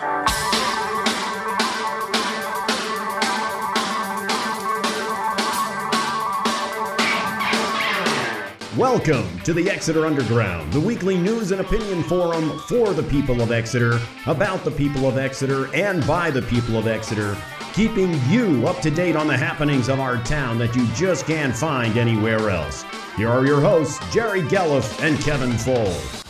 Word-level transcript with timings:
Welcome 0.00 0.24
to 9.40 9.52
the 9.52 9.68
Exeter 9.70 10.06
Underground, 10.06 10.72
the 10.72 10.80
weekly 10.80 11.18
news 11.18 11.50
and 11.50 11.60
opinion 11.60 12.02
forum 12.04 12.58
for 12.60 12.94
the 12.94 13.02
people 13.02 13.42
of 13.42 13.52
Exeter, 13.52 14.00
about 14.26 14.64
the 14.64 14.70
people 14.70 15.06
of 15.06 15.18
Exeter, 15.18 15.68
and 15.74 16.06
by 16.06 16.30
the 16.30 16.40
people 16.42 16.78
of 16.78 16.86
Exeter, 16.86 17.36
keeping 17.74 18.18
you 18.30 18.66
up 18.66 18.80
to 18.80 18.90
date 18.90 19.16
on 19.16 19.26
the 19.26 19.36
happenings 19.36 19.90
of 19.90 20.00
our 20.00 20.16
town 20.24 20.56
that 20.56 20.74
you 20.74 20.86
just 20.94 21.26
can't 21.26 21.54
find 21.54 21.98
anywhere 21.98 22.48
else. 22.48 22.86
Here 23.18 23.28
are 23.28 23.44
your 23.44 23.60
hosts, 23.60 24.00
Jerry 24.10 24.40
Gelliff 24.40 25.02
and 25.02 25.20
Kevin 25.20 25.50
Foles. 25.50 26.29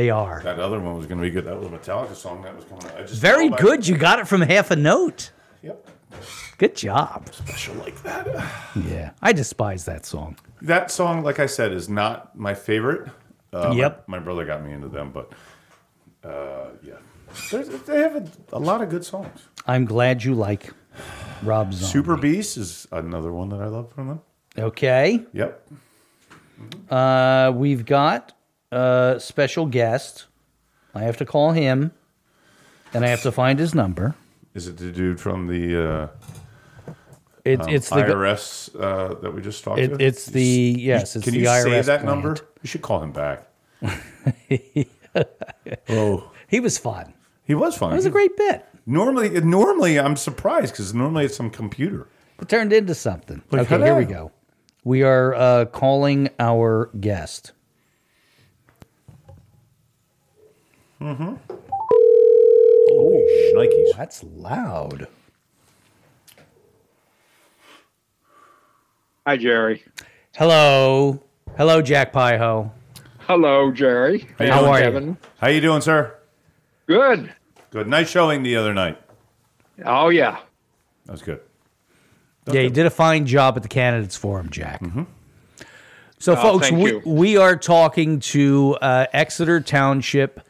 They 0.00 0.08
are. 0.08 0.40
That 0.42 0.58
other 0.58 0.80
one 0.80 0.96
was 0.96 1.04
going 1.06 1.18
to 1.18 1.22
be 1.22 1.28
good. 1.28 1.44
That 1.44 1.58
was 1.60 1.66
a 1.66 1.70
Metallica 1.70 2.16
song 2.16 2.40
that 2.40 2.56
was 2.56 2.64
coming 2.64 2.86
out. 2.86 2.96
I 2.96 3.02
just 3.02 3.20
Very 3.20 3.50
good. 3.50 3.86
You 3.86 3.98
got 3.98 4.18
it 4.18 4.26
from 4.26 4.40
half 4.40 4.70
a 4.70 4.76
note. 4.76 5.30
Yep. 5.62 5.86
Good 6.56 6.74
job. 6.74 7.28
Special 7.34 7.74
like 7.74 8.02
that. 8.02 8.26
Yeah. 8.74 9.10
I 9.20 9.34
despise 9.34 9.84
that 9.84 10.06
song. 10.06 10.38
That 10.62 10.90
song, 10.90 11.22
like 11.22 11.38
I 11.38 11.44
said, 11.44 11.72
is 11.72 11.90
not 11.90 12.34
my 12.34 12.54
favorite. 12.54 13.10
Uh, 13.52 13.74
Yep. 13.76 14.08
My, 14.08 14.16
my 14.16 14.24
brother 14.24 14.46
got 14.46 14.64
me 14.64 14.72
into 14.72 14.88
them, 14.88 15.12
but 15.12 15.34
uh, 16.24 16.70
yeah, 16.82 16.94
There's, 17.50 17.68
they 17.82 17.98
have 17.98 18.16
a, 18.16 18.26
a 18.54 18.58
lot 18.58 18.80
of 18.80 18.88
good 18.88 19.04
songs. 19.04 19.48
I'm 19.66 19.84
glad 19.84 20.24
you 20.24 20.34
like 20.34 20.72
Rob 21.42 21.74
Zombie. 21.74 21.92
Super 21.92 22.16
Beast 22.16 22.56
is 22.56 22.88
another 22.90 23.32
one 23.32 23.50
that 23.50 23.60
I 23.60 23.66
love 23.66 23.92
from 23.92 24.08
them. 24.08 24.20
Okay. 24.58 25.26
Yep. 25.34 25.68
Uh, 26.88 27.52
we've 27.54 27.84
got 27.84 28.32
a 28.72 29.16
special 29.18 29.66
guest. 29.66 30.26
I 30.94 31.00
have 31.02 31.16
to 31.18 31.24
call 31.24 31.52
him, 31.52 31.92
and 32.92 33.04
I 33.04 33.08
have 33.08 33.22
to 33.22 33.32
find 33.32 33.58
his 33.58 33.74
number. 33.74 34.14
Is 34.54 34.66
it 34.66 34.76
the 34.78 34.90
dude 34.90 35.20
from 35.20 35.46
the 35.46 35.90
uh, 35.90 36.08
It, 37.44 37.60
um, 37.60 37.68
it's 37.68 37.88
the 37.88 37.96
IRS 37.96 38.74
uh, 38.74 39.14
that 39.20 39.32
we 39.34 39.40
just 39.42 39.62
talked 39.64 39.78
It- 39.80 39.96
to? 39.98 40.04
it's 40.04 40.26
the- 40.26 40.74
yes, 40.78 41.14
it's 41.16 41.24
Can 41.24 41.34
the 41.34 41.40
you 41.40 41.46
IRS 41.46 41.62
save 41.62 41.86
that 41.86 42.00
plant. 42.02 42.04
number? 42.04 42.36
You 42.62 42.66
should 42.68 42.82
call 42.82 43.02
him 43.02 43.12
back. 43.12 43.46
oh, 45.88 46.30
he 46.48 46.60
was 46.60 46.78
fun. 46.78 47.14
he 47.44 47.54
was 47.54 47.76
fun. 47.76 47.92
It 47.92 47.96
was 47.96 48.06
a 48.06 48.10
great 48.10 48.36
bit. 48.36 48.66
Normally, 48.86 49.40
normally 49.40 49.98
I'm 49.98 50.16
surprised 50.16 50.72
because 50.72 50.92
normally 50.94 51.24
it's 51.26 51.36
some 51.36 51.50
computer. 51.50 52.08
It 52.40 52.48
turned 52.48 52.72
into 52.72 52.94
something. 52.94 53.42
Like, 53.50 53.70
okay, 53.70 53.84
here 53.84 53.94
we 53.96 54.04
go. 54.04 54.32
We 54.84 55.02
are 55.02 55.34
uh, 55.34 55.64
calling 55.66 56.30
our 56.38 56.90
guest. 56.98 57.52
Oh, 61.02 61.38
Nikes. 63.54 63.96
That's 63.96 64.22
loud. 64.24 65.08
Hi, 69.26 69.36
Jerry. 69.36 69.84
Hello. 70.36 71.22
Hello, 71.56 71.80
Jack 71.82 72.12
Piho. 72.12 72.70
Hello, 73.20 73.70
Jerry. 73.70 74.26
How 74.38 74.46
How 74.46 74.60
doing, 74.60 74.70
are 74.70 74.78
you? 74.78 74.84
Kevin. 74.84 75.16
How 75.38 75.48
you 75.48 75.60
doing, 75.60 75.80
sir? 75.80 76.16
Good. 76.86 77.32
Good. 77.70 77.86
Nice 77.86 78.10
showing 78.10 78.42
the 78.42 78.56
other 78.56 78.74
night. 78.74 78.98
Oh, 79.84 80.08
yeah. 80.08 80.40
That 81.06 81.12
was 81.12 81.22
good. 81.22 81.40
Yeah, 82.50 82.62
you 82.62 82.70
did 82.70 82.86
a 82.86 82.90
fine 82.90 83.26
job 83.26 83.56
at 83.56 83.62
the 83.62 83.68
candidates 83.68 84.16
forum, 84.16 84.50
Jack. 84.50 84.82
So, 86.18 86.34
folks, 86.34 86.70
we, 86.72 86.90
you. 86.90 87.02
we 87.06 87.36
are 87.36 87.56
talking 87.56 88.18
to 88.20 88.76
uh, 88.82 89.06
Exeter 89.12 89.60
Township 89.60 90.40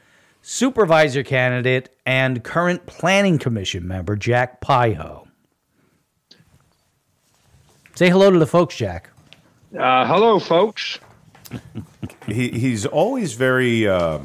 supervisor 0.42 1.22
candidate 1.22 1.94
and 2.06 2.42
current 2.42 2.86
planning 2.86 3.38
commission 3.38 3.86
member 3.86 4.16
Jack 4.16 4.60
Piho. 4.60 5.26
Say 7.94 8.08
hello 8.08 8.30
to 8.30 8.38
the 8.38 8.46
folks, 8.46 8.76
Jack. 8.76 9.10
Uh, 9.78 10.06
hello, 10.06 10.38
folks. 10.38 10.98
He 12.26 12.48
he's 12.50 12.86
always 12.86 13.34
very 13.34 13.88
uh, 13.88 14.20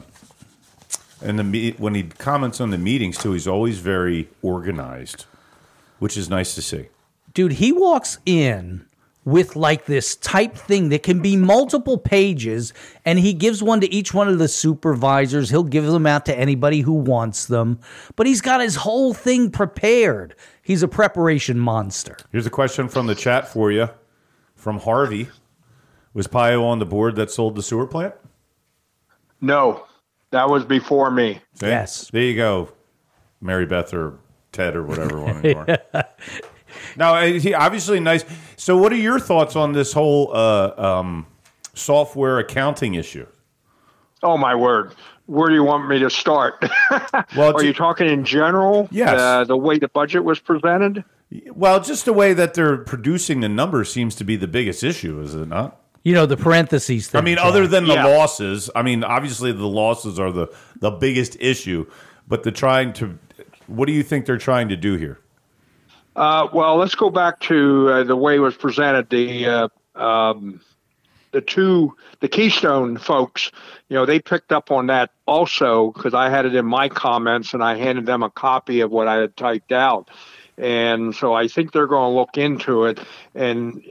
in 1.22 1.38
the 1.38 1.44
me- 1.44 1.72
when 1.72 1.96
he 1.96 2.04
comments 2.04 2.62
on 2.62 2.70
the 2.70 2.78
meetings 2.78 3.18
too. 3.18 3.32
He's 3.32 3.48
always 3.48 3.80
very 3.80 4.30
organized, 4.44 5.26
which 6.00 6.18
is 6.18 6.30
nice 6.30 6.54
to 6.56 6.62
see. 6.62 6.88
Dude, 7.34 7.54
he 7.54 7.72
walks 7.72 8.20
in 8.26 8.86
with 9.26 9.56
like 9.56 9.86
this 9.86 10.16
type 10.16 10.56
thing 10.56 10.90
that 10.90 11.04
can 11.04 11.20
be 11.20 11.36
multiple 11.36 11.98
pages, 11.98 12.72
and 13.04 13.20
he 13.20 13.34
gives 13.34 13.62
one 13.62 13.82
to 13.82 13.92
each 13.92 14.14
one 14.14 14.30
of 14.30 14.38
the 14.38 14.48
supervisors. 14.48 15.50
He'll 15.50 15.64
give 15.64 15.86
them 15.86 16.06
out 16.06 16.26
to 16.28 16.38
anybody 16.38 16.82
who 16.82 16.94
wants 16.94 17.46
them, 17.48 17.80
but 18.16 18.28
he's 18.28 18.42
got 18.42 18.62
his 18.62 18.78
whole 18.78 19.14
thing 19.14 19.50
prepared. 19.50 20.36
He's 20.62 20.84
a 20.84 20.88
preparation 20.88 21.60
monster. 21.60 22.18
Here's 22.32 22.46
a 22.46 22.52
question 22.52 22.88
from 22.88 23.08
the 23.08 23.16
chat 23.16 23.48
for 23.48 23.72
you, 23.72 23.90
from 24.56 24.80
Harvey. 24.80 25.30
Was 26.14 26.28
Piho 26.28 26.64
on 26.64 26.80
the 26.80 26.86
board 26.86 27.18
that 27.18 27.30
sold 27.30 27.56
the 27.56 27.64
sewer 27.64 27.86
plant? 27.86 28.14
No, 29.42 29.86
that 30.30 30.50
was 30.50 30.64
before 30.64 31.12
me. 31.12 31.42
See? 31.56 31.68
Yes. 31.68 32.10
There 32.10 32.22
you 32.22 32.36
go, 32.36 32.72
Mary 33.42 33.66
Beth 33.66 33.94
or 33.94 34.18
Ted 34.54 34.76
or 34.76 34.84
whatever 34.84 35.20
one 35.20 35.44
you 35.44 35.58
are. 35.58 35.80
now, 36.96 37.16
uh, 37.16 37.26
he 37.26 37.54
obviously 37.54 38.00
nice. 38.00 38.26
So, 38.58 38.78
what 38.78 38.92
are 38.94 38.98
your 38.98 39.20
thoughts 39.20 39.56
on 39.56 39.74
this 39.74 39.94
whole 39.94 40.32
uh, 40.36 40.74
um, 40.78 41.26
software 41.74 42.40
accounting 42.40 42.96
issue? 42.96 43.26
Oh, 44.24 44.38
my 44.38 44.56
word. 44.56 44.94
Where 45.28 45.50
do 45.50 45.56
you 45.56 45.64
want 45.64 45.88
me 45.88 46.00
to 46.00 46.10
start? 46.10 46.64
Well, 47.36 47.56
Are 47.56 47.64
you 47.64 47.74
talking 47.74 48.08
in 48.08 48.24
general? 48.24 48.88
Yes. 48.92 49.20
Uh, 49.20 49.44
the 49.44 49.58
way 49.58 49.78
the 49.80 49.88
budget 49.90 50.24
was 50.24 50.40
presented? 50.40 51.04
well, 51.54 51.82
just 51.82 52.06
the 52.06 52.14
way 52.14 52.34
that 52.34 52.54
they're 52.54 52.78
producing 52.78 53.40
the 53.42 53.50
numbers 53.50 53.92
seems 53.92 54.16
to 54.16 54.24
be 54.24 54.36
the 54.36 54.48
biggest 54.48 54.84
issue, 54.84 55.20
is 55.22 55.34
it 55.36 55.48
not? 55.48 55.82
You 56.04 56.14
know, 56.14 56.26
the 56.28 56.38
parentheses 56.38 57.08
thing. 57.10 57.20
I 57.20 57.24
mean, 57.24 57.38
Jack. 57.38 57.46
other 57.46 57.68
than 57.68 57.86
the 57.88 57.96
Yeah. 57.96 58.06
losses, 58.06 58.70
I 58.76 58.84
mean, 58.84 59.04
obviously 59.04 59.52
the 59.52 59.66
losses 59.68 60.20
are 60.20 60.32
the 60.32 60.48
the 60.80 60.92
biggest 60.92 61.36
issue, 61.40 61.88
but 62.28 62.44
the 62.44 62.52
trying 62.52 62.94
to. 62.94 63.18
What 63.68 63.88
do 63.88 63.92
you 63.94 64.04
think 64.04 64.28
they're 64.28 64.38
trying 64.38 64.70
to 64.70 64.76
do 64.78 64.96
here? 64.98 65.20
Uh, 66.16 66.48
well, 66.54 66.78
let's 66.78 66.96
go 66.96 67.10
back 67.10 67.40
to 67.42 67.90
uh, 67.90 68.04
the 68.04 68.16
way 68.16 68.36
it 68.36 68.40
was 68.40 68.56
presented. 68.56 69.10
The 69.10 69.46
uh, 69.46 69.68
um, 69.96 70.62
the 71.32 71.42
two 71.42 71.96
the 72.22 72.30
Keystone 72.30 72.98
folks, 72.98 73.52
you 73.90 73.96
know, 73.96 74.06
they 74.06 74.20
picked 74.20 74.54
up 74.54 74.72
on 74.72 74.88
that 74.88 75.12
also 75.26 75.92
because 75.92 76.14
I 76.14 76.30
had 76.30 76.46
it 76.46 76.56
in 76.56 76.66
my 76.66 76.88
comments 76.88 77.54
and 77.54 77.62
I 77.62 77.76
handed 77.76 78.06
them 78.06 78.24
a 78.24 78.30
copy 78.30 78.80
of 78.80 78.92
what 78.92 79.08
I 79.08 79.16
had 79.16 79.36
typed 79.36 79.74
out, 79.74 80.10
and 80.58 81.14
so 81.14 81.34
I 81.34 81.50
think 81.50 81.74
they're 81.74 81.88
going 81.88 82.14
to 82.14 82.18
look 82.18 82.38
into 82.38 82.86
it. 82.86 83.00
And 83.34 83.84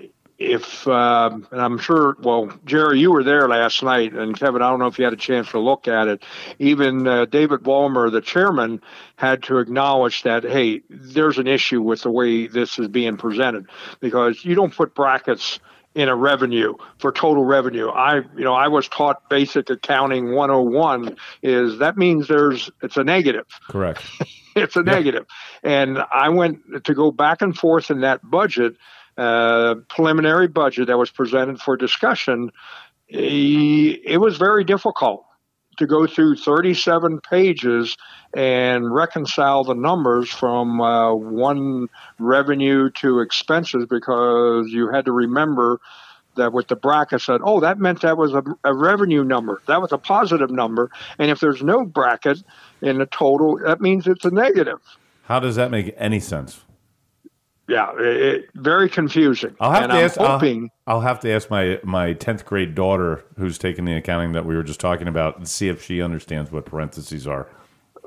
if 0.45 0.87
um, 0.87 1.47
and 1.51 1.61
I'm 1.61 1.79
sure, 1.79 2.17
well, 2.21 2.53
Jerry, 2.65 3.01
you 3.01 3.13
were 3.13 3.25
there 3.25 3.49
last 3.49 3.83
night, 3.83 4.13
and 4.13 4.39
Kevin, 4.39 4.63
I 4.63 4.71
don't 4.71 4.79
know 4.79 4.87
if 4.87 4.99
you 4.99 5.05
had 5.05 5.13
a 5.13 5.17
chance 5.17 5.51
to 5.51 5.59
look 5.59 5.89
at 5.89 6.09
it. 6.09 6.23
Even 6.59 7.07
uh, 7.07 7.25
David 7.27 7.61
Ballmer, 7.61 8.11
the 8.11 8.21
chairman, 8.21 8.81
had 9.17 9.43
to 9.45 9.59
acknowledge 9.59 10.23
that 10.23 10.45
hey, 10.45 10.83
there's 10.89 11.39
an 11.39 11.47
issue 11.47 11.81
with 11.81 12.03
the 12.03 12.11
way 12.11 12.47
this 12.47 12.79
is 12.79 12.89
being 12.89 13.17
presented 13.17 13.67
because 14.01 14.45
you 14.45 14.55
don't 14.55 14.75
put 14.75 14.95
brackets 14.95 15.59
in 15.95 16.09
a 16.09 16.17
revenue 16.17 16.75
for 16.99 17.13
total 17.13 17.45
revenue. 17.45 17.89
I, 17.89 18.17
you 18.37 18.45
know, 18.45 18.55
I 18.55 18.69
was 18.69 18.89
taught 18.89 19.29
basic 19.29 19.71
accounting 19.71 20.35
101 20.35 21.17
is 21.43 21.79
that 21.79 21.97
means 21.97 22.27
there's 22.27 22.71
it's 22.83 22.97
a 22.97 23.05
negative 23.05 23.47
Correct. 23.69 24.03
it's 24.57 24.77
a 24.77 24.83
negative. 24.83 25.27
And 25.63 25.99
I 26.13 26.29
went 26.29 26.85
to 26.85 26.95
go 26.95 27.11
back 27.11 27.43
and 27.43 27.57
forth 27.57 27.91
in 27.91 28.01
that 28.01 28.29
budget, 28.29 28.77
uh, 29.17 29.77
preliminary 29.89 30.49
budget 30.49 30.87
that 30.89 30.99
was 30.99 31.11
presented 31.11 31.61
for 31.61 31.77
discussion. 31.77 32.51
Eh, 33.11 33.97
It 34.05 34.21
was 34.21 34.37
very 34.37 34.65
difficult 34.65 35.25
to 35.79 35.87
go 35.87 36.07
through 36.07 36.37
37 36.37 37.21
pages 37.21 37.97
and 38.35 38.95
reconcile 38.95 39.65
the 39.65 39.75
numbers 39.75 40.31
from 40.31 40.81
uh, 40.81 41.13
one 41.15 41.89
revenue 42.19 42.91
to 42.91 43.21
expenses 43.21 43.87
because 43.89 44.69
you 44.69 44.91
had 44.91 45.05
to 45.05 45.13
remember 45.13 45.81
that 46.37 46.53
with 46.53 46.67
the 46.69 46.77
bracket 46.77 47.21
said, 47.21 47.41
oh, 47.45 47.61
that 47.61 47.79
meant 47.79 48.01
that 48.03 48.17
was 48.17 48.35
a, 48.35 48.43
a 48.65 48.75
revenue 48.75 49.23
number. 49.23 49.63
That 49.67 49.81
was 49.81 49.93
a 49.93 49.99
positive 49.99 50.51
number. 50.51 50.91
And 51.19 51.31
if 51.31 51.41
there's 51.41 51.63
no 51.63 51.85
bracket 51.85 52.43
in 52.83 52.99
the 52.99 53.07
total, 53.07 53.59
that 53.59 53.81
means 53.81 54.07
it's 54.07 54.25
a 54.25 54.31
negative. 54.31 54.81
How 55.25 55.41
does 55.41 55.57
that 55.57 55.71
make 55.71 55.95
any 55.97 56.21
sense? 56.21 56.65
Yeah, 57.69 57.93
it, 57.99 58.51
very 58.55 58.89
confusing. 58.89 59.57
I'll 59.59 59.71
have 59.71 59.85
and 59.85 59.93
to 59.93 59.99
I'm 59.99 60.05
ask. 60.05 60.19
I'll- 60.21 60.69
I'll, 60.87 61.01
have 61.01 61.21
to 61.21 61.31
ask 61.33 61.51
my 61.51 61.81
my 61.83 62.13
tenth 62.13 62.45
grade 62.45 62.75
daughter, 62.75 63.25
who's 63.39 63.57
taking 63.57 63.85
the 63.87 63.95
accounting 63.97 64.33
that 64.33 64.45
we 64.45 64.55
were 64.55 64.63
just 64.63 64.81
talking 64.81 65.09
about, 65.09 65.39
and 65.39 65.49
see 65.49 65.69
if 65.69 65.83
she 65.83 66.03
understands 66.03 66.53
what 66.53 66.67
parentheses 66.67 67.27
are. 67.27 67.49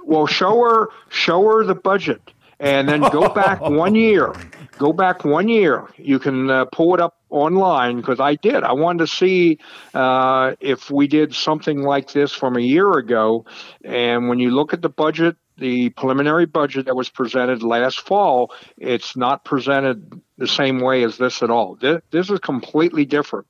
Well, 0.03 0.27
show 0.27 0.59
her 0.61 0.89
show 1.09 1.43
her 1.43 1.63
the 1.63 1.75
budget, 1.75 2.21
and 2.59 2.87
then 2.87 3.01
go 3.01 3.29
back 3.33 3.59
one 3.61 3.95
year. 3.95 4.33
Go 4.77 4.93
back 4.93 5.25
one 5.25 5.47
year. 5.47 5.87
You 5.97 6.19
can 6.19 6.51
uh, 6.51 6.65
pull 6.65 6.93
it 6.93 7.01
up 7.01 7.17
online 7.31 7.97
because 7.97 8.19
I 8.19 8.35
did. 8.35 8.63
I 8.63 8.73
wanted 8.73 8.99
to 8.99 9.07
see 9.07 9.57
uh, 9.95 10.53
if 10.59 10.91
we 10.91 11.07
did 11.07 11.33
something 11.33 11.81
like 11.81 12.13
this 12.13 12.31
from 12.31 12.57
a 12.57 12.61
year 12.61 12.93
ago. 12.93 13.45
And 13.83 14.29
when 14.29 14.37
you 14.37 14.51
look 14.51 14.73
at 14.73 14.83
the 14.83 14.89
budget, 14.89 15.35
the 15.57 15.89
preliminary 15.91 16.45
budget 16.45 16.85
that 16.85 16.95
was 16.95 17.09
presented 17.09 17.63
last 17.63 17.99
fall, 18.01 18.51
it's 18.77 19.15
not 19.15 19.43
presented 19.43 20.21
the 20.37 20.47
same 20.47 20.79
way 20.79 21.03
as 21.03 21.17
this 21.17 21.41
at 21.41 21.49
all. 21.49 21.75
This, 21.75 22.01
this 22.11 22.29
is 22.29 22.39
completely 22.39 23.05
different. 23.05 23.47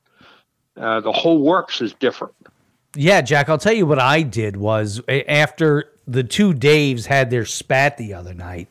Uh, 0.76 1.00
the 1.00 1.12
whole 1.12 1.42
works 1.42 1.80
is 1.80 1.92
different. 1.94 2.34
Yeah, 2.94 3.20
Jack, 3.20 3.48
I'll 3.48 3.58
tell 3.58 3.72
you 3.74 3.84
what 3.86 3.98
I 3.98 4.22
did 4.22 4.56
was 4.56 5.00
after 5.28 5.90
the 6.06 6.24
two 6.24 6.54
Daves 6.54 7.04
had 7.06 7.30
their 7.30 7.44
spat 7.44 7.98
the 7.98 8.14
other 8.14 8.32
night 8.32 8.68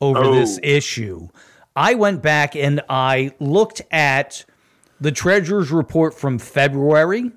over 0.00 0.24
Oh. 0.24 0.34
this 0.34 0.58
issue, 0.62 1.28
I 1.76 1.94
went 1.94 2.22
back 2.22 2.56
and 2.56 2.80
I 2.88 3.32
looked 3.38 3.82
at 3.90 4.44
the 5.00 5.12
treasurer's 5.12 5.70
report 5.70 6.14
from 6.14 6.38
February 6.38 7.30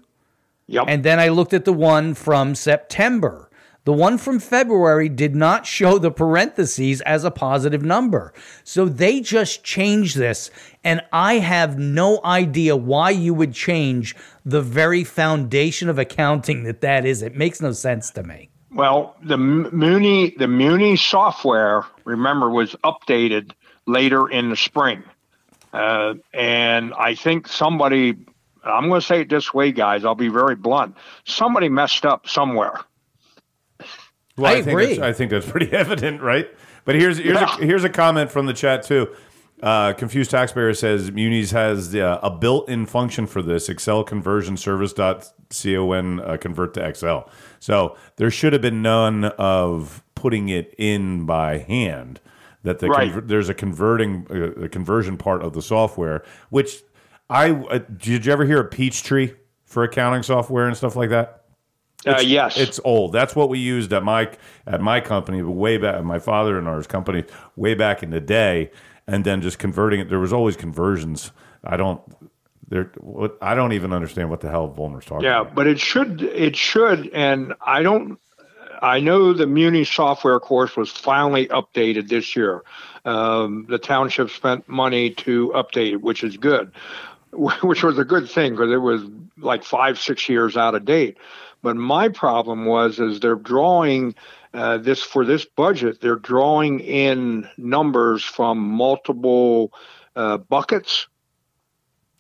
Yep. 0.68 0.86
and 0.88 1.04
then 1.04 1.20
I 1.20 1.28
looked 1.28 1.54
at 1.54 1.66
the 1.66 1.74
one 1.74 2.14
from 2.14 2.56
September. 2.56 3.50
The 3.86 3.94
one 3.94 4.18
from 4.18 4.40
February 4.40 5.10
did 5.10 5.36
not 5.36 5.66
show 5.66 5.98
the 5.98 6.12
parentheses 6.12 7.02
as 7.02 7.26
a 7.26 7.32
positive 7.32 7.84
number. 7.84 8.34
So 8.64 8.86
they 8.86 9.20
just 9.20 9.64
changed 9.64 10.16
this. 10.16 10.50
And 10.86 11.02
I 11.12 11.36
have 11.36 11.78
no 11.78 12.22
idea 12.24 12.78
why 12.78 13.10
you 13.10 13.34
would 13.34 13.54
change 13.54 14.16
the 14.46 14.62
very 14.62 15.04
foundation 15.04 15.90
of 15.90 16.00
accounting 16.00 16.64
that 16.64 16.80
that 16.82 17.06
is. 17.06 17.22
It 17.22 17.36
makes 17.36 17.60
no 17.62 17.74
sense 17.74 18.10
to 18.12 18.24
me. 18.24 18.50
Well, 18.72 19.16
the 19.22 19.36
M- 19.36 19.70
Muni 19.72 20.34
the 20.38 20.48
Muni 20.48 20.96
software, 20.96 21.86
remember, 22.06 22.50
was 22.50 22.76
updated 22.84 23.52
later 23.86 24.28
in 24.28 24.50
the 24.50 24.56
spring, 24.56 25.04
uh, 25.74 26.16
and 26.34 26.94
I 26.96 27.14
think 27.14 27.48
somebody. 27.48 28.16
I'm 28.64 28.88
going 28.88 29.02
to 29.02 29.06
say 29.06 29.22
it 29.22 29.30
this 29.30 29.54
way, 29.54 29.74
guys. 29.74 30.06
I'll 30.06 30.16
be 30.16 30.30
very 30.30 30.56
blunt. 30.56 30.96
Somebody 31.26 31.68
messed 31.68 32.06
up 32.06 32.28
somewhere. 32.30 32.80
Well, 34.38 34.52
I 34.52 34.56
think 34.56 34.68
agree. 34.68 34.86
that's- 34.88 35.00
I 35.10 35.14
think 35.14 35.32
that's 35.32 35.50
pretty 35.50 35.72
evident, 35.74 36.22
right? 36.22 36.48
But 36.86 36.96
here's 36.96 37.18
here's 37.18 37.40
Yeah. 37.40 37.58
a, 37.60 37.66
here's 37.66 37.84
a 37.84 37.90
comment 37.90 38.32
from 38.32 38.46
the 38.46 38.54
chat 38.54 38.84
too. 38.84 39.10
Uh, 39.62 39.94
Confused 39.94 40.30
taxpayer 40.32 40.74
says 40.74 41.12
Muni's 41.12 41.52
has 41.52 41.96
uh, 41.96 42.20
a 42.22 42.30
built-in 42.30 42.86
function 42.86 43.26
for 43.28 43.42
this 43.42 43.70
Excel 43.70 44.04
conversion 44.04 44.58
service 44.58 44.92
dot 44.92 45.26
con 45.64 46.20
uh, 46.20 46.36
convert 46.38 46.74
to 46.74 46.86
Excel. 46.86 47.30
So 47.62 47.96
there 48.18 48.30
should 48.30 48.52
have 48.52 48.62
been 48.62 48.82
none 48.82 49.24
of 49.24 50.04
putting 50.16 50.50
it 50.50 50.76
in 50.78 51.26
by 51.26 51.60
hand. 51.60 52.20
That 52.64 52.80
the 52.80 52.88
Right. 52.90 53.12
conver- 53.14 53.28
there's 53.28 53.48
a 53.48 53.54
converting 53.54 54.28
uh, 54.30 54.64
a 54.66 54.70
conversion 54.70 55.16
part 55.16 55.42
of 55.42 55.54
the 55.54 55.62
software. 55.62 56.24
Which 56.50 56.82
I 57.30 57.52
uh, 57.52 57.78
did 57.78 58.26
you 58.26 58.34
ever 58.34 58.44
hear 58.46 58.60
of 58.60 58.72
Peachtree 58.72 59.32
for 59.66 59.84
accounting 59.84 60.24
software 60.24 60.68
and 60.68 60.76
stuff 60.76 60.98
like 60.98 61.10
that? 61.12 61.43
Uh, 62.06 62.20
yes. 62.22 62.58
It's 62.58 62.80
old. 62.84 63.14
That's 63.14 63.36
what 63.36 63.50
we 63.50 63.60
used 63.60 63.94
at 63.94 64.04
my 64.04 64.30
at 64.68 64.82
my 64.82 65.00
company 65.00 65.42
way 65.42 65.78
back 65.78 65.96
at 65.96 66.04
my 66.06 66.20
father 66.20 66.58
and 66.58 66.68
ours 66.68 66.88
company 66.88 67.24
way 67.56 67.74
back 67.76 68.04
in 68.04 68.10
the 68.10 68.20
day, 68.22 68.72
and 69.08 69.24
then 69.24 69.42
just 69.42 69.60
converting 69.60 70.00
it. 70.00 70.10
There 70.10 70.20
was 70.20 70.34
always 70.34 70.56
conversions. 70.56 71.32
I 71.64 71.78
don't 71.78 72.02
there. 72.68 72.92
What 73.00 73.38
I 73.42 73.56
don't 73.56 73.74
even 73.74 73.94
understand 73.94 74.30
what 74.30 74.42
the 74.42 74.50
hell 74.50 74.68
Volmer's 74.70 75.06
talking 75.06 75.26
about 75.26 75.36
Yeah, 75.36 75.42
about. 75.42 75.56
but 75.56 75.68
it 75.68 75.80
should 75.80 76.22
it 76.22 76.56
should, 76.56 77.10
and 77.14 77.54
I 77.66 77.84
don't. 77.84 78.20
I 78.82 79.00
know 79.00 79.32
the 79.32 79.48
Muni 79.48 79.86
software 79.86 80.40
course 80.42 80.76
was 80.76 80.92
finally 80.92 81.48
updated 81.48 82.10
this 82.10 82.36
year. 82.36 82.64
Um, 83.06 83.66
the 83.70 83.78
township 83.78 84.30
spent 84.30 84.68
money 84.68 85.12
to 85.12 85.54
update 85.56 85.94
it, 85.94 86.02
which 86.02 86.22
is 86.24 86.36
good, 86.36 86.72
which 87.32 87.82
was 87.84 87.98
a 87.98 88.04
good 88.04 88.30
thing 88.30 88.52
because 88.52 88.72
it 88.72 88.78
was 88.82 89.04
like 89.38 89.64
five 89.64 89.98
six 90.00 90.28
years 90.28 90.58
out 90.58 90.76
of 90.76 90.84
date. 90.86 91.18
But 91.64 91.78
my 91.78 92.10
problem 92.10 92.66
was 92.66 93.00
is 93.00 93.20
they're 93.22 93.36
drawing 93.36 94.14
uh, 94.54 94.78
this 94.78 95.02
for 95.02 95.26
this 95.26 95.46
budget. 95.46 96.02
They're 96.02 96.18
drawing 96.18 96.82
in 96.82 97.48
numbers 97.58 98.24
from 98.24 98.60
multiple 98.60 99.74
uh, 100.16 100.38
buckets. 100.38 101.08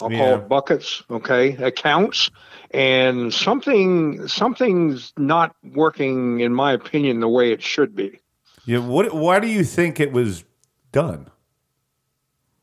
I'll 0.01 0.09
call 0.09 0.35
it 0.35 0.49
buckets, 0.49 1.03
okay, 1.09 1.55
accounts, 1.63 2.29
and 2.71 3.33
something 3.33 4.27
something's 4.27 5.13
not 5.17 5.55
working, 5.63 6.39
in 6.41 6.53
my 6.53 6.73
opinion, 6.73 7.19
the 7.19 7.29
way 7.29 7.51
it 7.51 7.61
should 7.61 7.95
be. 7.95 8.19
Yeah. 8.65 8.79
What? 8.79 9.13
Why 9.13 9.39
do 9.39 9.47
you 9.47 9.63
think 9.63 9.99
it 9.99 10.11
was 10.11 10.43
done? 10.91 11.29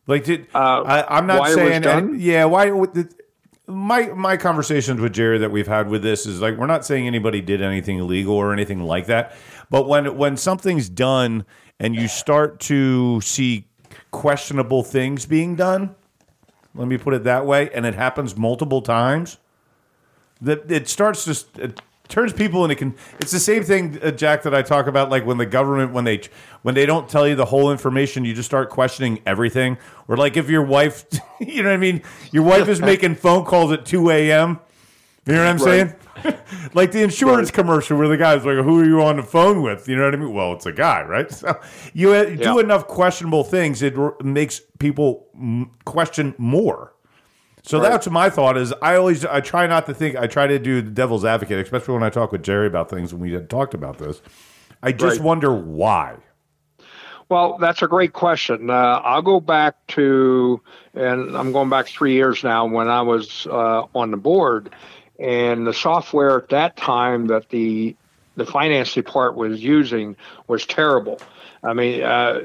Like, 0.06 0.24
did 0.24 0.48
Uh, 0.54 0.82
I, 0.82 1.16
I'm 1.18 1.26
not 1.26 1.40
why 1.40 1.52
it 1.52 1.56
was 1.56 1.84
saying? 1.84 2.16
yeah. 2.18 2.44
Why? 2.46 2.70
My 3.70 4.06
my 4.08 4.36
conversations 4.36 5.00
with 5.00 5.12
Jerry 5.12 5.38
that 5.38 5.50
we've 5.50 5.66
had 5.66 5.88
with 5.88 6.02
this 6.02 6.26
is 6.26 6.40
like 6.40 6.56
we're 6.56 6.66
not 6.66 6.84
saying 6.84 7.06
anybody 7.06 7.40
did 7.40 7.62
anything 7.62 7.98
illegal 7.98 8.34
or 8.34 8.52
anything 8.52 8.82
like 8.82 9.06
that, 9.06 9.34
but 9.70 9.86
when 9.86 10.16
when 10.16 10.36
something's 10.36 10.88
done 10.88 11.44
and 11.78 11.94
you 11.94 12.08
start 12.08 12.58
to 12.60 13.20
see 13.20 13.66
questionable 14.10 14.82
things 14.82 15.24
being 15.24 15.54
done, 15.54 15.94
let 16.74 16.88
me 16.88 16.98
put 16.98 17.14
it 17.14 17.24
that 17.24 17.46
way, 17.46 17.70
and 17.70 17.86
it 17.86 17.94
happens 17.94 18.36
multiple 18.36 18.82
times, 18.82 19.38
that 20.40 20.70
it 20.70 20.88
starts 20.88 21.24
to 21.24 21.72
turns 22.10 22.32
people 22.32 22.64
into 22.64 22.74
con- 22.76 22.94
it's 23.20 23.30
the 23.30 23.38
same 23.40 23.62
thing 23.62 23.98
uh, 24.02 24.10
jack 24.10 24.42
that 24.42 24.54
i 24.54 24.60
talk 24.62 24.86
about 24.86 25.08
like 25.10 25.24
when 25.24 25.38
the 25.38 25.46
government 25.46 25.92
when 25.92 26.04
they 26.04 26.20
when 26.62 26.74
they 26.74 26.84
don't 26.84 27.08
tell 27.08 27.26
you 27.26 27.34
the 27.34 27.46
whole 27.46 27.70
information 27.72 28.24
you 28.24 28.34
just 28.34 28.48
start 28.48 28.68
questioning 28.68 29.20
everything. 29.24 29.78
Or 30.08 30.16
like 30.16 30.36
if 30.36 30.50
your 30.50 30.62
wife 30.64 31.04
you 31.40 31.62
know 31.62 31.68
what 31.70 31.74
i 31.74 31.78
mean? 31.78 32.02
Your 32.32 32.42
wife 32.42 32.68
is 32.68 32.80
making 32.80 33.14
phone 33.14 33.44
calls 33.44 33.72
at 33.72 33.86
2 33.86 34.10
a.m 34.10 34.58
you 35.26 35.34
know 35.34 35.44
what 35.44 35.50
i'm 35.50 35.58
saying? 35.58 35.94
Like 36.74 36.92
the 36.92 37.02
insurance 37.02 37.50
commercial 37.50 37.96
where 37.96 38.08
the 38.08 38.16
guy's 38.18 38.44
like 38.44 38.56
who 38.56 38.80
are 38.80 38.84
you 38.84 39.00
on 39.02 39.16
the 39.16 39.22
phone 39.22 39.62
with? 39.62 39.88
You 39.88 39.96
know 39.96 40.04
what 40.04 40.14
i 40.14 40.16
mean? 40.18 40.34
Well 40.34 40.52
it's 40.52 40.66
a 40.66 40.72
guy 40.72 41.02
right? 41.02 41.30
So 41.40 41.58
you 41.94 42.12
uh, 42.12 42.24
do 42.24 42.36
Yeah. 42.56 42.58
enough 42.60 42.86
questionable 42.86 43.44
things 43.44 43.80
it 43.82 43.96
r- 43.96 44.16
makes 44.22 44.60
people 44.78 45.28
mm, 45.38 45.70
question 45.84 46.34
more 46.36 46.92
so 47.70 47.80
that's 47.80 48.08
my 48.08 48.30
thought 48.30 48.56
is 48.56 48.74
I 48.82 48.96
always 48.96 49.24
I 49.24 49.40
try 49.40 49.66
not 49.66 49.86
to 49.86 49.94
think 49.94 50.16
I 50.16 50.26
try 50.26 50.46
to 50.46 50.58
do 50.58 50.82
the 50.82 50.90
devil's 50.90 51.24
advocate, 51.24 51.58
especially 51.58 51.94
when 51.94 52.02
I 52.02 52.10
talk 52.10 52.32
with 52.32 52.42
Jerry 52.42 52.66
about 52.66 52.90
things 52.90 53.12
when 53.12 53.22
we 53.22 53.32
had 53.32 53.48
talked 53.48 53.74
about 53.74 53.98
this. 53.98 54.20
I 54.82 54.92
just 54.92 55.18
Right. 55.18 55.24
wonder 55.24 55.54
why. 55.54 56.16
Well, 57.28 57.58
that's 57.58 57.80
a 57.80 57.86
great 57.86 58.12
question. 58.12 58.70
Uh, 58.70 59.00
I'll 59.04 59.22
go 59.22 59.38
back 59.38 59.76
to, 59.88 60.60
and 60.94 61.36
I'm 61.36 61.52
going 61.52 61.70
back 61.70 61.86
three 61.86 62.14
years 62.14 62.42
now 62.42 62.66
when 62.66 62.88
I 62.88 63.02
was 63.02 63.46
uh, 63.46 63.84
on 63.94 64.10
the 64.10 64.16
board, 64.16 64.70
and 65.20 65.64
the 65.64 65.72
software 65.72 66.38
at 66.38 66.48
that 66.48 66.76
time 66.76 67.28
that 67.28 67.50
the 67.50 67.94
the 68.36 68.46
finance 68.46 68.94
department 68.94 69.50
was 69.50 69.62
using 69.62 70.16
was 70.48 70.66
terrible. 70.66 71.20
I 71.62 71.72
mean, 71.74 72.02
uh, 72.02 72.40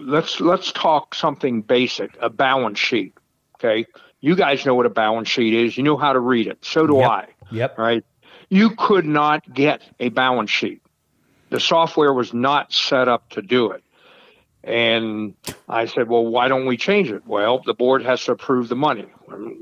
let's 0.00 0.40
let's 0.40 0.72
talk 0.72 1.14
something 1.14 1.60
basic, 1.60 2.16
a 2.20 2.30
balance 2.30 2.78
sheet. 2.78 3.14
Okay, 3.56 3.84
you 4.20 4.36
guys 4.36 4.64
know 4.66 4.74
what 4.74 4.86
a 4.86 4.90
balance 4.90 5.28
sheet 5.28 5.54
is. 5.54 5.76
You 5.76 5.82
know 5.82 5.96
how 5.96 6.12
to 6.12 6.20
read 6.20 6.46
it. 6.46 6.58
So 6.62 6.86
do 6.86 6.98
Yep. 6.98 7.10
I. 7.10 7.26
Yep. 7.50 7.78
Right. 7.78 8.04
You 8.48 8.70
could 8.76 9.06
not 9.06 9.52
get 9.52 9.82
a 9.98 10.08
balance 10.08 10.50
sheet. 10.50 10.82
The 11.50 11.60
software 11.60 12.12
was 12.12 12.32
not 12.32 12.72
set 12.72 13.08
up 13.08 13.28
to 13.30 13.42
do 13.42 13.72
it. 13.72 13.82
And 14.62 15.34
I 15.68 15.86
said, 15.86 16.08
well, 16.08 16.26
why 16.26 16.48
don't 16.48 16.66
we 16.66 16.76
change 16.76 17.10
it? 17.10 17.26
Well, 17.26 17.62
the 17.64 17.72
board 17.72 18.02
has 18.04 18.22
to 18.24 18.32
approve 18.32 18.68
the 18.68 18.76
money. 18.76 19.06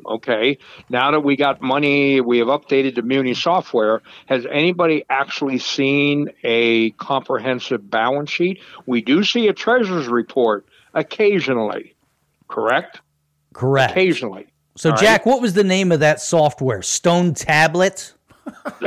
Okay. 0.04 0.58
Now 0.88 1.12
that 1.12 1.20
we 1.20 1.36
got 1.36 1.62
money, 1.62 2.20
we 2.20 2.38
have 2.38 2.48
updated 2.48 2.96
the 2.96 3.02
Muni 3.02 3.34
software. 3.34 4.02
Has 4.26 4.44
anybody 4.50 5.04
actually 5.08 5.58
seen 5.58 6.30
a 6.42 6.90
comprehensive 6.92 7.88
balance 7.88 8.30
sheet? 8.30 8.60
We 8.86 9.02
do 9.02 9.22
see 9.22 9.46
a 9.46 9.52
treasurer's 9.52 10.08
report 10.08 10.66
occasionally, 10.94 11.94
correct? 12.48 13.00
Correct. 13.52 13.92
Occasionally. 13.92 14.47
So, 14.78 14.90
All 14.90 14.94
right. 14.94 15.02
Jack, 15.02 15.26
what 15.26 15.40
was 15.40 15.54
the 15.54 15.64
name 15.64 15.90
of 15.90 15.98
that 16.00 16.20
software? 16.20 16.82
Stone 16.82 17.34
Tablet? 17.34 18.12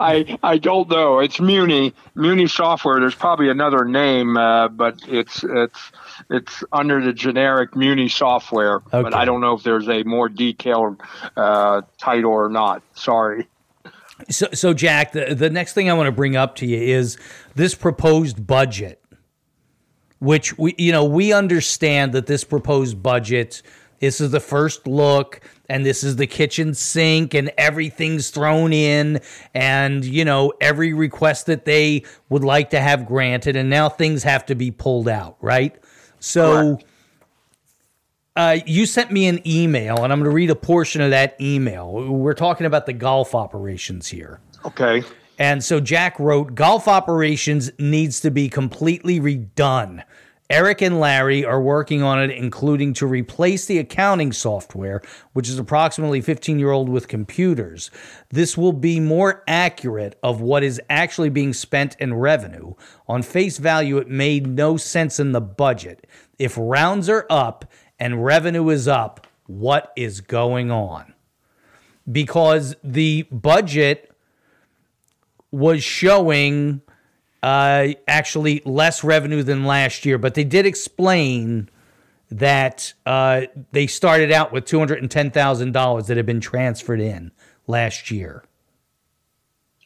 I 0.00 0.38
I 0.42 0.56
don't 0.56 0.88
know. 0.88 1.18
It's 1.18 1.38
Muni 1.40 1.94
Muni 2.14 2.46
software. 2.46 3.00
There's 3.00 3.14
probably 3.14 3.50
another 3.50 3.84
name, 3.84 4.38
uh, 4.38 4.68
but 4.68 4.96
it's 5.06 5.44
it's 5.44 5.92
it's 6.30 6.64
under 6.72 7.02
the 7.02 7.12
generic 7.12 7.76
Muni 7.76 8.08
software. 8.08 8.76
Okay. 8.76 9.02
But 9.02 9.12
I 9.12 9.26
don't 9.26 9.42
know 9.42 9.52
if 9.54 9.62
there's 9.62 9.88
a 9.90 10.04
more 10.04 10.30
detailed 10.30 11.02
uh, 11.36 11.82
title 11.98 12.32
or 12.32 12.48
not. 12.48 12.82
Sorry. 12.94 13.46
So, 14.30 14.48
so 14.54 14.72
Jack, 14.72 15.12
the, 15.12 15.34
the 15.34 15.50
next 15.50 15.74
thing 15.74 15.90
I 15.90 15.92
want 15.94 16.06
to 16.06 16.12
bring 16.12 16.34
up 16.36 16.56
to 16.56 16.66
you 16.66 16.78
is 16.78 17.18
this 17.56 17.74
proposed 17.74 18.46
budget. 18.46 19.02
which 20.18 20.56
we 20.58 20.74
you 20.78 20.92
know 20.92 21.04
we 21.04 21.32
understand 21.32 22.12
that 22.14 22.26
this 22.26 22.42
proposed 22.42 23.02
budget 23.02 23.62
this 24.00 24.20
is 24.20 24.30
the 24.30 24.40
first 24.40 24.86
look 24.86 25.40
and 25.68 25.86
this 25.86 26.02
is 26.02 26.16
the 26.16 26.26
kitchen 26.26 26.74
sink 26.74 27.32
and 27.34 27.52
everything's 27.56 28.30
thrown 28.30 28.72
in 28.72 29.20
and 29.54 30.04
you 30.04 30.24
know 30.24 30.52
every 30.60 30.92
request 30.92 31.46
that 31.46 31.64
they 31.64 32.02
would 32.28 32.42
like 32.42 32.70
to 32.70 32.80
have 32.80 33.06
granted 33.06 33.54
and 33.56 33.70
now 33.70 33.88
things 33.88 34.22
have 34.24 34.44
to 34.46 34.54
be 34.54 34.70
pulled 34.70 35.08
out 35.08 35.36
right 35.40 35.76
so 36.18 36.78
uh, 38.36 38.58
you 38.64 38.86
sent 38.86 39.10
me 39.10 39.26
an 39.26 39.46
email 39.46 40.02
and 40.02 40.12
i'm 40.12 40.18
going 40.18 40.30
to 40.30 40.34
read 40.34 40.50
a 40.50 40.56
portion 40.56 41.00
of 41.00 41.10
that 41.10 41.36
email 41.40 41.92
we're 42.10 42.34
talking 42.34 42.66
about 42.66 42.86
the 42.86 42.92
golf 42.92 43.34
operations 43.34 44.08
here 44.08 44.40
Okay. 44.64 45.02
and 45.38 45.64
so 45.64 45.80
Jack 45.80 46.18
wrote, 46.20 46.54
golf 46.54 46.86
operations 46.86 47.70
needs 47.78 48.20
to 48.20 48.30
be 48.30 48.50
completely 48.50 49.18
redone. 49.18 50.04
Eric 50.50 50.82
and 50.82 50.98
Larry 50.98 51.44
are 51.44 51.62
working 51.62 52.02
on 52.02 52.20
it, 52.20 52.32
including 52.32 52.92
to 52.94 53.06
replace 53.06 53.66
the 53.66 53.78
accounting 53.78 54.32
software, 54.32 55.00
which 55.32 55.48
is 55.48 55.60
approximately 55.60 56.20
15 56.20 56.58
year 56.58 56.72
old 56.72 56.88
with 56.88 57.06
computers. 57.06 57.88
This 58.30 58.58
will 58.58 58.72
be 58.72 58.98
more 58.98 59.44
accurate 59.46 60.18
of 60.24 60.40
what 60.40 60.64
is 60.64 60.80
actually 60.90 61.28
being 61.28 61.52
spent 61.52 61.96
in 62.00 62.14
revenue. 62.14 62.74
On 63.06 63.22
face 63.22 63.58
value, 63.58 63.98
it 63.98 64.08
made 64.08 64.48
no 64.48 64.76
sense 64.76 65.20
in 65.20 65.30
the 65.30 65.40
budget. 65.40 66.08
If 66.36 66.58
rounds 66.58 67.08
are 67.08 67.26
up 67.30 67.70
and 68.00 68.24
revenue 68.24 68.70
is 68.70 68.88
up, 68.88 69.28
what 69.46 69.92
is 69.94 70.20
going 70.20 70.72
on? 70.72 71.14
Because 72.10 72.74
the 72.82 73.22
budget 73.30 74.10
was 75.52 75.84
showing 75.84 76.82
uh, 77.42 77.88
actually 78.06 78.62
less 78.64 79.02
revenue 79.02 79.42
than 79.42 79.64
last 79.64 80.04
year, 80.04 80.18
but 80.18 80.34
they 80.34 80.44
did 80.44 80.66
explain 80.66 81.68
that 82.30 82.92
uh, 83.06 83.42
they 83.72 83.86
started 83.86 84.30
out 84.30 84.52
with 84.52 84.64
two 84.64 84.78
hundred 84.78 85.00
and 85.00 85.10
ten 85.10 85.30
thousand 85.30 85.72
dollars 85.72 86.06
that 86.06 86.16
had 86.16 86.26
been 86.26 86.40
transferred 86.40 87.00
in 87.00 87.32
last 87.66 88.10
year. 88.10 88.44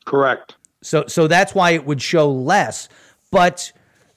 Correct. 0.04 0.56
So, 0.82 1.06
so 1.06 1.26
that's 1.26 1.54
why 1.54 1.70
it 1.70 1.86
would 1.86 2.02
show 2.02 2.30
less. 2.30 2.88
But 3.30 3.72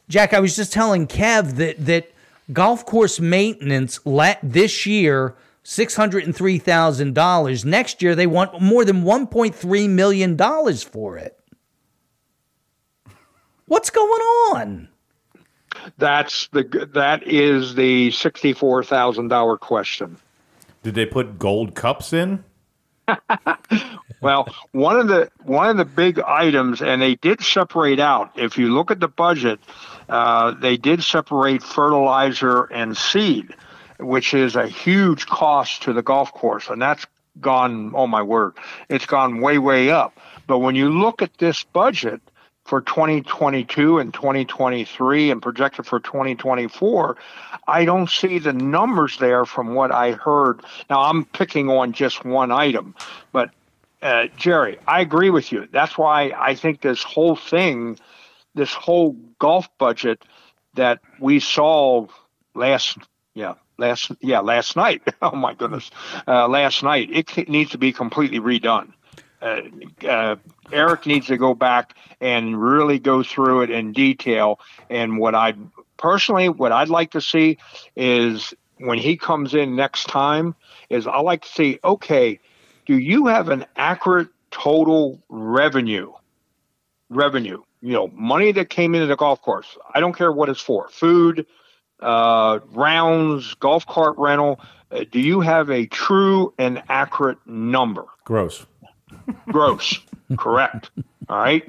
Jack, 0.09 0.33
I 0.33 0.39
was 0.39 0.55
just 0.55 0.73
telling 0.73 1.07
Kev 1.07 1.55
that 1.55 1.85
that 1.85 2.11
golf 2.51 2.85
course 2.85 3.19
maintenance 3.19 3.99
la- 4.05 4.35
this 4.43 4.85
year 4.85 5.35
six 5.63 5.95
hundred 5.95 6.23
and 6.23 6.35
three 6.35 6.57
thousand 6.57 7.13
dollars. 7.13 7.63
Next 7.63 8.01
year 8.01 8.15
they 8.15 8.27
want 8.27 8.61
more 8.61 8.83
than 8.83 9.03
one 9.03 9.27
point 9.27 9.55
three 9.55 9.87
million 9.87 10.35
dollars 10.35 10.83
for 10.83 11.17
it. 11.17 11.36
What's 13.67 13.89
going 13.89 14.21
on? 14.21 14.89
That's 15.97 16.47
the 16.49 16.89
that 16.93 17.27
is 17.27 17.75
the 17.75 18.11
sixty 18.11 18.53
four 18.53 18.83
thousand 18.83 19.27
dollar 19.27 19.57
question. 19.57 20.17
Did 20.83 20.95
they 20.95 21.05
put 21.05 21.37
gold 21.37 21.75
cups 21.75 22.13
in? 22.13 22.43
Well, 24.19 24.53
one 24.71 24.99
of 24.99 25.07
the 25.07 25.29
one 25.43 25.69
of 25.69 25.77
the 25.77 25.85
big 25.85 26.19
items, 26.19 26.81
and 26.81 27.01
they 27.01 27.15
did 27.15 27.41
separate 27.41 27.99
out. 27.99 28.31
If 28.35 28.57
you 28.57 28.73
look 28.73 28.89
at 28.89 28.99
the 28.99 29.07
budget, 29.07 29.59
uh, 30.09 30.51
they 30.51 30.77
did 30.77 31.03
separate 31.03 31.61
fertilizer 31.61 32.63
and 32.63 32.97
seed, 32.97 33.53
which 33.99 34.33
is 34.33 34.55
a 34.55 34.67
huge 34.67 35.27
cost 35.27 35.83
to 35.83 35.93
the 35.93 36.01
golf 36.01 36.33
course, 36.33 36.67
and 36.69 36.81
that's 36.81 37.05
gone. 37.39 37.91
Oh 37.95 38.07
my 38.07 38.23
word, 38.23 38.53
it's 38.89 39.05
gone 39.05 39.39
way 39.39 39.59
way 39.59 39.91
up. 39.91 40.17
But 40.47 40.59
when 40.59 40.75
you 40.75 40.89
look 40.89 41.21
at 41.21 41.37
this 41.37 41.63
budget 41.63 42.21
for 42.67 42.81
2022 42.81 43.97
and 43.97 44.13
2023 44.13 45.31
and 45.31 45.41
projected 45.41 45.85
for 45.85 46.01
2024, 46.01 47.17
I 47.65 47.85
don't 47.85 48.09
see 48.09 48.39
the 48.39 48.51
numbers 48.51 49.17
there 49.17 49.45
from 49.45 49.73
what 49.73 49.91
I 49.91 50.11
heard. 50.11 50.61
Now 50.89 51.03
I'm 51.03 51.23
picking 51.23 51.69
on 51.69 51.93
just 51.93 52.25
one 52.25 52.51
item, 52.51 52.93
but 53.31 53.51
uh, 54.01 54.27
Jerry, 54.35 54.77
I 54.85 54.99
agree 54.99 55.29
with 55.29 55.51
you. 55.51 55.67
That's 55.71 55.97
why 55.97 56.33
I 56.37 56.55
think 56.55 56.81
this 56.81 57.03
whole 57.03 57.37
thing, 57.37 57.97
this 58.53 58.73
whole 58.73 59.13
golf 59.39 59.69
budget 59.77 60.23
that 60.73 60.99
we 61.19 61.39
saw 61.39 62.07
last, 62.53 62.97
yeah, 63.33 63.53
last, 63.77 64.11
yeah, 64.19 64.41
last 64.41 64.75
night. 64.75 65.01
Oh 65.21 65.35
my 65.35 65.53
goodness, 65.53 65.89
uh, 66.27 66.47
last 66.47 66.83
night. 66.83 67.09
It 67.11 67.49
needs 67.49 67.71
to 67.71 67.77
be 67.77 67.93
completely 67.93 68.39
redone. 68.39 68.91
Uh, 69.41 69.61
uh, 70.07 70.35
Eric 70.71 71.05
needs 71.05 71.27
to 71.27 71.37
go 71.37 71.53
back 71.53 71.95
and 72.19 72.59
really 72.61 72.99
go 72.99 73.23
through 73.23 73.61
it 73.61 73.69
in 73.69 73.93
detail. 73.93 74.59
And 74.89 75.19
what 75.19 75.35
I 75.35 75.53
personally, 75.97 76.49
what 76.49 76.71
I'd 76.71 76.89
like 76.89 77.11
to 77.11 77.21
see 77.21 77.57
is 77.95 78.53
when 78.79 78.97
he 78.97 79.17
comes 79.17 79.53
in 79.53 79.75
next 79.75 80.05
time, 80.05 80.55
is 80.89 81.07
I 81.07 81.19
like 81.19 81.43
to 81.43 81.49
see, 81.49 81.79
okay, 81.83 82.39
do 82.85 82.97
you 82.97 83.27
have 83.27 83.49
an 83.49 83.65
accurate 83.75 84.29
total 84.51 85.21
revenue? 85.29 86.13
Revenue, 87.09 87.61
you 87.81 87.93
know, 87.93 88.07
money 88.13 88.51
that 88.51 88.69
came 88.69 88.95
into 88.95 89.07
the 89.07 89.15
golf 89.15 89.41
course. 89.41 89.77
I 89.93 89.99
don't 89.99 90.13
care 90.13 90.31
what 90.31 90.49
it's 90.49 90.61
for 90.61 90.89
food, 90.89 91.45
uh, 92.01 92.59
rounds, 92.67 93.53
golf 93.55 93.85
cart 93.85 94.15
rental. 94.17 94.59
Uh, 94.91 95.03
do 95.09 95.19
you 95.19 95.41
have 95.41 95.69
a 95.69 95.85
true 95.85 96.53
and 96.57 96.81
accurate 96.89 97.37
number? 97.45 98.05
Gross. 98.25 98.65
Gross. 99.47 99.99
Correct. 100.37 100.89
All 101.29 101.37
right. 101.37 101.67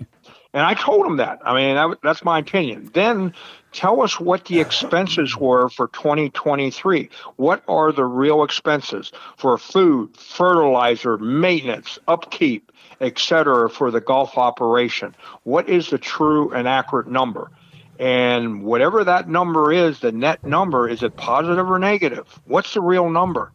And 0.55 0.65
I 0.65 0.75
told 0.75 1.07
him 1.07 1.19
that. 1.19 1.41
I 1.45 1.55
mean, 1.55 1.75
that, 1.75 1.99
that's 2.03 2.25
my 2.25 2.39
opinion. 2.39 2.91
Then 2.95 3.35
tell 3.73 4.01
us 4.01 4.19
what 4.19 4.47
the 4.47 4.61
expenses 4.61 5.37
were 5.37 5.69
for 5.69 5.89
2023. 5.89 7.11
What 7.37 7.63
are 7.69 7.93
the 7.93 8.05
real 8.05 8.43
expenses 8.43 9.13
for 9.37 9.59
food, 9.59 10.17
fertilizer, 10.17 11.19
maintenance, 11.19 11.99
upkeep, 12.09 12.73
etc. 13.01 13.69
for 13.69 13.91
the 13.91 14.01
golf 14.01 14.39
operation? 14.39 15.15
What 15.45 15.69
is 15.69 15.91
the 15.91 15.99
true 15.99 16.51
and 16.53 16.67
accurate 16.67 17.09
number? 17.09 17.51
And 17.99 18.63
whatever 18.63 19.05
that 19.05 19.29
number 19.29 19.73
is, 19.73 20.01
the 20.01 20.13
net 20.13 20.45
number, 20.45 20.89
is 20.89 21.03
it 21.03 21.17
positive 21.17 21.69
or 21.69 21.79
negative? 21.79 22.41
What's 22.47 22.75
the 22.75 22.81
real 22.81 23.11
number? 23.11 23.53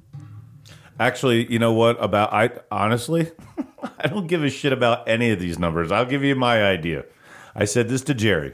Actually, 0.99 1.51
you 1.51 1.59
know 1.59 1.73
what? 1.73 1.97
About 2.03 2.33
I 2.33 2.51
honestly, 2.71 3.31
I 3.99 4.07
don't 4.07 4.27
give 4.27 4.43
a 4.43 4.49
shit 4.49 4.73
about 4.73 5.07
any 5.07 5.31
of 5.31 5.39
these 5.39 5.59
numbers. 5.59 5.91
I'll 5.91 6.05
give 6.05 6.23
you 6.23 6.35
my 6.35 6.63
idea. 6.63 7.05
I 7.55 7.65
said 7.65 7.89
this 7.89 8.01
to 8.03 8.13
Jerry. 8.13 8.53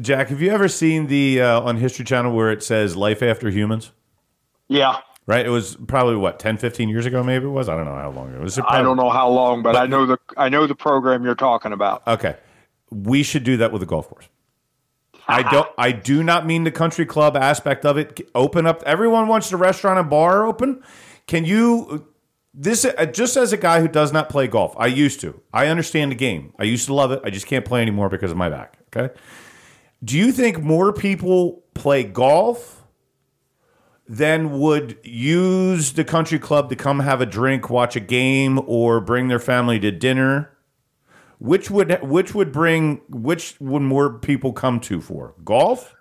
Jack, 0.00 0.28
have 0.28 0.40
you 0.40 0.50
ever 0.50 0.68
seen 0.68 1.08
the 1.08 1.40
uh, 1.40 1.60
on 1.60 1.76
History 1.76 2.04
Channel 2.04 2.34
where 2.34 2.52
it 2.52 2.62
says 2.62 2.96
"Life 2.96 3.22
After 3.22 3.50
Humans"? 3.50 3.90
Yeah. 4.68 5.00
Right. 5.26 5.44
It 5.44 5.50
was 5.50 5.76
probably 5.86 6.16
what 6.16 6.38
10, 6.38 6.56
15 6.56 6.88
years 6.88 7.06
ago. 7.06 7.22
Maybe 7.22 7.44
it 7.44 7.50
was. 7.50 7.68
I 7.68 7.76
don't 7.76 7.84
know 7.84 7.94
how 7.94 8.10
long 8.10 8.32
it 8.34 8.40
was. 8.40 8.58
I 8.58 8.82
don't 8.82 8.96
know 8.96 9.10
how 9.10 9.28
long, 9.28 9.62
but, 9.62 9.76
I 9.76 9.86
know 9.86 10.06
the 10.06 10.18
I 10.36 10.48
know 10.48 10.66
the 10.66 10.74
program 10.74 11.24
you're 11.24 11.34
talking 11.34 11.72
about. 11.72 12.06
Okay, 12.06 12.36
we 12.90 13.22
should 13.22 13.44
do 13.44 13.56
that 13.58 13.72
with 13.72 13.80
the 13.80 13.86
golf 13.86 14.08
course. 14.08 14.28
I 15.28 15.42
don't. 15.50 15.68
I 15.76 15.92
do 15.92 16.22
not 16.22 16.46
mean 16.46 16.64
the 16.64 16.70
country 16.70 17.06
club 17.06 17.36
aspect 17.36 17.84
of 17.84 17.96
it. 17.96 18.20
Open 18.34 18.66
up. 18.66 18.82
Everyone 18.84 19.28
wants 19.28 19.50
the 19.50 19.56
restaurant 19.56 19.98
and 19.98 20.08
bar 20.10 20.44
open. 20.46 20.82
Can 21.26 21.44
you? 21.44 22.06
This 22.52 22.84
uh, 22.84 23.06
just 23.06 23.36
as 23.36 23.52
a 23.52 23.56
guy 23.56 23.80
who 23.80 23.88
does 23.88 24.12
not 24.12 24.28
play 24.28 24.46
golf. 24.48 24.74
I 24.76 24.86
used 24.86 25.20
to. 25.20 25.40
I 25.52 25.68
understand 25.68 26.10
the 26.10 26.16
game. 26.16 26.52
I 26.58 26.64
used 26.64 26.86
to 26.86 26.94
love 26.94 27.12
it. 27.12 27.20
I 27.24 27.30
just 27.30 27.46
can't 27.46 27.64
play 27.64 27.80
anymore 27.80 28.08
because 28.08 28.30
of 28.30 28.36
my 28.36 28.48
back. 28.48 28.78
Okay. 28.88 29.14
Do 30.02 30.18
you 30.18 30.32
think 30.32 30.60
more 30.60 30.92
people 30.92 31.62
play 31.74 32.02
golf 32.02 32.82
than 34.08 34.58
would 34.58 34.98
use 35.04 35.92
the 35.92 36.04
country 36.04 36.38
club 36.38 36.68
to 36.70 36.76
come 36.76 37.00
have 37.00 37.20
a 37.20 37.26
drink, 37.26 37.70
watch 37.70 37.94
a 37.94 38.00
game, 38.00 38.60
or 38.66 39.00
bring 39.00 39.28
their 39.28 39.38
family 39.38 39.78
to 39.78 39.92
dinner? 39.92 40.50
Which 41.38 41.70
would 41.70 42.02
which 42.02 42.34
would 42.34 42.50
bring 42.50 43.00
which 43.08 43.54
would 43.60 43.82
more 43.82 44.18
people 44.18 44.52
come 44.52 44.80
to 44.80 45.00
for 45.00 45.34
golf, 45.44 45.94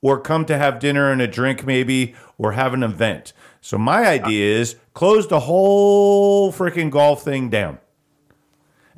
or 0.00 0.20
come 0.20 0.44
to 0.46 0.56
have 0.56 0.78
dinner 0.78 1.10
and 1.10 1.20
a 1.20 1.26
drink 1.26 1.66
maybe, 1.66 2.14
or 2.38 2.52
have 2.52 2.72
an 2.72 2.84
event? 2.84 3.32
So 3.60 3.76
my 3.76 4.06
idea 4.06 4.58
is 4.58 4.76
close 5.00 5.26
the 5.26 5.40
whole 5.40 6.52
freaking 6.52 6.90
golf 6.90 7.22
thing 7.22 7.48
down, 7.48 7.78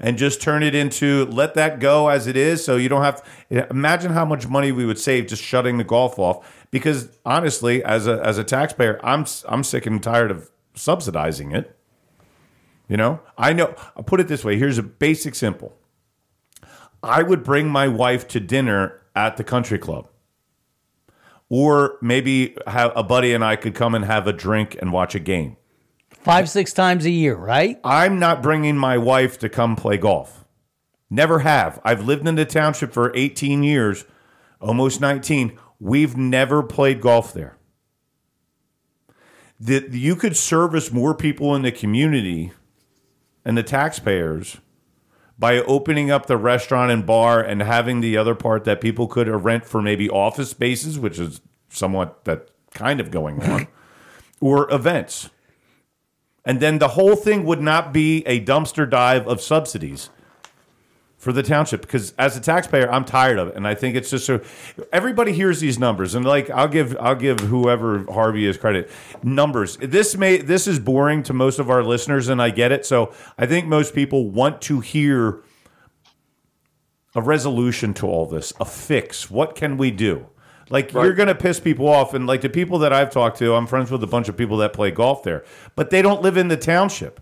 and 0.01 0.19
just 0.19 0.43
turn 0.43 0.65
it 0.65 0.75
into 0.75 1.27
let 1.27 1.55
that 1.55 1.79
go 1.79 2.09
as 2.09 2.27
it 2.27 2.37
is. 2.37 2.65
So 2.65 2.75
you 2.75 2.89
don't 2.89 3.05
have 3.05 3.25
imagine 3.71 4.11
how 4.11 4.25
much 4.25 4.49
money 4.49 4.73
we 4.73 4.85
would 4.85 4.99
save 4.99 5.29
just 5.29 5.45
shutting 5.45 5.79
the 5.79 5.85
golf 5.85 6.19
off. 6.19 6.67
Because 6.73 7.17
honestly, 7.25 7.85
as 7.85 8.09
a 8.09 8.21
as 8.27 8.37
a 8.37 8.43
taxpayer, 8.43 8.99
I'm 9.05 9.25
I'm 9.49 9.63
sick 9.63 9.87
and 9.87 10.03
tired 10.03 10.33
of 10.33 10.51
subsidizing 10.75 11.53
it. 11.53 11.79
You 12.89 12.97
know, 12.97 13.21
I 13.39 13.53
know. 13.53 13.73
I'll 13.97 14.03
put 14.03 14.19
it 14.19 14.27
this 14.27 14.45
way. 14.45 14.59
Here's 14.59 14.79
a 14.79 14.83
basic 14.83 15.37
simple. 15.37 15.79
I 17.01 17.23
would 17.23 17.45
bring 17.45 17.69
my 17.69 17.87
wife 17.87 18.27
to 18.29 18.41
dinner 18.41 19.01
at 19.15 19.37
the 19.37 19.45
country 19.45 19.79
club. 19.79 20.09
Or 21.49 21.99
maybe 22.03 22.57
a 22.67 23.05
buddy 23.05 23.35
and 23.35 23.45
I 23.45 23.55
could 23.55 23.77
come 23.77 23.95
and 23.95 24.05
have 24.05 24.27
a 24.27 24.33
drink 24.33 24.77
and 24.81 24.93
watch 24.93 25.15
a 25.15 25.21
game. 25.21 25.59
Five, 26.23 26.49
six 26.49 26.73
times 26.73 27.05
a 27.05 27.11
year, 27.11 27.35
right? 27.35 27.81
I'm 27.83 28.21
not 28.21 28.43
bringing 28.43 28.77
my 28.77 28.97
wife 28.97 29.39
to 29.41 29.49
come 29.49 29.75
play 29.75 29.97
golf. 29.97 30.45
Never 31.11 31.41
have. 31.41 31.81
I've 31.85 32.05
lived 32.05 32.27
in 32.29 32.37
the 32.37 32.45
township 32.45 32.93
for 32.93 33.15
18 33.17 33.63
years 33.63 34.05
almost 34.61 35.01
19. 35.01 35.59
We've 35.81 36.17
never 36.17 36.63
played 36.63 37.01
golf 37.01 37.35
there. 37.35 37.57
That 39.59 39.93
you 39.93 40.17
could 40.17 40.37
service 40.37 40.93
more 40.93 41.15
people 41.15 41.55
in 41.55 41.63
the 41.63 41.73
community 41.73 42.53
and 43.45 43.59
the 43.59 43.63
taxpayers 43.63 44.59
by 45.39 45.59
opening 45.59 46.11
up 46.11 46.27
the 46.27 46.37
restaurant 46.37 46.93
and 46.93 47.05
bar 47.05 47.41
and 47.41 47.63
having 47.63 48.01
the 48.01 48.17
other 48.17 48.37
part 48.37 48.65
that 48.65 48.81
people 48.81 49.09
could 49.09 49.29
rent 49.29 49.65
for 49.65 49.83
maybe 49.83 50.09
office 50.09 50.51
spaces, 50.51 50.99
which 50.99 51.19
is 51.19 51.41
somewhat 51.69 52.25
that 52.27 52.49
kind 52.73 53.01
of 53.01 53.11
going 53.11 53.43
on, 53.43 53.67
or 54.41 54.73
events. 54.73 55.31
And 56.45 56.61
then 56.61 56.79
the 56.79 56.89
whole 56.89 57.17
thing 57.17 57.45
would 57.45 57.61
not 57.61 57.93
be 57.93 58.27
a 58.27 58.45
dumpster 58.45 58.89
dive 58.89 59.27
of 59.29 59.41
subsidies 59.41 60.11
for 61.23 61.33
the 61.33 61.45
township 61.45 61.83
because 61.83 62.13
as 62.19 62.37
a 62.37 62.41
taxpayer 62.41 62.91
I'm 62.91 63.05
tired 63.05 63.39
of 63.39 63.49
it. 63.49 63.55
And 63.55 63.65
I 63.65 63.77
think 63.77 63.95
it's 63.95 64.11
just 64.11 64.27
so 64.27 64.41
everybody 64.93 65.33
hears 65.33 65.61
these 65.61 65.79
numbers. 65.79 66.17
And 66.17 66.25
like 66.25 66.51
I'll 66.51 66.67
give 66.67 66.97
I'll 66.99 67.15
give 67.15 67.39
whoever 67.39 68.05
Harvey 68.13 68.45
is 68.45 68.57
credit. 68.57 68.91
Numbers. 69.23 69.77
This 69.77 70.17
may 70.17 70.39
this 70.39 70.67
is 70.67 70.81
boring 70.81 71.23
to 71.25 71.33
most 71.33 71.61
of 71.61 71.71
our 71.71 71.85
listeners 71.85 72.29
and 72.29 72.43
I 72.43 72.51
get 72.51 72.73
it. 72.73 72.85
So 72.85 73.13
I 73.39 73.47
think 73.47 73.69
most 73.69 73.95
people 73.95 74.31
want 74.31 74.61
to 74.63 74.81
hear 74.81 75.45
a 77.15 77.23
resolution 77.23 77.95
to 77.95 78.07
all 78.09 78.27
this 78.27 78.53
a 78.59 78.65
fix. 78.65 79.31
What 79.31 79.55
can 79.55 79.77
we 79.77 79.93
do 79.93 80.27
like 80.73 80.93
you're 80.93 81.15
going 81.15 81.29
to 81.29 81.35
piss 81.35 81.61
people 81.61 81.87
off 81.89 82.15
and 82.15 82.27
like 82.27 82.41
the 82.41 82.49
people 82.49 82.81
that 82.81 82.93
I've 82.93 83.11
talked 83.11 83.39
to 83.39 83.55
I'm 83.55 83.67
friends 83.67 83.91
with 83.91 84.03
a 84.03 84.07
bunch 84.07 84.29
of 84.29 84.37
people 84.37 84.57
that 84.59 84.73
play 84.73 84.91
golf 84.91 85.23
there 85.23 85.45
but 85.77 85.91
they 85.91 86.03
don't 86.03 86.23
live 86.23 86.37
in 86.37 86.49
the 86.49 86.57
township 86.57 87.21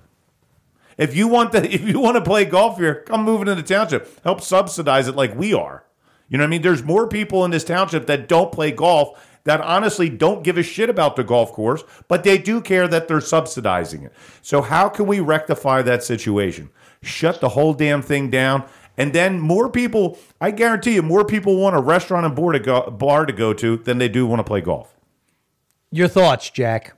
if 1.01 1.17
you 1.17 1.29
want 1.29 1.53
the 1.53 1.65
if 1.75 1.89
you 1.89 1.99
want 1.99 2.17
to 2.17 2.23
play 2.23 2.45
golf 2.45 2.79
here, 2.79 3.03
come 3.07 3.25
move 3.25 3.41
into 3.41 3.55
the 3.55 3.63
township. 3.63 4.23
Help 4.23 4.43
subsidize 4.43 5.09
it 5.09 5.17
like 5.17 5.35
we 5.35 5.55
are. 5.55 5.85
You 6.29 6.39
know 6.39 6.45
what 6.45 6.49
I 6.49 6.51
mean? 6.51 6.63
There's 6.63 6.85
more 6.85 7.09
people 7.09 7.45
in 7.45 7.51
this 7.51 7.65
township 7.65 8.07
that 8.07 8.29
don't 8.29 8.53
play 8.53 8.71
golf 8.71 9.27
that 9.45 9.63
honestly 9.63 10.11
don't 10.11 10.45
give 10.45 10.59
a 10.59 10.63
shit 10.63 10.91
about 10.91 11.17
the 11.17 11.25
golf 11.25 11.53
course, 11.53 11.83
but 12.07 12.23
they 12.23 12.37
do 12.37 12.61
care 12.61 12.87
that 12.87 13.09
they're 13.09 13.23
subsidizing 13.23 14.05
it. 14.05 14.13
So 14.43 14.61
how 14.61 14.91
can 14.91 15.07
we 15.07 15.19
rectify 15.19 15.81
that 15.83 16.05
situation? 16.05 16.69
Shut 17.03 17.41
the 17.41 17.49
whole 17.49 17.73
damn 17.73 18.03
thing 18.03 18.29
down. 18.29 18.69
And 19.01 19.15
then 19.15 19.41
more 19.41 19.71
people, 19.71 20.19
I 20.43 20.51
guarantee 20.51 20.97
you, 20.97 21.03
more 21.03 21.25
people 21.25 21.57
want 21.57 21.75
a 21.75 21.81
restaurant 21.81 22.27
and 22.27 22.37
bar 22.37 22.53
to 22.53 22.59
go, 22.59 22.91
bar 22.91 23.25
to 23.25 23.33
go 23.33 23.55
to 23.55 23.79
than 23.79 23.97
they 23.97 24.11
do 24.11 24.27
want 24.27 24.41
to 24.41 24.45
play 24.45 24.61
golf. 24.61 24.95
Your 25.91 26.07
thoughts, 26.07 26.51
Jack? 26.51 26.93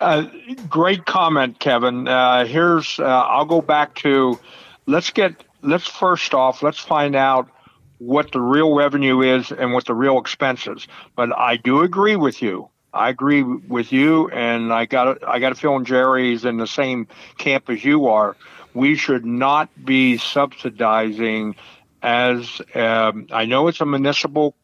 Uh, 0.00 0.26
great 0.68 1.06
comment, 1.06 1.60
Kevin. 1.60 2.06
Uh, 2.06 2.44
here's 2.44 3.00
uh, 3.00 3.04
I'll 3.04 3.46
go 3.46 3.62
back 3.62 3.94
to 3.96 4.38
let's 4.84 5.08
get 5.08 5.42
let's 5.62 5.88
first 5.88 6.34
off 6.34 6.62
let's 6.62 6.78
find 6.78 7.16
out 7.16 7.48
what 7.96 8.30
the 8.32 8.40
real 8.40 8.76
revenue 8.76 9.22
is 9.22 9.50
and 9.50 9.72
what 9.72 9.86
the 9.86 9.94
real 9.94 10.18
expenses. 10.18 10.86
But 11.16 11.34
I 11.34 11.56
do 11.56 11.80
agree 11.80 12.16
with 12.16 12.42
you. 12.42 12.68
I 12.92 13.08
agree 13.08 13.42
with 13.42 13.92
you, 13.92 14.28
and 14.28 14.74
I 14.74 14.84
got 14.84 15.26
I 15.26 15.38
got 15.38 15.52
a 15.52 15.54
feeling 15.54 15.86
Jerry's 15.86 16.44
in 16.44 16.58
the 16.58 16.66
same 16.66 17.08
camp 17.38 17.70
as 17.70 17.82
you 17.82 18.08
are. 18.08 18.36
We 18.74 18.96
should 18.96 19.24
not 19.24 19.70
be 19.84 20.18
subsidizing 20.18 21.56
as 22.02 22.60
um, 22.74 23.26
I 23.32 23.44
know 23.46 23.68
it's 23.68 23.80
a 23.80 23.86
municipal 23.86 24.54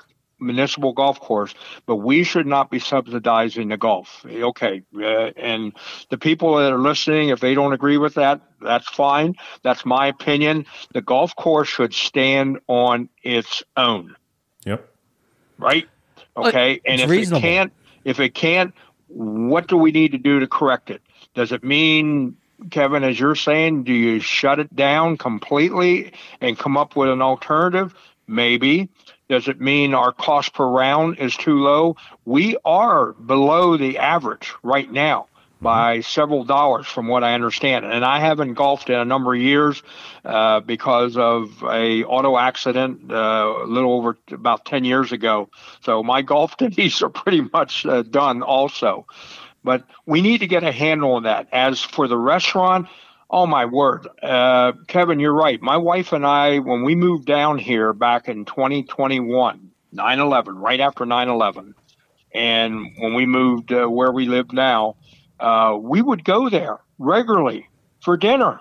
municipal 0.40 0.92
golf 0.92 1.20
course, 1.20 1.54
but 1.86 1.96
we 1.96 2.24
should 2.24 2.46
not 2.46 2.70
be 2.70 2.78
subsidizing 2.78 3.68
the 3.68 3.76
golf. 3.76 4.24
Okay, 4.26 4.82
uh, 4.96 5.30
and 5.36 5.72
the 6.10 6.18
people 6.18 6.56
that 6.56 6.72
are 6.72 6.78
listening, 6.78 7.30
if 7.30 7.40
they 7.40 7.54
don't 7.54 7.72
agree 7.72 7.96
with 7.96 8.14
that, 8.14 8.40
that's 8.60 8.88
fine. 8.88 9.34
That's 9.62 9.84
my 9.84 10.06
opinion. 10.06 10.66
The 10.92 11.02
golf 11.02 11.34
course 11.36 11.68
should 11.68 11.94
stand 11.94 12.58
on 12.66 13.08
its 13.22 13.62
own. 13.76 14.16
Yep. 14.64 14.88
Right. 15.58 15.88
Okay, 16.36 16.80
and 16.84 17.00
if 17.00 17.08
reasonable. 17.08 17.38
it 17.38 17.42
can't, 17.42 17.72
if 18.04 18.20
it 18.20 18.34
can't, 18.34 18.74
what 19.08 19.68
do 19.68 19.76
we 19.76 19.92
need 19.92 20.12
to 20.12 20.18
do 20.18 20.40
to 20.40 20.46
correct 20.46 20.90
it? 20.90 21.00
Does 21.34 21.52
it 21.52 21.62
mean 21.62 22.36
Kevin, 22.70 23.04
as 23.04 23.18
you're 23.18 23.34
saying, 23.34 23.84
do 23.84 23.92
you 23.92 24.20
shut 24.20 24.58
it 24.58 24.74
down 24.74 25.16
completely 25.16 26.12
and 26.40 26.58
come 26.58 26.76
up 26.76 26.96
with 26.96 27.10
an 27.10 27.22
alternative? 27.22 27.94
Maybe. 28.26 28.88
Does 29.28 29.48
it 29.48 29.60
mean 29.60 29.94
our 29.94 30.12
cost 30.12 30.52
per 30.54 30.66
round 30.66 31.18
is 31.18 31.36
too 31.36 31.58
low? 31.58 31.96
We 32.24 32.56
are 32.64 33.12
below 33.12 33.76
the 33.76 33.98
average 33.98 34.52
right 34.62 34.90
now 34.90 35.28
by 35.64 36.00
several 36.00 36.44
dollars, 36.44 36.86
from 36.86 37.08
what 37.08 37.24
I 37.24 37.32
understand. 37.32 37.86
And 37.86 38.04
I 38.04 38.20
haven't 38.20 38.52
golfed 38.52 38.90
in 38.90 38.96
a 38.96 39.04
number 39.04 39.34
of 39.34 39.40
years 39.40 39.82
uh, 40.24 40.60
because 40.60 41.16
of 41.16 41.62
a 41.62 42.04
auto 42.04 42.36
accident 42.36 43.10
uh, 43.10 43.54
a 43.62 43.66
little 43.66 43.94
over 43.94 44.18
about 44.30 44.66
ten 44.66 44.84
years 44.84 45.10
ago. 45.10 45.48
So 45.80 46.02
my 46.02 46.20
golf 46.20 46.56
days 46.58 47.02
are 47.02 47.08
pretty 47.08 47.40
much 47.40 47.86
uh, 47.86 48.02
done, 48.02 48.42
also. 48.42 49.06
But 49.64 49.84
we 50.06 50.20
need 50.20 50.38
to 50.38 50.46
get 50.46 50.62
a 50.62 50.70
handle 50.70 51.14
on 51.14 51.22
that. 51.24 51.48
As 51.52 51.80
for 51.80 52.06
the 52.06 52.18
restaurant, 52.18 52.86
Oh 53.30 53.46
my 53.46 53.64
word, 53.64 54.06
uh, 54.22 54.72
Kevin, 54.86 55.18
you're 55.18 55.34
right. 55.34 55.60
My 55.60 55.76
wife 55.76 56.12
and 56.12 56.24
I, 56.24 56.58
when 56.58 56.84
we 56.84 56.94
moved 56.94 57.26
down 57.26 57.58
here 57.58 57.92
back 57.92 58.28
in 58.28 58.44
2021, 58.44 59.70
9/11, 59.92 60.44
right 60.62 60.78
after 60.78 61.04
9/11, 61.04 61.74
and 62.32 62.92
when 62.98 63.14
we 63.14 63.26
moved 63.26 63.72
uh, 63.72 63.86
where 63.86 64.12
we 64.12 64.26
live 64.26 64.52
now, 64.52 64.96
uh, 65.40 65.76
we 65.80 66.00
would 66.00 66.24
go 66.24 66.48
there 66.48 66.78
regularly 66.98 67.68
for 68.00 68.16
dinner. 68.16 68.60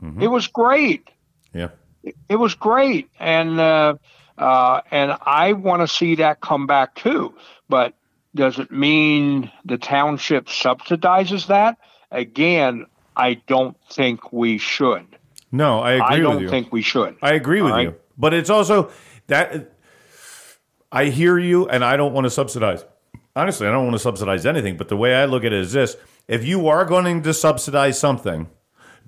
Mm-hmm. 0.00 0.22
It 0.22 0.28
was 0.28 0.46
great. 0.46 1.08
Yeah, 1.52 1.70
it, 2.04 2.14
it 2.28 2.36
was 2.36 2.54
great, 2.54 3.10
and 3.18 3.58
uh, 3.58 3.94
uh, 4.36 4.82
and 4.90 5.16
I 5.20 5.54
want 5.54 5.82
to 5.82 5.88
see 5.88 6.16
that 6.16 6.40
come 6.40 6.66
back 6.66 6.94
too. 6.94 7.34
But 7.68 7.94
does 8.34 8.58
it 8.58 8.70
mean 8.70 9.50
the 9.64 9.78
township 9.78 10.46
subsidizes 10.46 11.46
that? 11.48 11.78
Again, 12.10 12.86
I 13.16 13.34
don't 13.46 13.76
think 13.90 14.32
we 14.32 14.58
should. 14.58 15.06
No, 15.50 15.80
I 15.80 15.92
agree 15.92 16.04
I 16.06 16.18
don't 16.18 16.48
think 16.48 16.72
we 16.72 16.82
should. 16.82 17.16
I 17.20 17.34
agree 17.34 17.60
with 17.60 17.72
right? 17.72 17.82
you. 17.88 17.94
But 18.16 18.32
it's 18.34 18.50
also 18.50 18.90
that 19.26 19.72
I 20.90 21.06
hear 21.06 21.38
you 21.38 21.68
and 21.68 21.84
I 21.84 21.96
don't 21.96 22.12
want 22.12 22.24
to 22.24 22.30
subsidize. 22.30 22.84
Honestly, 23.34 23.66
I 23.66 23.70
don't 23.70 23.84
want 23.84 23.94
to 23.94 24.02
subsidize 24.02 24.44
anything, 24.46 24.76
but 24.76 24.88
the 24.88 24.96
way 24.96 25.14
I 25.14 25.24
look 25.24 25.44
at 25.44 25.52
it 25.52 25.60
is 25.60 25.72
this. 25.72 25.96
If 26.28 26.44
you 26.44 26.68
are 26.68 26.84
going 26.84 27.22
to 27.22 27.34
subsidize 27.34 27.98
something, 27.98 28.48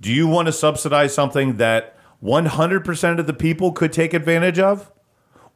do 0.01 0.13
you 0.13 0.27
want 0.27 0.47
to 0.47 0.53
subsidize 0.53 1.15
something 1.15 1.59
that 1.59 1.97
100% 2.23 3.19
of 3.19 3.27
the 3.27 3.35
people 3.35 3.73
could 3.73 3.93
take 3.93 4.15
advantage 4.15 4.59
of? 4.59 4.91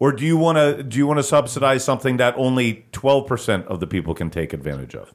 Or 0.00 0.12
do 0.12 0.24
you 0.24 0.37
want 0.37 0.58
to 0.58 0.82
do 0.82 0.96
you 0.96 1.06
want 1.06 1.18
to 1.18 1.24
subsidize 1.24 1.84
something 1.84 2.18
that 2.18 2.34
only 2.37 2.87
12% 2.92 3.66
of 3.66 3.80
the 3.80 3.87
people 3.87 4.14
can 4.14 4.30
take 4.30 4.52
advantage 4.52 4.94
of? 4.94 5.12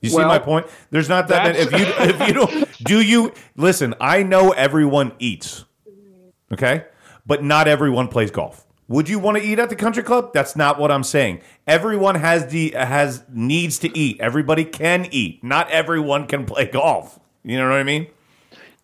You 0.00 0.10
see 0.10 0.16
well, 0.16 0.28
my 0.28 0.38
point? 0.38 0.66
There's 0.90 1.08
not 1.08 1.28
that 1.28 1.44
many. 1.44 1.58
If 1.58 1.72
you 1.72 1.86
if 1.86 2.28
you 2.28 2.34
don't 2.34 2.84
do 2.84 3.00
you 3.00 3.32
listen? 3.56 3.94
I 4.00 4.22
know 4.22 4.50
everyone 4.50 5.12
eats, 5.18 5.64
okay, 6.52 6.86
but 7.26 7.44
not 7.44 7.68
everyone 7.68 8.08
plays 8.08 8.30
golf. 8.30 8.66
Would 8.88 9.08
you 9.08 9.18
want 9.18 9.38
to 9.38 9.42
eat 9.42 9.58
at 9.58 9.70
the 9.70 9.76
country 9.76 10.02
club? 10.02 10.32
That's 10.34 10.56
not 10.56 10.78
what 10.78 10.90
I'm 10.90 11.04
saying. 11.04 11.40
Everyone 11.66 12.16
has 12.16 12.48
the 12.48 12.70
has 12.76 13.22
needs 13.30 13.78
to 13.80 13.96
eat. 13.96 14.20
Everybody 14.20 14.64
can 14.64 15.06
eat. 15.10 15.42
Not 15.44 15.70
everyone 15.70 16.26
can 16.26 16.44
play 16.44 16.66
golf. 16.66 17.20
You 17.44 17.58
know 17.58 17.68
what 17.68 17.76
I 17.76 17.84
mean? 17.84 18.08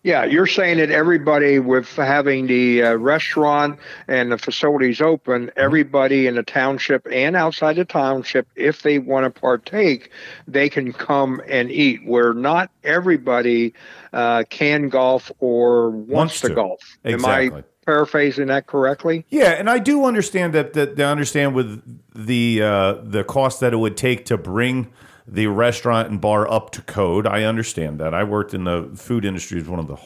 Yeah, 0.03 0.23
you're 0.23 0.47
saying 0.47 0.77
that 0.77 0.91
everybody 0.91 1.59
with 1.59 1.93
having 1.93 2.47
the 2.47 2.83
uh, 2.83 2.93
restaurant 2.93 3.79
and 4.07 4.31
the 4.31 4.37
facilities 4.37 5.01
open, 5.01 5.47
mm-hmm. 5.47 5.59
everybody 5.59 6.25
in 6.25 6.35
the 6.35 6.43
township 6.43 7.05
and 7.11 7.35
outside 7.35 7.75
the 7.75 7.83
township, 7.83 8.47
if 8.55 8.81
they 8.81 8.99
want 8.99 9.25
to 9.25 9.41
partake, 9.41 10.11
they 10.47 10.69
can 10.69 10.93
come 10.93 11.41
and 11.49 11.69
eat. 11.69 12.05
Where 12.05 12.33
not 12.33 12.71
everybody 12.85 13.73
uh, 14.13 14.43
can 14.49 14.87
golf 14.87 15.31
or 15.39 15.89
wants, 15.89 16.11
wants 16.11 16.41
to. 16.41 16.49
to. 16.49 16.55
golf. 16.55 16.97
Exactly. 17.03 17.47
Am 17.47 17.53
I 17.55 17.63
paraphrasing 17.85 18.47
that 18.47 18.67
correctly? 18.67 19.25
Yeah, 19.29 19.49
and 19.51 19.69
I 19.69 19.79
do 19.79 20.05
understand 20.05 20.53
that. 20.53 20.73
That 20.73 20.95
they 20.95 21.03
understand 21.03 21.55
with 21.55 21.83
the 22.15 22.61
uh, 22.61 22.93
the 23.03 23.25
cost 23.25 23.59
that 23.59 23.73
it 23.73 23.77
would 23.77 23.97
take 23.97 24.23
to 24.25 24.37
bring 24.37 24.93
the 25.31 25.47
restaurant 25.47 26.09
and 26.09 26.19
bar 26.19 26.49
up 26.49 26.71
to 26.71 26.81
code. 26.81 27.27
I 27.27 27.43
understand 27.43 27.99
that. 27.99 28.13
I 28.13 28.23
worked 28.23 28.53
in 28.53 28.63
the 28.63 28.89
food 28.95 29.25
industry, 29.25 29.59
is 29.59 29.67
one 29.67 29.79
of 29.79 29.87
the 29.87 29.97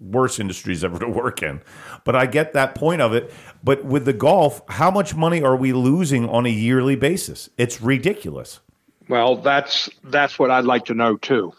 worst 0.00 0.40
industries 0.40 0.84
ever 0.84 0.98
to 1.00 1.08
work 1.08 1.42
in. 1.42 1.60
But 2.04 2.16
I 2.16 2.26
get 2.26 2.52
that 2.52 2.74
point 2.74 3.02
of 3.02 3.12
it. 3.12 3.32
But 3.62 3.84
with 3.84 4.04
the 4.04 4.12
golf, 4.12 4.62
how 4.68 4.90
much 4.90 5.14
money 5.14 5.42
are 5.42 5.56
we 5.56 5.72
losing 5.72 6.28
on 6.28 6.46
a 6.46 6.50
yearly 6.50 6.96
basis? 6.96 7.50
It's 7.58 7.80
ridiculous. 7.80 8.60
Well, 9.08 9.36
that's 9.36 9.90
that's 10.04 10.38
what 10.38 10.52
I'd 10.52 10.64
like 10.64 10.84
to 10.86 10.94
know 10.94 11.16
too. 11.16 11.52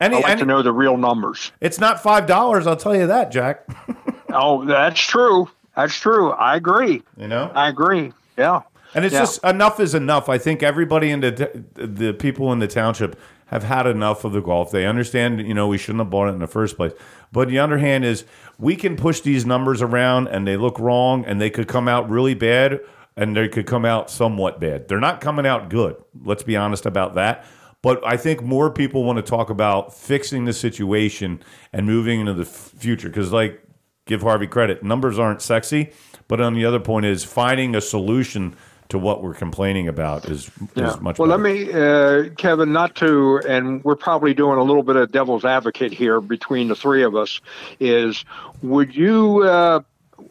Any, 0.00 0.16
I'd 0.16 0.22
like 0.22 0.32
any, 0.32 0.40
to 0.40 0.46
know 0.46 0.62
the 0.62 0.72
real 0.72 0.96
numbers. 0.96 1.52
It's 1.60 1.78
not 1.78 2.02
five 2.02 2.26
dollars, 2.26 2.66
I'll 2.66 2.76
tell 2.76 2.94
you 2.94 3.06
that, 3.06 3.30
Jack. 3.30 3.66
oh, 4.32 4.64
that's 4.64 5.00
true. 5.00 5.48
That's 5.76 5.94
true. 5.94 6.32
I 6.32 6.56
agree. 6.56 7.02
You 7.16 7.28
know, 7.28 7.52
I 7.54 7.68
agree. 7.68 8.12
Yeah. 8.36 8.62
And 8.96 9.04
it's 9.04 9.12
yeah. 9.12 9.20
just 9.20 9.44
enough 9.44 9.78
is 9.78 9.94
enough. 9.94 10.30
I 10.30 10.38
think 10.38 10.62
everybody 10.62 11.10
in 11.10 11.20
the 11.20 11.64
the 11.74 12.14
people 12.14 12.50
in 12.54 12.60
the 12.60 12.66
township 12.66 13.20
have 13.48 13.62
had 13.62 13.86
enough 13.86 14.24
of 14.24 14.32
the 14.32 14.40
golf. 14.40 14.70
They 14.70 14.86
understand, 14.86 15.46
you 15.46 15.52
know, 15.52 15.68
we 15.68 15.76
shouldn't 15.76 16.00
have 16.00 16.08
bought 16.08 16.28
it 16.28 16.32
in 16.32 16.38
the 16.38 16.46
first 16.46 16.76
place. 16.76 16.92
But 17.30 17.48
the 17.48 17.58
other 17.58 17.76
hand 17.76 18.06
is 18.06 18.24
we 18.58 18.74
can 18.74 18.96
push 18.96 19.20
these 19.20 19.44
numbers 19.44 19.82
around 19.82 20.28
and 20.28 20.46
they 20.46 20.56
look 20.56 20.78
wrong 20.78 21.26
and 21.26 21.38
they 21.38 21.50
could 21.50 21.68
come 21.68 21.88
out 21.88 22.08
really 22.08 22.32
bad 22.32 22.80
and 23.16 23.36
they 23.36 23.48
could 23.48 23.66
come 23.66 23.84
out 23.84 24.10
somewhat 24.10 24.60
bad. 24.60 24.88
They're 24.88 24.98
not 24.98 25.20
coming 25.20 25.46
out 25.46 25.68
good. 25.68 25.96
Let's 26.24 26.42
be 26.42 26.56
honest 26.56 26.86
about 26.86 27.16
that. 27.16 27.44
But 27.82 28.04
I 28.04 28.16
think 28.16 28.42
more 28.42 28.70
people 28.70 29.04
want 29.04 29.18
to 29.18 29.22
talk 29.22 29.50
about 29.50 29.94
fixing 29.94 30.46
the 30.46 30.54
situation 30.54 31.42
and 31.70 31.84
moving 31.84 32.20
into 32.20 32.32
the 32.32 32.42
f- 32.42 32.72
future 32.78 33.08
because, 33.08 33.30
like, 33.30 33.62
give 34.06 34.22
Harvey 34.22 34.46
credit, 34.46 34.82
numbers 34.82 35.18
aren't 35.18 35.42
sexy. 35.42 35.92
But 36.28 36.40
on 36.40 36.54
the 36.54 36.64
other 36.64 36.80
point 36.80 37.06
is 37.06 37.22
finding 37.22 37.76
a 37.76 37.80
solution 37.80 38.56
to 38.88 38.98
what 38.98 39.22
we're 39.22 39.34
complaining 39.34 39.88
about 39.88 40.26
is, 40.26 40.50
Yeah. 40.74 40.90
is 40.90 41.00
much 41.00 41.18
well, 41.18 41.28
better. 41.28 41.42
let 41.42 41.52
me, 41.52 41.72
uh, 41.72 42.34
Kevin, 42.36 42.72
not 42.72 42.94
to, 42.96 43.40
and 43.48 43.82
we're 43.84 43.96
probably 43.96 44.34
doing 44.34 44.58
a 44.58 44.62
little 44.62 44.82
bit 44.82 44.96
of 44.96 45.10
devil's 45.12 45.44
advocate 45.44 45.92
here 45.92 46.20
between 46.20 46.68
the 46.68 46.76
three 46.76 47.02
of 47.02 47.16
us. 47.16 47.40
Is 47.80 48.24
would 48.62 48.94
you? 48.94 49.42
Uh, 49.42 49.80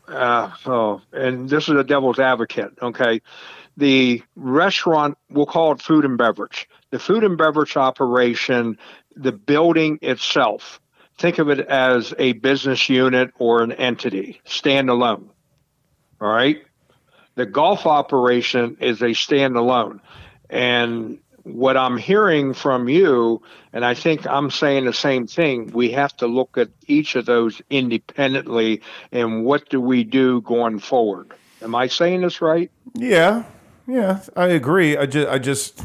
uh, 0.08 0.52
oh, 0.66 1.02
and 1.12 1.50
this 1.50 1.70
is 1.70 1.76
a 1.76 1.84
devil's 1.84 2.20
advocate. 2.20 2.72
Okay, 2.82 3.22
the 3.78 4.22
restaurant 4.36 5.18
we'll 5.30 5.46
call 5.46 5.72
it 5.74 5.82
food 5.82 6.06
and 6.06 6.18
beverage. 6.18 6.68
The 6.92 7.00
food 7.00 7.24
and 7.24 7.38
beverage 7.38 7.76
operation, 7.76 8.78
the 9.16 9.32
building 9.32 10.00
itself. 10.02 10.80
Think 11.18 11.40
of 11.40 11.50
it 11.50 11.60
as 11.62 12.14
a 12.20 12.34
business 12.34 12.90
unit 12.90 13.32
or 13.40 13.64
an 13.64 13.72
entity, 13.72 14.42
standalone. 14.46 15.30
All 16.20 16.30
right 16.30 16.62
the 17.36 17.46
golf 17.46 17.86
operation 17.86 18.78
is 18.80 19.02
a 19.02 19.10
standalone. 19.10 20.00
And 20.50 21.20
what 21.44 21.78
I'm 21.78 21.98
hearing 21.98 22.54
from 22.54 22.90
you, 22.90 23.42
and 23.72 23.86
I 23.86 23.94
think 23.94 24.26
I'm 24.26 24.50
saying 24.50 24.86
the 24.86 24.94
same 24.94 25.28
thing, 25.28 25.72
we 25.74 25.92
have 25.92 26.16
to 26.18 26.28
look 26.28 26.58
at 26.58 26.70
each 26.88 27.16
of 27.16 27.26
those 27.26 27.62
independently 27.70 28.82
and 29.12 29.46
what 29.46 29.70
do 29.70 29.80
we 29.80 30.04
do 30.04 30.42
going 30.42 30.80
forward. 30.80 31.34
Am 31.62 31.76
I 31.76 31.88
saying 31.88 32.22
this 32.22 32.42
right? 32.42 32.72
yeah, 32.96 33.44
yeah, 33.88 34.22
I 34.36 34.48
agree. 34.48 34.98
I 34.98 35.06
just, 35.06 35.30
I 35.30 35.38
just, 35.38 35.84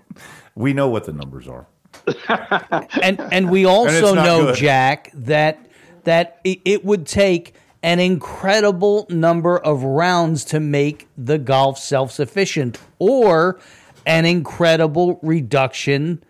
we 0.54 0.72
know 0.74 0.88
what 0.88 1.04
the 1.04 1.12
numbers 1.12 1.48
are. 1.48 1.66
and 3.02 3.20
and 3.32 3.50
we 3.50 3.64
also 3.64 4.14
not 4.14 4.24
know 4.24 4.46
good. 4.46 4.56
Jack 4.56 5.10
that 5.14 5.66
that 6.04 6.40
it, 6.44 6.60
it 6.64 6.84
would 6.84 7.06
take 7.06 7.54
an 7.88 7.98
incredible 8.00 9.06
number 9.08 9.58
of 9.58 9.82
rounds 9.82 10.44
to 10.44 10.60
make 10.60 11.08
the 11.16 11.38
golf 11.38 11.78
self-sufficient 11.78 12.78
or 12.98 13.58
an 14.04 14.24
incredible 14.26 15.18
reduction 15.22 16.22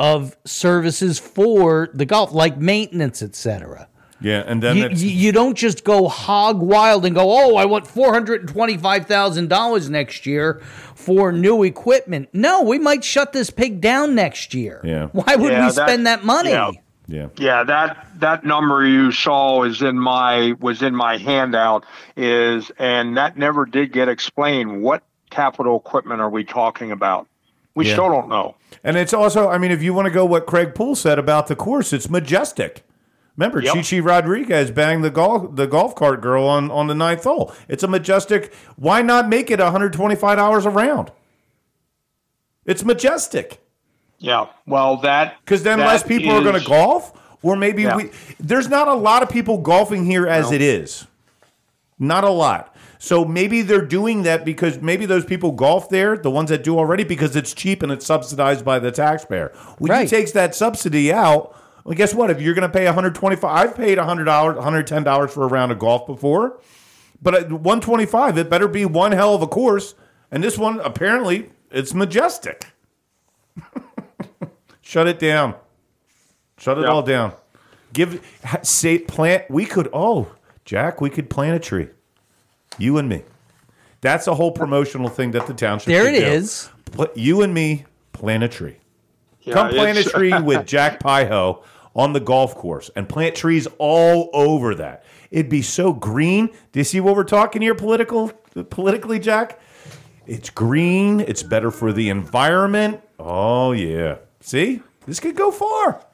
of 0.00 0.36
services 0.44 1.18
for 1.18 1.88
the 1.94 2.04
golf 2.04 2.32
like 2.32 2.56
maintenance 2.58 3.22
etc 3.22 3.86
Yeah, 4.20 4.42
and 4.50 4.62
then 4.62 4.76
you, 4.76 4.88
you 4.88 5.10
you 5.24 5.32
don't 5.32 5.56
just 5.66 5.84
go 5.84 6.08
hog 6.08 6.56
wild 6.62 7.04
and 7.06 7.14
go, 7.14 7.26
oh, 7.40 7.56
I 7.62 7.64
want 7.66 7.86
four 7.86 8.10
hundred 8.16 8.40
and 8.42 8.48
twenty-five 8.48 9.02
thousand 9.06 9.46
dollars 9.56 9.84
next 9.90 10.24
year 10.26 10.46
for 10.94 11.30
new 11.32 11.62
equipment. 11.62 12.28
No, 12.32 12.62
we 12.62 12.78
might 12.78 13.04
shut 13.04 13.32
this 13.32 13.50
pig 13.50 13.80
down 13.80 14.14
next 14.14 14.54
year. 14.54 14.80
Yeah. 14.82 15.08
Why 15.12 15.36
would 15.36 15.52
Yeah, 15.52 15.66
we 15.68 15.72
that- 15.74 15.88
spend 15.88 16.06
that 16.06 16.24
money? 16.24 16.50
yeah. 16.50 16.70
Yeah. 17.06 17.28
Yeah, 17.36 17.64
that 17.64 18.06
that 18.20 18.44
number 18.44 18.86
you 18.86 19.12
saw 19.12 19.64
is 19.64 19.82
in 19.82 19.98
my 19.98 20.54
was 20.60 20.82
in 20.82 20.94
my 20.94 21.18
handout 21.18 21.84
is 22.16 22.70
and 22.78 23.16
that 23.16 23.36
never 23.36 23.66
did 23.66 23.92
get 23.92 24.08
explained. 24.08 24.82
What 24.82 25.02
capital 25.30 25.76
equipment 25.76 26.20
are 26.20 26.30
we 26.30 26.44
talking 26.44 26.92
about? 26.92 27.26
We 27.74 27.86
Yeah. 27.86 27.94
still 27.94 28.08
don't 28.08 28.28
know. 28.28 28.54
And 28.82 28.96
it's 28.96 29.12
also, 29.12 29.48
I 29.50 29.58
mean, 29.58 29.70
if 29.70 29.82
you 29.82 29.92
want 29.92 30.06
to 30.06 30.10
go 30.12 30.24
what 30.24 30.46
Craig 30.46 30.74
Poole 30.74 30.94
said 30.94 31.18
about 31.18 31.48
the 31.48 31.56
course, 31.56 31.92
it's 31.92 32.08
majestic. 32.08 32.84
Remember, 33.36 33.60
Yep. 33.60 33.74
Chi 33.74 33.82
Chi 33.82 33.98
Rodriguez 33.98 34.70
banged 34.70 35.02
the 35.04 35.10
golf 35.10 35.56
the 35.56 35.66
golf 35.66 35.94
cart 35.96 36.20
girl 36.22 36.44
on, 36.46 36.70
on 36.70 36.86
the 36.86 36.94
ninth 36.94 37.24
hole. 37.24 37.52
It's 37.68 37.82
a 37.82 37.88
majestic. 37.88 38.54
Why 38.76 39.02
not 39.02 39.28
make 39.28 39.50
it 39.50 39.58
125 39.60 40.38
hours 40.38 40.64
a 40.64 40.70
round? 40.70 41.10
It's 42.64 42.84
majestic 42.84 43.60
Yeah. 44.24 44.46
Well, 44.66 44.96
that 44.98 45.36
because 45.44 45.62
then 45.62 45.78
that 45.78 45.86
less 45.86 46.02
people 46.02 46.30
are 46.32 46.42
going 46.42 46.58
to 46.60 46.66
golf, 46.66 47.12
or 47.42 47.56
maybe 47.56 47.82
Yeah. 47.82 47.96
we. 47.96 48.10
There's 48.40 48.68
not 48.68 48.88
a 48.88 48.94
lot 48.94 49.22
of 49.22 49.28
people 49.28 49.58
golfing 49.58 50.06
here 50.06 50.26
as 50.26 50.50
it 50.50 50.62
is. 50.62 51.06
Not 51.98 52.24
a 52.24 52.30
lot. 52.30 52.74
So 52.98 53.24
maybe 53.26 53.60
they're 53.60 53.84
doing 53.84 54.22
that 54.22 54.46
because 54.46 54.80
maybe 54.80 55.04
those 55.04 55.26
people 55.26 55.52
golf 55.52 55.90
there, 55.90 56.16
the 56.16 56.30
ones 56.30 56.48
that 56.48 56.64
do 56.64 56.78
already, 56.78 57.04
because 57.04 57.36
it's 57.36 57.52
cheap 57.52 57.82
and 57.82 57.92
it's 57.92 58.06
subsidized 58.06 58.64
by 58.64 58.78
the 58.78 58.90
taxpayer. 58.90 59.52
When 59.78 59.90
Right. 59.92 60.02
you 60.02 60.08
takes 60.08 60.32
that 60.32 60.54
subsidy 60.54 61.12
out, 61.12 61.54
well, 61.84 61.94
guess 61.94 62.14
what? 62.14 62.30
If 62.30 62.40
you're 62.40 62.54
going 62.54 62.66
to 62.68 62.72
pay 62.78 62.86
125, 62.86 63.44
I've 63.50 63.76
paid 63.76 63.98
100 63.98 64.24
dollars, 64.24 64.56
110 64.56 65.04
dollars 65.04 65.32
for 65.32 65.44
a 65.44 65.48
round 65.48 65.70
of 65.70 65.78
golf 65.78 66.06
before, 66.06 66.58
but 67.22 67.34
at 67.34 67.52
125, 67.52 68.38
it 68.38 68.48
better 68.48 68.68
be 68.68 68.86
one 68.86 69.12
hell 69.12 69.34
of 69.34 69.42
a 69.42 69.46
course. 69.46 69.94
And 70.32 70.42
this 70.42 70.56
one, 70.56 70.80
apparently, 70.80 71.50
it's 71.70 71.92
majestic. 71.92 72.68
Shut 74.94 75.08
it 75.08 75.18
down. 75.18 75.56
Shut 76.56 76.78
it 76.78 76.82
Yeah. 76.82 76.86
all 76.86 77.02
down. 77.02 77.32
Give 77.92 78.24
ha- 78.44 78.60
say 78.62 78.96
plant. 79.00 79.50
We 79.50 79.64
could. 79.64 79.88
Oh, 79.92 80.28
Jack, 80.64 81.00
we 81.00 81.10
could 81.10 81.28
plant 81.28 81.56
a 81.56 81.58
tree. 81.58 81.88
You 82.78 82.98
and 82.98 83.08
me. 83.08 83.24
That's 84.02 84.28
a 84.28 84.36
whole 84.36 84.52
promotional 84.52 85.08
thing 85.08 85.32
that 85.32 85.48
the 85.48 85.52
township. 85.52 85.86
There 85.88 86.04
should 86.04 86.14
it 86.14 86.20
do. 86.20 86.26
is. 86.26 86.68
Put 86.92 87.16
you 87.16 87.42
and 87.42 87.52
me 87.52 87.86
plant 88.12 88.44
a 88.44 88.48
tree. 88.48 88.76
yeah, 89.40 89.54
Come 89.54 89.70
plant 89.70 89.98
a 89.98 90.04
tree 90.04 90.32
with 90.40 90.64
Jack 90.74 91.00
Piho 91.02 91.64
on 91.96 92.12
the 92.12 92.20
golf 92.20 92.54
course 92.54 92.88
and 92.94 93.08
plant 93.08 93.34
trees 93.34 93.66
all 93.78 94.30
over 94.32 94.76
that. 94.76 95.02
It'd 95.32 95.48
be 95.48 95.62
so 95.62 95.92
green. 95.92 96.50
Do 96.70 96.78
you 96.78 96.84
see 96.84 97.00
what 97.00 97.16
we're 97.16 97.24
talking 97.24 97.62
here 97.62 97.74
political 97.74 98.28
politically, 98.70 99.18
Jack? 99.18 99.58
It's 100.28 100.50
green. 100.50 101.18
It's 101.18 101.42
better 101.42 101.72
for 101.72 101.92
the 101.92 102.10
environment. 102.10 103.00
Oh 103.18 103.72
yeah. 103.72 104.18
See? 104.44 104.82
This 105.06 105.20
could 105.20 105.36
go 105.36 105.50
far. 105.50 106.04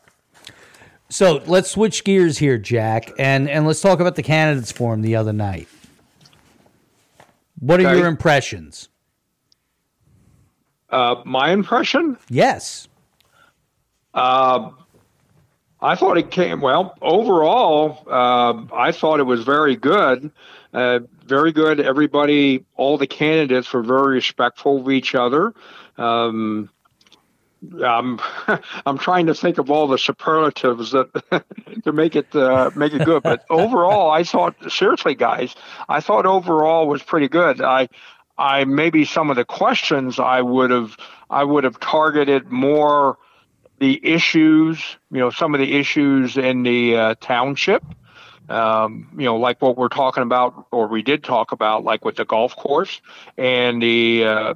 So 1.08 1.42
let's 1.46 1.68
switch 1.68 2.04
gears 2.04 2.38
here, 2.38 2.58
Jack, 2.58 3.10
and 3.18 3.50
and 3.50 3.66
let's 3.66 3.80
talk 3.80 3.98
about 3.98 4.14
the 4.14 4.22
candidates 4.22 4.70
forum 4.70 5.02
the 5.02 5.16
other 5.16 5.32
night. 5.32 5.66
What 7.58 7.80
are 7.80 7.88
Okay. 7.88 7.98
your 7.98 8.06
impressions? 8.06 8.88
Uh, 10.90 11.16
my 11.24 11.50
impression, 11.50 12.16
Yes. 12.28 12.86
I 14.14 15.94
thought 15.96 16.18
it 16.18 16.30
came 16.30 16.60
well. 16.60 16.94
Overall, 17.02 18.04
uh, 18.08 18.62
I 18.74 18.92
thought 18.92 19.18
it 19.18 19.24
was 19.24 19.42
very 19.44 19.74
good. 19.76 20.30
Uh, 20.74 21.00
very 21.26 21.52
good. 21.52 21.80
Everybody, 21.80 22.64
all 22.76 22.98
the 22.98 23.06
candidates 23.06 23.72
were 23.72 23.82
very 23.82 24.14
respectful 24.14 24.80
of 24.82 24.90
each 24.90 25.14
other. 25.14 25.54
Um, 25.96 26.68
I'm 27.84 28.20
I'm 28.86 28.98
trying 28.98 29.26
to 29.26 29.34
think 29.34 29.58
of 29.58 29.70
all 29.70 29.86
the 29.86 29.98
superlatives 29.98 30.92
that 30.92 31.44
to 31.84 31.92
make 31.92 32.16
it 32.16 32.34
uh, 32.34 32.70
make 32.74 32.92
it 32.92 33.04
good. 33.04 33.22
But 33.22 33.44
overall, 33.50 34.10
I 34.10 34.24
thought 34.24 34.54
seriously, 34.70 35.14
guys, 35.14 35.54
I 35.88 36.00
thought 36.00 36.26
overall 36.26 36.88
was 36.88 37.02
pretty 37.02 37.28
good. 37.28 37.60
I 37.60 37.88
I 38.38 38.64
maybe 38.64 39.04
some 39.04 39.30
of 39.30 39.36
the 39.36 39.44
questions 39.44 40.18
I 40.18 40.40
would 40.40 40.70
have 40.70 40.96
I 41.28 41.44
would 41.44 41.64
have 41.64 41.78
targeted 41.78 42.50
more 42.50 43.18
the 43.78 44.00
issues, 44.06 44.82
you 45.10 45.18
know, 45.18 45.30
some 45.30 45.54
of 45.54 45.60
the 45.60 45.74
issues 45.74 46.36
in 46.36 46.62
the 46.62 46.96
uh, 46.96 47.14
township. 47.20 47.84
Um, 48.48 49.10
you 49.16 49.26
know, 49.26 49.36
like 49.36 49.62
what 49.62 49.76
we're 49.76 49.88
talking 49.88 50.24
about, 50.24 50.66
or 50.72 50.88
we 50.88 51.02
did 51.02 51.22
talk 51.22 51.52
about, 51.52 51.84
like 51.84 52.04
with 52.04 52.16
the 52.16 52.24
golf 52.24 52.56
course 52.56 53.00
and 53.38 53.80
the 53.80 54.24
uh, 54.24 54.54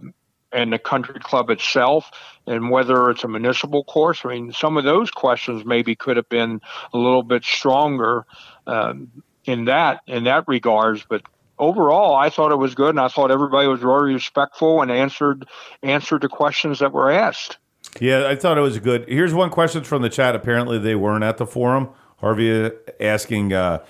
and 0.54 0.72
the 0.72 0.78
country 0.78 1.20
club 1.20 1.50
itself, 1.50 2.10
and 2.46 2.70
whether 2.70 3.10
it's 3.10 3.24
a 3.24 3.28
municipal 3.28 3.84
course. 3.84 4.22
I 4.24 4.28
mean, 4.28 4.52
some 4.52 4.76
of 4.76 4.84
those 4.84 5.10
questions 5.10 5.64
maybe 5.64 5.94
could 5.96 6.16
have 6.16 6.28
been 6.28 6.60
a 6.92 6.98
little 6.98 7.22
bit 7.22 7.44
stronger 7.44 8.24
um, 8.66 9.10
in 9.44 9.66
that 9.66 10.00
in 10.06 10.24
that 10.24 10.44
regards. 10.46 11.04
But 11.08 11.22
overall, 11.58 12.14
I 12.14 12.30
thought 12.30 12.52
it 12.52 12.56
was 12.56 12.74
good, 12.74 12.90
and 12.90 13.00
I 13.00 13.08
thought 13.08 13.30
everybody 13.30 13.68
was 13.68 13.80
very 13.80 14.14
respectful 14.14 14.80
and 14.80 14.90
answered 14.90 15.46
answered 15.82 16.22
the 16.22 16.28
questions 16.28 16.78
that 16.78 16.92
were 16.92 17.10
asked. 17.10 17.58
Yeah, 18.00 18.26
I 18.28 18.36
thought 18.36 18.58
it 18.58 18.62
was 18.62 18.78
good. 18.78 19.04
Here's 19.08 19.34
one 19.34 19.50
question 19.50 19.84
from 19.84 20.02
the 20.02 20.08
chat. 20.08 20.34
Apparently, 20.34 20.78
they 20.78 20.94
weren't 20.94 21.24
at 21.24 21.36
the 21.36 21.46
forum. 21.46 21.90
Harvey 22.18 22.64
uh, 22.64 22.70
asking, 23.00 23.52
uh, 23.52 23.84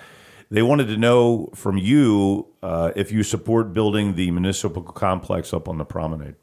they 0.51 0.61
wanted 0.61 0.87
to 0.87 0.97
know 0.97 1.49
from 1.55 1.77
you 1.77 2.47
uh, 2.61 2.91
if 2.95 3.11
you 3.11 3.23
support 3.23 3.73
building 3.73 4.15
the 4.15 4.29
municipal 4.31 4.83
complex 4.83 5.53
up 5.53 5.67
on 5.67 5.77
the 5.77 5.85
promenade. 5.85 6.35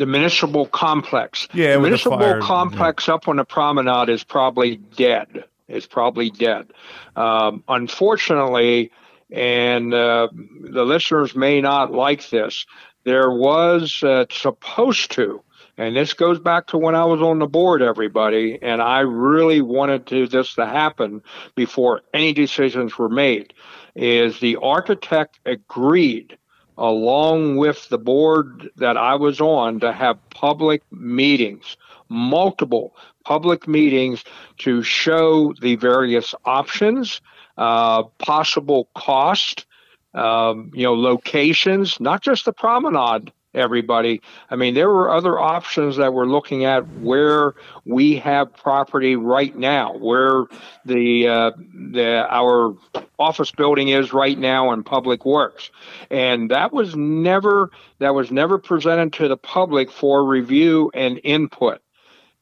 The 0.00 0.06
municipal 0.06 0.64
complex. 0.64 1.46
Yeah, 1.52 1.74
the 1.74 1.80
municipal 1.80 2.18
fire, 2.18 2.40
complex 2.40 3.06
up 3.08 3.28
on 3.28 3.36
the 3.36 3.44
promenade 3.44 4.08
is 4.08 4.24
probably 4.24 4.76
dead. 4.76 5.44
It's 5.68 5.86
probably 5.86 6.30
dead. 6.30 6.72
Um, 7.16 7.62
unfortunately, 7.68 8.92
and 9.30 9.92
uh, 9.92 10.28
the 10.62 10.84
listeners 10.84 11.36
may 11.36 11.60
not 11.60 11.92
like 11.92 12.30
this, 12.30 12.64
there 13.04 13.30
was 13.30 14.02
uh, 14.02 14.24
supposed 14.30 15.10
to, 15.12 15.42
and 15.76 15.94
this 15.94 16.14
goes 16.14 16.40
back 16.40 16.68
to 16.68 16.78
when 16.78 16.94
I 16.94 17.04
was 17.04 17.20
on 17.20 17.38
the 17.38 17.46
board, 17.46 17.82
everybody, 17.82 18.58
and 18.60 18.80
I 18.80 19.00
really 19.00 19.60
wanted 19.60 20.06
to 20.06 20.26
this 20.26 20.54
to 20.54 20.64
happen 20.64 21.22
before 21.54 22.00
any 22.14 22.32
decisions 22.32 22.96
were 22.96 23.10
made. 23.10 23.52
Is 23.94 24.40
the 24.40 24.56
architect 24.56 25.40
agreed 25.44 26.38
along 26.78 27.56
with 27.56 27.88
the 27.88 27.98
board 27.98 28.70
that 28.76 28.96
I 28.96 29.14
was 29.14 29.40
on, 29.40 29.80
to 29.80 29.92
have 29.92 30.18
public 30.30 30.82
meetings, 30.90 31.76
multiple 32.08 32.94
public 33.24 33.68
meetings 33.68 34.24
to 34.58 34.82
show 34.82 35.52
the 35.60 35.76
various 35.76 36.34
options, 36.44 37.20
uh, 37.58 38.04
possible 38.18 38.88
cost, 38.94 39.66
um, 40.14 40.70
you 40.74 40.82
know, 40.82 40.94
locations, 40.94 42.00
not 42.00 42.22
just 42.22 42.44
the 42.44 42.52
promenade, 42.52 43.32
everybody. 43.54 44.20
I 44.50 44.56
mean, 44.56 44.74
there 44.74 44.88
were 44.88 45.10
other 45.10 45.38
options 45.38 45.96
that 45.96 46.14
we're 46.14 46.26
looking 46.26 46.64
at 46.64 46.86
where 46.98 47.54
we 47.84 48.16
have 48.16 48.52
property 48.54 49.16
right 49.16 49.56
now, 49.56 49.96
where 49.96 50.44
the 50.84 51.28
uh, 51.28 51.50
the 51.92 52.26
our 52.30 52.74
office 53.18 53.50
building 53.50 53.88
is 53.88 54.12
right 54.12 54.38
now 54.38 54.72
in 54.72 54.82
Public 54.82 55.24
Works, 55.24 55.70
and 56.10 56.50
that 56.50 56.72
was 56.72 56.94
never 56.96 57.70
that 57.98 58.14
was 58.14 58.30
never 58.30 58.58
presented 58.58 59.12
to 59.14 59.28
the 59.28 59.36
public 59.36 59.90
for 59.90 60.24
review 60.24 60.90
and 60.94 61.20
input. 61.24 61.80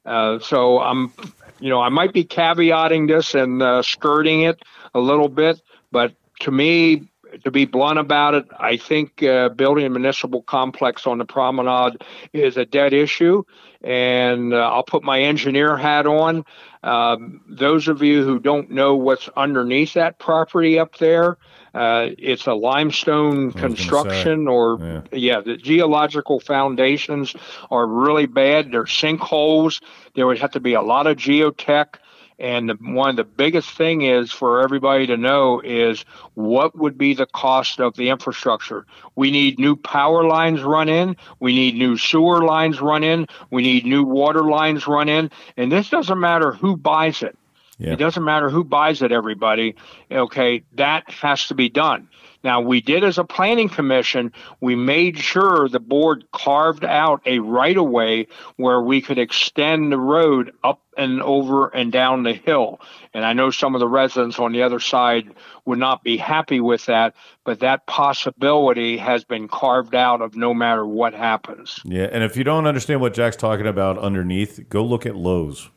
Uh, 0.05 0.39
so 0.39 0.81
I'm, 0.81 1.13
you 1.61 1.69
know, 1.69 1.81
I 1.81 1.91
might 1.91 2.15
be 2.15 2.25
caveating 2.25 3.09
this 3.09 3.35
and 3.35 3.63
uh, 3.63 3.83
skirting 3.83 4.43
it 4.43 4.63
a 4.95 5.01
little 5.01 5.29
bit, 5.29 5.61
but 5.93 6.15
to 6.41 6.51
me, 6.51 7.09
to 7.45 7.51
be 7.51 7.65
blunt 7.65 7.99
about 7.99 8.35
it, 8.35 8.47
I 8.59 8.77
think 8.77 9.23
uh, 9.23 9.51
building 9.51 9.87
a 9.87 9.91
municipal 9.91 10.43
complex 10.43 11.07
on 11.07 11.19
the 11.19 11.25
promenade 11.25 12.03
is 12.33 12.57
a 12.57 12.65
dead 12.65 12.93
issue. 12.93 13.45
And 13.83 14.53
uh, 14.53 14.57
I'll 14.57 14.83
put 14.83 15.05
my 15.05 15.21
engineer 15.21 15.77
hat 15.77 16.07
on. 16.07 16.45
Um, 16.83 17.41
those 17.49 17.89
of 17.89 18.03
you 18.03 18.25
who 18.25 18.39
don't 18.39 18.71
know 18.71 18.97
what's 18.97 19.29
underneath 19.37 19.95
that 19.95 20.19
property 20.19 20.79
up 20.79 20.99
there, 20.99 21.39
uh, 21.75 22.09
it's 22.19 22.47
a 22.47 22.55
limestone 22.55 23.53
construction, 23.53 24.49
or 24.49 24.79
yeah. 24.81 25.03
yeah, 25.13 25.41
the 25.41 25.57
geological 25.57 26.41
foundations 26.41 27.37
are 27.71 27.87
really 27.87 28.27
bad. 28.27 28.73
There's 28.73 28.91
sinkholes. 28.91 29.81
There 30.15 30.27
would 30.27 30.39
have 30.39 30.53
to 30.53 30.61
be 30.61 30.75
a 30.75 30.83
lot 30.83 31.07
of 31.07 31.17
geotech. 31.17 31.97
And 32.39 32.71
the, 32.71 32.75
one 32.75 33.11
of 33.11 33.17
the 33.17 33.25
biggest 33.25 33.71
thing 33.71 34.03
is 34.03 34.31
for 34.31 34.61
everybody 34.61 35.07
to 35.09 35.17
know 35.17 35.61
is 35.61 36.05
what 36.35 36.77
would 36.79 36.97
be 36.97 37.15
the 37.15 37.27
cost 37.27 37.81
of 37.81 37.97
the 37.97 38.11
infrastructure. 38.11 38.87
We 39.17 39.31
need 39.31 39.59
new 39.59 39.75
power 39.75 40.25
lines 40.25 40.63
run 40.63 40.89
in. 40.89 41.17
We 41.41 41.55
need 41.55 41.75
new 41.75 41.97
sewer 41.97 42.45
lines 42.45 42.81
run 42.81 43.03
in. 43.03 43.27
We 43.51 43.63
need 43.63 43.87
new 43.87 44.05
water 44.05 44.43
lines 44.43 44.87
run 44.87 45.09
in. 45.09 45.31
And 45.57 45.73
this 45.73 45.91
doesn't 45.91 46.21
matter 46.21 46.53
who 46.53 46.77
buys 46.77 47.23
it. 47.23 47.37
Yeah. 47.79 47.93
It 47.93 47.97
doesn't 47.97 48.25
matter 48.25 48.51
who 48.51 48.65
buys 48.65 49.03
it, 49.03 49.13
everybody. 49.13 49.77
Okay, 50.11 50.63
that 50.75 51.09
has 51.11 51.47
to 51.47 51.55
be 51.55 51.69
done. 51.69 52.08
Now, 52.45 52.61
we 52.61 52.81
did 52.81 53.03
as 53.03 53.19
a 53.19 53.25
planning 53.25 53.69
commission, 53.69 54.33
we 54.61 54.77
made 54.77 55.19
sure 55.19 55.69
the 55.69 55.81
board 55.81 56.25
carved 56.33 56.85
out 56.85 57.21
a 57.27 57.41
right 57.41 57.77
of 57.77 57.87
way 57.87 58.29
where 58.57 58.81
we 58.81 59.01
could 59.01 59.19
extend 59.19 59.91
the 59.91 59.99
road 59.99 60.53
up 60.63 60.81
and 60.97 61.21
over 61.23 61.69
and 61.69 61.91
down 61.91 62.23
the 62.23 62.33
hill. 62.33 62.81
And 63.13 63.25
I 63.25 63.33
know 63.33 63.51
some 63.51 63.75
of 63.75 63.81
the 63.81 63.89
residents 63.89 64.39
on 64.39 64.53
the 64.53 64.63
other 64.63 64.81
side 64.81 65.31
would 65.65 65.79
not 65.79 66.03
be 66.03 66.17
happy 66.17 66.61
with 66.61 66.87
that, 66.87 67.15
but 67.45 67.61
that 67.61 67.87
possibility 67.87 68.97
has 68.99 69.25
been 69.25 69.49
carved 69.49 69.95
out 69.95 70.23
of 70.23 70.37
no 70.37 70.55
matter 70.55 70.87
what 70.87 71.15
happens. 71.15 71.81
Yeah, 71.85 72.09
and 72.13 72.23
if 72.23 72.37
you 72.37 72.45
don't 72.45 72.67
understand 72.67 73.01
what 73.01 73.15
Jack's 73.15 73.37
talking 73.37 73.67
about 73.67 73.99
underneath, 73.99 74.69
go 74.69 74.85
look 74.85 75.07
at 75.07 75.17
Lowe's 75.17 75.71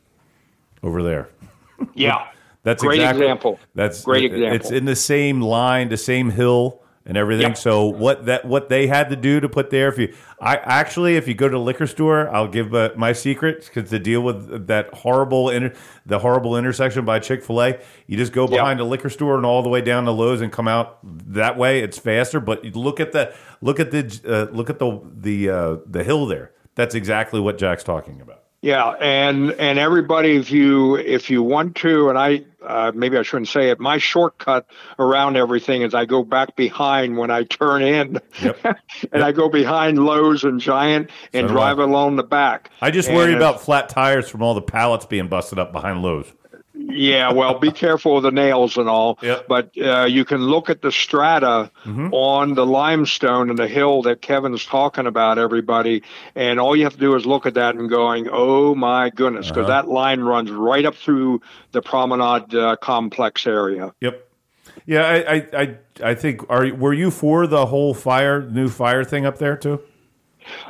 over 0.82 1.02
there. 1.02 1.28
Yeah. 1.94 2.28
That's 2.62 2.82
great 2.82 3.00
exactly, 3.00 3.24
example. 3.26 3.58
That's 3.74 4.04
great 4.04 4.24
example. 4.24 4.56
It's 4.56 4.70
in 4.70 4.84
the 4.84 4.96
same 4.96 5.40
line, 5.40 5.88
the 5.88 5.96
same 5.96 6.30
hill 6.30 6.82
and 7.04 7.16
everything. 7.16 7.48
Yep. 7.48 7.58
So 7.58 7.86
what 7.86 8.26
that 8.26 8.44
what 8.44 8.68
they 8.68 8.86
had 8.86 9.10
to 9.10 9.16
do 9.16 9.40
to 9.40 9.48
put 9.48 9.70
there, 9.70 9.88
if 9.88 9.98
you, 9.98 10.14
I 10.40 10.56
actually, 10.56 11.16
if 11.16 11.26
you 11.26 11.34
go 11.34 11.48
to 11.48 11.52
the 11.52 11.60
liquor 11.62 11.86
store, 11.86 12.32
I'll 12.34 12.48
give 12.48 12.74
uh, 12.74 12.90
my 12.96 13.12
secret 13.12 13.64
because 13.64 13.90
to 13.90 13.98
deal 13.98 14.20
with 14.20 14.68
that 14.68 14.94
horrible 14.94 15.50
inter, 15.50 15.74
the 16.06 16.20
horrible 16.20 16.56
intersection 16.56 17.04
by 17.04 17.18
Chick 17.18 17.42
Fil 17.42 17.62
A, 17.62 17.78
you 18.06 18.16
just 18.16 18.32
go 18.32 18.46
behind 18.46 18.78
yep. 18.78 18.84
the 18.84 18.90
liquor 18.90 19.10
store 19.10 19.36
and 19.36 19.44
all 19.44 19.62
the 19.62 19.68
way 19.68 19.80
down 19.80 20.04
to 20.04 20.12
Lowe's 20.12 20.40
and 20.40 20.52
come 20.52 20.68
out 20.68 20.98
that 21.02 21.56
way. 21.58 21.80
It's 21.80 21.98
faster, 21.98 22.38
but 22.38 22.64
look 22.76 23.00
at 23.00 23.12
the 23.12 23.34
look 23.60 23.80
at 23.80 23.90
the 23.90 24.20
uh, 24.26 24.54
look 24.54 24.70
at 24.70 24.78
the 24.78 25.00
the 25.12 25.50
uh, 25.50 25.76
the 25.86 26.04
hill 26.04 26.26
there. 26.26 26.52
That's 26.74 26.94
exactly 26.94 27.40
what 27.40 27.58
Jack's 27.58 27.84
talking 27.84 28.20
about. 28.20 28.41
Yeah, 28.62 28.90
and 29.00 29.50
and 29.54 29.76
everybody, 29.80 30.36
if 30.36 30.52
you 30.52 30.94
if 30.94 31.28
you 31.28 31.42
want 31.42 31.74
to, 31.78 32.08
and 32.08 32.16
I 32.16 32.44
uh, 32.64 32.92
maybe 32.94 33.18
I 33.18 33.22
shouldn't 33.22 33.48
say 33.48 33.70
it. 33.70 33.80
My 33.80 33.98
shortcut 33.98 34.66
around 35.00 35.36
everything 35.36 35.82
is 35.82 35.94
I 35.94 36.04
go 36.04 36.22
back 36.22 36.54
behind 36.54 37.16
when 37.16 37.28
I 37.28 37.42
turn 37.42 37.82
in, 37.82 38.20
yep. 38.40 38.56
and 38.64 38.76
yep. 39.12 39.22
I 39.22 39.32
go 39.32 39.48
behind 39.48 40.04
Lowe's 40.04 40.44
and 40.44 40.60
Giant 40.60 41.10
and 41.32 41.48
so 41.48 41.52
drive 41.52 41.80
along 41.80 42.14
the 42.14 42.22
back. 42.22 42.70
I 42.80 42.92
just 42.92 43.10
worry 43.10 43.34
about 43.34 43.60
flat 43.60 43.88
tires 43.88 44.28
from 44.28 44.42
all 44.42 44.54
the 44.54 44.62
pallets 44.62 45.06
being 45.06 45.26
busted 45.26 45.58
up 45.58 45.72
behind 45.72 46.02
Lowe's. 46.02 46.32
Yeah, 46.88 47.32
well, 47.32 47.58
be 47.58 47.70
careful 47.70 48.16
of 48.16 48.22
the 48.22 48.30
nails 48.30 48.76
and 48.76 48.88
all. 48.88 49.18
Yep. 49.22 49.46
But 49.48 49.78
uh, 49.78 50.06
you 50.06 50.24
can 50.24 50.42
look 50.42 50.70
at 50.70 50.82
the 50.82 50.90
strata 50.90 51.70
mm-hmm. 51.84 52.12
on 52.12 52.54
the 52.54 52.66
limestone 52.66 53.50
and 53.50 53.58
the 53.58 53.68
hill 53.68 54.02
that 54.02 54.20
Kevin's 54.20 54.64
talking 54.64 55.06
about, 55.06 55.38
everybody. 55.38 56.02
And 56.34 56.58
all 56.58 56.74
you 56.74 56.84
have 56.84 56.94
to 56.94 56.98
do 56.98 57.14
is 57.14 57.24
look 57.24 57.46
at 57.46 57.54
that 57.54 57.76
and 57.76 57.88
going, 57.88 58.28
oh 58.30 58.74
my 58.74 59.10
goodness, 59.10 59.48
because 59.48 59.68
uh-huh. 59.68 59.82
that 59.82 59.88
line 59.88 60.20
runs 60.20 60.50
right 60.50 60.84
up 60.84 60.94
through 60.94 61.40
the 61.72 61.82
promenade 61.82 62.54
uh, 62.54 62.76
complex 62.76 63.46
area. 63.46 63.94
Yep. 64.00 64.28
Yeah, 64.86 65.02
I, 65.02 65.34
I, 65.34 65.48
I, 65.52 65.78
I 66.02 66.14
think. 66.14 66.48
Are 66.48 66.74
were 66.74 66.94
you 66.94 67.10
for 67.10 67.46
the 67.46 67.66
whole 67.66 67.94
fire, 67.94 68.42
new 68.42 68.68
fire 68.68 69.04
thing 69.04 69.24
up 69.26 69.38
there 69.38 69.56
too? 69.56 69.80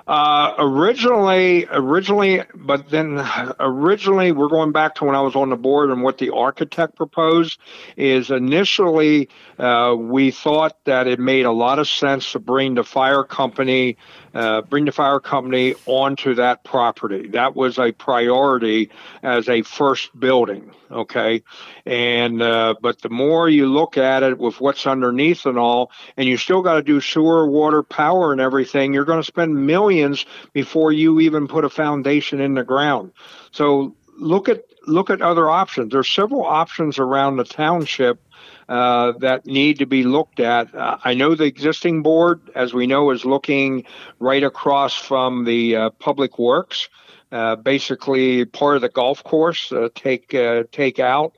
Uh, 0.06 0.54
originally, 0.58 1.66
originally, 1.70 2.42
but 2.54 2.88
then 2.90 3.24
originally, 3.61 4.32
we're 4.32 4.48
going 4.48 4.72
back 4.72 4.94
to 4.96 5.04
when 5.04 5.14
I 5.14 5.20
was 5.20 5.37
on 5.37 5.50
the 5.50 5.56
board 5.56 5.90
and 5.90 6.02
what 6.02 6.18
the 6.18 6.30
architect 6.30 6.96
proposed 6.96 7.58
is 7.96 8.30
initially 8.30 9.28
uh, 9.58 9.94
we 9.98 10.30
thought 10.30 10.76
that 10.85 11.06
it 11.06 11.18
made 11.18 11.44
a 11.44 11.52
lot 11.52 11.78
of 11.78 11.88
sense 11.88 12.32
to 12.32 12.38
bring 12.38 12.74
the 12.74 12.85
fire 12.85 13.24
company 13.24 13.96
uh, 14.35 14.62
bring 14.62 14.85
the 14.85 14.92
fire 14.92 15.21
company 15.21 15.75
onto 15.87 16.35
that 16.35 16.64
property. 16.64 17.29
That 17.29 17.55
was 17.55 17.79
a 17.79 17.92
priority 17.92 18.90
as 19.23 19.49
a 19.49 19.62
first 19.62 20.18
building. 20.18 20.73
Okay, 20.90 21.42
and 21.87 22.42
uh, 22.42 22.75
but 22.81 23.01
the 23.01 23.09
more 23.09 23.49
you 23.49 23.66
look 23.66 23.97
at 23.97 24.23
it 24.23 24.38
with 24.38 24.61
what's 24.61 24.87
underneath 24.87 25.47
and 25.47 25.59
all, 25.59 25.90
and 26.16 26.29
you 26.29 26.37
still 26.37 26.62
got 26.62 26.75
to 26.75 26.83
do 26.83 27.01
sewer, 27.01 27.49
water, 27.49 27.83
power, 27.83 28.33
and 28.33 28.40
everything, 28.40 28.92
you're 28.92 29.05
going 29.05 29.21
to 29.21 29.25
spend 29.25 29.66
millions 29.66 30.27
before 30.53 30.92
you 30.92 31.21
even 31.21 31.49
put 31.49 31.64
a 31.64 31.71
foundation 31.71 32.40
in 32.40 32.55
the 32.55 32.64
ground. 32.64 33.12
So 33.53 33.95
look 34.18 34.49
at 34.49 34.64
look 34.87 35.11
at 35.11 35.23
other 35.23 35.49
options. 35.49 35.92
There's 35.92 36.11
several 36.11 36.45
options 36.45 36.99
around 36.99 37.37
the 37.37 37.45
township 37.45 38.21
uh, 38.68 39.12
that 39.18 39.46
need 39.46 39.79
to 39.79 39.87
be 39.87 40.03
looked 40.03 40.40
at. 40.40 40.75
Uh, 40.75 40.98
I 41.05 41.14
know 41.14 41.35
the 41.35 41.44
existing 41.44 42.03
board, 42.03 42.40
as 42.55 42.72
we 42.72 42.87
know, 42.87 43.11
is 43.11 43.25
looking 43.25 43.85
right 44.18 44.42
across 44.42 44.94
from 44.94 45.44
the 45.44 45.77
uh, 45.77 45.90
Public 45.90 46.38
Works, 46.38 46.88
uh, 47.31 47.57
basically 47.57 48.44
part 48.44 48.77
of 48.77 48.83
the 48.83 48.88
golf 48.88 49.25
course. 49.25 49.72
Uh, 49.72 49.88
take 49.94 50.29
take 50.70 50.98
out, 50.98 51.37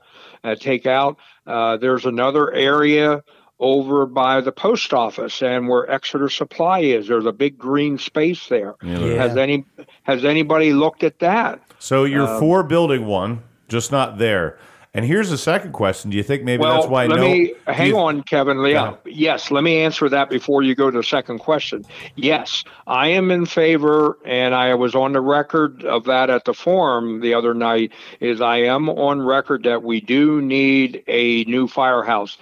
take 0.59 0.85
out. 0.85 1.17
there's 1.45 2.05
another 2.05 2.53
area 2.53 3.23
over 3.59 4.05
by 4.05 4.41
the 4.41 4.51
post 4.51 4.93
office 4.93 5.41
and 5.41 5.67
where 5.67 5.89
Exeter 5.89 6.29
Supply 6.29 6.79
is. 6.79 7.07
There's 7.07 7.25
a 7.25 7.31
big 7.31 7.57
green 7.57 7.97
space 7.97 8.47
there. 8.47 8.75
Yeah. 8.83 8.97
Has 8.97 9.37
any 9.37 9.65
has 10.03 10.25
anybody 10.25 10.73
looked 10.73 11.03
at 11.03 11.19
that? 11.19 11.61
So 11.79 12.03
you're 12.03 12.27
um, 12.27 12.39
for 12.39 12.63
building 12.63 13.05
one, 13.05 13.43
just 13.67 13.91
not 13.91 14.17
there. 14.17 14.59
And 14.95 15.03
here's 15.03 15.29
the 15.29 15.37
second 15.37 15.73
question: 15.73 16.09
Do 16.09 16.15
you 16.15 16.23
think 16.23 16.43
maybe 16.43 16.61
well, 16.61 16.79
that's 16.79 16.87
why? 16.87 17.05
Let 17.07 17.17
no, 17.17 17.23
me 17.23 17.53
hang 17.67 17.89
you, 17.89 17.97
on, 17.97 18.23
Kevin. 18.23 18.63
Yeah, 18.63 18.95
yes. 19.03 19.51
Let 19.51 19.65
me 19.65 19.79
answer 19.79 20.07
that 20.07 20.29
before 20.29 20.63
you 20.63 20.73
go 20.73 20.89
to 20.89 20.99
the 20.99 21.03
second 21.03 21.39
question. 21.39 21.83
Yes, 22.15 22.63
I 22.87 23.09
am 23.09 23.29
in 23.29 23.45
favor, 23.45 24.17
and 24.23 24.55
I 24.55 24.73
was 24.73 24.95
on 24.95 25.11
the 25.11 25.19
record 25.19 25.83
of 25.83 26.05
that 26.05 26.29
at 26.29 26.45
the 26.45 26.53
forum 26.53 27.19
the 27.19 27.33
other 27.33 27.53
night. 27.53 27.91
Is 28.21 28.39
I 28.39 28.59
am 28.59 28.87
on 28.87 29.21
record 29.21 29.63
that 29.63 29.83
we 29.83 29.99
do 29.99 30.41
need 30.41 31.03
a 31.07 31.43
new 31.43 31.67
firehouse. 31.67 32.37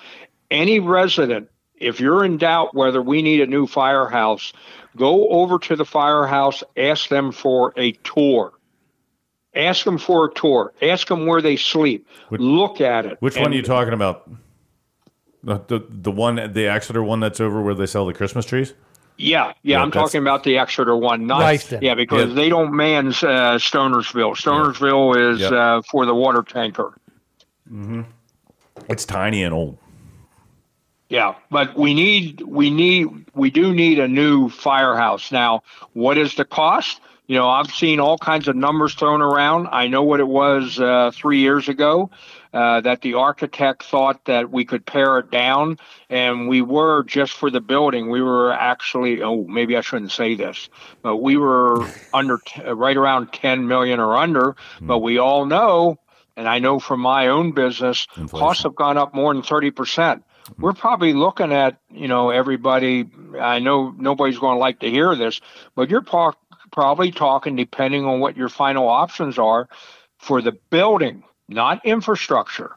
Any 0.51 0.79
resident, 0.79 1.49
if 1.77 1.99
you're 1.99 2.23
in 2.23 2.37
doubt 2.37 2.75
whether 2.75 3.01
we 3.01 3.23
need 3.23 3.41
a 3.41 3.47
new 3.47 3.65
firehouse, 3.65 4.53
go 4.95 5.27
over 5.29 5.57
to 5.57 5.75
the 5.75 5.85
firehouse, 5.85 6.61
ask 6.77 7.09
them 7.09 7.31
for 7.31 7.73
a 7.77 7.93
tour 8.03 8.53
Ask 9.55 9.85
them 9.85 9.97
for 9.97 10.25
a 10.25 10.33
tour. 10.33 10.73
Ask 10.81 11.07
them 11.07 11.25
where 11.25 11.41
they 11.41 11.55
sleep. 11.55 12.07
Which, 12.29 12.41
Look 12.41 12.81
at 12.81 13.05
it. 13.05 13.17
Which 13.19 13.35
and, 13.35 13.43
one 13.43 13.53
are 13.53 13.55
you 13.55 13.61
talking 13.61 13.93
about? 13.93 14.29
The, 15.43 15.59
the 15.67 15.85
the 15.89 16.11
one 16.11 16.35
the 16.53 16.67
Exeter 16.67 17.03
one 17.03 17.19
that's 17.19 17.39
over 17.41 17.61
where 17.61 17.75
they 17.75 17.85
sell 17.85 18.05
the 18.05 18.13
Christmas 18.13 18.45
trees. 18.45 18.73
Yeah, 19.17 19.47
yeah, 19.47 19.53
yeah 19.63 19.81
I'm 19.81 19.91
talking 19.91 20.21
about 20.21 20.43
the 20.43 20.57
Exeter 20.57 20.95
one. 20.95 21.27
Not, 21.27 21.39
Yeah, 21.83 21.95
because 21.95 22.29
yeah. 22.29 22.35
they 22.35 22.49
don't 22.49 22.73
man 22.73 23.07
uh, 23.07 23.59
Stonersville. 23.59 24.35
Stonersville 24.35 25.15
yeah. 25.15 25.31
is 25.31 25.39
yep. 25.41 25.51
uh, 25.51 25.81
for 25.83 26.05
the 26.05 26.15
water 26.15 26.41
tanker. 26.41 26.93
Mm-hmm. 27.71 28.01
It's 28.89 29.05
tiny 29.05 29.43
and 29.43 29.53
old. 29.53 29.77
Yeah, 31.09 31.35
but 31.51 31.77
we 31.77 31.93
need 31.93 32.41
we 32.41 32.71
need 32.71 33.07
we 33.35 33.51
do 33.51 33.73
need 33.73 33.99
a 33.99 34.07
new 34.07 34.49
firehouse. 34.49 35.31
Now, 35.31 35.61
what 35.93 36.17
is 36.17 36.35
the 36.35 36.45
cost? 36.45 37.01
You 37.25 37.37
know, 37.37 37.49
I've 37.49 37.71
seen 37.71 37.99
all 38.01 38.17
kinds 38.17 38.47
of 38.49 38.55
numbers 38.55 38.95
thrown 38.95 39.21
around. 39.21 39.67
I 39.71 39.87
know 39.87 40.03
what 40.03 40.19
it 40.19 40.27
was 40.27 40.77
uh, 40.79 41.11
three 41.13 41.39
years 41.39 41.69
ago. 41.69 42.09
Uh, 42.53 42.81
that 42.81 43.01
the 43.01 43.15
architect 43.15 43.81
thought 43.81 44.25
that 44.25 44.51
we 44.51 44.63
could 44.63 44.85
pare 44.85 45.17
it 45.17 45.31
down, 45.31 45.79
and 46.07 46.47
we 46.47 46.61
were 46.61 47.03
just 47.03 47.33
for 47.33 47.49
the 47.49 47.61
building. 47.61 48.11
We 48.11 48.21
were 48.21 48.51
actually, 48.53 49.23
oh, 49.23 49.43
maybe 49.45 49.75
I 49.75 49.81
shouldn't 49.81 50.11
say 50.11 50.35
this, 50.35 50.69
but 51.01 51.17
we 51.17 51.35
were 51.35 51.87
under 52.13 52.37
t- 52.45 52.61
right 52.61 52.95
around 52.95 53.33
10 53.33 53.67
million 53.67 53.99
or 53.99 54.15
under. 54.17 54.55
But 54.81 54.99
we 54.99 55.17
all 55.17 55.47
know, 55.47 55.97
and 56.37 56.47
I 56.47 56.59
know 56.59 56.77
from 56.77 56.99
my 56.99 57.29
own 57.29 57.53
business, 57.53 58.05
costs 58.27 58.63
have 58.63 58.75
gone 58.75 58.97
up 58.97 59.15
more 59.15 59.33
than 59.33 59.41
30 59.41 59.71
percent. 59.71 60.23
We're 60.59 60.73
probably 60.73 61.13
looking 61.13 61.53
at, 61.53 61.79
you 61.89 62.07
know, 62.09 62.29
everybody. 62.29 63.09
I 63.39 63.59
know 63.59 63.95
nobody's 63.97 64.37
going 64.37 64.55
to 64.57 64.59
like 64.59 64.79
to 64.81 64.89
hear 64.91 65.15
this, 65.15 65.39
but 65.73 65.89
you're 65.89 66.01
pro- 66.01 66.33
probably 66.73 67.11
talking, 67.11 67.55
depending 67.55 68.05
on 68.05 68.19
what 68.19 68.35
your 68.35 68.49
final 68.49 68.89
options 68.89 69.39
are, 69.39 69.69
for 70.17 70.41
the 70.41 70.51
building 70.69 71.23
not 71.47 71.85
infrastructure. 71.85 72.71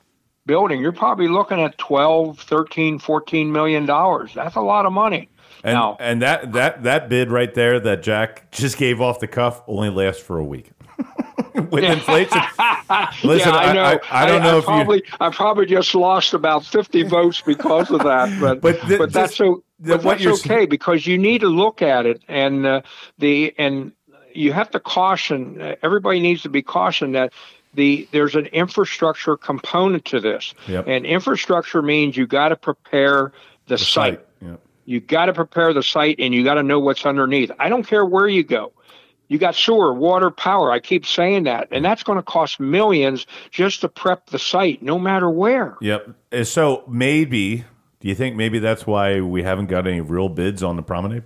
Building 0.44 0.80
you're 0.80 0.92
probably 0.92 1.26
looking 1.26 1.60
at 1.60 1.76
12 1.78 2.38
13 2.38 3.00
14 3.00 3.50
million 3.50 3.84
dollars. 3.84 4.32
That's 4.32 4.54
a 4.54 4.60
lot 4.60 4.86
of 4.86 4.92
money. 4.92 5.28
And 5.64 5.74
now 5.74 5.96
and 5.98 6.22
that 6.22 6.52
that 6.52 6.84
that 6.84 7.08
bid 7.08 7.32
right 7.32 7.52
there 7.52 7.80
that 7.80 8.02
Jack 8.04 8.52
just 8.52 8.76
gave 8.78 9.00
off 9.00 9.18
the 9.18 9.26
cuff 9.26 9.62
only 9.66 9.90
lasts 9.90 10.22
for 10.22 10.38
a 10.38 10.44
week. 10.44 10.70
With 11.70 11.84
inflation, 11.84 12.38
listen, 13.24 13.52
yeah, 13.52 13.56
I, 13.56 13.72
know. 13.72 13.82
I, 13.82 14.00
I, 14.10 14.26
don't 14.26 14.42
know 14.42 14.58
if 14.58 14.64
probably, 14.64 14.98
you. 14.98 15.12
I 15.20 15.30
probably 15.30 15.66
just 15.66 15.94
lost 15.94 16.34
about 16.34 16.64
50 16.64 17.04
votes 17.04 17.40
because 17.40 17.90
of 17.90 18.00
that, 18.04 18.38
but 18.40 18.60
But 18.66 18.78
but, 18.98 19.12
that's 19.12 19.36
so. 19.36 19.62
the- 19.80 19.96
But 19.96 20.04
what 20.04 20.18
that's 20.18 20.44
okay 20.46 20.66
because 20.66 21.06
you 21.06 21.16
need 21.18 21.40
to 21.42 21.48
look 21.48 21.80
at 21.82 22.04
it, 22.06 22.22
and 22.28 22.66
uh, 22.66 22.82
the 23.18 23.54
and 23.58 23.92
you 24.34 24.52
have 24.52 24.70
to 24.72 24.80
caution. 24.80 25.60
uh, 25.60 25.76
Everybody 25.82 26.20
needs 26.20 26.42
to 26.42 26.50
be 26.50 26.62
cautioned 26.62 27.14
that 27.14 27.32
the 27.74 28.06
there's 28.12 28.34
an 28.34 28.46
infrastructure 28.46 29.36
component 29.36 30.04
to 30.06 30.20
this, 30.20 30.54
Yep. 30.68 30.86
and 30.88 31.06
infrastructure 31.06 31.80
means 31.82 32.16
you 32.16 32.26
got 32.26 32.50
to 32.50 32.56
prepare 32.56 33.32
the, 33.66 33.78
site. 33.78 34.20
Yeah. 34.42 34.56
You 34.84 35.00
got 35.00 35.26
to 35.26 35.32
prepare 35.32 35.72
the 35.72 35.82
site 35.82 36.16
and 36.20 36.34
you 36.34 36.44
got 36.44 36.54
to 36.54 36.62
know 36.62 36.80
what's 36.80 37.04
underneath. 37.06 37.50
I 37.58 37.68
don't 37.68 37.86
care 37.86 38.04
where 38.04 38.28
you 38.28 38.44
go. 38.44 38.72
You 39.28 39.38
got 39.38 39.54
sewer, 39.54 39.92
water, 39.92 40.30
power. 40.30 40.70
I 40.70 40.78
keep 40.78 41.04
saying 41.04 41.44
that. 41.44 41.68
And 41.70 41.84
that's 41.84 42.02
going 42.02 42.16
to 42.16 42.22
cost 42.22 42.60
millions 42.60 43.26
just 43.50 43.80
to 43.80 43.88
prep 43.88 44.26
the 44.26 44.38
site, 44.38 44.82
no 44.82 44.98
matter 44.98 45.28
where. 45.28 45.76
Yep. 45.80 46.14
Uh, 46.32 46.44
So 46.44 46.84
maybe, 46.86 47.64
do 48.00 48.08
you 48.08 48.14
think 48.14 48.36
maybe 48.36 48.58
that's 48.58 48.86
why 48.86 49.20
we 49.20 49.42
haven't 49.42 49.66
got 49.66 49.86
any 49.86 50.00
real 50.00 50.28
bids 50.28 50.62
on 50.62 50.76
the 50.76 50.82
promenade? 50.82 51.24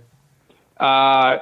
Uh, 0.77 1.37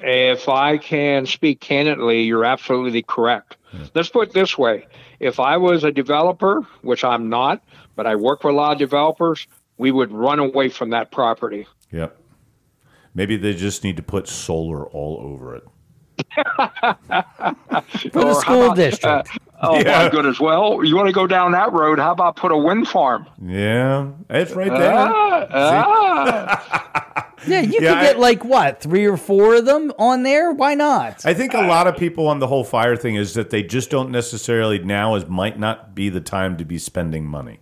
if 0.00 0.48
I 0.48 0.78
can 0.78 1.26
speak 1.26 1.60
candidly, 1.60 2.22
you're 2.22 2.44
absolutely 2.44 3.02
correct. 3.02 3.56
Let's 3.94 4.08
put 4.08 4.28
it 4.28 4.34
this 4.34 4.56
way 4.56 4.86
if 5.20 5.40
I 5.40 5.56
was 5.56 5.84
a 5.84 5.90
developer, 5.90 6.62
which 6.82 7.04
I'm 7.04 7.28
not, 7.28 7.62
but 7.96 8.06
I 8.06 8.16
work 8.16 8.44
with 8.44 8.54
a 8.54 8.56
lot 8.56 8.72
of 8.72 8.78
developers, 8.78 9.46
we 9.76 9.90
would 9.90 10.12
run 10.12 10.38
away 10.38 10.68
from 10.68 10.90
that 10.90 11.10
property. 11.10 11.66
Yep. 11.92 12.16
Maybe 13.18 13.36
they 13.36 13.52
just 13.52 13.82
need 13.82 13.96
to 13.96 14.02
put 14.04 14.28
solar 14.28 14.86
all 14.86 15.18
over 15.20 15.56
it. 15.56 15.64
For 18.12 18.20
the 18.24 18.34
school 18.34 18.66
about, 18.66 18.76
district. 18.76 19.30
Oh, 19.60 19.76
Yeah. 19.80 20.04
my 20.04 20.08
goodness. 20.08 20.38
Well, 20.38 20.84
you 20.84 20.94
want 20.94 21.08
to 21.08 21.12
go 21.12 21.26
down 21.26 21.50
that 21.50 21.72
road? 21.72 21.98
How 21.98 22.12
about 22.12 22.36
put 22.36 22.52
a 22.52 22.56
wind 22.56 22.86
farm? 22.86 23.26
Yeah, 23.44 24.10
it's 24.30 24.52
right 24.52 24.70
there. 24.70 24.94
Ah, 24.96 25.46
ah. 25.50 27.32
yeah, 27.48 27.62
you 27.62 27.80
Yeah, 27.80 27.94
could 27.94 28.02
get 28.02 28.18
like 28.20 28.44
what, 28.44 28.80
three 28.80 29.04
or 29.04 29.16
four 29.16 29.56
of 29.56 29.64
them 29.64 29.92
on 29.98 30.22
there? 30.22 30.52
Why 30.52 30.74
not? 30.74 31.26
I 31.26 31.34
think 31.34 31.54
a 31.54 31.62
lot 31.62 31.88
of 31.88 31.96
people 31.96 32.28
on 32.28 32.38
the 32.38 32.46
whole 32.46 32.62
fire 32.62 32.94
thing 32.94 33.16
is 33.16 33.34
that 33.34 33.50
they 33.50 33.64
just 33.64 33.90
don't 33.90 34.12
necessarily 34.12 34.78
now 34.78 35.16
is 35.16 35.26
might 35.26 35.58
not 35.58 35.92
be 35.92 36.08
the 36.08 36.20
time 36.20 36.56
to 36.58 36.64
be 36.64 36.78
spending 36.78 37.26
money. 37.26 37.58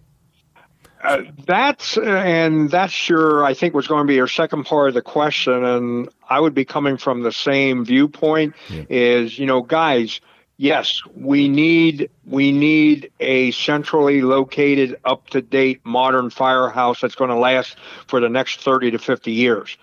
Uh, 1.07 1.23
that's 1.47 1.97
uh, 1.97 2.03
and 2.03 2.69
that's 2.69 3.09
your 3.09 3.45
I 3.45 3.55
think 3.55 3.75
was 3.75 3.87
going 3.87 4.05
to 4.05 4.09
be 4.09 4.17
your 4.17 4.27
second 4.27 4.65
part 4.65 4.89
of 4.89 4.95
the 4.95 5.03
question, 5.03 5.65
and 5.65 6.09
I 6.29 6.41
would 6.41 6.53
be 6.53 6.65
coming 6.65 6.97
from 6.97 7.23
the 7.23 7.31
same 7.31 7.85
viewpoint. 7.85 8.57
Is 8.91 9.39
you 9.39 9.47
know, 9.47 9.63
guys, 9.63 10.21
yes, 10.57 11.01
we 11.15 11.49
need 11.49 12.11
we 12.25 12.51
need 12.51 13.13
a 13.21 13.53
centrally 13.53 14.21
located, 14.21 14.99
up 15.05 15.29
to 15.29 15.41
date, 15.41 15.81
modern 15.85 16.29
firehouse 16.31 17.01
that's 17.01 17.15
going 17.15 17.31
to 17.31 17.37
last 17.37 17.77
for 18.09 18.19
the 18.19 18.29
next 18.29 18.63
thirty 18.63 18.91
to 18.91 18.99
fifty 18.99 19.33
years. 19.33 19.79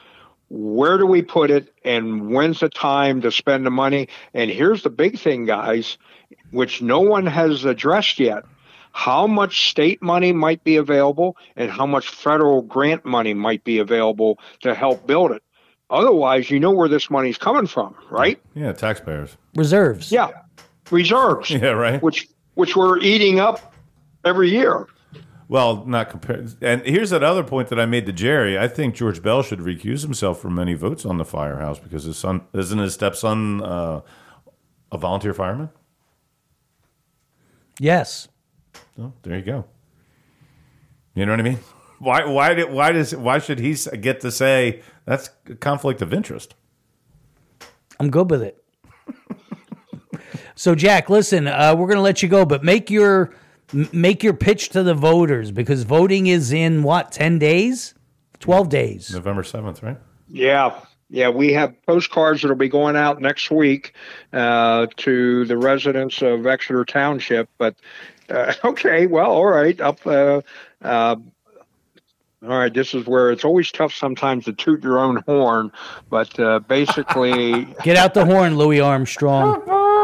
Where 0.50 0.98
do 0.98 1.06
we 1.06 1.22
put 1.22 1.52
it, 1.52 1.74
and 1.86 2.32
when's 2.32 2.60
the 2.60 2.68
time 2.68 3.22
to 3.22 3.32
spend 3.32 3.66
the 3.66 3.72
money? 3.72 4.10
And 4.34 4.52
here's 4.52 4.84
the 4.84 4.90
big 4.90 5.18
thing, 5.18 5.46
guys, 5.46 5.98
which 6.52 6.82
no 6.82 7.00
one 7.00 7.28
has 7.28 7.64
addressed 7.64 8.20
yet 8.20 8.44
how 8.94 9.28
much 9.28 9.70
state 9.70 10.02
money 10.02 10.32
might 10.32 10.64
be 10.64 10.78
available 10.78 11.36
and 11.56 11.70
how 11.70 11.86
much 11.86 12.08
federal 12.10 12.62
grant 12.62 13.04
money 13.04 13.34
might 13.34 13.64
be 13.64 13.80
available 13.80 14.40
to 14.62 14.74
help 14.74 15.06
build 15.06 15.32
it. 15.32 15.44
Otherwise, 15.90 16.50
you 16.50 16.60
know 16.60 16.72
where 16.72 16.88
this 16.88 17.10
money's 17.10 17.38
coming 17.38 17.68
from, 17.68 17.96
right? 18.10 18.40
Yeah, 18.56 18.72
taxpayers. 18.72 19.36
Reserves. 19.56 20.12
Yeah, 20.12 20.30
reserves, 20.90 21.50
Yeah, 21.52 21.70
right. 21.70 22.02
which 22.02 22.30
which 22.56 22.76
we're 22.76 23.00
eating 23.00 23.40
up 23.40 23.74
every 24.26 24.50
year. 24.50 24.88
Well, 25.50 25.86
not 25.86 26.10
compared. 26.10 26.54
And 26.64 26.82
here's 26.84 27.10
that 27.10 27.24
other 27.24 27.44
point 27.44 27.68
that 27.70 27.80
I 27.80 27.86
made 27.86 28.06
to 28.06 28.14
Jerry. 28.14 28.58
I 28.58 28.68
think 28.68 28.96
George 28.96 29.22
Bell 29.22 29.44
should 29.44 29.60
recuse 29.60 30.02
himself 30.02 30.40
from 30.40 30.58
any 30.58 30.74
votes 30.74 31.06
on 31.06 31.18
the 31.18 31.26
firehouse 31.26 31.80
because 31.80 32.06
his 32.06 32.18
son 32.18 32.42
isn't 32.54 32.80
his 32.80 32.94
stepson 32.94 33.62
uh, 33.62 34.02
a 34.92 34.98
volunteer 34.98 35.34
fireman. 35.34 35.70
Yes. 37.80 38.28
Oh, 39.00 39.14
there 39.24 39.38
you 39.38 39.44
go. 39.44 39.66
You 41.16 41.26
know 41.26 41.34
what 41.34 41.40
I 41.40 41.44
mean? 41.44 41.60
Why? 42.00 42.26
Why? 42.26 42.54
Did, 42.54 42.72
why 42.72 42.92
does? 42.92 43.16
Why 43.16 43.40
should 43.40 43.60
he 43.60 43.76
get 44.02 44.22
to 44.22 44.32
say 44.32 44.82
that's 45.06 45.30
a 45.50 45.56
conflict 45.56 46.02
of 46.02 46.14
interest? 46.14 46.56
I'm 48.00 48.10
good 48.10 48.30
with 48.30 48.42
it. 48.44 48.64
so, 50.56 50.76
Jack, 50.76 51.10
listen, 51.10 51.48
uh, 51.48 51.76
we're 51.78 51.88
going 51.88 51.98
to 51.98 52.02
let 52.02 52.22
you 52.24 52.30
go, 52.30 52.46
but 52.46 52.64
make 52.64 52.90
your 52.90 53.34
make 53.92 54.24
your 54.24 54.34
pitch 54.34 54.70
to 54.70 54.84
the 54.84 54.94
voters 54.94 55.52
because 55.52 55.84
voting 55.84 56.28
is 56.28 56.52
in 56.52 56.84
what 56.84 57.12
ten 57.12 57.40
days, 57.40 57.94
twelve 58.40 58.70
days. 58.70 59.14
November 59.14 59.44
seventh, 59.44 59.82
right? 59.84 59.98
Yeah. 60.28 60.80
Yeah, 61.10 61.30
we 61.30 61.54
have 61.54 61.76
postcards 61.86 62.42
that'll 62.42 62.58
be 62.58 62.70
going 62.70 62.96
out 62.96 63.22
next 63.22 63.52
week 63.52 63.94
uh, 64.32 64.88
to 64.98 65.46
the 65.46 65.58
residents 65.58 66.24
of 66.24 66.48
Exeter 66.48 66.84
Township. 66.84 67.50
But 67.60 67.76
uh, 68.30 68.54
okay, 68.64 69.08
well, 69.08 69.32
all 69.32 69.46
right. 69.46 69.80
Up, 69.80 70.06
uh, 70.06 70.42
uh, 70.82 71.16
all 72.44 72.50
right. 72.50 72.74
This 72.74 72.94
is 72.94 73.06
where 73.06 73.32
it's 73.32 73.46
always 73.46 73.72
tough 73.72 73.94
sometimes 73.94 74.46
to 74.46 74.54
toot 74.54 74.84
your 74.84 75.00
own 75.00 75.18
horn, 75.26 75.72
but 76.10 76.38
uh, 76.40 76.60
basically, 76.60 77.66
Get 77.84 77.98
out 77.98 78.14
the 78.14 78.26
horn, 78.26 78.58
Louis 78.58 78.80
Armstrong. 78.80 79.62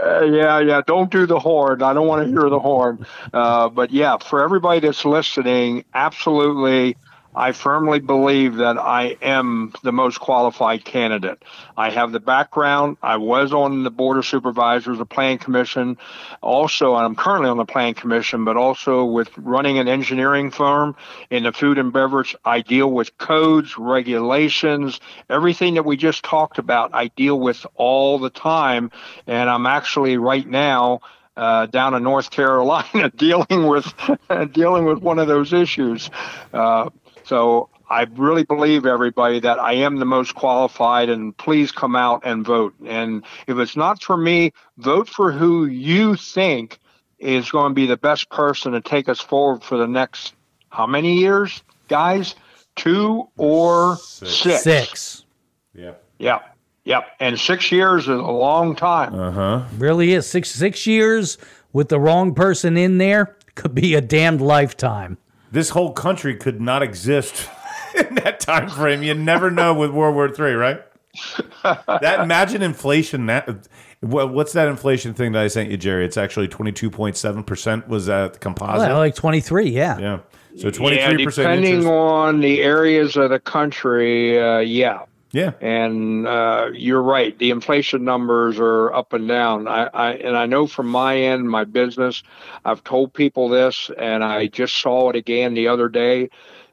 Uh, 0.00 0.22
yeah, 0.22 0.60
yeah. 0.60 0.80
Don't 0.86 1.10
do 1.10 1.26
the 1.26 1.38
horn. 1.38 1.82
I 1.82 1.92
don't 1.92 2.06
want 2.06 2.24
to 2.24 2.28
hear 2.30 2.48
the 2.48 2.60
horn. 2.60 3.04
Uh, 3.32 3.68
but 3.68 3.90
yeah, 3.90 4.16
for 4.16 4.42
everybody 4.42 4.78
that's 4.80 5.04
listening, 5.04 5.84
absolutely. 5.92 6.96
I 7.38 7.52
firmly 7.52 8.00
believe 8.00 8.56
that 8.56 8.78
I 8.78 9.16
am 9.22 9.72
the 9.84 9.92
most 9.92 10.18
qualified 10.18 10.84
candidate. 10.84 11.40
I 11.76 11.90
have 11.90 12.10
the 12.10 12.18
background. 12.18 12.96
I 13.00 13.18
was 13.18 13.52
on 13.52 13.84
the 13.84 13.92
Board 13.92 14.18
of 14.18 14.26
Supervisors, 14.26 14.94
of 14.94 14.98
the 14.98 15.06
Plan 15.06 15.38
Commission, 15.38 15.98
also, 16.42 16.96
and 16.96 17.04
I'm 17.04 17.14
currently 17.14 17.48
on 17.48 17.56
the 17.56 17.64
Plan 17.64 17.94
Commission, 17.94 18.44
but 18.44 18.56
also 18.56 19.04
with 19.04 19.30
running 19.38 19.78
an 19.78 19.86
engineering 19.86 20.50
firm 20.50 20.96
in 21.30 21.44
the 21.44 21.52
food 21.52 21.78
and 21.78 21.92
beverage. 21.92 22.34
I 22.44 22.60
deal 22.60 22.90
with 22.90 23.16
codes, 23.18 23.78
regulations, 23.78 24.98
everything 25.30 25.74
that 25.74 25.84
we 25.84 25.96
just 25.96 26.24
talked 26.24 26.58
about. 26.58 26.90
I 26.92 27.06
deal 27.06 27.38
with 27.38 27.64
all 27.76 28.18
the 28.18 28.30
time, 28.30 28.90
and 29.28 29.48
I'm 29.48 29.66
actually 29.66 30.16
right 30.16 30.46
now 30.46 31.02
uh, 31.36 31.66
down 31.66 31.94
in 31.94 32.02
North 32.02 32.32
Carolina 32.32 33.10
dealing 33.16 33.68
with 33.68 33.94
dealing 34.52 34.86
with 34.86 34.98
one 34.98 35.20
of 35.20 35.28
those 35.28 35.52
issues. 35.52 36.10
Uh, 36.52 36.90
so 37.28 37.68
I 37.90 38.06
really 38.14 38.44
believe 38.44 38.86
everybody 38.86 39.38
that 39.40 39.58
I 39.58 39.74
am 39.74 39.96
the 39.96 40.06
most 40.06 40.34
qualified, 40.34 41.10
and 41.10 41.36
please 41.36 41.70
come 41.70 41.94
out 41.94 42.22
and 42.24 42.44
vote. 42.44 42.74
And 42.86 43.22
if 43.46 43.58
it's 43.58 43.76
not 43.76 44.02
for 44.02 44.16
me, 44.16 44.52
vote 44.78 45.08
for 45.08 45.30
who 45.30 45.66
you 45.66 46.16
think 46.16 46.78
is 47.18 47.50
going 47.50 47.70
to 47.70 47.74
be 47.74 47.86
the 47.86 47.98
best 47.98 48.30
person 48.30 48.72
to 48.72 48.80
take 48.80 49.08
us 49.10 49.20
forward 49.20 49.62
for 49.62 49.76
the 49.76 49.86
next 49.86 50.34
how 50.70 50.86
many 50.86 51.18
years, 51.18 51.62
guys? 51.88 52.34
Two 52.76 53.28
or 53.36 53.96
six? 53.96 54.62
Six. 54.62 55.24
Yeah. 55.74 55.94
Yeah. 56.18 56.40
Yep. 56.84 57.06
And 57.20 57.38
six 57.38 57.70
years 57.70 58.04
is 58.04 58.08
a 58.08 58.22
long 58.22 58.74
time. 58.74 59.14
Uh 59.14 59.30
huh. 59.32 59.64
Really 59.76 60.12
is 60.12 60.26
six 60.26 60.50
six 60.50 60.86
years 60.86 61.36
with 61.72 61.88
the 61.88 62.00
wrong 62.00 62.34
person 62.34 62.76
in 62.76 62.98
there 62.98 63.36
could 63.54 63.74
be 63.74 63.94
a 63.94 64.00
damned 64.00 64.40
lifetime. 64.40 65.18
This 65.50 65.70
whole 65.70 65.92
country 65.92 66.36
could 66.36 66.60
not 66.60 66.82
exist 66.82 67.48
in 67.98 68.14
that 68.16 68.40
time 68.40 68.68
frame. 68.68 69.02
You 69.02 69.14
never 69.14 69.50
know 69.50 69.74
with 69.74 69.90
World 69.90 70.14
War 70.14 70.28
Three, 70.28 70.52
right? 70.52 70.82
that 71.62 72.20
imagine 72.20 72.62
inflation. 72.62 73.26
That 73.26 73.68
what's 74.00 74.52
that 74.52 74.68
inflation 74.68 75.14
thing 75.14 75.32
that 75.32 75.42
I 75.42 75.48
sent 75.48 75.70
you, 75.70 75.76
Jerry? 75.76 76.04
It's 76.04 76.16
actually 76.16 76.48
twenty 76.48 76.72
two 76.72 76.90
point 76.90 77.16
seven 77.16 77.42
percent. 77.42 77.88
Was 77.88 78.06
that 78.06 78.40
composite? 78.40 78.88
Well, 78.88 78.98
like 78.98 79.14
twenty 79.14 79.40
three, 79.40 79.70
yeah. 79.70 79.98
Yeah. 79.98 80.18
So 80.56 80.70
twenty 80.70 80.96
three 80.96 81.24
percent. 81.24 81.48
Depending 81.48 81.74
interest. 81.74 81.88
on 81.88 82.40
the 82.40 82.62
areas 82.62 83.16
of 83.16 83.30
the 83.30 83.40
country, 83.40 84.40
uh, 84.40 84.58
yeah. 84.58 85.02
Yeah. 85.30 85.52
And 85.60 86.26
uh, 86.26 86.70
you're 86.72 87.02
right. 87.02 87.38
The 87.38 87.50
inflation 87.50 88.04
numbers 88.04 88.58
are 88.58 88.92
up 88.92 89.12
and 89.12 89.28
down. 89.28 89.68
I, 89.68 89.84
I 89.84 90.10
and 90.12 90.36
I 90.36 90.46
know 90.46 90.66
from 90.66 90.88
my 90.88 91.18
end, 91.18 91.50
my 91.50 91.64
business, 91.64 92.22
I've 92.64 92.82
told 92.82 93.12
people 93.12 93.48
this, 93.48 93.90
and 93.96 94.24
I 94.24 94.46
just 94.46 94.76
saw 94.76 95.10
it 95.10 95.16
again 95.16 95.54
the 95.54 95.68
other 95.68 95.88
day. 95.88 96.30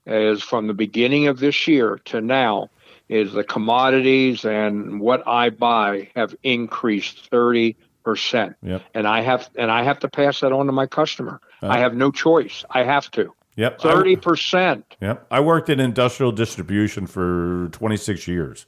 Is 0.07 0.43
from 0.43 0.67
the 0.67 0.73
beginning 0.75 1.27
of 1.27 1.39
this 1.39 1.67
year 1.67 1.99
to 2.05 2.21
now, 2.21 2.69
is 3.09 3.33
the 3.33 3.43
commodities 3.43 4.45
and 4.45 4.99
what 4.99 5.27
I 5.27 5.49
buy 5.49 6.11
have 6.15 6.35
increased 6.43 7.29
thirty 7.29 7.75
percent. 8.03 8.55
Yep. 8.61 8.83
And 8.93 9.07
I 9.07 9.21
have 9.21 9.49
and 9.55 9.71
I 9.71 9.83
have 9.83 9.99
to 9.99 10.07
pass 10.07 10.41
that 10.41 10.51
on 10.51 10.67
to 10.67 10.71
my 10.71 10.85
customer. 10.85 11.41
I 11.61 11.79
have 11.79 11.95
no 11.95 12.11
choice. 12.11 12.63
I 12.69 12.83
have 12.83 13.09
to. 13.11 13.33
Yep. 13.57 13.79
Thirty 13.79 14.15
percent. 14.15 14.95
Yep. 15.01 15.27
I 15.31 15.39
worked 15.39 15.69
in 15.69 15.79
industrial 15.79 16.31
distribution 16.31 17.07
for 17.07 17.69
26 17.71 18.27
years. 18.27 18.65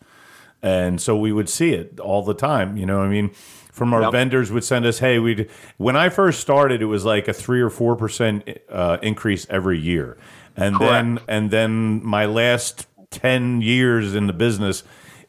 And 0.63 0.99
so 0.99 1.15
we 1.15 1.31
would 1.31 1.49
see 1.49 1.73
it 1.73 1.99
all 1.99 2.23
the 2.23 2.33
time. 2.33 2.77
You 2.77 2.85
know, 2.85 3.01
I 3.01 3.07
mean, 3.07 3.29
from 3.71 3.93
our 3.93 4.01
Yep. 4.03 4.11
vendors 4.11 4.51
would 4.51 4.63
send 4.63 4.85
us, 4.85 4.99
hey, 4.99 5.19
we'd, 5.19 5.49
when 5.77 5.95
I 5.95 6.09
first 6.09 6.39
started, 6.39 6.81
it 6.81 6.85
was 6.85 7.05
like 7.05 7.27
a 7.27 7.33
three 7.33 7.61
or 7.61 7.69
4% 7.69 8.57
uh, 8.69 8.97
increase 9.03 9.45
every 9.51 9.77
year. 9.77 10.17
And 10.55 10.79
then, 10.79 11.19
and 11.27 11.51
then 11.51 12.03
my 12.03 12.25
last 12.25 12.87
10 13.11 13.61
years 13.61 14.15
in 14.15 14.25
the 14.25 14.33
business, 14.33 14.83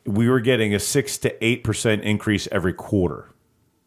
we 0.07 0.31
were 0.31 0.41
getting 0.41 0.75
a 0.75 0.79
six 0.79 1.19
to 1.19 1.31
8% 1.41 2.01
increase 2.01 2.49
every 2.51 2.73
quarter. 2.73 3.29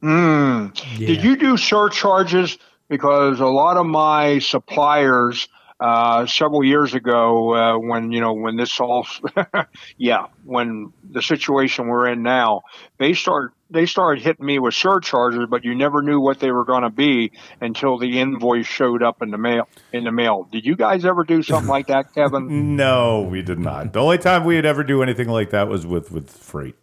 Did 0.01 1.24
you 1.24 1.36
do 1.36 1.57
surcharges? 1.57 2.57
Because 2.88 3.39
a 3.39 3.45
lot 3.47 3.78
of 3.78 3.86
my 3.88 4.38
suppliers 4.39 5.47
uh, 5.82 6.28
several 6.28 6.64
years 6.64 6.94
ago, 6.94 7.56
uh, 7.56 7.78
when 7.78 8.12
you 8.12 8.22
know 8.22 8.34
when 8.34 8.56
this 8.56 8.80
all, 8.80 9.08
yeah, 9.98 10.28
when 10.46 10.94
the 11.10 11.24
situation 11.24 11.88
we're 11.88 12.08
in 12.08 12.22
now, 12.22 12.62
they 13.00 13.14
start 13.14 13.54
they 13.72 13.88
started 13.88 14.24
hitting 14.24 14.46
me 14.46 14.60
with 14.60 14.76
surcharges, 14.76 15.48
but 15.50 15.64
you 15.66 15.74
never 15.74 16.04
knew 16.04 16.20
what 16.20 16.40
they 16.40 16.52
were 16.52 16.66
going 16.66 16.84
to 16.84 16.92
be 16.92 17.32
until 17.62 17.98
the 17.98 18.20
invoice 18.20 18.68
showed 18.68 19.02
up 19.02 19.24
in 19.24 19.32
the 19.32 19.40
mail. 19.40 19.68
In 19.92 20.04
the 20.04 20.12
mail, 20.12 20.48
did 20.52 20.66
you 20.66 20.76
guys 20.76 21.04
ever 21.04 21.24
do 21.24 21.42
something 21.42 21.68
like 21.70 21.88
that, 21.88 22.14
Kevin? 22.14 22.76
No, 22.82 23.22
we 23.22 23.42
did 23.42 23.60
not. 23.60 23.94
The 23.94 24.02
only 24.02 24.18
time 24.18 24.44
we 24.44 24.56
would 24.56 24.66
ever 24.66 24.84
do 24.84 25.04
anything 25.04 25.28
like 25.28 25.50
that 25.50 25.68
was 25.68 25.86
with, 25.86 26.12
with 26.12 26.30
freight. 26.30 26.76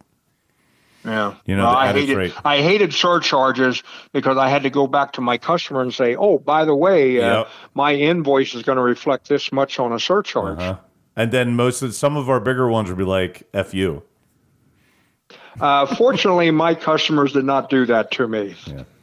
Yeah, 1.05 1.35
You 1.45 1.55
know, 1.55 1.63
Well, 1.63 1.75
I 1.75 1.93
hated 1.93 2.13
freight. 2.13 2.33
I 2.43 2.61
hated 2.61 2.93
surcharges 2.93 3.83
because 4.11 4.37
I 4.37 4.49
had 4.49 4.63
to 4.63 4.69
go 4.69 4.85
back 4.85 5.13
to 5.13 5.21
my 5.21 5.37
customer 5.37 5.81
and 5.81 5.93
say, 5.93 6.15
"Oh, 6.15 6.39
by 6.39 6.65
the 6.65 6.75
way, 6.75 7.21
uh, 7.21 7.45
my 7.73 7.95
invoice 7.95 8.53
is 8.53 8.63
going 8.63 8.75
to 8.75 8.81
reflect 8.81 9.29
this 9.29 9.51
much 9.51 9.79
on 9.79 9.93
a 9.93 9.99
surcharge." 9.99 10.59
Huh? 10.59 10.77
And 11.15 11.31
then 11.31 11.55
most 11.55 11.81
of 11.81 11.93
some 11.93 12.17
of 12.17 12.29
our 12.29 12.39
bigger 12.39 12.67
ones 12.67 12.89
would 12.89 12.97
be 12.97 13.05
like 13.05 13.47
"f 13.53 13.73
you." 13.73 14.03
Uh, 15.59 15.85
fortunately, 15.85 16.51
my 16.51 16.75
customers 16.75 17.33
did 17.33 17.45
not 17.45 17.69
do 17.69 17.85
that 17.85 18.11
to 18.11 18.27
me. 18.27 18.55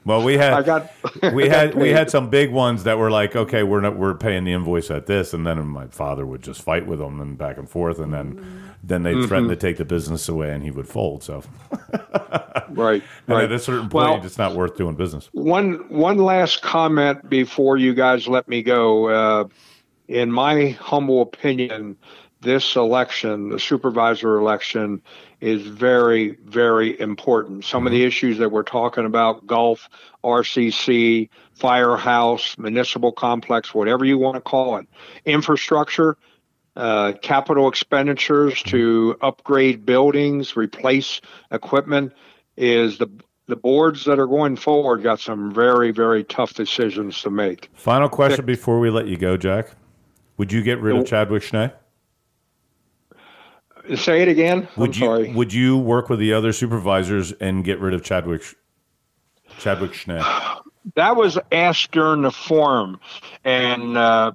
Well, 0.07 0.23
we 0.23 0.35
had 0.39 0.53
I 0.53 0.63
got 0.63 0.91
we 1.35 1.49
got 1.49 1.53
had 1.53 1.75
we 1.75 1.91
had 1.91 2.11
some 2.11 2.31
big 2.31 2.53
ones 2.53 2.85
that 2.85 2.97
were 2.97 3.11
like, 3.11 3.35
okay, 3.35 3.65
we're 3.65 3.81
not 3.81 3.97
we're 3.97 4.15
paying 4.15 4.45
the 4.45 4.53
invoice 4.53 4.89
at 4.91 5.07
this, 5.07 5.35
and 5.35 5.45
then 5.47 5.67
my 5.67 5.89
father 5.89 6.25
would 6.25 6.43
just 6.43 6.63
fight 6.63 6.87
with 6.87 7.01
them 7.01 7.21
and 7.21 7.37
back 7.37 7.59
and 7.59 7.69
forth, 7.69 7.99
and 7.99 8.15
then 8.15 8.73
then 8.85 9.03
they 9.03 9.15
Mm-hmm. 9.15 9.27
threatened 9.27 9.51
to 9.51 9.57
take 9.57 9.79
the 9.79 9.85
business 9.85 10.29
away, 10.29 10.53
and 10.53 10.63
he 10.63 10.71
would 10.71 10.87
fold. 10.89 11.25
So, 11.25 11.43
right. 12.71 13.03
and 13.27 13.37
right. 13.37 13.45
at 13.45 13.53
a 13.53 13.59
certain 13.59 13.89
point, 13.89 14.11
Well- 14.11 14.25
it's 14.25 14.39
not 14.39 14.55
worth 14.55 14.77
doing 14.77 14.95
business. 14.95 15.29
One 15.33 15.85
one 15.89 16.19
last 16.19 16.63
comment 16.63 17.29
before 17.29 17.77
you 17.77 17.93
guys 17.93 18.29
let 18.29 18.49
me 18.49 18.63
go. 18.63 19.09
Uh, 19.09 19.45
in 20.09 20.31
my 20.31 20.69
humble 20.81 21.21
opinion, 21.21 21.97
this 22.41 22.77
election, 22.77 23.49
the 23.49 23.59
supervisor 23.59 24.37
election, 24.37 25.03
is 25.41 25.67
very 25.67 26.37
very 26.45 26.99
important. 27.01 27.65
Some 27.65 27.87
of 27.87 27.93
the 27.93 28.05
issues 28.05 28.39
that 28.39 28.51
we're 28.51 28.63
talking 28.63 29.05
about, 29.05 29.47
Gulf, 29.47 29.89
RCC, 30.25 31.29
firehouse, 31.55 32.57
municipal 32.59 33.13
complex, 33.13 33.75
whatever 33.75 34.05
you 34.05 34.19
want 34.19 34.37
to 34.37 34.41
call 34.41 34.77
it, 34.77 34.87
infrastructure. 35.25 36.17
Uh, 36.75 37.15
capital 37.23 37.69
expenditures 37.69 38.63
to 38.63 39.17
upgrade 39.23 39.87
buildings, 39.87 40.57
replace 40.57 41.23
equipment, 41.51 42.13
is 42.59 42.99
the 42.99 43.11
the 43.47 43.57
boards 43.57 44.05
that 44.05 44.19
are 44.19 44.27
going 44.27 44.57
forward 44.57 45.03
got 45.03 45.21
some 45.21 45.55
very 45.55 45.91
very 45.91 46.23
tough 46.25 46.53
decisions 46.55 47.23
to 47.23 47.31
make. 47.31 47.71
Final 47.75 48.09
question 48.09 48.45
before 48.45 48.79
we 48.79 48.91
let 48.91 49.07
you 49.07 49.17
go, 49.17 49.37
Jack. 49.37 49.71
Would 50.37 50.53
you 50.53 50.63
get 50.63 50.81
rid 50.81 50.97
of 50.97 51.07
Chadwick 51.07 51.43
Schnee? 51.43 51.71
Say 53.95 54.23
it 54.23 54.29
again. 54.29 54.67
Would 54.77 54.91
I'm 54.97 55.01
you 55.03 55.07
sorry. 55.07 55.33
would 55.33 55.53
you 55.53 55.77
work 55.79 56.09
with 56.09 56.19
the 56.19 56.33
other 56.33 56.53
supervisors 56.53 57.33
and 57.33 57.65
get 57.65 57.79
rid 57.81 57.95
of 57.95 58.03
Chadwick 58.03 58.43
Chadwick 59.59 59.95
Schnee? 59.95 60.21
that 60.95 61.17
was 61.17 61.39
asked 61.53 61.91
during 61.93 62.23
the 62.23 62.31
forum, 62.31 62.99
and 63.45 63.97
uh, 63.97 64.33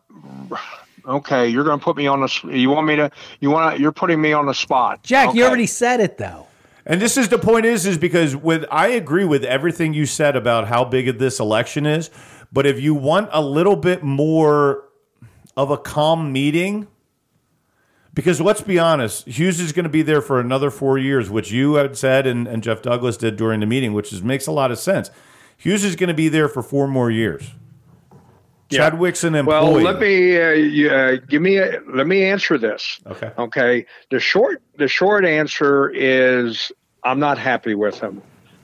okay, 1.05 1.47
you're 1.47 1.63
going 1.63 1.79
to 1.79 1.83
put 1.83 1.97
me 1.97 2.07
on 2.07 2.19
the. 2.21 2.25
s- 2.25 2.43
You 2.43 2.69
want 2.69 2.87
me 2.87 2.95
to? 2.97 3.11
You 3.39 3.51
want? 3.51 3.79
You're 3.79 3.91
putting 3.91 4.21
me 4.21 4.33
on 4.33 4.45
the 4.45 4.53
spot. 4.53 5.03
Jack, 5.03 5.33
you 5.35 5.43
already 5.45 5.67
said 5.67 5.99
it 5.99 6.17
though. 6.17 6.47
And 6.85 6.99
this 6.99 7.15
is 7.15 7.29
the 7.29 7.37
point 7.37 7.65
is 7.65 7.85
is 7.85 7.97
because 7.97 8.35
with 8.35 8.65
I 8.71 8.87
agree 8.89 9.23
with 9.25 9.43
everything 9.43 9.93
you 9.93 10.05
said 10.07 10.35
about 10.35 10.67
how 10.67 10.83
big 10.83 11.07
of 11.07 11.19
this 11.19 11.39
election 11.39 11.85
is, 11.85 12.09
but 12.51 12.65
if 12.65 12.79
you 12.81 12.95
want 12.95 13.29
a 13.31 13.41
little 13.41 13.75
bit 13.75 14.01
more 14.03 14.85
of 15.55 15.69
a 15.69 15.77
calm 15.77 16.33
meeting, 16.33 16.87
because 18.13 18.41
let's 18.41 18.61
be 18.61 18.77
honest, 18.77 19.27
Hughes 19.27 19.59
is 19.59 19.71
going 19.71 19.83
to 19.83 19.89
be 19.89 20.01
there 20.01 20.21
for 20.21 20.39
another 20.39 20.69
four 20.69 20.97
years, 20.97 21.29
which 21.29 21.51
you 21.51 21.75
had 21.75 21.97
said 21.97 22.27
and, 22.27 22.47
and 22.47 22.61
Jeff 22.63 22.81
Douglas 22.81 23.17
did 23.17 23.37
during 23.37 23.59
the 23.59 23.65
meeting, 23.65 23.93
which 23.93 24.11
is, 24.11 24.21
makes 24.21 24.47
a 24.47 24.51
lot 24.51 24.71
of 24.71 24.79
sense. 24.79 25.09
Hughes 25.57 25.83
is 25.83 25.95
going 25.95 26.09
to 26.09 26.13
be 26.13 26.27
there 26.27 26.49
for 26.49 26.63
four 26.63 26.87
more 26.87 27.11
years. 27.11 27.51
Chadwick's 28.69 29.23
an 29.25 29.35
employee. 29.35 29.83
Well, 29.83 29.93
let 29.93 29.99
me 29.99 30.41
uh, 30.41 30.49
you, 30.51 30.89
uh, 30.89 31.17
give 31.27 31.41
me 31.41 31.57
a, 31.57 31.81
let 31.87 32.07
me 32.07 32.23
answer 32.23 32.57
this. 32.57 33.01
Okay. 33.05 33.31
Okay. 33.37 33.85
The 34.11 34.19
short 34.19 34.61
the 34.77 34.87
short 34.87 35.25
answer 35.25 35.89
is 35.89 36.71
I'm 37.03 37.19
not 37.19 37.37
happy 37.37 37.75
with 37.75 37.99
him 37.99 38.21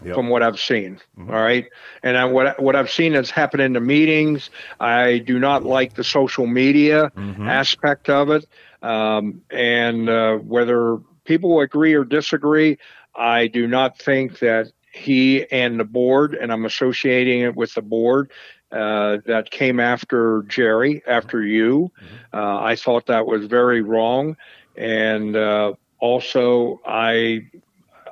Yep. 0.08 0.16
from 0.16 0.30
what 0.30 0.42
I've 0.42 0.60
seen. 0.60 1.00
all 1.20 1.26
right, 1.26 1.66
and 2.02 2.18
I, 2.18 2.26
what 2.26 2.62
what 2.62 2.76
I've 2.76 2.90
seen 2.90 3.14
has 3.14 3.30
happened 3.30 3.62
in 3.62 3.74
the 3.74 3.82
meetings. 3.82 4.50
I 4.80 5.18
do 5.20 5.38
not 5.38 5.64
like 5.64 5.96
the 5.96 6.04
social 6.04 6.48
media 6.48 7.12
aspect 7.48 8.10
of 8.10 8.30
it, 8.30 8.46
um, 8.82 9.42
and 9.52 10.10
uh, 10.10 10.38
whether 10.38 10.98
people 11.26 11.60
agree 11.60 11.94
or 11.94 12.06
disagree, 12.06 12.78
I 13.16 13.48
do 13.48 13.68
not 13.68 13.98
think 13.98 14.40
that 14.40 14.72
he 14.94 15.46
and 15.52 15.80
the 15.80 15.84
board, 15.84 16.36
and 16.36 16.54
I'm 16.54 16.66
associating 16.66 17.42
it 17.42 17.56
with 17.56 17.74
the 17.74 17.82
board, 17.82 18.32
uh, 18.72 19.18
that 19.26 19.52
came 19.52 19.80
after 19.80 20.44
Jerry, 20.48 21.04
after 21.06 21.44
you. 21.44 21.92
Uh, 22.34 22.62
I 22.62 22.76
thought 22.76 23.08
that 23.08 23.26
was 23.26 23.46
very 23.46 23.82
wrong, 23.82 24.38
and 24.78 25.36
uh, 25.36 25.74
also 26.00 26.80
I 26.86 27.50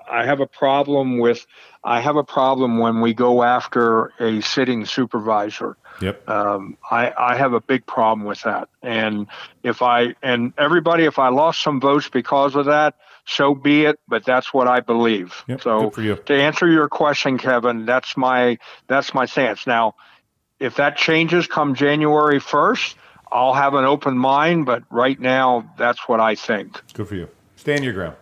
I 0.10 0.26
have 0.26 0.40
a 0.40 0.48
problem 0.48 1.20
with 1.20 1.46
I 1.84 2.02
have 2.02 2.16
a 2.16 2.24
problem 2.24 2.80
when 2.80 3.02
we 3.02 3.14
go 3.14 3.44
after 3.44 4.12
a 4.20 4.42
sitting 4.42 4.86
supervisor. 4.86 5.78
Yep. 6.02 6.28
Um, 6.28 6.78
I, 6.90 7.14
I 7.18 7.38
have 7.38 7.54
a 7.54 7.62
big 7.62 7.86
problem 7.86 8.28
with 8.28 8.42
that, 8.42 8.70
and 8.82 9.28
if 9.64 9.82
I 9.82 10.16
and 10.22 10.54
everybody, 10.58 11.06
if 11.06 11.20
I 11.20 11.30
lost 11.30 11.62
some 11.62 11.80
votes 11.80 12.10
because 12.10 12.56
of 12.56 12.66
that, 12.66 12.96
so 13.26 13.56
be 13.56 13.86
it. 13.86 14.00
But 14.08 14.26
that's 14.26 14.54
what 14.54 14.68
I 14.68 14.82
believe. 14.82 15.44
Yep, 15.48 15.62
so 15.62 15.82
good 15.84 15.94
for 15.94 16.02
you. 16.02 16.16
to 16.16 16.34
answer 16.34 16.68
your 16.68 16.90
question, 16.90 17.38
Kevin, 17.38 17.86
that's 17.86 18.18
my 18.18 18.58
that's 18.88 19.14
my 19.14 19.26
stance. 19.26 19.66
Now, 19.66 19.96
if 20.60 20.76
that 20.76 20.98
changes 20.98 21.48
come 21.48 21.76
January 21.76 22.40
first, 22.40 22.98
I'll 23.32 23.54
have 23.54 23.74
an 23.74 23.86
open 23.86 24.18
mind. 24.18 24.66
But 24.66 24.84
right 24.90 25.20
now, 25.20 25.72
that's 25.78 26.10
what 26.10 26.20
I 26.20 26.36
think. 26.36 26.82
Good 26.94 27.08
for 27.08 27.16
you. 27.16 27.30
Stand 27.56 27.86
your 27.86 27.94
ground. 27.94 28.16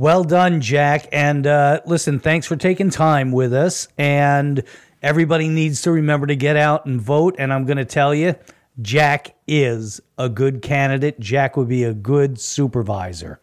Well 0.00 0.24
done, 0.24 0.62
Jack. 0.62 1.08
And 1.12 1.46
uh, 1.46 1.82
listen, 1.84 2.20
thanks 2.20 2.46
for 2.46 2.56
taking 2.56 2.88
time 2.88 3.32
with 3.32 3.52
us. 3.52 3.86
And 3.98 4.64
everybody 5.02 5.46
needs 5.46 5.82
to 5.82 5.90
remember 5.92 6.26
to 6.26 6.36
get 6.36 6.56
out 6.56 6.86
and 6.86 6.98
vote. 6.98 7.34
And 7.38 7.52
I'm 7.52 7.66
going 7.66 7.76
to 7.76 7.84
tell 7.84 8.14
you, 8.14 8.34
Jack 8.80 9.34
is 9.46 10.00
a 10.16 10.30
good 10.30 10.62
candidate. 10.62 11.20
Jack 11.20 11.54
would 11.58 11.68
be 11.68 11.84
a 11.84 11.92
good 11.92 12.40
supervisor. 12.40 13.40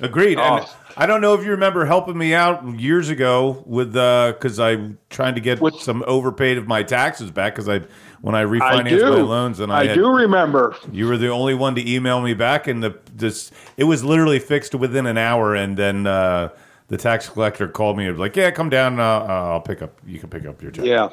Agreed. 0.00 0.38
And 0.38 0.64
Oh. 0.64 0.76
I 0.96 1.04
don't 1.04 1.20
know 1.20 1.34
if 1.34 1.44
you 1.44 1.50
remember 1.50 1.84
helping 1.84 2.16
me 2.16 2.32
out 2.32 2.66
years 2.80 3.10
ago 3.10 3.62
with 3.66 3.92
because 3.92 4.58
I'm 4.58 4.96
trying 5.10 5.34
to 5.34 5.42
get 5.42 5.60
With- 5.60 5.74
some 5.74 6.02
overpaid 6.06 6.56
of 6.56 6.66
my 6.66 6.82
taxes 6.82 7.30
back 7.30 7.54
because 7.54 7.68
I 7.68 7.82
when 8.20 8.34
I 8.34 8.42
I 8.42 8.44
refinanced 8.44 8.98
do. 8.98 9.10
my 9.10 9.20
loans 9.20 9.60
and 9.60 9.72
I, 9.72 9.80
I 9.80 9.86
had, 9.86 9.94
do 9.94 10.08
remember. 10.08 10.76
you 10.92 11.06
were 11.06 11.16
the 11.16 11.28
only 11.28 11.54
one 11.54 11.74
to 11.74 11.90
email 11.90 12.20
me 12.20 12.34
back 12.34 12.66
and 12.66 12.82
the 12.82 12.98
this 13.14 13.50
it 13.76 13.84
was 13.84 14.04
literally 14.04 14.38
fixed 14.38 14.74
within 14.74 15.06
an 15.06 15.18
hour 15.18 15.54
and 15.54 15.76
then 15.76 16.06
uh, 16.06 16.50
the 16.88 16.96
tax 16.96 17.28
collector 17.28 17.68
called 17.68 17.96
me 17.96 18.04
and 18.04 18.14
was 18.14 18.20
like 18.20 18.36
yeah 18.36 18.50
come 18.50 18.68
down 18.70 19.00
uh, 19.00 19.04
uh, 19.04 19.50
I'll 19.52 19.60
pick 19.60 19.82
up 19.82 19.98
you 20.06 20.18
can 20.18 20.28
pick 20.28 20.46
up 20.46 20.62
your 20.62 20.70
check. 20.70 20.84
Yeah. 20.84 21.10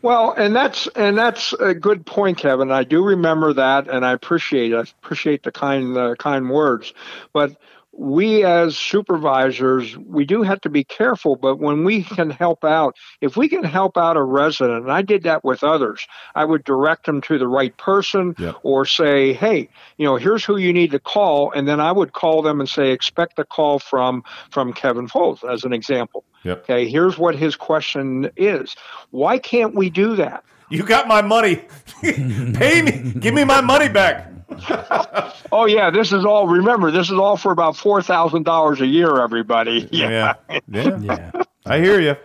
Well, 0.00 0.32
and 0.32 0.54
that's 0.54 0.86
and 0.94 1.18
that's 1.18 1.52
a 1.54 1.74
good 1.74 2.06
point, 2.06 2.38
Kevin. 2.38 2.70
I 2.70 2.84
do 2.84 3.04
remember 3.04 3.52
that, 3.52 3.88
and 3.88 4.06
I 4.06 4.12
appreciate 4.12 4.72
I 4.72 4.80
appreciate 4.80 5.42
the 5.42 5.52
kind 5.52 5.96
uh, 5.96 6.14
kind 6.14 6.48
words. 6.48 6.94
But 7.32 7.56
we 7.98 8.44
as 8.44 8.76
supervisors, 8.76 9.98
we 9.98 10.24
do 10.24 10.42
have 10.42 10.60
to 10.60 10.70
be 10.70 10.84
careful. 10.84 11.34
But 11.34 11.58
when 11.58 11.84
we 11.84 12.04
can 12.04 12.30
help 12.30 12.64
out, 12.64 12.96
if 13.20 13.36
we 13.36 13.48
can 13.48 13.64
help 13.64 13.98
out 13.98 14.16
a 14.16 14.22
resident, 14.22 14.84
and 14.84 14.92
I 14.92 15.02
did 15.02 15.24
that 15.24 15.44
with 15.44 15.64
others, 15.64 16.06
I 16.36 16.44
would 16.44 16.62
direct 16.62 17.06
them 17.06 17.20
to 17.22 17.38
the 17.38 17.48
right 17.48 17.76
person, 17.76 18.36
Yep. 18.38 18.56
or 18.62 18.86
say, 18.86 19.32
hey, 19.32 19.68
you 19.96 20.04
know, 20.06 20.16
here's 20.16 20.44
who 20.44 20.58
you 20.58 20.72
need 20.72 20.92
to 20.92 21.00
call, 21.00 21.50
and 21.50 21.66
then 21.66 21.80
I 21.80 21.90
would 21.90 22.12
call 22.12 22.40
them 22.42 22.60
and 22.60 22.68
say, 22.68 22.92
expect 22.92 23.38
a 23.38 23.44
call 23.44 23.80
from 23.80 24.22
from 24.50 24.72
Kevin 24.72 25.08
Foles, 25.08 25.42
as 25.50 25.64
an 25.64 25.72
example. 25.72 26.24
Yep. 26.44 26.62
Okay, 26.62 26.88
here's 26.88 27.18
what 27.18 27.34
his 27.34 27.56
question 27.56 28.30
is. 28.36 28.76
Why 29.10 29.38
can't 29.38 29.74
we 29.74 29.90
do 29.90 30.14
that? 30.16 30.44
You 30.70 30.84
got 30.84 31.08
my 31.08 31.22
money. 31.22 31.64
Pay 32.02 32.82
me. 32.82 33.12
Give 33.18 33.34
me 33.34 33.42
my 33.42 33.60
money 33.60 33.88
back. 33.88 34.30
Oh 35.50 35.64
yeah, 35.64 35.88
this 35.90 36.12
is 36.12 36.24
all. 36.26 36.46
Remember, 36.46 36.90
this 36.90 37.06
is 37.10 37.18
all 37.18 37.36
for 37.38 37.52
about 37.52 37.74
four 37.76 38.02
thousand 38.02 38.42
dollars 38.42 38.80
a 38.82 38.86
year. 38.86 39.18
Everybody. 39.20 39.88
Yeah. 39.92 40.34
Yeah. 40.68 40.98
Yeah. 41.00 41.30
I 41.64 41.78
hear 41.78 42.00
you. 42.00 42.16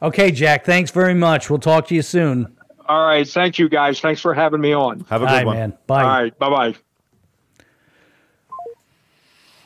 Okay, 0.00 0.30
Jack. 0.30 0.64
Thanks 0.64 0.90
very 0.90 1.14
much. 1.14 1.50
We'll 1.50 1.58
talk 1.58 1.86
to 1.88 1.94
you 1.94 2.00
soon. 2.02 2.56
All 2.88 3.06
right. 3.06 3.28
Thank 3.28 3.58
you 3.58 3.68
guys. 3.68 4.00
Thanks 4.00 4.20
for 4.20 4.32
having 4.34 4.60
me 4.60 4.74
on. 4.74 5.00
Have 5.10 5.22
a 5.22 5.26
good 5.26 5.30
Bye, 5.32 5.44
one. 5.44 5.56
man. 5.56 5.78
Bye. 5.86 6.02
All 6.02 6.08
right. 6.22 6.38
Bye 6.38 6.50
bye. 6.50 6.74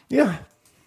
Yeah. 0.09 0.39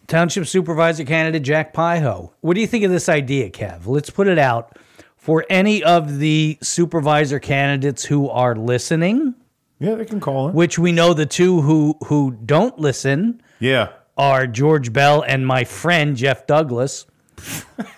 Township 0.08 0.48
Supervisor 0.48 1.06
candidate 1.06 1.44
Jack 1.44 1.74
Piho. 1.74 2.32
What 2.42 2.56
do 2.56 2.62
you 2.62 2.68
think 2.68 2.84
of 2.84 2.92
this 2.92 3.08
idea, 3.08 3.50
Kev? 3.50 3.86
Let's 3.86 4.10
put 4.10 4.28
it 4.28 4.38
out 4.38 4.78
for 5.16 5.46
any 5.50 5.84
of 5.84 6.18
the 6.20 6.58
supervisor 6.62 7.40
candidates 7.40 8.04
who 8.04 8.28
are 8.30 8.56
listening, 8.56 9.36
Yeah, 9.82 9.96
they 9.96 10.06
can 10.06 10.20
call 10.20 10.48
in. 10.50 10.54
which 10.54 10.78
we 10.80 10.92
know 10.92 11.14
the 11.14 11.26
two 11.26 11.62
who 11.62 11.98
who 12.06 12.32
don't 12.46 12.78
listen 12.80 13.42
Yeah. 13.60 13.90
are 14.18 14.46
George 14.48 14.94
Bell 14.94 15.24
and 15.28 15.46
my 15.46 15.64
friend 15.66 16.16
Jeff 16.16 16.46
Douglas. 16.48 17.06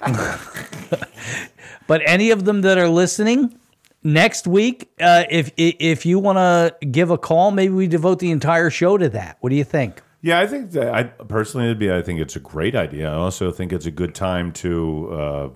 but 1.87 2.01
any 2.05 2.31
of 2.31 2.45
them 2.45 2.61
that 2.61 2.77
are 2.77 2.87
listening, 2.89 3.57
next 4.03 4.47
week, 4.47 4.89
uh, 4.99 5.23
if 5.29 5.51
if 5.57 6.05
you 6.05 6.19
want 6.19 6.37
to 6.37 6.85
give 6.87 7.09
a 7.09 7.17
call, 7.17 7.51
maybe 7.51 7.73
we 7.73 7.87
devote 7.87 8.19
the 8.19 8.31
entire 8.31 8.69
show 8.69 8.97
to 8.97 9.09
that. 9.09 9.37
What 9.41 9.49
do 9.49 9.55
you 9.55 9.63
think? 9.65 10.01
Yeah, 10.21 10.39
I 10.39 10.47
think 10.47 10.71
that 10.71 10.93
I 10.93 11.03
personally 11.03 11.65
it'd 11.67 11.79
be. 11.79 11.91
I 11.91 12.01
think 12.01 12.19
it's 12.21 12.35
a 12.37 12.39
great 12.39 12.75
idea. 12.75 13.09
I 13.11 13.15
also 13.15 13.51
think 13.51 13.73
it's 13.73 13.85
a 13.85 13.91
good 13.91 14.15
time 14.15 14.51
to. 14.53 15.09
Uh, 15.11 15.49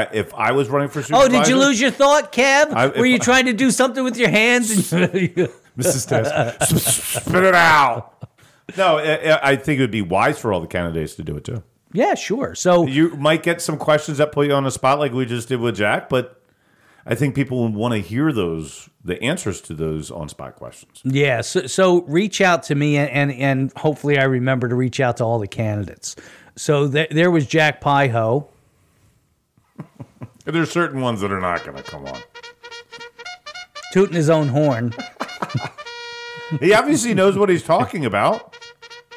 I 0.00 0.08
if 0.12 0.32
I 0.34 0.52
was 0.52 0.68
running 0.68 0.88
for 0.88 1.02
Oh, 1.12 1.28
did 1.28 1.46
you 1.48 1.56
lose 1.58 1.80
your 1.80 1.90
thought, 1.90 2.32
Kev? 2.32 2.72
I- 2.72 2.86
Were 2.88 3.06
you 3.06 3.16
I- 3.16 3.18
trying 3.18 3.46
to 3.46 3.52
do 3.52 3.70
something 3.70 4.02
with 4.04 4.16
your 4.16 4.30
hands? 4.30 4.70
Mrs. 5.78 6.06
Tess? 6.08 6.82
Spit 7.24 7.44
it 7.44 7.54
out. 7.54 8.28
No, 8.76 8.98
I, 8.98 9.50
I 9.52 9.56
think 9.56 9.78
it 9.78 9.82
would 9.82 9.90
be 9.90 10.02
wise 10.02 10.38
for 10.38 10.52
all 10.52 10.60
the 10.60 10.66
candidates 10.66 11.14
to 11.16 11.22
do 11.22 11.36
it 11.36 11.44
too. 11.44 11.62
yeah, 11.92 12.14
sure. 12.14 12.54
So 12.54 12.86
You 12.86 13.10
might 13.16 13.42
get 13.42 13.60
some 13.60 13.76
questions 13.78 14.18
that 14.18 14.32
put 14.32 14.46
you 14.46 14.52
on 14.54 14.64
the 14.64 14.70
spot, 14.70 14.98
like 14.98 15.12
we 15.12 15.26
just 15.26 15.48
did 15.48 15.60
with 15.60 15.76
Jack, 15.76 16.08
but 16.08 16.40
I 17.04 17.14
think 17.14 17.34
people 17.34 17.62
would 17.64 17.74
want 17.74 17.92
to 17.94 18.00
hear 18.00 18.32
those, 18.32 18.88
the 19.04 19.20
answers 19.22 19.60
to 19.62 19.74
those 19.74 20.10
on 20.10 20.28
spot 20.28 20.56
questions. 20.56 21.00
yeah, 21.04 21.40
so, 21.40 21.66
so 21.66 22.02
reach 22.02 22.40
out 22.40 22.62
to 22.64 22.74
me, 22.76 22.96
and, 22.96 23.10
and 23.10 23.32
and 23.32 23.72
hopefully 23.76 24.18
I 24.18 24.24
remember 24.24 24.68
to 24.68 24.74
reach 24.76 25.00
out 25.00 25.16
to 25.16 25.24
all 25.24 25.38
the 25.40 25.48
candidates. 25.48 26.14
So 26.56 26.88
th- 26.90 27.10
there 27.10 27.30
was 27.30 27.46
Jack 27.46 27.80
Piho. 27.80 28.48
There's 30.44 30.70
certain 30.70 31.00
ones 31.00 31.20
that 31.20 31.30
are 31.32 31.40
not 31.40 31.64
going 31.64 31.76
to 31.76 31.82
come 31.82 32.04
on. 32.06 32.18
tooting 33.92 34.16
his 34.16 34.30
own 34.30 34.48
horn. 34.48 34.94
He 36.60 36.74
obviously 36.74 37.14
knows 37.14 37.38
what 37.38 37.48
he's 37.48 37.62
talking 37.62 38.04
about. 38.04 38.54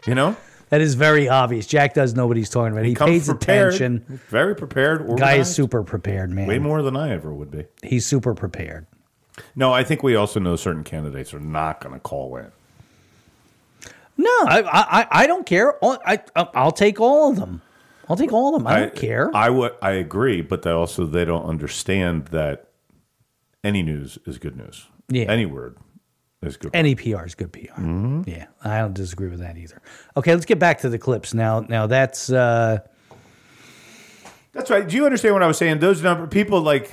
You 0.08 0.16
know, 0.16 0.38
That 0.70 0.80
is 0.80 0.96
very 0.96 1.28
obvious. 1.28 1.68
Jack 1.68 1.94
does 1.94 2.14
know 2.16 2.28
what 2.28 2.38
he's 2.38 2.50
talking 2.50 2.72
about. 2.72 2.86
He, 2.86 2.96
comes 2.96 3.10
pays 3.12 3.26
prepared, 3.28 3.74
attention. 3.74 4.22
very 4.30 4.56
prepared. 4.56 5.06
Guy 5.18 5.34
is 5.40 5.54
super 5.54 5.84
prepared, 5.84 6.32
man. 6.32 6.48
way 6.48 6.60
more 6.60 6.82
than 6.82 6.96
I 6.96 7.12
ever 7.12 7.34
would 7.34 7.52
be. 7.52 7.66
He's 7.84 8.06
super 8.06 8.34
prepared. 8.34 8.88
No, 9.54 9.74
I 9.74 9.84
think 9.84 10.02
we 10.02 10.16
also 10.16 10.40
know 10.40 10.56
certain 10.56 10.86
candidates 10.86 11.34
are 11.34 11.42
not 11.42 11.82
going 11.82 11.94
to 11.94 12.00
call 12.00 12.38
in. 12.38 12.50
No, 14.18 14.30
I 14.30 14.62
I, 15.02 15.08
I 15.24 15.28
don't 15.28 15.46
care. 15.46 15.74
All- 15.80 16.00
I 16.06 16.22
I'll 16.38 16.72
take 16.72 17.02
all 17.02 17.32
of 17.32 17.36
them. 17.36 17.62
I'll 18.10 18.16
take 18.16 18.32
all 18.34 18.56
of 18.56 18.62
them. 18.62 18.68
I 18.68 18.80
don't 18.82 18.96
care. 18.96 19.32
I 19.36 19.50
would. 19.50 19.74
I 19.82 19.92
agree, 19.92 20.42
but 20.42 20.62
they 20.62 20.72
also 20.72 21.06
they 21.06 21.26
don't 21.26 21.46
understand 21.46 22.28
that 22.28 22.70
any 23.64 23.82
news 23.84 24.18
is 24.26 24.38
good 24.38 24.56
news. 24.56 24.88
Yeah. 25.10 25.24
any 25.26 25.46
word 25.46 25.78
is 26.42 26.58
good. 26.58 26.72
Any 26.74 26.94
PR 26.96 27.26
is 27.26 27.36
good 27.36 27.52
PR. 27.52 27.60
Mm-hmm. 27.80 28.24
Yeah, 28.28 28.46
I 28.64 28.80
don't 28.80 28.94
disagree 28.94 29.30
with 29.30 29.40
that 29.40 29.58
either. 29.58 29.82
Okay, 30.18 30.34
let's 30.34 30.46
get 30.46 30.60
back 30.60 30.80
to 30.82 30.90
the 30.90 31.00
clips 31.00 31.34
now. 31.34 31.62
Now 31.62 31.88
that's 31.88 32.30
uh, 32.32 32.80
That's 34.54 34.70
right. 34.70 34.88
Do 34.88 34.96
you 34.96 35.06
understand 35.06 35.34
what 35.34 35.44
I 35.44 35.48
was 35.48 35.58
saying? 35.58 35.80
Those 35.80 36.02
number 36.04 36.28
people 36.28 36.62
like 36.62 36.92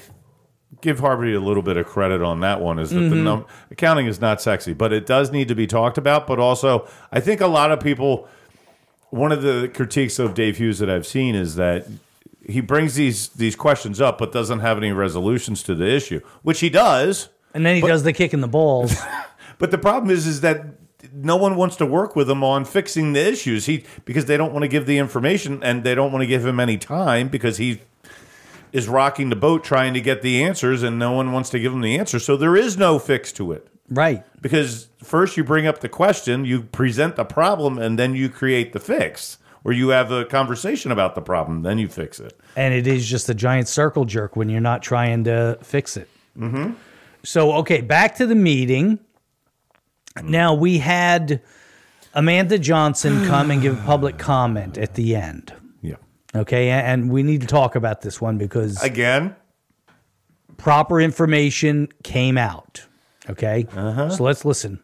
give 0.81 0.99
Harvey 0.99 1.33
a 1.35 1.41
little 1.41 1.63
bit 1.63 1.77
of 1.77 1.87
credit 1.87 2.23
on 2.23 2.41
that 2.41 2.61
one. 2.61 2.79
Is 2.79 2.91
that 2.91 2.97
the 2.97 3.03
Mm-hmm. 3.15 3.25
num- 3.25 3.47
accounting 3.71 4.07
is 4.07 4.21
not 4.21 4.41
sexy, 4.43 4.73
but 4.73 4.93
it 4.93 5.07
does 5.07 5.31
need 5.31 5.49
to 5.49 5.55
be 5.55 5.67
talked 5.67 5.97
about. 5.99 6.27
But 6.27 6.39
also, 6.39 6.89
I 7.13 7.21
think 7.21 7.41
a 7.41 7.47
lot 7.47 7.71
of 7.71 7.81
people. 7.81 8.29
One 9.13 9.31
of 9.31 9.43
the 9.43 9.71
critiques 9.73 10.19
of 10.19 10.33
Dave 10.33 10.57
Hughes 10.57 10.79
that 10.79 10.89
I've 10.89 11.07
seen 11.07 11.35
is 11.35 11.57
that 11.57 11.87
he 12.47 12.63
brings 12.63 12.95
these 12.95 13.29
these 13.29 13.55
questions 13.55 14.01
up, 14.01 14.17
but 14.17 14.33
doesn't 14.33 14.61
have 14.61 14.79
any 14.79 14.91
resolutions 14.91 15.63
to 15.65 15.75
the 15.75 15.87
issue, 15.87 16.21
which 16.41 16.61
he 16.61 16.71
does. 16.71 17.29
and 17.53 17.65
then 17.67 17.77
he 17.77 17.83
does 17.83 18.05
the 18.05 18.15
kick 18.15 18.33
in 18.33 18.41
the 18.41 18.49
balls. 18.49 18.97
But 19.59 19.71
the 19.71 19.79
problem 19.79 20.11
is, 20.11 20.27
is 20.27 20.41
that 20.41 20.65
no 21.13 21.37
one 21.37 21.55
wants 21.55 21.77
to 21.77 21.87
work 21.87 22.17
with 22.17 22.29
him 22.29 22.43
on 22.43 22.65
fixing 22.65 23.13
the 23.13 23.21
issues. 23.21 23.67
He 23.67 23.85
because 24.05 24.25
they 24.25 24.37
don't 24.37 24.53
want 24.53 24.63
to 24.65 24.69
give 24.69 24.87
the 24.87 24.99
information 24.99 25.63
and 25.63 25.85
they 25.85 25.95
don't 25.95 26.11
want 26.11 26.23
to 26.23 26.27
give 26.27 26.45
him 26.45 26.59
any 26.59 26.79
time 26.79 27.29
because 27.29 27.59
he 27.59 27.81
is 28.73 28.89
rocking 28.89 29.29
the 29.29 29.37
boat 29.37 29.63
trying 29.63 29.95
to 29.95 30.01
get 30.01 30.23
the 30.23 30.43
answers 30.43 30.83
and 30.83 30.99
no 30.99 31.13
one 31.13 31.31
wants 31.31 31.51
to 31.51 31.61
give 31.61 31.73
him 31.73 31.81
the 31.81 31.97
answer. 31.97 32.19
So 32.19 32.37
there 32.37 32.57
is 32.57 32.77
no 32.77 32.99
fix 32.99 33.31
to 33.35 33.53
it 33.53 33.69
right. 33.95 34.25
because 34.41 34.89
first 35.03 35.37
you 35.37 35.45
bring 35.45 35.67
up 35.67 35.81
the 35.81 35.89
question, 35.89 36.45
you 36.45 36.63
present 36.63 37.17
the 37.17 37.25
problem, 37.25 37.79
and 37.79 37.99
then 37.99 38.15
you 38.15 38.29
create 38.29 38.73
the 38.73 38.81
fix. 38.81 39.39
Or 39.65 39.73
you 39.73 39.91
have 39.91 40.11
a 40.11 40.25
conversation 40.25 40.91
about 40.91 41.15
the 41.15 41.23
problem, 41.23 41.63
then 41.63 41.79
you 41.79 41.87
fix 41.87 42.19
it. 42.19 42.37
and 42.57 42.75
it 42.75 42.89
is 42.89 43.09
just 43.09 43.29
a 43.29 43.35
giant 43.35 43.69
circle 43.69 44.05
jerk 44.05 44.35
when 44.35 44.49
you're 44.49 44.61
not 44.61 44.83
trying 44.83 45.23
to 45.25 45.57
fix 45.63 45.97
it. 45.97 46.09
Mm-hmm. 46.37 46.73
So, 47.23 47.53
okay, 47.59 47.81
back 47.81 48.17
to 48.17 48.27
the 48.27 48.35
meeting. 48.35 48.99
Now 50.21 50.55
we 50.55 50.79
had 50.79 51.43
Amanda 52.15 52.59
Johnson 52.59 53.25
come 53.29 53.53
and 53.53 53.63
give 53.63 53.79
public 53.85 54.19
comment 54.19 54.77
at 54.79 54.95
the 54.95 55.15
end. 55.15 55.53
Yeah. 55.81 55.97
Okay, 56.35 56.71
and 56.71 57.11
we 57.11 57.23
need 57.23 57.43
to 57.43 57.47
talk 57.47 57.77
about 57.77 58.01
this 58.01 58.21
one 58.21 58.39
because 58.39 58.83
Again, 58.83 59.37
proper 60.57 61.01
information 61.01 61.89
came 62.03 62.37
out. 62.37 62.87
Okay, 63.31 63.67
so 63.73 64.17
let's 64.21 64.45
listen. 64.45 64.83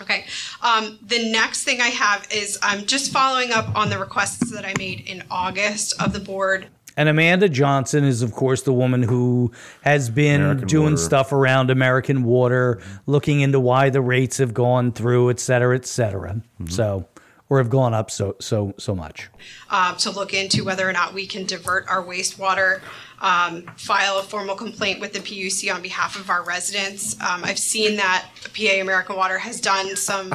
Okay. 0.00 0.24
Um, 0.62 0.98
the 1.02 1.30
next 1.30 1.64
thing 1.64 1.80
I 1.80 1.88
have 1.88 2.26
is 2.32 2.58
I'm 2.62 2.86
just 2.86 3.12
following 3.12 3.52
up 3.52 3.76
on 3.76 3.90
the 3.90 3.98
requests 3.98 4.50
that 4.52 4.64
I 4.64 4.72
made 4.78 5.00
in 5.00 5.22
August 5.30 6.00
of 6.00 6.14
the 6.14 6.20
board. 6.20 6.68
And 6.96 7.08
Amanda 7.08 7.48
Johnson 7.48 8.04
is, 8.04 8.22
of 8.22 8.32
course, 8.32 8.62
the 8.62 8.72
woman 8.72 9.02
who 9.02 9.52
has 9.82 10.10
been 10.10 10.40
American 10.40 10.68
doing 10.68 10.84
Water. 10.92 10.96
stuff 10.96 11.32
around 11.32 11.70
American 11.70 12.24
Water, 12.24 12.80
looking 13.06 13.40
into 13.40 13.60
why 13.60 13.90
the 13.90 14.00
rates 14.00 14.38
have 14.38 14.54
gone 14.54 14.90
through, 14.92 15.30
et 15.30 15.38
cetera, 15.38 15.76
et 15.76 15.86
cetera. 15.86 16.32
Mm-hmm. 16.32 16.66
So, 16.66 17.06
or 17.48 17.58
have 17.58 17.70
gone 17.70 17.94
up 17.94 18.10
so 18.10 18.36
so 18.40 18.74
so 18.78 18.94
much. 18.94 19.28
um, 19.70 19.96
to 19.98 20.10
look 20.10 20.34
into 20.34 20.64
whether 20.64 20.88
or 20.88 20.92
not 20.92 21.14
we 21.14 21.26
can 21.26 21.46
divert 21.46 21.86
our 21.88 22.02
wastewater, 22.02 22.80
um, 23.20 23.62
file 23.76 24.18
a 24.18 24.22
formal 24.22 24.54
complaint 24.54 25.00
with 25.00 25.12
the 25.12 25.20
PUC 25.20 25.74
on 25.74 25.82
behalf 25.82 26.18
of 26.18 26.30
our 26.30 26.42
residents. 26.42 27.20
Um, 27.20 27.44
I've 27.44 27.58
seen 27.58 27.96
that 27.96 28.26
PA 28.54 28.80
American 28.80 29.16
Water 29.16 29.38
has 29.38 29.60
done 29.60 29.94
some 29.96 30.34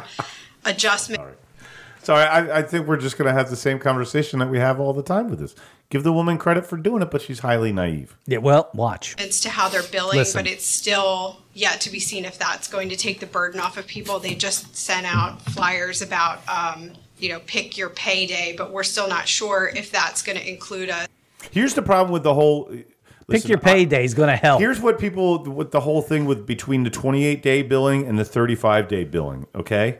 adjustment. 0.65 1.21
So 2.03 2.13
I, 2.13 2.59
I 2.59 2.61
think 2.61 2.87
we're 2.87 2.97
just 2.97 3.17
going 3.17 3.27
to 3.27 3.33
have 3.33 3.49
the 3.49 3.55
same 3.55 3.79
conversation 3.79 4.37
that 4.37 4.49
we 4.49 4.59
have 4.59 4.79
all 4.79 4.93
the 4.93 5.01
time 5.01 5.27
with 5.27 5.39
this. 5.39 5.55
give 5.89 6.03
the 6.03 6.13
woman 6.13 6.37
credit 6.37 6.67
for 6.67 6.77
doing 6.77 7.01
it, 7.01 7.09
but 7.09 7.23
she's 7.23 7.39
highly 7.39 7.73
naive. 7.73 8.15
Yeah, 8.27 8.37
well, 8.37 8.69
watch. 8.75 9.15
It's 9.17 9.39
to 9.39 9.49
how 9.49 9.69
they're 9.69 9.81
billing, 9.81 10.17
Listen. 10.17 10.43
but 10.43 10.51
it's 10.51 10.67
still 10.67 11.41
yet 11.55 11.81
to 11.81 11.89
be 11.89 11.99
seen 11.99 12.23
if 12.23 12.37
that's 12.37 12.67
going 12.67 12.89
to 12.89 12.95
take 12.95 13.19
the 13.19 13.25
burden 13.25 13.59
off 13.59 13.77
of 13.77 13.87
people. 13.87 14.19
They 14.19 14.35
just 14.35 14.75
sent 14.75 15.07
out 15.07 15.41
flyers 15.41 16.03
about, 16.03 16.47
um, 16.47 16.91
you 17.17 17.29
know, 17.29 17.39
pick 17.47 17.75
your 17.75 17.89
payday, 17.89 18.53
but 18.55 18.71
we're 18.71 18.83
still 18.83 19.07
not 19.07 19.27
sure 19.27 19.71
if 19.75 19.91
that's 19.91 20.21
going 20.21 20.37
to 20.37 20.47
include 20.47 20.89
a 20.89 21.07
Here's 21.51 21.73
the 21.73 21.81
problem 21.81 22.11
with 22.11 22.23
the 22.23 22.33
whole. 22.33 22.69
Uh, 22.71 22.75
Pick 23.27 23.27
listen, 23.27 23.49
your 23.49 23.59
payday 23.59 24.05
is 24.05 24.13
going 24.13 24.29
to 24.29 24.35
help. 24.35 24.61
Here's 24.61 24.79
what 24.79 24.99
people 24.99 25.43
with 25.43 25.71
the 25.71 25.79
whole 25.79 26.03
thing 26.03 26.25
with 26.25 26.45
between 26.45 26.83
the 26.83 26.91
28 26.91 27.41
day 27.41 27.63
billing 27.63 28.05
and 28.07 28.19
the 28.19 28.25
35 28.25 28.87
day 28.87 29.03
billing, 29.03 29.47
okay? 29.55 29.99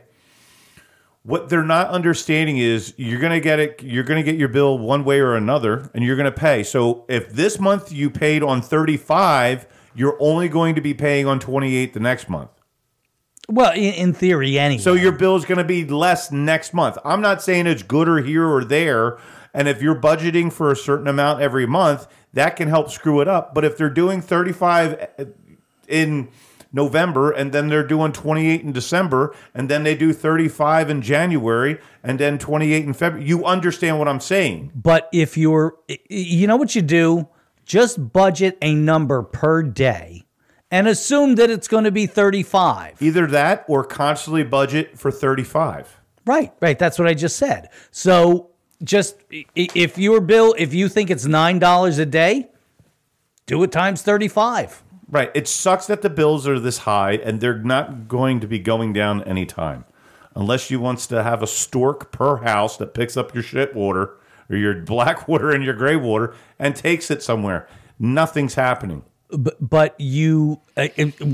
What 1.24 1.50
they're 1.50 1.64
not 1.64 1.90
understanding 1.90 2.60
is 2.60 2.94
you're 2.98 3.20
going 3.20 3.32
to 3.34 3.40
get 3.40 3.60
it 3.60 3.82
you're 3.82 4.04
going 4.04 4.24
to 4.24 4.32
get 4.32 4.38
your 4.40 4.48
bill 4.48 4.78
one 4.78 5.04
way 5.04 5.20
or 5.20 5.36
another 5.36 5.90
and 5.96 6.04
you're 6.04 6.16
going 6.16 6.32
to 6.32 6.40
pay. 6.40 6.62
So 6.62 7.04
if 7.10 7.32
this 7.32 7.60
month 7.60 7.92
you 7.92 8.12
paid 8.12 8.44
on 8.44 8.62
35, 8.62 9.66
you're 9.96 10.18
only 10.20 10.48
going 10.48 10.76
to 10.76 10.82
be 10.82 10.94
paying 10.94 11.26
on 11.26 11.40
28 11.40 11.96
the 11.96 12.00
next 12.00 12.30
month. 12.30 12.52
well, 13.50 13.72
in, 13.74 13.94
in 13.96 14.14
theory, 14.14 14.60
anyway. 14.60 14.80
So 14.80 14.94
your 14.94 15.14
bill 15.14 15.36
is 15.36 15.46
going 15.46 15.58
to 15.58 15.64
be 15.64 15.84
less 15.84 16.32
next 16.32 16.76
month. 16.76 17.00
I'm 17.04 17.22
not 17.22 17.42
saying 17.42 17.66
it's 17.66 17.82
good 17.82 18.08
or 18.08 18.22
here 18.22 18.46
or 18.46 18.64
there. 18.64 19.18
And 19.56 19.70
if 19.70 19.82
you're 19.82 20.00
budgeting 20.00 20.52
for 20.52 20.70
a 20.70 20.76
certain 20.76 21.08
amount 21.08 21.42
every 21.42 21.66
month, 21.66 22.08
that 22.34 22.58
can 22.58 22.68
help 22.68 22.92
screw 22.92 23.22
it 23.22 23.28
up. 23.30 23.56
But 23.56 23.64
if 23.64 23.78
they're 23.78 23.90
doing 23.90 24.22
35 24.22 25.08
uh, 25.18 25.26
in 25.88 26.28
November 26.74 27.32
and 27.32 27.54
then 27.54 27.70
they're 27.70 27.88
doing 27.88 28.12
28 28.12 28.62
in 28.62 28.74
December 28.74 29.34
and 29.54 29.70
then 29.70 29.84
they 29.84 29.96
do 29.96 30.12
35 30.12 30.90
in 30.90 31.02
January 31.02 31.80
and 32.04 32.20
then 32.20 32.38
28 32.38 32.84
in 32.84 32.94
February, 32.94 33.26
you 33.26 33.46
understand 33.46 33.98
what 33.98 34.10
I'm 34.10 34.20
saying. 34.20 34.74
But 34.76 35.08
if 35.14 35.38
you're, 35.38 35.78
you 36.10 36.48
know 36.48 36.58
what 36.58 36.76
you 36.76 36.82
do? 36.82 37.30
Just 37.66 38.12
budget 38.12 38.58
a 38.62 38.76
number 38.76 39.24
per 39.24 39.64
day 39.64 40.26
and 40.70 40.86
assume 40.86 41.36
that 41.36 41.50
it's 41.50 41.70
going 41.70 41.86
to 41.86 41.92
be 41.92 42.08
35. 42.08 43.02
Either 43.02 43.26
that 43.28 43.64
or 43.70 43.86
constantly 43.86 44.44
budget 44.44 45.00
for 45.00 45.12
35. 45.12 46.02
Right, 46.26 46.52
right. 46.60 46.78
That's 46.78 47.00
what 47.00 47.08
I 47.08 47.14
just 47.14 47.38
said. 47.38 47.70
So 47.92 48.50
just 48.84 49.18
if 49.30 49.98
your 49.98 50.22
bill, 50.22 50.56
if 50.58 50.74
you 50.74 50.90
think 50.90 51.10
it's 51.10 51.26
$9 51.26 52.00
a 52.00 52.06
day, 52.06 52.50
do 53.46 53.62
it 53.64 53.72
times 53.72 54.02
35. 54.02 54.84
Right. 55.08 55.32
It 55.36 55.48
sucks 55.48 55.88
that 55.88 56.02
the 56.02 56.10
bills 56.10 56.48
are 56.48 56.60
this 56.60 56.80
high 56.80 57.14
and 57.14 57.40
they're 57.40 57.58
not 57.58 58.08
going 58.08 58.40
to 58.40 58.48
be 58.48 58.60
going 58.60 58.92
down 58.94 59.24
anytime. 59.24 59.86
Unless 60.36 60.70
you 60.70 60.80
wants 60.80 61.08
to 61.08 61.24
have 61.24 61.42
a 61.42 61.48
stork 61.48 62.12
per 62.12 62.38
house 62.38 62.78
that 62.78 62.94
picks 62.94 63.16
up 63.16 63.34
your 63.34 63.44
shit 63.44 63.76
water 63.76 64.18
or 64.50 64.58
your 64.58 64.74
black 64.82 65.28
water 65.28 65.52
and 65.52 65.64
your 65.64 65.74
gray 65.74 65.96
water 65.96 66.34
and 66.60 66.76
takes 66.76 67.10
it 67.12 67.24
somewhere. 67.24 67.68
Nothing's 68.00 68.56
happening. 68.56 69.04
But, 69.38 69.56
but 69.60 70.00
you, 70.00 70.62
uh, 70.78 70.88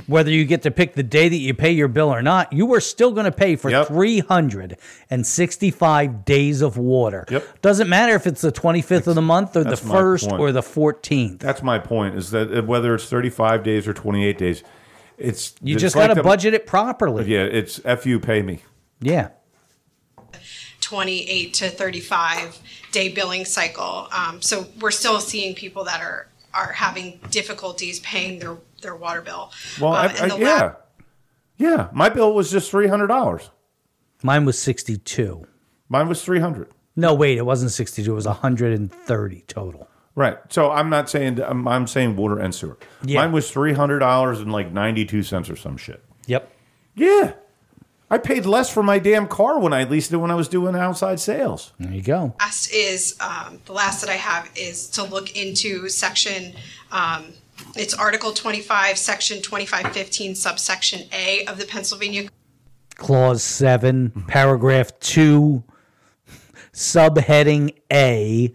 whether 0.07 0.31
you 0.31 0.45
get 0.45 0.63
to 0.63 0.71
pick 0.71 0.95
the 0.95 1.03
day 1.03 1.29
that 1.29 1.35
you 1.35 1.53
pay 1.53 1.71
your 1.71 1.87
bill 1.87 2.13
or 2.13 2.21
not, 2.21 2.51
you 2.51 2.73
are 2.73 2.81
still 2.81 3.11
going 3.11 3.25
to 3.25 3.31
pay 3.31 3.55
for 3.55 3.69
Yep. 3.69 3.87
365 3.87 6.25
days 6.25 6.61
of 6.61 6.77
water. 6.77 7.25
Yep. 7.29 7.61
Doesn't 7.61 7.89
matter 7.89 8.15
if 8.15 8.27
it's 8.27 8.41
the 8.41 8.51
25th 8.51 9.07
of 9.07 9.15
the 9.15 9.21
month 9.21 9.55
or 9.55 9.63
the 9.63 9.75
1st 9.75 10.39
or 10.39 10.51
the 10.51 10.61
14th. 10.61 11.39
That's 11.39 11.63
my 11.63 11.79
point 11.79 12.15
is 12.15 12.31
that 12.31 12.51
uh, 12.51 12.63
whether 12.63 12.93
it's 12.95 13.05
35 13.05 13.63
days 13.63 13.87
or 13.87 13.93
28 13.93 14.37
days, 14.37 14.63
it's 15.17 15.53
You 15.61 15.75
it's 15.75 15.81
just 15.81 15.95
like 15.95 16.07
got 16.07 16.15
to 16.15 16.23
budget 16.23 16.53
it 16.53 16.65
properly. 16.65 17.25
Yeah, 17.25 17.43
it's 17.43 17.79
F 17.85 18.05
you 18.05 18.19
pay 18.19 18.41
me. 18.41 18.63
Yeah. 18.99 19.29
28 20.81 21.53
to 21.53 21.69
35 21.69 22.59
day 22.91 23.09
billing 23.09 23.45
cycle. 23.45 24.07
Um, 24.11 24.41
so 24.41 24.67
we're 24.79 24.91
still 24.91 25.19
seeing 25.19 25.55
people 25.55 25.83
that 25.85 26.01
are 26.01 26.27
are 26.53 26.71
having 26.73 27.19
difficulties 27.29 27.99
paying 28.01 28.39
their 28.39 28.57
their 28.81 28.95
water 28.95 29.21
bill. 29.21 29.51
Well, 29.79 29.93
Um, 29.93 30.11
I, 30.19 30.23
I, 30.23 30.27
the 30.29 30.37
yeah. 30.39 30.45
lab- 30.61 30.77
Yeah, 31.57 31.87
my 31.93 32.09
bill 32.09 32.33
was 32.33 32.49
just 32.51 32.71
$300. 32.71 33.49
Mine 34.23 34.45
was 34.45 34.57
62. 34.59 35.45
Mine 35.89 36.07
was 36.07 36.23
300. 36.23 36.69
No, 36.95 37.13
wait, 37.13 37.37
it 37.37 37.45
wasn't 37.45 37.71
62. 37.71 38.11
It 38.11 38.15
was 38.15 38.25
130 38.27 39.41
total. 39.47 39.87
Right. 40.15 40.37
So 40.49 40.71
I'm 40.71 40.89
not 40.89 41.09
saying 41.09 41.39
I'm, 41.41 41.67
I'm 41.67 41.87
saying 41.87 42.15
water 42.17 42.37
and 42.39 42.53
sewer. 42.53 42.77
Yeah. 43.03 43.21
Mine 43.21 43.31
was 43.31 43.49
three 43.49 43.71
hundred 43.73 43.99
dollars 43.99 44.41
and 44.41 44.51
like 44.51 44.69
ninety 44.71 45.05
two 45.05 45.23
cents 45.23 45.49
or 45.49 45.55
some 45.55 45.77
shit. 45.77 46.03
Yep. 46.27 46.51
Yeah. 46.95 47.33
I 48.11 48.17
paid 48.17 48.45
less 48.45 48.69
for 48.69 48.83
my 48.83 48.99
damn 48.99 49.25
car 49.25 49.57
when 49.57 49.71
I 49.71 49.85
leased 49.85 50.11
it 50.11 50.17
when 50.17 50.31
I 50.31 50.35
was 50.35 50.49
doing 50.49 50.75
outside 50.75 51.17
sales. 51.21 51.71
There 51.79 51.93
you 51.93 52.01
go. 52.01 52.35
last 52.41 52.69
is 52.73 53.15
um, 53.21 53.59
the 53.65 53.71
last 53.71 54.01
that 54.01 54.09
I 54.09 54.17
have 54.17 54.51
is 54.53 54.89
to 54.89 55.03
look 55.03 55.33
into 55.37 55.87
section. 55.87 56.53
Um, 56.91 57.27
it's 57.77 57.93
Article 57.93 58.33
25, 58.33 58.97
Section 58.97 59.37
2515, 59.37 60.35
subsection 60.35 61.07
A 61.13 61.45
of 61.45 61.57
the 61.57 61.65
Pennsylvania 61.65 62.27
Clause 62.95 63.43
7, 63.43 64.25
paragraph 64.27 64.91
2, 64.99 65.63
subheading 66.73 67.73
A, 67.93 68.53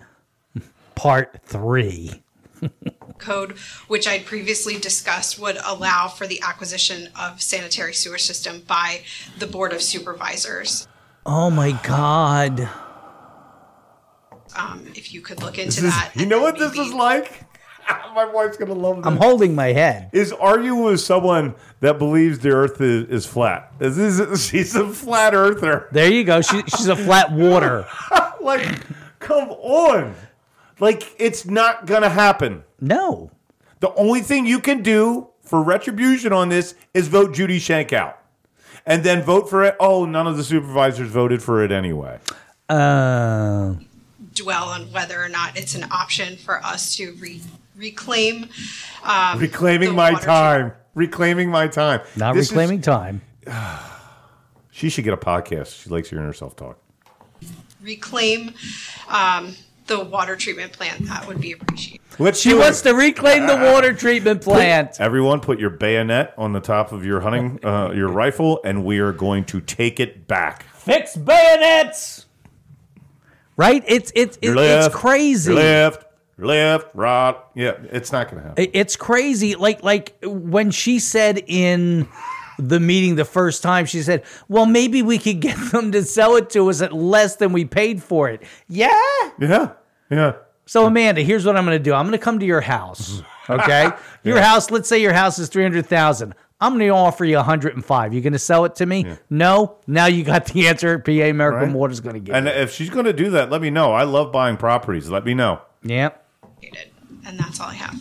part 0.94 1.40
3. 1.46 2.22
Code, 3.18 3.52
which 3.88 4.06
I'd 4.06 4.24
previously 4.26 4.78
discussed, 4.78 5.38
would 5.38 5.58
allow 5.64 6.08
for 6.08 6.26
the 6.26 6.40
acquisition 6.42 7.08
of 7.18 7.40
sanitary 7.40 7.94
sewer 7.94 8.18
system 8.18 8.62
by 8.66 9.02
the 9.38 9.46
Board 9.46 9.72
of 9.72 9.82
Supervisors. 9.82 10.86
Oh 11.24 11.50
my 11.50 11.72
God. 11.82 12.68
Um, 14.56 14.86
if 14.94 15.12
you 15.12 15.20
could 15.20 15.42
look 15.42 15.58
into 15.58 15.82
that. 15.82 16.12
you 16.14 16.24
know 16.24 16.36
then 16.36 16.42
what 16.42 16.58
this 16.58 16.78
is 16.78 16.92
like? 16.92 17.44
my 18.14 18.24
wife's 18.24 18.56
gonna 18.56 18.74
love 18.74 18.96
this. 18.96 19.06
I'm 19.06 19.16
holding 19.16 19.54
my 19.54 19.68
head. 19.68 20.10
is 20.12 20.32
arguing 20.32 20.82
with 20.82 21.00
someone 21.00 21.54
that 21.80 21.98
believes 21.98 22.38
the 22.38 22.50
Earth 22.50 22.80
is, 22.80 23.08
is 23.08 23.26
flat. 23.26 23.72
This 23.78 23.98
is 23.98 24.46
she's 24.48 24.74
a 24.74 24.88
flat 24.88 25.34
earther. 25.34 25.88
There 25.92 26.10
you 26.10 26.24
go. 26.24 26.40
She, 26.40 26.62
she's 26.62 26.88
a 26.88 26.96
flat 26.96 27.32
water. 27.32 27.86
Like, 28.38 28.78
come 29.18 29.48
on. 29.50 30.14
Like, 30.78 31.02
it's 31.18 31.46
not 31.46 31.84
gonna 31.84 32.08
happen. 32.08 32.62
No. 32.80 33.30
The 33.80 33.92
only 33.94 34.20
thing 34.20 34.46
you 34.46 34.58
can 34.60 34.82
do 34.82 35.28
for 35.42 35.62
retribution 35.62 36.32
on 36.32 36.48
this 36.48 36.74
is 36.94 37.08
vote 37.08 37.34
Judy 37.34 37.58
Shank 37.58 37.92
out. 37.92 38.18
And 38.84 39.02
then 39.02 39.22
vote 39.22 39.50
for 39.50 39.64
it. 39.64 39.76
Oh, 39.80 40.04
none 40.04 40.26
of 40.26 40.36
the 40.36 40.44
supervisors 40.44 41.08
voted 41.08 41.42
for 41.42 41.62
it 41.64 41.72
anyway. 41.72 42.18
Uh, 42.68 43.74
dwell 44.34 44.64
on 44.68 44.82
whether 44.92 45.20
or 45.22 45.28
not 45.28 45.56
it's 45.58 45.74
an 45.74 45.84
option 45.90 46.36
for 46.36 46.64
us 46.64 46.96
to 46.96 47.12
re- 47.20 47.40
reclaim. 47.76 48.48
Um, 49.04 49.38
Reclaiming 49.38 49.90
the 49.90 49.94
my 49.94 50.12
water 50.12 50.24
time. 50.26 50.72
Reclaiming 50.94 51.50
my 51.50 51.68
time. 51.68 52.00
not 52.16 52.34
This 52.34 52.46
is- 52.46 52.52
reclaiming 52.52 52.80
time. 52.80 53.20
she 54.70 54.88
should 54.88 55.04
get 55.04 55.14
a 55.14 55.18
podcast. 55.18 55.82
She 55.82 55.90
likes 55.90 56.10
hearing 56.10 56.24
herself 56.26 56.56
talk. 56.56 56.78
reclaim 57.82 58.52
um, 59.08 59.54
the 59.86 60.04
water 60.04 60.36
treatment 60.36 60.72
plant, 60.72 61.06
that 61.06 61.26
would 61.26 61.40
be 61.40 61.52
appreciated. 61.52 62.00
Let's 62.18 62.40
She 62.40 62.54
wants 62.54 62.80
to 62.82 62.92
reclaim 62.92 63.46
the 63.46 63.56
water 63.56 63.92
treatment 63.92 64.40
plant. 64.42 65.00
Everyone, 65.00 65.40
put 65.40 65.58
your 65.58 65.70
bayonet 65.70 66.32
on 66.38 66.52
the 66.52 66.60
top 66.60 66.92
of 66.92 67.04
your 67.04 67.20
hunting, 67.20 67.60
uh, 67.64 67.90
your 67.92 68.08
rifle, 68.08 68.60
and 68.64 68.84
we 68.84 68.98
are 69.00 69.12
going 69.12 69.44
to 69.46 69.60
take 69.60 70.00
it 70.00 70.26
back. 70.26 70.64
Fix 70.74 71.16
bayonets. 71.16 72.26
Right? 73.56 73.82
It's 73.86 74.12
it's 74.14 74.38
it's, 74.40 74.54
left, 74.54 74.86
it's 74.86 74.94
crazy. 74.94 75.52
your 75.52 75.62
left, 75.62 76.04
left, 76.38 76.94
right. 76.94 77.36
Yeah, 77.54 77.72
it's 77.90 78.12
not 78.12 78.30
going 78.30 78.42
to 78.42 78.48
happen. 78.48 78.66
It's 78.72 78.96
crazy. 78.96 79.54
Like 79.54 79.82
like 79.82 80.16
when 80.22 80.70
she 80.70 80.98
said 80.98 81.42
in 81.46 82.08
the 82.58 82.80
meeting 82.80 83.16
the 83.16 83.24
first 83.24 83.62
time, 83.62 83.86
she 83.86 84.02
said, 84.02 84.24
"Well, 84.48 84.66
maybe 84.66 85.02
we 85.02 85.18
could 85.18 85.40
get 85.40 85.56
them 85.72 85.92
to 85.92 86.02
sell 86.04 86.36
it 86.36 86.50
to 86.50 86.68
us 86.70 86.80
at 86.82 86.92
less 86.92 87.36
than 87.36 87.52
we 87.52 87.64
paid 87.64 88.02
for 88.02 88.28
it." 88.28 88.42
Yeah. 88.68 88.90
Yeah, 89.38 89.72
yeah. 90.10 90.32
So 90.66 90.86
Amanda, 90.86 91.22
here's 91.22 91.46
what 91.46 91.56
I'm 91.56 91.64
going 91.64 91.78
to 91.78 91.82
do. 91.82 91.94
I'm 91.94 92.06
going 92.06 92.18
to 92.18 92.24
come 92.24 92.38
to 92.40 92.46
your 92.46 92.60
house. 92.62 93.22
Okay, 93.48 93.90
your 94.24 94.40
house. 94.40 94.72
Let's 94.72 94.88
say 94.88 95.00
your 95.00 95.12
house 95.12 95.38
is 95.38 95.48
three 95.48 95.62
hundred 95.62 95.86
thousand. 95.86 96.34
I'm 96.60 96.72
going 96.72 96.88
to 96.88 96.88
offer 96.88 97.24
you 97.24 97.36
105. 97.36 98.14
You 98.14 98.20
going 98.20 98.32
to 98.32 98.38
sell 98.40 98.64
it 98.64 98.74
to 98.76 98.86
me? 98.86 99.06
No. 99.30 99.76
Now 99.86 100.06
you 100.06 100.24
got 100.24 100.46
the 100.46 100.66
answer. 100.68 100.98
PA 100.98 101.12
American 101.12 101.68
Right. 101.68 101.72
Water's 101.72 102.00
going 102.00 102.14
to 102.14 102.20
get. 102.20 102.34
And 102.34 102.48
it. 102.48 102.56
if 102.56 102.72
she's 102.72 102.88
going 102.90 103.04
to 103.04 103.12
do 103.12 103.30
that, 103.30 103.50
let 103.50 103.60
me 103.60 103.70
know. 103.70 103.92
I 103.92 104.04
love 104.04 104.32
buying 104.32 104.56
properties. 104.56 105.10
Let 105.10 105.24
me 105.24 105.34
know. 105.34 105.60
Yeah. 105.84 106.10
And 107.26 107.38
that's 107.38 107.60
all 107.60 107.68
I 107.68 107.74
have. 107.74 108.00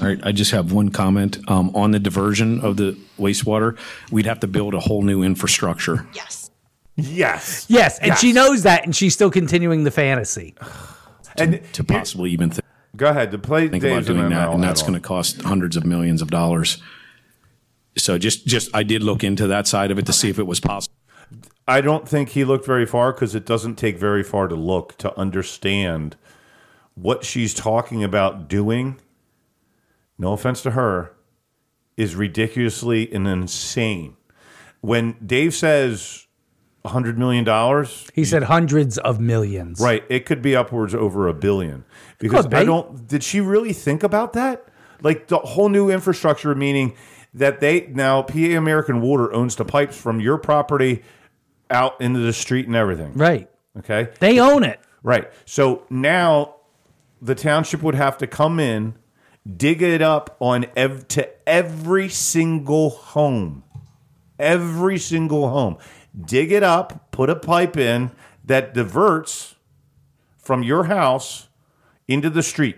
All 0.00 0.06
right, 0.06 0.20
I 0.22 0.32
just 0.32 0.50
have 0.50 0.72
one 0.72 0.90
comment 0.90 1.38
um, 1.48 1.74
on 1.74 1.92
the 1.92 1.98
diversion 1.98 2.60
of 2.60 2.76
the 2.76 2.98
wastewater. 3.18 3.78
We'd 4.10 4.26
have 4.26 4.40
to 4.40 4.46
build 4.46 4.74
a 4.74 4.80
whole 4.80 5.02
new 5.02 5.22
infrastructure. 5.22 6.06
Yes. 6.12 6.50
Yes. 6.96 7.66
Yes, 7.68 7.98
and 7.98 8.16
she 8.16 8.32
knows 8.32 8.62
that, 8.62 8.84
and 8.84 8.96
she's 8.96 9.14
still 9.14 9.30
continuing 9.30 9.84
the 9.84 9.90
fantasy. 9.90 10.54
And 11.38 11.62
to 11.74 11.84
possibly 11.84 12.30
even 12.30 12.48
th- 12.48 12.62
go 12.96 13.08
ahead 13.08 13.30
to 13.32 13.38
play. 13.38 13.68
think 13.68 13.84
about 13.84 14.06
doing 14.06 14.30
that, 14.30 14.48
and 14.48 14.62
that's 14.62 14.80
going 14.80 14.94
to 14.94 15.00
cost 15.00 15.42
hundreds 15.42 15.76
of 15.76 15.84
millions 15.84 16.22
of 16.22 16.30
dollars. 16.30 16.82
So 17.98 18.16
just, 18.16 18.46
just 18.46 18.74
I 18.74 18.84
did 18.84 19.02
look 19.02 19.22
into 19.22 19.46
that 19.48 19.66
side 19.66 19.90
of 19.90 19.98
it 19.98 20.06
to 20.06 20.14
see 20.14 20.30
if 20.30 20.38
it 20.38 20.46
was 20.46 20.60
possible. 20.60 20.94
I 21.68 21.82
don't 21.82 22.08
think 22.08 22.30
he 22.30 22.44
looked 22.44 22.64
very 22.64 22.86
far 22.86 23.12
because 23.12 23.34
it 23.34 23.44
doesn't 23.44 23.74
take 23.74 23.98
very 23.98 24.22
far 24.22 24.48
to 24.48 24.54
look 24.54 24.96
to 24.98 25.14
understand 25.18 26.16
what 26.94 27.24
she's 27.24 27.52
talking 27.52 28.02
about 28.02 28.48
doing, 28.48 28.96
no 30.18 30.32
offense 30.32 30.62
to 30.62 30.72
her, 30.72 31.12
is 31.96 32.14
ridiculously 32.14 33.12
and 33.12 33.26
insane. 33.26 34.16
When 34.80 35.16
Dave 35.24 35.54
says 35.54 36.26
$100 36.84 37.16
million, 37.16 37.44
He 38.14 38.24
said 38.24 38.44
hundreds 38.44 38.98
of 38.98 39.18
millions. 39.20 39.80
right, 39.80 40.04
it 40.08 40.26
could 40.26 40.42
be 40.42 40.54
upwards 40.54 40.94
over 40.94 41.26
a 41.28 41.34
billion. 41.34 41.84
Because 42.18 42.46
be. 42.46 42.56
I 42.56 42.64
don't, 42.64 43.06
did 43.08 43.22
she 43.22 43.40
really 43.40 43.72
think 43.72 44.02
about 44.02 44.34
that? 44.34 44.68
Like 45.02 45.26
the 45.28 45.38
whole 45.38 45.68
new 45.68 45.90
infrastructure, 45.90 46.54
meaning 46.54 46.94
that 47.34 47.60
they 47.60 47.86
now 47.88 48.22
PA 48.22 48.38
American 48.38 49.00
Water 49.00 49.32
owns 49.32 49.56
the 49.56 49.64
pipes 49.64 49.96
from 50.00 50.20
your 50.20 50.38
property 50.38 51.02
out 51.70 52.00
into 52.00 52.20
the 52.20 52.32
street 52.32 52.66
and 52.66 52.76
everything. 52.76 53.12
Right. 53.14 53.50
Okay. 53.78 54.08
They 54.20 54.38
own 54.38 54.64
it. 54.64 54.80
Right. 55.02 55.30
So 55.44 55.84
now 55.90 56.56
the 57.20 57.34
township 57.34 57.82
would 57.82 57.94
have 57.94 58.16
to 58.18 58.26
come 58.26 58.58
in, 58.58 58.94
dig 59.56 59.82
it 59.82 60.02
up 60.02 60.36
on 60.40 60.66
ev- 60.76 61.06
to 61.08 61.28
every 61.48 62.08
single 62.08 62.90
home, 62.90 63.62
every 64.38 64.98
single 64.98 65.48
home, 65.50 65.76
dig 66.24 66.50
it 66.52 66.62
up, 66.62 67.10
put 67.12 67.30
a 67.30 67.36
pipe 67.36 67.76
in 67.76 68.10
that 68.44 68.74
diverts 68.74 69.54
from 70.36 70.62
your 70.62 70.84
house 70.84 71.48
into 72.08 72.30
the 72.30 72.42
street, 72.42 72.76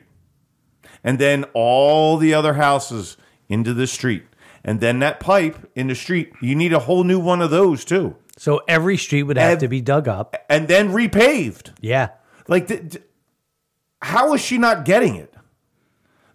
and 1.04 1.18
then 1.18 1.44
all 1.54 2.16
the 2.16 2.34
other 2.34 2.54
houses 2.54 3.16
into 3.48 3.72
the 3.74 3.86
street. 3.86 4.24
And 4.64 4.80
then 4.80 4.98
that 4.98 5.20
pipe 5.20 5.70
in 5.74 5.86
the 5.86 5.94
street, 5.94 6.32
you 6.42 6.54
need 6.54 6.72
a 6.72 6.80
whole 6.80 7.04
new 7.04 7.18
one 7.20 7.40
of 7.40 7.50
those 7.50 7.84
too. 7.84 8.16
So 8.36 8.60
every 8.68 8.96
street 8.96 9.22
would 9.24 9.36
have 9.36 9.52
Ev- 9.52 9.58
to 9.60 9.68
be 9.68 9.80
dug 9.80 10.08
up. 10.08 10.36
And 10.50 10.68
then 10.68 10.90
repaved. 10.90 11.72
Yeah. 11.80 12.10
Like, 12.48 12.68
th- 12.68 12.92
th- 12.92 13.04
how 14.02 14.34
is 14.34 14.40
she 14.40 14.58
not 14.58 14.84
getting 14.84 15.16
it? 15.16 15.32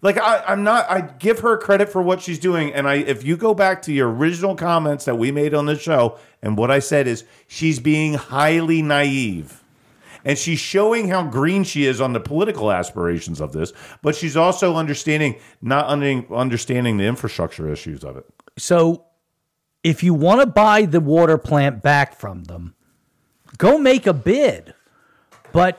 Like, 0.04 0.18
I, 0.18 0.44
I'm 0.46 0.64
not. 0.64 0.88
I 0.90 1.00
give 1.00 1.40
her 1.40 1.56
credit 1.56 1.88
for 1.88 2.02
what 2.02 2.20
she's 2.20 2.38
doing, 2.38 2.74
and 2.74 2.86
I. 2.86 2.96
If 2.96 3.24
you 3.24 3.38
go 3.38 3.54
back 3.54 3.80
to 3.82 3.92
your 3.92 4.12
original 4.12 4.54
comments 4.54 5.06
that 5.06 5.16
we 5.16 5.32
made 5.32 5.54
on 5.54 5.64
the 5.64 5.78
show, 5.78 6.18
and 6.42 6.58
what 6.58 6.70
I 6.70 6.78
said 6.80 7.06
is 7.06 7.24
she's 7.48 7.80
being 7.80 8.12
highly 8.12 8.82
naive, 8.82 9.64
and 10.22 10.36
she's 10.36 10.58
showing 10.58 11.08
how 11.08 11.26
green 11.26 11.64
she 11.64 11.86
is 11.86 12.02
on 12.02 12.12
the 12.12 12.20
political 12.20 12.70
aspirations 12.70 13.40
of 13.40 13.52
this, 13.52 13.72
but 14.02 14.14
she's 14.14 14.36
also 14.36 14.76
understanding 14.76 15.36
not 15.62 15.86
under, 15.86 16.22
understanding 16.34 16.98
the 16.98 17.04
infrastructure 17.04 17.72
issues 17.72 18.04
of 18.04 18.18
it. 18.18 18.26
So 18.58 19.06
if 19.82 20.02
you 20.02 20.12
want 20.12 20.42
to 20.42 20.46
buy 20.46 20.84
the 20.84 21.00
water 21.00 21.38
plant 21.38 21.82
back 21.82 22.14
from 22.14 22.44
them, 22.44 22.74
go 23.56 23.78
make 23.78 24.06
a 24.06 24.12
bid. 24.12 24.74
But 25.52 25.78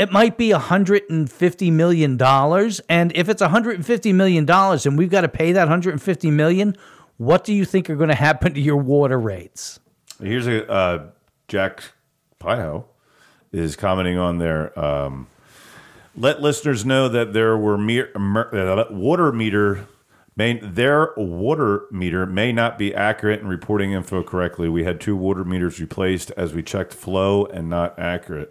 it 0.00 0.10
might 0.10 0.38
be 0.38 0.48
$150 0.48 1.72
million. 1.72 2.12
And 2.88 3.12
if 3.14 3.28
it's 3.28 3.42
$150 3.42 4.14
million 4.14 4.50
and 4.50 4.98
we've 4.98 5.10
got 5.10 5.20
to 5.20 5.28
pay 5.28 5.52
that 5.52 5.64
150 5.64 6.30
million, 6.30 6.74
what 7.18 7.44
do 7.44 7.52
you 7.52 7.66
think 7.66 7.90
are 7.90 7.96
going 7.96 8.08
to 8.08 8.14
happen 8.14 8.54
to 8.54 8.60
your 8.62 8.78
water 8.78 9.20
rates? 9.20 9.78
Here's 10.18 10.46
a 10.46 10.66
uh, 10.70 11.08
Jack 11.48 11.82
Piho 12.40 12.86
is 13.52 13.76
commenting 13.76 14.16
on 14.16 14.38
there. 14.38 14.78
Um, 14.78 15.26
let 16.16 16.40
listeners 16.40 16.86
know 16.86 17.10
that 17.10 17.34
there 17.34 17.58
were 17.58 17.76
mere, 17.76 18.10
mer, 18.18 18.48
uh, 18.54 18.86
water 18.90 19.32
meter 19.32 19.86
may 20.34 20.58
their 20.58 21.12
water 21.18 21.82
meter 21.90 22.24
may 22.24 22.52
not 22.52 22.78
be 22.78 22.94
accurate 22.94 23.40
in 23.40 23.48
reporting 23.48 23.92
info 23.92 24.22
correctly. 24.22 24.70
We 24.70 24.84
had 24.84 24.98
two 24.98 25.14
water 25.14 25.44
meters 25.44 25.78
replaced 25.78 26.30
as 26.38 26.54
we 26.54 26.62
checked 26.62 26.94
flow 26.94 27.44
and 27.44 27.68
not 27.68 27.98
accurate. 27.98 28.50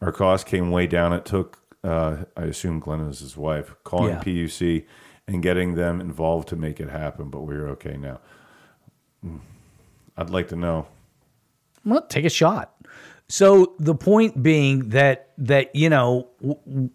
Our 0.00 0.12
cost 0.12 0.46
came 0.46 0.70
way 0.70 0.86
down. 0.86 1.12
It 1.12 1.24
took 1.24 1.58
uh, 1.82 2.24
I 2.36 2.42
assume 2.44 2.78
Glenn 2.80 3.00
is 3.00 3.20
his 3.20 3.36
wife 3.36 3.74
calling 3.84 4.10
Yeah. 4.12 4.20
PUC 4.22 4.84
and 5.26 5.42
getting 5.42 5.74
them 5.76 6.00
involved 6.00 6.48
to 6.48 6.56
make 6.56 6.78
it 6.80 6.90
happen. 6.90 7.30
But 7.30 7.40
we're 7.42 7.68
okay 7.70 7.96
now. 7.96 8.20
I'd 10.16 10.30
like 10.30 10.48
to 10.48 10.56
know 10.56 10.86
Well, 11.84 12.02
take 12.02 12.24
a 12.24 12.30
shot. 12.30 12.74
So 13.28 13.74
the 13.78 13.94
point 13.94 14.42
being 14.42 14.88
that 14.90 15.30
that 15.38 15.74
you 15.74 15.88
know 15.88 16.28
w- 16.42 16.90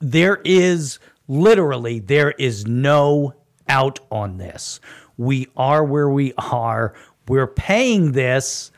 there 0.00 0.40
is 0.44 0.98
literally 1.26 1.98
there 2.00 2.30
is 2.32 2.66
no 2.66 3.34
out 3.68 4.00
on 4.10 4.38
this. 4.38 4.80
We 5.16 5.48
are 5.56 5.84
where 5.84 6.08
we 6.08 6.32
are. 6.38 6.94
We're 7.28 7.46
paying 7.48 8.12
this 8.12 8.70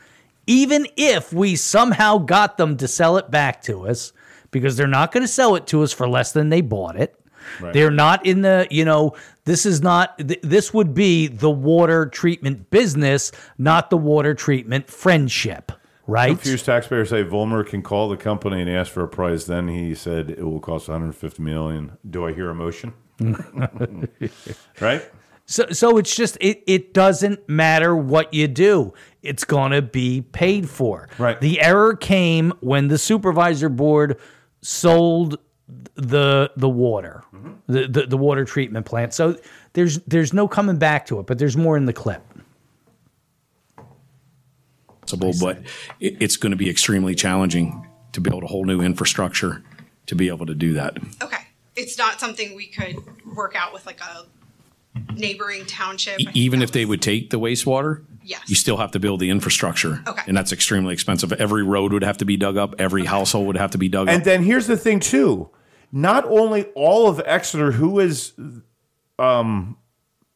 even 0.47 0.87
if 0.97 1.31
we 1.31 1.55
somehow 1.55 2.17
got 2.17 2.57
them 2.57 2.77
to 2.77 2.87
sell 2.87 3.17
it 3.17 3.31
back 3.31 3.61
to 3.63 3.87
us 3.87 4.13
because 4.51 4.75
they're 4.75 4.87
not 4.87 5.11
going 5.11 5.23
to 5.23 5.27
sell 5.27 5.55
it 5.55 5.67
to 5.67 5.81
us 5.83 5.93
for 5.93 6.07
less 6.07 6.31
than 6.33 6.49
they 6.49 6.61
bought 6.61 6.95
it. 6.95 7.15
They're 7.73 7.91
not 7.91 8.25
in 8.25 8.41
the, 8.41 8.67
you 8.69 8.85
know, 8.85 9.15
this 9.45 9.65
is 9.65 9.81
not, 9.81 10.17
th- 10.17 10.39
this 10.43 10.73
would 10.73 10.93
be 10.93 11.27
the 11.27 11.49
water 11.49 12.05
treatment 12.05 12.69
business, 12.69 13.31
not 13.57 13.89
the 13.89 13.97
water 13.97 14.33
treatment 14.33 14.89
friendship, 14.89 15.71
right? 16.07 16.29
Confused 16.29 16.65
taxpayers 16.65 17.09
say 17.09 17.23
Volmer 17.23 17.63
can 17.63 17.81
call 17.81 18.09
the 18.09 18.17
company 18.17 18.61
and 18.61 18.69
ask 18.69 18.91
for 18.91 19.03
a 19.03 19.07
price. 19.07 19.45
Then 19.45 19.67
he 19.67 19.95
said 19.95 20.29
it 20.29 20.43
will 20.43 20.59
cost 20.59 20.87
150 20.87 21.41
million. 21.41 21.97
Do 22.07 22.25
I 22.25 22.33
hear 22.33 22.49
a 22.49 22.55
motion? 22.55 22.93
right? 24.79 25.03
So, 25.45 25.67
so 25.71 25.97
it's 25.97 26.15
just, 26.15 26.37
it, 26.39 26.63
it 26.65 26.93
doesn't 26.93 27.49
matter 27.49 27.95
what 27.95 28.33
you 28.33 28.47
do. 28.47 28.93
It's 29.23 29.43
going 29.43 29.71
to 29.71 29.81
be 29.81 30.21
paid 30.21 30.69
for. 30.69 31.07
Right. 31.17 31.39
The 31.39 31.61
error 31.61 31.95
came 31.95 32.53
when 32.61 32.87
the 32.87 32.97
supervisor 32.97 33.69
board 33.69 34.19
sold 34.61 35.37
the 35.95 36.51
the 36.55 36.69
water, 36.69 37.23
mm-hmm. 37.33 37.51
the, 37.67 37.87
the 37.87 38.05
the 38.07 38.17
water 38.17 38.45
treatment 38.45 38.85
plant. 38.85 39.13
So 39.13 39.37
there's 39.73 39.99
there's 39.99 40.33
no 40.33 40.47
coming 40.47 40.77
back 40.77 41.05
to 41.07 41.19
it, 41.19 41.27
but 41.27 41.37
there's 41.37 41.55
more 41.55 41.77
in 41.77 41.85
the 41.85 41.93
clip. 41.93 42.23
possible, 45.17 45.33
but 45.39 45.59
it, 45.99 46.17
it's 46.21 46.37
going 46.37 46.51
to 46.51 46.57
be 46.57 46.69
extremely 46.69 47.15
challenging 47.15 47.87
to 48.13 48.21
build 48.21 48.43
a 48.43 48.47
whole 48.47 48.65
new 48.65 48.81
infrastructure 48.81 49.63
to 50.07 50.15
be 50.15 50.27
able 50.27 50.45
to 50.45 50.55
do 50.55 50.73
that. 50.73 50.97
Okay. 51.21 51.37
It's 51.75 51.97
not 51.97 52.19
something 52.19 52.55
we 52.55 52.67
could 52.67 52.97
work 53.35 53.55
out 53.55 53.73
with 53.73 53.85
like 53.85 54.01
a 54.01 55.13
neighboring 55.13 55.65
township. 55.65 56.19
I 56.19 56.31
Even 56.33 56.59
that 56.59 56.65
if 56.65 56.71
they 56.73 56.85
would 56.85 57.01
take 57.01 57.29
the 57.29 57.39
wastewater, 57.39 58.03
Yes. 58.23 58.41
you 58.47 58.55
still 58.55 58.77
have 58.77 58.91
to 58.91 58.99
build 58.99 59.19
the 59.19 59.29
infrastructure. 59.29 60.01
Okay. 60.07 60.21
And 60.27 60.35
that's 60.37 60.51
extremely 60.51 60.93
expensive. 60.93 61.31
Every 61.33 61.63
road 61.63 61.91
would 61.93 62.03
have 62.03 62.17
to 62.17 62.25
be 62.25 62.37
dug 62.37 62.57
up, 62.57 62.75
every 62.79 63.05
household 63.05 63.47
would 63.47 63.57
have 63.57 63.71
to 63.71 63.77
be 63.77 63.89
dug 63.89 64.01
And 64.07 64.09
up. 64.09 64.15
And 64.17 64.25
then 64.25 64.43
here's 64.43 64.67
the 64.67 64.77
thing, 64.77 64.99
too. 64.99 65.49
Not 65.91 66.25
only 66.25 66.65
all 66.75 67.07
of 67.09 67.21
Exeter, 67.25 67.71
who 67.73 67.99
is 67.99 68.33
um, 69.19 69.77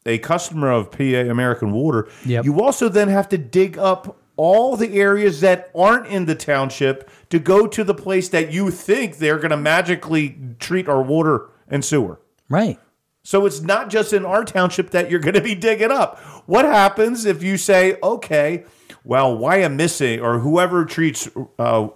a 0.04 0.18
customer 0.18 0.70
of 0.70 0.90
PA 0.90 1.02
American 1.30 1.72
Water, 1.72 2.08
Yep. 2.24 2.44
you 2.44 2.60
also 2.62 2.88
then 2.88 3.08
have 3.08 3.28
to 3.30 3.38
dig 3.38 3.78
up 3.78 4.20
all 4.36 4.76
the 4.76 5.00
areas 5.00 5.40
that 5.40 5.70
aren't 5.74 6.06
in 6.08 6.26
the 6.26 6.34
township 6.34 7.08
to 7.30 7.38
go 7.38 7.66
to 7.66 7.82
the 7.82 7.94
place 7.94 8.28
that 8.28 8.52
you 8.52 8.70
think 8.70 9.16
they're 9.16 9.38
going 9.38 9.50
to 9.50 9.56
magically 9.56 10.36
treat 10.58 10.88
our 10.88 11.02
water 11.02 11.48
and 11.68 11.82
sewer. 11.84 12.20
Right. 12.50 12.78
So 13.26 13.44
it's 13.44 13.60
not 13.60 13.90
just 13.90 14.12
in 14.12 14.24
our 14.24 14.44
township 14.44 14.90
that 14.90 15.10
you're 15.10 15.18
going 15.18 15.34
to 15.34 15.40
be 15.40 15.56
digging 15.56 15.90
up. 15.90 16.20
What 16.46 16.64
happens 16.64 17.24
if 17.24 17.42
you 17.42 17.56
say, 17.56 17.98
okay, 18.00 18.64
well, 19.02 19.36
Wyomissing 19.36 20.22
or 20.22 20.38
whoever 20.38 20.84
treats, 20.84 21.28
uh, 21.58 21.88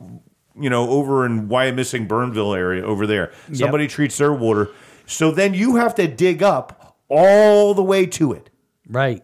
you 0.60 0.68
know, 0.68 0.90
over 0.90 1.24
in 1.24 1.46
why 1.46 1.66
am 1.66 1.76
missing 1.76 2.08
Bernville 2.08 2.56
area 2.56 2.84
over 2.84 3.06
there, 3.06 3.32
somebody 3.52 3.86
treats 3.86 4.18
their 4.18 4.32
water. 4.32 4.70
So 5.06 5.30
then 5.30 5.54
you 5.54 5.76
have 5.76 5.94
to 5.94 6.08
dig 6.08 6.42
up 6.42 6.96
all 7.08 7.74
the 7.74 7.84
way 7.84 8.06
to 8.06 8.32
it. 8.32 8.50
Right. 8.88 9.22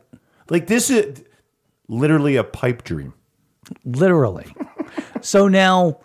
Like 0.49 0.69
this 0.69 0.91
is 0.91 1.25
literally 1.89 2.37
a 2.37 2.45
pipe 2.45 2.85
dream. 2.85 3.15
Literally. 3.85 4.55
so 5.23 5.49
now 5.49 5.99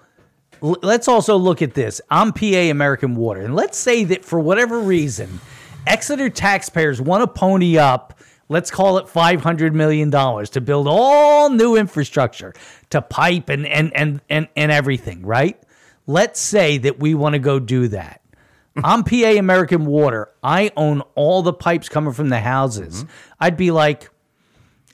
l- 0.64 0.80
let's 0.82 1.08
also 1.08 1.38
look 1.38 1.62
at 1.62 1.76
this. 1.76 2.02
I'm 2.10 2.34
PA 2.34 2.72
American 2.72 3.16
Water. 3.16 3.42
And 3.42 3.56
let's 3.56 3.78
say 3.78 4.04
that 4.06 4.26
for 4.26 4.40
whatever 4.40 4.80
reason, 4.80 5.40
Exeter 5.88 6.30
taxpayers 6.30 7.02
want 7.02 7.22
to 7.22 7.28
pony 7.28 7.78
up, 7.78 8.18
let's 8.50 8.70
call 8.72 8.98
it 8.98 9.08
$500 9.08 9.74
million 9.74 10.12
to 10.12 10.62
build 10.62 10.88
all 10.88 11.50
new 11.50 11.76
infrastructure 11.76 12.54
to 12.92 13.02
pipe 13.02 13.50
and, 13.50 13.66
and, 13.66 13.96
and, 13.96 14.22
and, 14.30 14.48
and 14.56 14.72
everything, 14.72 15.26
right? 15.26 15.62
Let's 16.08 16.40
say 16.40 16.78
that 16.80 17.00
we 17.00 17.14
want 17.16 17.34
to 17.34 17.40
go 17.40 17.60
do 17.60 17.88
that. 17.90 18.22
I'm 18.84 19.04
PA 19.04 19.16
American 19.38 19.86
Water. 19.86 20.30
I 20.42 20.72
own 20.78 21.02
all 21.16 21.42
the 21.42 21.52
pipes 21.54 21.90
coming 21.90 22.14
from 22.14 22.30
the 22.30 22.40
houses. 22.40 23.04
I'd 23.40 23.58
be 23.58 23.70
like, 23.72 24.10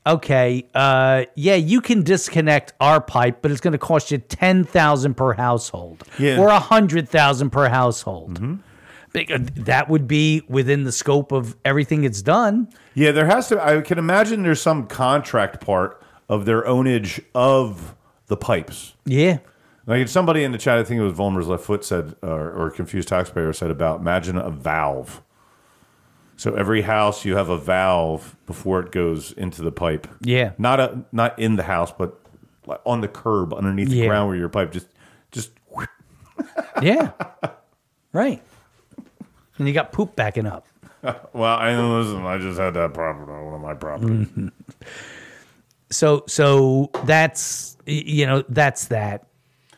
okay, 0.06 0.68
uh, 0.74 1.26
yeah, 1.36 1.56
you 1.56 1.82
can 1.82 2.02
disconnect 2.02 2.74
our 2.80 3.00
pipe, 3.00 3.42
but 3.44 3.52
it's 3.52 3.62
going 3.62 3.74
to 3.74 3.78
cost 3.78 4.10
you 4.10 4.18
ten 4.18 4.64
thousand 4.64 5.14
per 5.14 5.34
household, 5.34 6.04
Yeah. 6.18 6.40
or 6.40 6.48
a 6.48 6.60
hundred 6.60 7.08
thousand 7.08 7.52
per 7.52 7.70
household. 7.70 8.42
Uh, 8.42 8.56
Uh, 9.18 9.40
that 9.56 9.90
would 9.90 10.08
be 10.08 10.42
within 10.48 10.84
the 10.84 10.92
scope 10.92 11.32
of 11.32 11.56
everything 11.66 12.04
it's 12.04 12.22
done. 12.22 12.70
Yeah, 12.94 13.12
there 13.12 13.26
has 13.26 13.48
to. 13.50 13.64
I 13.64 13.82
can 13.82 13.98
imagine 13.98 14.44
there's 14.44 14.62
some 14.62 14.88
contract 14.88 15.60
part 15.62 16.02
of 16.30 16.46
their 16.46 16.64
ownage 16.64 17.24
of 17.36 17.96
the 18.28 18.38
pipes. 18.38 18.94
Yeah, 19.06 19.38
Like 19.86 20.08
somebody 20.10 20.44
in 20.44 20.52
the 20.52 20.58
chat, 20.58 20.78
I 20.78 20.84
think 20.84 21.00
it 21.00 21.04
was 21.04 21.14
Volmer's 21.14 21.48
left 21.48 21.64
foot 21.64 21.86
said, 21.86 22.16
or, 22.22 22.52
or 22.52 22.70
confused 22.72 23.08
taxpayer 23.08 23.54
said 23.54 23.72
about 23.72 24.02
imagine 24.02 24.38
a 24.38 24.50
valve. 24.50 25.22
So 26.36 26.54
every 26.56 26.82
house 26.82 27.24
you 27.26 27.36
have 27.38 27.50
a 27.50 27.58
valve 27.58 28.36
before 28.46 28.80
it 28.82 28.92
goes 28.92 29.32
into 29.32 29.62
the 29.64 29.72
pipe. 29.72 30.06
Yeah. 30.22 30.52
Not 30.58 30.80
a 30.80 31.04
not 31.12 31.40
in 31.40 31.56
the 31.56 31.64
house, 31.64 31.92
but 31.98 32.20
like 32.68 32.82
on 32.86 33.02
the 33.02 33.08
curb 33.08 33.54
underneath 33.54 33.90
the 33.90 33.96
Yeah. 33.96 34.08
ground 34.08 34.28
where 34.30 34.38
your 34.38 34.50
pipe 34.50 34.72
just 34.72 34.88
just 35.32 35.52
Yeah. 36.82 37.12
right. 38.14 38.44
And 39.58 39.68
you 39.68 39.74
got 39.74 39.92
poop 39.92 40.16
backing 40.16 40.46
up. 40.46 40.68
well, 41.34 41.58
I 41.58 41.76
listen, 41.80 42.26
I 42.26 42.38
just 42.38 42.60
had 42.60 42.74
that 42.76 42.94
problem 42.94 43.30
on 43.30 43.46
one 43.46 43.54
of 43.56 43.62
my 43.62 43.74
properties. 43.74 44.28
So 45.90 46.26
so 46.28 46.90
that's 47.06 47.78
y- 47.88 48.04
you 48.06 48.26
know 48.26 48.44
that's 48.50 48.88
that. 48.88 49.26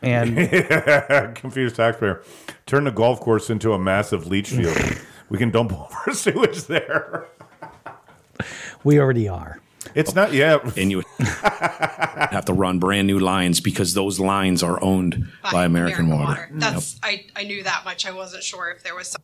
And 0.02 0.34
Confused 1.36 1.76
taxpayer. 1.76 2.24
Turn 2.66 2.82
the 2.82 2.90
golf 2.90 3.20
course 3.20 3.48
into 3.48 3.74
a 3.74 3.78
massive 3.78 4.26
leach 4.26 4.50
field. 4.50 4.76
we 5.28 5.38
can 5.38 5.50
dump 5.52 5.72
all 5.72 5.88
our 6.06 6.12
sewage 6.12 6.64
there. 6.64 7.28
we 8.82 8.98
already 8.98 9.28
are. 9.28 9.60
It's 9.94 10.14
not 10.14 10.32
yet. 10.32 10.76
And 10.76 10.90
you 10.90 11.02
have 11.20 12.44
to 12.46 12.52
run 12.54 12.80
brand 12.80 13.06
new 13.06 13.18
lines 13.20 13.60
because 13.60 13.94
those 13.94 14.18
lines 14.18 14.62
are 14.64 14.82
owned 14.82 15.28
by, 15.52 15.64
American, 15.64 16.08
Water. 16.08 16.48
That's 16.52 16.98
I, 17.04 17.26
I 17.36 17.44
knew 17.44 17.62
that 17.62 17.82
much. 17.84 18.04
I 18.06 18.10
wasn't 18.10 18.42
sure 18.42 18.70
if 18.70 18.82
there 18.82 18.94
was 18.94 19.08
some 19.08 19.22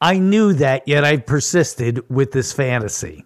I 0.00 0.18
knew 0.18 0.52
that, 0.54 0.86
yet 0.86 1.04
I 1.04 1.16
persisted 1.16 2.08
with 2.08 2.32
this 2.32 2.52
fantasy. 2.52 3.24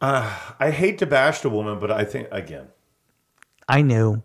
I 0.00 0.70
hate 0.70 0.98
to 0.98 1.06
bash 1.06 1.40
the 1.40 1.48
woman, 1.48 1.78
but 1.78 1.90
I 1.90 2.04
think 2.04 2.28
again. 2.30 2.68
I 3.66 3.80
knew. 3.80 4.22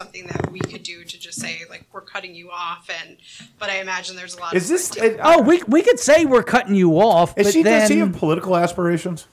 something 0.00 0.26
that 0.26 0.50
we 0.50 0.58
could 0.58 0.82
do 0.82 1.04
to 1.04 1.18
just 1.18 1.38
say 1.40 1.60
like 1.68 1.86
we're 1.92 2.00
cutting 2.00 2.34
you 2.34 2.50
off 2.50 2.90
and 3.02 3.18
but 3.58 3.68
I 3.70 3.80
imagine 3.80 4.16
there's 4.16 4.34
a 4.34 4.40
lot 4.40 4.54
Is 4.54 4.64
of 4.70 4.96
this 4.96 5.18
Oh, 5.22 5.42
we 5.42 5.62
we 5.68 5.82
could 5.82 6.00
say 6.00 6.24
we're 6.24 6.42
cutting 6.42 6.74
you 6.74 6.98
off, 6.98 7.38
is 7.38 7.46
but 7.46 7.52
she 7.52 7.62
then 7.62 7.80
does 7.80 7.88
she 7.88 7.98
have 7.98 8.12
political 8.14 8.56
aspirations? 8.56 9.26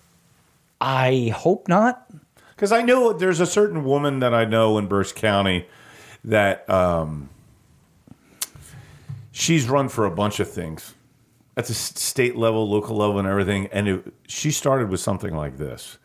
I 0.80 1.34
hope 1.36 1.68
not. 1.68 2.08
Because 2.56 2.72
I 2.72 2.82
know 2.84 3.14
there's 3.14 3.40
a 3.40 3.46
certain 3.46 3.84
woman 3.84 4.20
that 4.20 4.34
I 4.34 4.46
know 4.46 4.78
in 4.78 4.88
Berks 4.88 5.12
County 5.12 5.68
that 6.24 6.70
um, 6.70 7.30
she's 9.38 9.70
run 9.70 9.88
for 9.88 10.06
a 10.06 10.12
bunch 10.12 10.40
of 10.40 10.50
things 10.50 10.96
at 11.56 11.66
the 11.66 11.74
state 11.74 12.36
level, 12.36 12.68
local 12.68 12.96
level, 12.96 13.20
and 13.20 13.28
everything. 13.28 13.68
And 13.68 13.88
it, 13.88 14.14
she 14.28 14.50
started 14.52 14.90
with 14.90 15.00
something 15.00 15.36
like 15.36 15.58
this. 15.58 16.00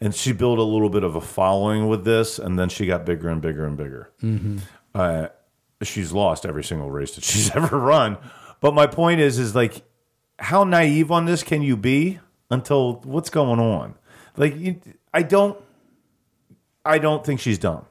And 0.00 0.14
she 0.14 0.32
built 0.32 0.58
a 0.58 0.62
little 0.62 0.90
bit 0.90 1.04
of 1.04 1.14
a 1.14 1.20
following 1.20 1.88
with 1.88 2.04
this, 2.04 2.38
and 2.38 2.58
then 2.58 2.68
she 2.68 2.84
got 2.86 3.06
bigger 3.06 3.28
and 3.28 3.40
bigger 3.40 3.64
and 3.64 3.76
bigger. 3.76 4.10
Uh, 4.94 5.28
she's 5.82 6.12
lost 6.12 6.44
every 6.44 6.64
single 6.64 6.90
race 6.90 7.14
that 7.14 7.24
she's 7.30 7.54
ever 7.54 7.78
run. 7.78 8.18
But 8.60 8.74
my 8.74 8.86
point 8.86 9.20
is, 9.20 9.38
is 9.38 9.54
like, 9.54 9.82
how 10.38 10.64
naive 10.64 11.10
on 11.10 11.24
this 11.24 11.42
can 11.42 11.62
you 11.62 11.76
be 11.76 12.18
until 12.50 13.00
what's 13.04 13.30
going 13.30 13.60
on? 13.60 13.94
Like, 14.36 14.56
you, 14.56 14.80
I 15.14 15.22
don't, 15.22 15.58
I 16.84 16.98
don't 16.98 17.24
think 17.24 17.40
she's 17.40 17.58
dumb. 17.58 17.86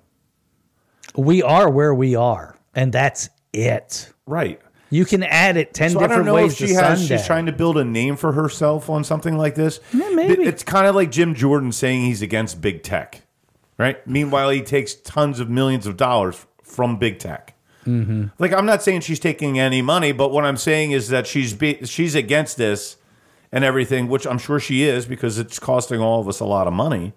We 1.16 1.42
are 1.42 1.70
where 1.70 1.96
we 1.96 2.16
are, 2.16 2.56
and 2.76 2.92
that's 2.92 3.30
it. 3.54 4.12
Right. 4.28 4.62
You 4.90 5.06
can 5.06 5.24
add 5.24 5.58
it 5.58 5.74
ten 5.74 5.92
So 5.92 6.00
I 6.00 6.02
don't 6.02 6.10
different 6.10 6.26
know 6.28 6.36
ways 6.36 6.54
if 6.54 6.68
she 6.68 6.74
has. 6.74 7.00
Sunday. 7.00 7.18
She's 7.18 7.26
trying 7.26 7.48
to 7.48 7.52
build 7.52 7.78
a 7.78 7.84
name 7.84 8.16
for 8.16 8.32
herself 8.34 8.90
on 8.90 9.04
something 9.04 9.38
like 9.38 9.56
this. 9.56 9.80
Yeah, 9.94 10.10
maybe. 10.10 10.44
It's 10.44 10.64
kind 10.64 10.88
of 10.88 10.96
like 10.96 11.12
Jim 11.12 11.34
Jordan 11.36 11.72
saying 11.72 12.06
he's 12.06 12.22
against 12.22 12.62
big 12.62 12.84
tech, 12.84 13.22
right? 13.78 14.06
Meanwhile, 14.08 14.52
he 14.52 14.62
takes 14.62 14.94
tons 14.94 15.40
of 15.40 15.50
millions 15.50 15.88
of 15.88 15.98
dollars 15.98 16.46
from 16.64 16.98
big 16.98 17.20
tech. 17.20 17.56
Mm-hmm. 17.86 18.26
Like 18.40 18.52
I'm 18.54 18.66
not 18.66 18.82
saying 18.82 19.02
she's 19.02 19.20
taking 19.20 19.60
any 19.60 19.82
money, 19.82 20.12
but 20.12 20.32
what 20.32 20.46
I'm 20.46 20.58
saying 20.58 20.92
is 20.92 21.10
that 21.10 21.28
she's 21.28 21.54
be, 21.54 21.84
she's 21.86 22.16
against 22.16 22.58
this 22.58 22.98
and 23.52 23.64
everything, 23.64 24.08
which 24.08 24.26
I'm 24.26 24.40
sure 24.40 24.60
she 24.60 24.84
is 24.84 25.06
because 25.06 25.38
it's 25.38 25.60
costing 25.60 26.02
all 26.02 26.20
of 26.20 26.28
us 26.28 26.40
a 26.40 26.46
lot 26.46 26.68
of 26.68 26.74
money. 26.74 27.14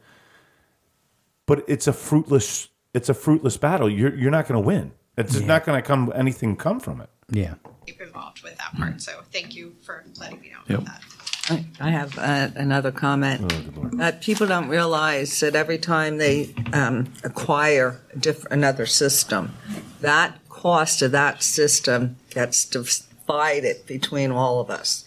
But 1.47 1.65
it's 1.67 1.87
a 1.87 1.93
fruitless 1.93 2.69
it's 2.95 3.09
a 3.09 3.15
fruitless 3.15 3.57
battle. 3.57 3.89
You're 3.89 4.15
you're 4.15 4.31
not 4.31 4.47
going 4.47 4.61
to 4.61 4.67
win. 4.67 4.93
It's 5.17 5.33
just 5.33 5.47
not 5.47 5.65
going 5.65 5.81
to 5.81 5.87
come 5.87 6.13
anything 6.15 6.55
come 6.57 6.81
from 6.81 7.01
it. 7.01 7.11
Yeah. 7.31 7.55
deep 7.87 8.01
involved 8.01 8.43
with 8.43 8.57
that 8.59 8.77
part. 8.77 9.01
So 9.01 9.21
thank 9.33 9.55
you 9.55 9.75
for 9.83 10.05
letting 10.19 10.41
me 10.41 10.51
know 10.51 10.59
Yep. 10.69 10.79
about 10.81 10.95
that. 11.01 11.03
I 11.51 11.65
I 11.81 11.91
have 11.91 12.19
uh, 12.19 12.51
another 12.57 12.93
comment. 12.93 13.53
Uh, 14.01 14.13
people 14.21 14.47
don't 14.47 14.69
realize 14.69 15.41
that 15.41 15.55
every 15.55 15.79
time 15.79 16.19
they 16.19 16.55
um, 16.75 17.13
acquire 17.25 18.01
a 18.13 18.19
diff- 18.19 18.45
another 18.51 18.85
system, 18.85 19.55
that 20.01 20.39
cost 20.49 21.01
of 21.03 21.13
that 21.13 21.43
system 21.43 22.17
gets 22.31 22.65
divided 22.67 23.87
between 23.87 24.31
all 24.31 24.61
of 24.61 24.71
us. 24.71 25.05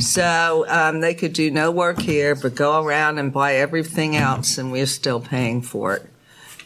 So 0.00 0.64
um, 0.68 1.00
they 1.00 1.14
could 1.14 1.32
do 1.32 1.48
no 1.52 1.70
work 1.70 2.00
here, 2.00 2.34
but 2.34 2.56
go 2.56 2.82
around 2.84 3.18
and 3.18 3.32
buy 3.32 3.54
everything 3.54 4.16
else, 4.16 4.58
and 4.58 4.72
we're 4.72 4.86
still 4.86 5.20
paying 5.20 5.62
for 5.62 5.94
it. 5.94 6.10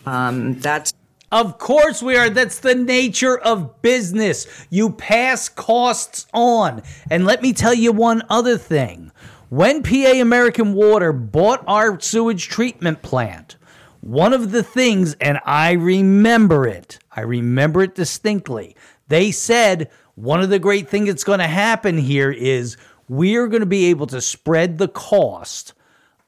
Um, 0.06 0.58
that's 0.60 0.94
Of 1.32 1.58
course 1.58 2.02
we 2.02 2.16
are. 2.16 2.28
That's 2.28 2.58
the 2.58 2.74
nature 2.74 3.38
of 3.38 3.82
business. 3.82 4.46
You 4.68 4.90
pass 4.90 5.48
costs 5.48 6.26
on. 6.34 6.82
And 7.08 7.24
let 7.24 7.40
me 7.40 7.52
tell 7.52 7.74
you 7.74 7.92
one 7.92 8.22
other 8.28 8.58
thing. 8.58 9.12
When 9.48 9.82
PA 9.82 10.20
American 10.20 10.74
Water 10.74 11.12
bought 11.12 11.62
our 11.66 12.00
sewage 12.00 12.48
treatment 12.48 13.02
plant, 13.02 13.56
one 14.00 14.32
of 14.32 14.50
the 14.50 14.62
things, 14.62 15.14
and 15.20 15.38
I 15.44 15.72
remember 15.72 16.66
it, 16.66 16.98
I 17.14 17.20
remember 17.20 17.82
it 17.82 17.94
distinctly. 17.94 18.76
They 19.08 19.30
said 19.30 19.90
one 20.14 20.40
of 20.40 20.50
the 20.50 20.58
great 20.58 20.88
things 20.88 21.08
that's 21.08 21.24
going 21.24 21.40
to 21.40 21.46
happen 21.46 21.98
here 21.98 22.30
is 22.30 22.76
we're 23.08 23.48
going 23.48 23.60
to 23.60 23.66
be 23.66 23.86
able 23.86 24.06
to 24.08 24.20
spread 24.20 24.78
the 24.78 24.88
cost 24.88 25.74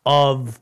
of 0.04 0.60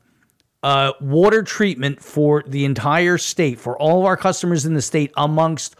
uh, 0.63 0.93
water 1.01 1.43
treatment 1.43 2.01
for 2.01 2.43
the 2.45 2.65
entire 2.65 3.17
state, 3.17 3.59
for 3.59 3.77
all 3.77 3.99
of 3.99 4.05
our 4.05 4.17
customers 4.17 4.65
in 4.65 4.73
the 4.73 4.81
state, 4.81 5.11
amongst 5.17 5.75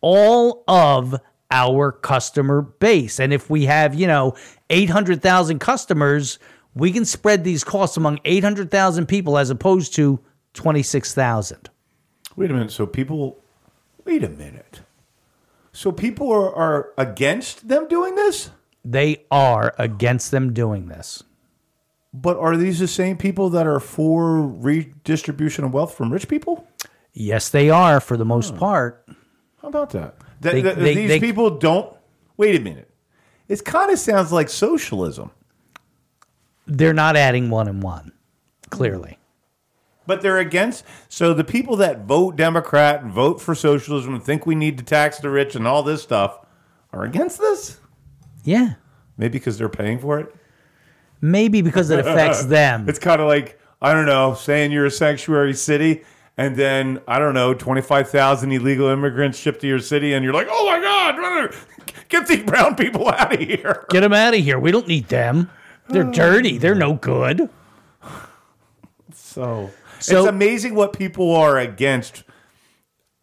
all 0.00 0.64
of 0.66 1.14
our 1.50 1.92
customer 1.92 2.62
base. 2.62 3.20
And 3.20 3.32
if 3.32 3.48
we 3.48 3.66
have, 3.66 3.94
you 3.94 4.06
know, 4.06 4.34
800,000 4.70 5.58
customers, 5.58 6.38
we 6.74 6.92
can 6.92 7.04
spread 7.04 7.44
these 7.44 7.64
costs 7.64 7.96
among 7.96 8.20
800,000 8.24 9.06
people 9.06 9.38
as 9.38 9.50
opposed 9.50 9.94
to 9.94 10.20
26,000. 10.54 11.70
Wait 12.34 12.50
a 12.50 12.54
minute. 12.54 12.70
So 12.70 12.86
people, 12.86 13.42
wait 14.04 14.24
a 14.24 14.28
minute. 14.28 14.80
So 15.72 15.92
people 15.92 16.30
are, 16.32 16.54
are 16.54 16.88
against 16.98 17.68
them 17.68 17.86
doing 17.88 18.14
this? 18.14 18.50
They 18.84 19.24
are 19.30 19.74
against 19.78 20.30
them 20.30 20.52
doing 20.52 20.88
this. 20.88 21.22
But 22.18 22.38
are 22.38 22.56
these 22.56 22.78
the 22.78 22.88
same 22.88 23.18
people 23.18 23.50
that 23.50 23.66
are 23.66 23.78
for 23.78 24.46
redistribution 24.46 25.64
of 25.64 25.74
wealth 25.74 25.94
from 25.94 26.10
rich 26.12 26.28
people? 26.28 26.66
Yes, 27.12 27.50
they 27.50 27.68
are 27.68 28.00
for 28.00 28.16
the 28.16 28.24
most 28.24 28.52
hmm. 28.52 28.58
part. 28.58 29.06
How 29.60 29.68
about 29.68 29.90
that? 29.90 30.14
That- 30.40 30.52
They- 30.52 30.60
that- 30.62 30.78
they- 30.78 30.94
these 30.94 31.08
they- 31.08 31.20
people 31.20 31.58
don't. 31.58 31.94
Wait 32.38 32.58
a 32.58 32.60
minute. 32.62 32.90
It 33.48 33.64
kind 33.64 33.90
of 33.90 33.98
sounds 33.98 34.32
like 34.32 34.48
socialism, 34.48 35.30
They're 36.66 36.92
not 36.94 37.16
adding 37.16 37.48
one 37.48 37.68
and 37.68 37.80
one, 37.82 38.12
clearly. 38.70 39.18
but 40.06 40.20
they're 40.20 40.38
against. 40.38 40.84
So 41.08 41.32
the 41.32 41.44
people 41.44 41.76
that 41.76 42.06
vote 42.06 42.34
Democrat 42.36 43.02
and 43.02 43.12
vote 43.12 43.40
for 43.40 43.54
socialism 43.54 44.14
and 44.14 44.22
think 44.22 44.46
we 44.46 44.54
need 44.56 44.76
to 44.78 44.84
tax 44.84 45.18
the 45.18 45.30
rich 45.30 45.54
and 45.54 45.66
all 45.66 45.82
this 45.82 46.02
stuff 46.02 46.38
are 46.92 47.04
against 47.04 47.38
this. 47.38 47.78
Yeah. 48.42 48.74
Maybe 49.16 49.38
because 49.38 49.58
they're 49.58 49.68
paying 49.68 49.98
for 49.98 50.18
it. 50.18 50.34
Maybe 51.26 51.60
because 51.62 51.90
it 51.90 51.98
affects 51.98 52.44
them. 52.56 52.88
It's 52.88 52.98
kind 52.98 53.20
of 53.20 53.26
like 53.28 53.58
I 53.82 53.92
don't 53.92 54.06
know, 54.06 54.34
saying 54.34 54.72
you're 54.72 54.86
a 54.86 54.90
sanctuary 54.90 55.54
city, 55.54 56.02
and 56.36 56.56
then 56.56 57.00
I 57.08 57.18
don't 57.18 57.34
know, 57.34 57.52
twenty 57.54 57.82
five 57.82 58.08
thousand 58.08 58.52
illegal 58.52 58.88
immigrants 58.88 59.38
shipped 59.38 59.60
to 59.62 59.66
your 59.66 59.80
city, 59.80 60.14
and 60.14 60.24
you're 60.24 60.34
like, 60.34 60.48
oh 60.50 60.66
my 60.66 60.80
god, 60.80 61.54
get 62.08 62.26
these 62.26 62.44
brown 62.44 62.74
people 62.76 63.08
out 63.10 63.32
of 63.34 63.40
here. 63.40 63.84
Get 63.90 64.00
them 64.00 64.12
out 64.12 64.34
of 64.34 64.40
here. 64.40 64.58
We 64.58 64.70
don't 64.70 64.86
need 64.88 65.08
them. 65.08 65.50
They're 65.88 66.04
dirty. 66.10 66.58
They're 66.58 66.74
no 66.74 66.94
good. 66.94 67.48
So, 69.14 69.70
So- 69.98 70.18
it's 70.20 70.28
amazing 70.28 70.74
what 70.74 70.92
people 70.92 71.34
are 71.34 71.58
against 71.58 72.24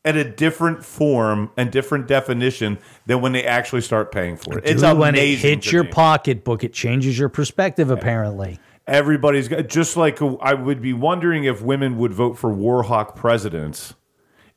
at 0.05 0.17
a 0.17 0.23
different 0.23 0.83
form 0.83 1.49
and 1.55 1.71
different 1.71 2.07
definition 2.07 2.77
than 3.05 3.21
when 3.21 3.31
they 3.31 3.45
actually 3.45 3.81
start 3.81 4.11
paying 4.11 4.35
for 4.35 4.57
it. 4.57 4.65
It's 4.65 4.81
Dude, 4.81 4.97
when 4.97 5.15
it 5.15 5.39
hits 5.39 5.71
your 5.71 5.83
me. 5.83 5.91
pocketbook, 5.91 6.63
it 6.63 6.73
changes 6.73 7.17
your 7.17 7.29
perspective, 7.29 7.89
apparently. 7.89 8.59
Everybody's 8.85 9.47
got 9.47 9.67
just 9.67 9.95
like 9.95 10.21
I 10.21 10.53
would 10.53 10.81
be 10.81 10.91
wondering 10.91 11.45
if 11.45 11.61
women 11.61 11.97
would 11.97 12.13
vote 12.13 12.37
for 12.37 12.53
Warhawk 12.53 13.15
presidents 13.15 13.93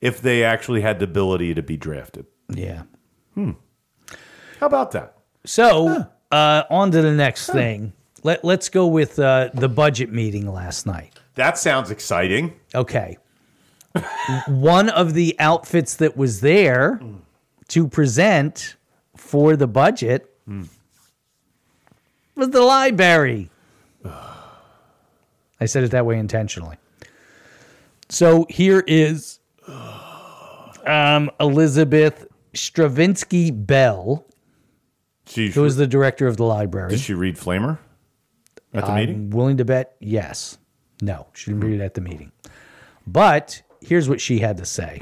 if 0.01 0.21
they 0.21 0.43
actually 0.43 0.81
had 0.81 0.99
the 0.99 1.05
ability 1.05 1.55
to 1.55 1.63
be 1.63 1.77
drafted. 1.77 2.27
Yeah. 2.49 2.83
Hmm. 3.35 3.53
How 4.59 4.67
about 4.67 4.91
that? 4.93 5.17
So, 5.45 6.07
uh, 6.33 6.63
on 6.69 6.91
to 6.91 7.03
the 7.03 7.13
next 7.13 7.51
thing. 7.51 7.93
Let, 8.25 8.45
let's 8.45 8.69
go 8.69 8.89
with 8.89 9.19
uh, 9.21 9.51
the 9.55 9.69
budget 9.69 10.11
meeting 10.11 10.53
last 10.53 10.87
night. 10.87 11.13
That 11.35 11.57
sounds 11.59 11.93
exciting. 11.93 12.59
Okay. 12.75 13.19
One 14.49 14.89
of 14.89 15.15
the 15.15 15.37
outfits 15.39 15.97
that 15.97 16.17
was 16.17 16.41
there 16.41 17.01
to 17.69 17.89
present 17.89 18.77
for 19.17 19.57
the 19.57 19.67
budget 19.67 20.33
was 22.35 22.51
the 22.51 22.61
library. 22.63 23.51
I 24.05 25.65
said 25.67 25.85
it 25.85 25.91
that 25.93 26.05
way 26.05 26.19
intentionally. 26.19 26.77
So 28.09 28.47
here 28.51 28.85
is 28.87 29.41
um, 30.87 31.31
Elizabeth 31.41 32.27
Stravinsky 32.55 33.51
Bell, 33.51 34.27
She, 35.27 35.49
who 35.51 35.65
is 35.65 35.77
the 35.77 35.87
director 35.87 36.27
of 36.27 36.37
the 36.37 36.45
library. 36.45 36.91
did 36.91 37.01
she 37.01 37.15
read 37.15 37.37
Flamer 37.37 37.79
at 38.75 38.85
the 38.85 38.91
I'm 38.93 38.95
meeting? 38.97 39.31
willing 39.31 39.57
to 39.57 39.65
bet 39.65 39.97
yes. 39.99 40.59
No, 41.03 41.27
she 41.35 41.51
didn't 41.51 41.65
read 41.65 41.81
it 41.81 41.85
at 41.85 41.95
the 41.95 42.01
meeting. 42.01 42.33
But 43.07 43.63
here's 43.81 44.09
what 44.09 44.21
she 44.21 44.39
had 44.39 44.57
to 44.59 44.67
say. 44.67 44.99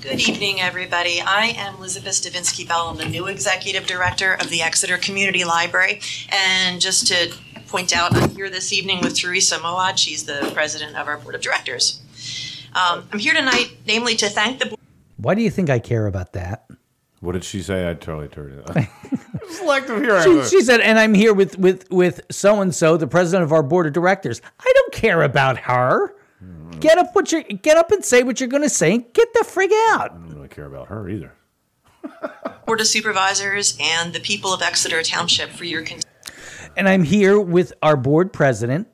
Good 0.00 0.20
evening, 0.28 0.60
everybody. 0.60 1.20
I 1.20 1.54
am 1.56 1.76
Elizabeth 1.76 2.12
Stavinsky 2.12 2.66
Bell. 2.66 2.88
I'm 2.88 2.96
the 2.96 3.06
new 3.06 3.26
executive 3.26 3.86
director 3.86 4.34
of 4.34 4.50
the 4.50 4.62
Exeter 4.62 4.96
Community 4.98 5.44
Library. 5.44 6.00
And 6.30 6.80
just 6.80 7.06
to 7.08 7.34
point 7.68 7.96
out, 7.96 8.14
I'm 8.14 8.30
here 8.30 8.50
this 8.50 8.72
evening 8.72 9.00
with 9.02 9.18
Teresa 9.18 9.58
Moad. 9.58 9.98
She's 9.98 10.24
the 10.24 10.50
president 10.54 10.96
of 10.96 11.08
our 11.08 11.16
board 11.18 11.34
of 11.34 11.40
directors. 11.40 12.02
Um, 12.74 13.06
I'm 13.12 13.18
here 13.18 13.34
tonight, 13.34 13.76
namely, 13.86 14.16
to 14.16 14.28
thank 14.28 14.58
the 14.58 14.66
board. 14.66 14.80
Why 15.16 15.34
do 15.34 15.42
you 15.42 15.50
think 15.50 15.70
I 15.70 15.78
care 15.78 16.06
about 16.06 16.32
that? 16.32 16.66
What 17.20 17.32
did 17.32 17.44
she 17.44 17.62
say? 17.62 17.88
I 17.88 17.94
totally 17.94 18.28
turned 18.28 18.62
it. 18.66 18.88
Selective 19.48 19.98
hearing. 20.02 20.42
She, 20.42 20.58
she 20.58 20.60
said, 20.60 20.80
and 20.80 20.98
I'm 20.98 21.14
here 21.14 21.32
with 21.32 21.58
with 21.58 21.90
with 21.90 22.20
so 22.30 22.60
and 22.60 22.74
so, 22.74 22.98
the 22.98 23.06
president 23.06 23.44
of 23.44 23.52
our 23.52 23.62
board 23.62 23.86
of 23.86 23.94
directors. 23.94 24.42
I 24.60 24.70
don't 24.74 24.92
care 24.92 25.22
about 25.22 25.56
her. 25.60 26.14
Get 26.80 26.98
up 26.98 27.14
what 27.14 27.32
you 27.32 27.42
get 27.42 27.76
up 27.76 27.90
and 27.90 28.04
say 28.04 28.22
what 28.22 28.40
you're 28.40 28.48
going 28.48 28.62
to 28.62 28.68
say. 28.68 28.92
and 28.94 29.12
Get 29.12 29.32
the 29.32 29.44
frig 29.44 29.70
out. 29.90 30.12
I 30.12 30.14
don't 30.14 30.34
really 30.34 30.48
care 30.48 30.66
about 30.66 30.88
her 30.88 31.08
either. 31.08 31.32
Board 32.66 32.80
of 32.80 32.86
Supervisors 32.86 33.76
and 33.80 34.12
the 34.12 34.20
people 34.20 34.52
of 34.52 34.62
Exeter 34.62 35.02
Township 35.02 35.50
for 35.50 35.64
your 35.64 35.80
continued 35.82 36.04
And 36.76 36.88
I'm 36.88 37.04
here 37.04 37.40
with 37.40 37.72
our 37.82 37.96
board 37.96 38.32
president 38.32 38.88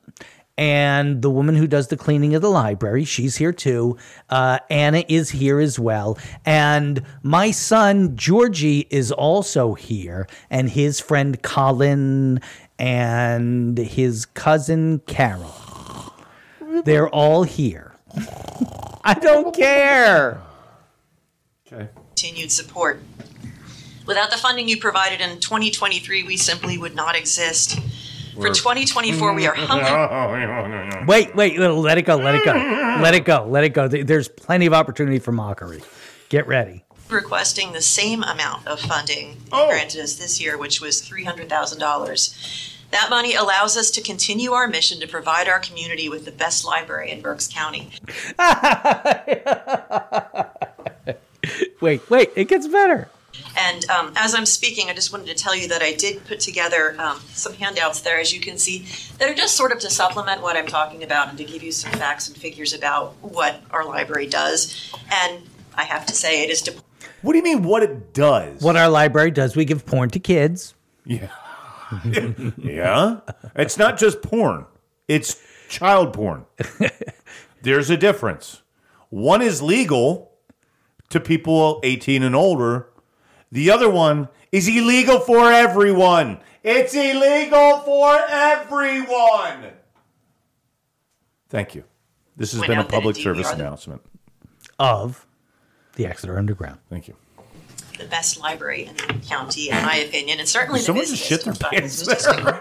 and 0.61 1.23
the 1.23 1.31
woman 1.31 1.57
who 1.57 1.67
does 1.67 1.89
the 1.89 1.97
cleaning 1.97 2.35
of 2.35 2.43
the 2.43 2.51
library. 2.51 3.05
She's 3.05 3.37
here 3.37 3.53
too. 3.53 3.97
Uh, 4.29 4.59
Anna 4.69 5.05
is 5.09 5.31
here 5.31 5.59
as 5.59 5.79
well. 5.79 6.19
And 6.45 7.03
my 7.23 7.51
son, 7.51 8.15
Georgie, 8.17 8.87
is 8.91 9.11
also 9.11 9.75
here. 9.75 10.29
And 10.51 10.69
his 10.69 11.01
friend, 11.01 11.43
Colin, 11.43 12.41
and 12.79 13.79
his 13.79 14.27
cousin, 14.27 14.99
Carol. 15.07 15.70
They're 16.85 17.09
all 17.09 17.43
here. 17.45 17.95
I 19.05 19.15
don't 19.21 19.55
care. 19.55 20.41
Okay. 21.73 21.89
continued 22.09 22.51
support. 22.53 23.01
Without 24.07 24.31
the 24.31 24.37
funding 24.37 24.69
you 24.69 24.77
provided 24.79 25.21
in 25.21 25.39
2023, 25.41 26.25
we 26.25 26.37
simply 26.37 26.77
would 26.79 26.95
not 26.97 27.15
exist. 27.17 27.79
For 28.35 28.49
2024, 28.49 29.35
we 29.35 29.47
are 29.47 29.55
humbly 29.57 31.07
Wait, 31.07 31.35
wait, 31.37 31.59
let 31.59 31.99
it 31.99 32.03
go, 32.03 32.17
let 32.17 32.35
it 32.35 32.45
go, 32.45 32.53
let 33.03 33.15
it 33.15 33.25
go, 33.25 33.47
let 33.49 33.65
it 33.65 33.69
go. 33.71 33.87
There's 33.89 34.29
plenty 34.29 34.67
of 34.67 34.73
opportunity 34.73 35.19
for 35.19 35.33
mockery. 35.33 35.83
Get 36.29 36.47
ready. 36.47 36.85
requesting 37.09 37.73
the 37.73 37.83
same 37.83 38.23
amount 38.23 38.67
of 38.67 38.81
funding 38.81 39.37
Oh. 39.53 39.69
granted 39.69 40.01
us 40.01 40.15
this 40.15 40.41
year, 40.41 40.57
which 40.57 40.81
was 40.81 41.03
$300,000. 41.03 42.77
That 42.91 43.09
money 43.11 43.35
allows 43.35 43.77
us 43.77 43.91
to 43.93 44.01
continue 44.01 44.53
our 44.53 44.67
mission 44.67 45.01
to 45.01 45.07
provide 45.07 45.49
our 45.49 45.61
community 45.61 46.09
with 46.09 46.25
the 46.25 46.33
best 46.33 46.65
library 46.65 47.11
in 47.11 47.21
Berks 47.21 47.49
County. 47.49 47.91
Wait, 51.81 52.09
wait, 52.11 52.31
it 52.37 52.49
gets 52.49 52.69
better. 52.69 53.09
And 53.57 53.89
um, 53.89 54.13
as 54.17 54.35
I'm 54.35 54.47
speaking, 54.47 54.91
I 54.91 54.95
just 54.95 55.13
wanted 55.13 55.29
to 55.29 55.35
tell 55.35 55.57
you 55.57 55.69
that 55.69 55.83
I 55.83 55.93
did 55.93 56.25
put 56.27 56.41
together 56.41 56.95
um, 56.99 57.21
some 57.33 57.55
handouts 57.55 58.01
there, 58.01 58.19
as 58.19 58.35
you 58.35 58.41
can 58.41 58.59
see, 58.59 58.87
that 59.19 59.31
are 59.31 59.35
just 59.35 59.57
sort 59.57 59.73
of 59.73 59.79
to 59.81 59.91
supplement 59.91 60.43
what 60.43 60.57
I'm 60.57 60.67
talking 60.67 61.03
about 61.03 61.29
and 61.29 61.39
to 61.39 61.45
give 61.45 61.63
you 61.63 61.73
some 61.73 61.91
facts 61.93 62.29
and 62.29 62.37
figures 62.37 62.75
about 62.75 63.15
what 63.23 63.63
our 63.71 63.85
library 63.85 64.27
does. 64.27 64.93
And 65.11 65.43
I 65.75 65.85
have 65.85 66.07
to 66.07 66.15
say, 66.15 66.45
it 66.45 66.51
is 66.51 66.63
to 66.63 66.75
What 67.23 67.33
do 67.33 67.39
you 67.39 67.45
mean? 67.45 67.63
What 67.63 67.83
it 67.83 68.13
does? 68.13 68.63
What 68.63 68.77
our 68.77 68.89
library 68.89 69.31
does, 69.31 69.57
we 69.57 69.65
give 69.65 69.87
porn 69.87 70.11
to 70.11 70.21
kids. 70.21 70.75
Yeah. 71.05 71.29
yeah. 72.59 73.21
It's 73.55 73.79
not 73.79 73.99
just 73.99 74.23
porn. 74.23 74.67
It's 75.09 75.43
child 75.69 76.13
porn. 76.13 76.47
There's 77.63 77.91
a 77.91 77.97
difference. 77.97 78.63
One 79.09 79.43
is 79.43 79.61
legal 79.61 80.33
to 81.11 81.21
people 81.21 81.81
18 81.83 82.23
and 82.23 82.35
older. 82.35 82.89
The 83.53 83.71
other 83.71 83.91
one 83.91 84.29
is 84.53 84.69
illegal 84.69 85.21
for 85.21 85.53
everyone. 85.53 86.39
It's 86.63 86.95
illegal 86.95 87.79
for 87.81 88.19
everyone. 88.29 89.73
Thank 91.49 91.75
you. 91.75 91.85
This 92.37 92.53
has 92.53 92.61
Point 92.61 92.71
been 92.71 92.79
a 92.79 92.85
public 92.85 93.17
service 93.17 93.51
announcement. 93.51 94.03
Of 94.79 95.27
the 95.97 96.07
Exeter 96.07 96.39
Underground. 96.39 96.79
Thank 96.89 97.09
you. 97.09 97.17
The 98.01 98.07
best 98.07 98.39
library 98.41 98.87
in 98.87 98.97
the 98.97 99.15
county, 99.29 99.69
in 99.71 99.77
my 99.85 99.97
opinion, 99.97 100.39
and 100.41 100.49
certainly 100.49 100.81
the 100.81 100.87
Someone 100.87 101.05
just 101.07 101.23
busiest. 101.23 101.45
shit 101.45 101.61
their 101.61 101.71
pants 101.71 101.95
statistically- 101.95 102.53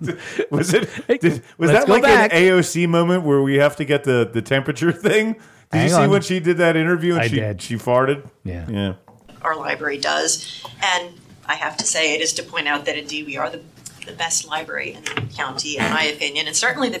Was 0.50 0.74
it? 0.74 0.88
Did, 1.20 1.42
was 1.56 1.70
let's 1.70 1.86
that 1.86 1.88
like 1.88 2.02
back. 2.02 2.32
an 2.32 2.38
AOC 2.38 2.88
moment 2.88 3.22
where 3.24 3.40
we 3.42 3.56
have 3.56 3.76
to 3.76 3.84
get 3.84 4.04
the, 4.04 4.28
the 4.30 4.42
temperature 4.42 4.92
thing? 5.08 5.32
Did 5.34 5.42
Hang 5.72 5.82
you 5.84 5.88
see 5.94 5.94
on. 6.02 6.10
when 6.10 6.22
she 6.22 6.40
did 6.40 6.58
that 6.58 6.76
interview 6.76 7.14
and 7.14 7.22
I 7.22 7.28
she 7.28 7.36
did. 7.36 7.62
she 7.62 7.74
farted? 7.76 8.28
Yeah. 8.44 8.68
Yeah. 8.68 8.94
our 9.42 9.56
library 9.56 9.98
does. 9.98 10.62
And 10.82 11.14
I 11.46 11.54
have 11.54 11.76
to 11.78 11.86
say, 11.86 12.14
it 12.14 12.20
is 12.20 12.32
to 12.34 12.42
point 12.42 12.68
out 12.68 12.84
that 12.84 12.96
indeed 12.98 13.26
we 13.26 13.36
are 13.36 13.48
the, 13.50 13.60
the 14.06 14.12
best 14.12 14.46
library 14.46 14.92
in 14.92 15.04
the 15.04 15.22
county, 15.34 15.78
in 15.78 15.84
my 15.90 16.04
opinion, 16.04 16.46
and 16.46 16.54
certainly 16.56 16.90
the 16.90 17.00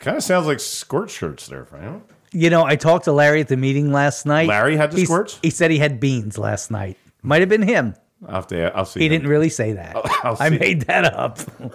Kind 0.00 0.16
of 0.16 0.22
sounds 0.22 0.46
like 0.46 0.60
squirt 0.60 1.10
shirts 1.10 1.46
there, 1.48 1.64
Frank. 1.66 2.02
You 2.32 2.48
know, 2.50 2.64
I 2.64 2.76
talked 2.76 3.04
to 3.04 3.12
Larry 3.12 3.40
at 3.42 3.48
the 3.48 3.56
meeting 3.56 3.92
last 3.92 4.24
night. 4.26 4.48
Larry 4.48 4.76
had 4.76 4.90
the 4.92 4.96
He's- 4.98 5.08
squirts? 5.08 5.38
He 5.42 5.50
said 5.50 5.70
he 5.70 5.78
had 5.78 6.00
beans 6.00 6.38
last 6.38 6.70
night. 6.70 6.96
Might 7.24 7.40
have 7.40 7.48
been 7.48 7.62
him. 7.62 7.94
I'll 8.28 8.36
have 8.36 8.46
to. 8.48 8.74
I'll 8.76 8.84
see. 8.84 9.00
He 9.00 9.06
him. 9.06 9.12
didn't 9.12 9.28
really 9.28 9.48
say 9.48 9.72
that. 9.72 9.96
I'll 10.24 10.36
I 10.38 10.48
see. 10.50 10.58
made 10.58 10.82
that 10.82 11.04
up. 11.12 11.40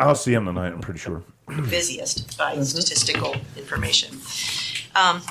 I'll 0.00 0.14
see 0.14 0.34
him 0.34 0.44
tonight. 0.44 0.72
I'm 0.72 0.80
pretty 0.80 1.00
sure. 1.00 1.22
busiest 1.68 2.36
by 2.36 2.60
statistical 2.62 3.34
information. 3.56 4.14
Um, 4.94 5.22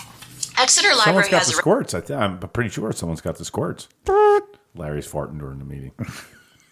Exeter 0.58 0.90
Someone's 0.90 1.06
Library 1.06 1.24
got 1.24 1.30
the 1.32 1.38
has 1.38 1.50
a 1.50 1.54
squirts. 1.54 1.94
I 1.94 2.02
th- 2.02 2.18
I'm 2.20 2.40
pretty 2.40 2.70
sure 2.72 2.92
someone's 2.92 3.22
got 3.22 3.38
the 3.38 3.46
squirts. 3.46 3.88
Larry's 4.76 5.08
farting 5.10 5.40
during 5.40 5.60
the 5.60 5.66
meeting. 5.66 5.92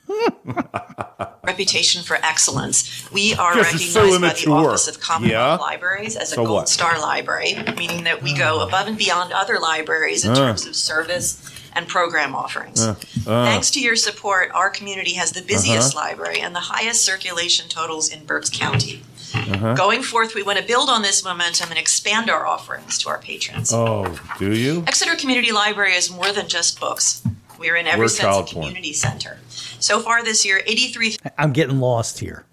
reputation 1.43 2.03
for 2.03 2.15
excellence. 2.17 3.09
We 3.11 3.33
are 3.35 3.55
Yes, 3.55 3.73
it's 3.75 3.85
so 3.89 4.03
recognized 4.05 4.45
by 4.45 4.61
the. 4.61 4.67
Office 4.67 4.88
of 4.88 4.99
Commonwealth 4.99 5.59
Yeah? 5.59 5.65
Libraries 5.65 6.15
as 6.15 6.31
a 6.31 6.35
So 6.35 6.45
Gold 6.45 6.55
what? 6.55 6.69
Star 6.69 6.99
Library, 6.99 7.55
meaning 7.77 8.03
that 8.05 8.21
we 8.21 8.35
go 8.35 8.61
above 8.61 8.88
and 8.88 8.97
beyond 8.97 9.31
other 9.33 9.59
libraries 9.59 10.25
in 10.25 10.31
Uh. 10.31 10.35
terms 10.35 10.65
of 10.65 10.75
service 10.75 11.41
and 11.78 11.88
program 11.88 12.36
offerings. 12.36 12.86
Thanks 13.23 13.69
to 13.71 13.80
your 13.80 13.95
support, 13.95 14.49
our 14.53 14.69
community 14.69 15.13
has 15.13 15.32
the 15.32 15.41
busiest 15.43 15.95
Uh-huh. 15.95 16.07
library 16.07 16.41
and 16.41 16.55
the 16.55 16.59
highest 16.59 17.05
circulation 17.05 17.69
totals 17.69 18.09
in 18.09 18.25
Berks 18.25 18.49
County. 18.49 19.03
Uh-huh. 19.36 19.75
Going 19.75 20.01
forth, 20.01 20.34
we 20.34 20.41
want 20.41 20.57
to 20.57 20.65
build 20.65 20.89
on 20.89 21.01
this 21.03 21.23
momentum 21.23 21.69
and 21.69 21.78
expand 21.78 22.30
our 22.30 22.47
offerings 22.47 22.97
to 22.99 23.09
our 23.09 23.19
patrons. 23.19 23.71
Oh, 23.73 24.17
do 24.39 24.53
you? 24.55 24.84
Exeter 24.88 25.15
Community 25.15 25.51
Library 25.51 25.93
is 25.93 26.09
more 26.09 26.32
than 26.32 26.47
just 26.47 26.80
books. 26.80 27.21
We 27.59 27.69
are 27.69 27.75
in 27.75 27.88
every 27.88 28.05
We're 28.05 28.09
sense 28.09 28.21
child 28.21 28.49
a 28.49 28.53
porn. 28.53 28.65
community 28.67 28.93
center. 28.93 29.38
So 29.80 29.99
far 29.99 30.23
this 30.23 30.45
year, 30.45 30.61
83 30.65 31.17
I'm 31.38 31.53
getting 31.53 31.80
lost 31.80 32.19
here. 32.19 32.45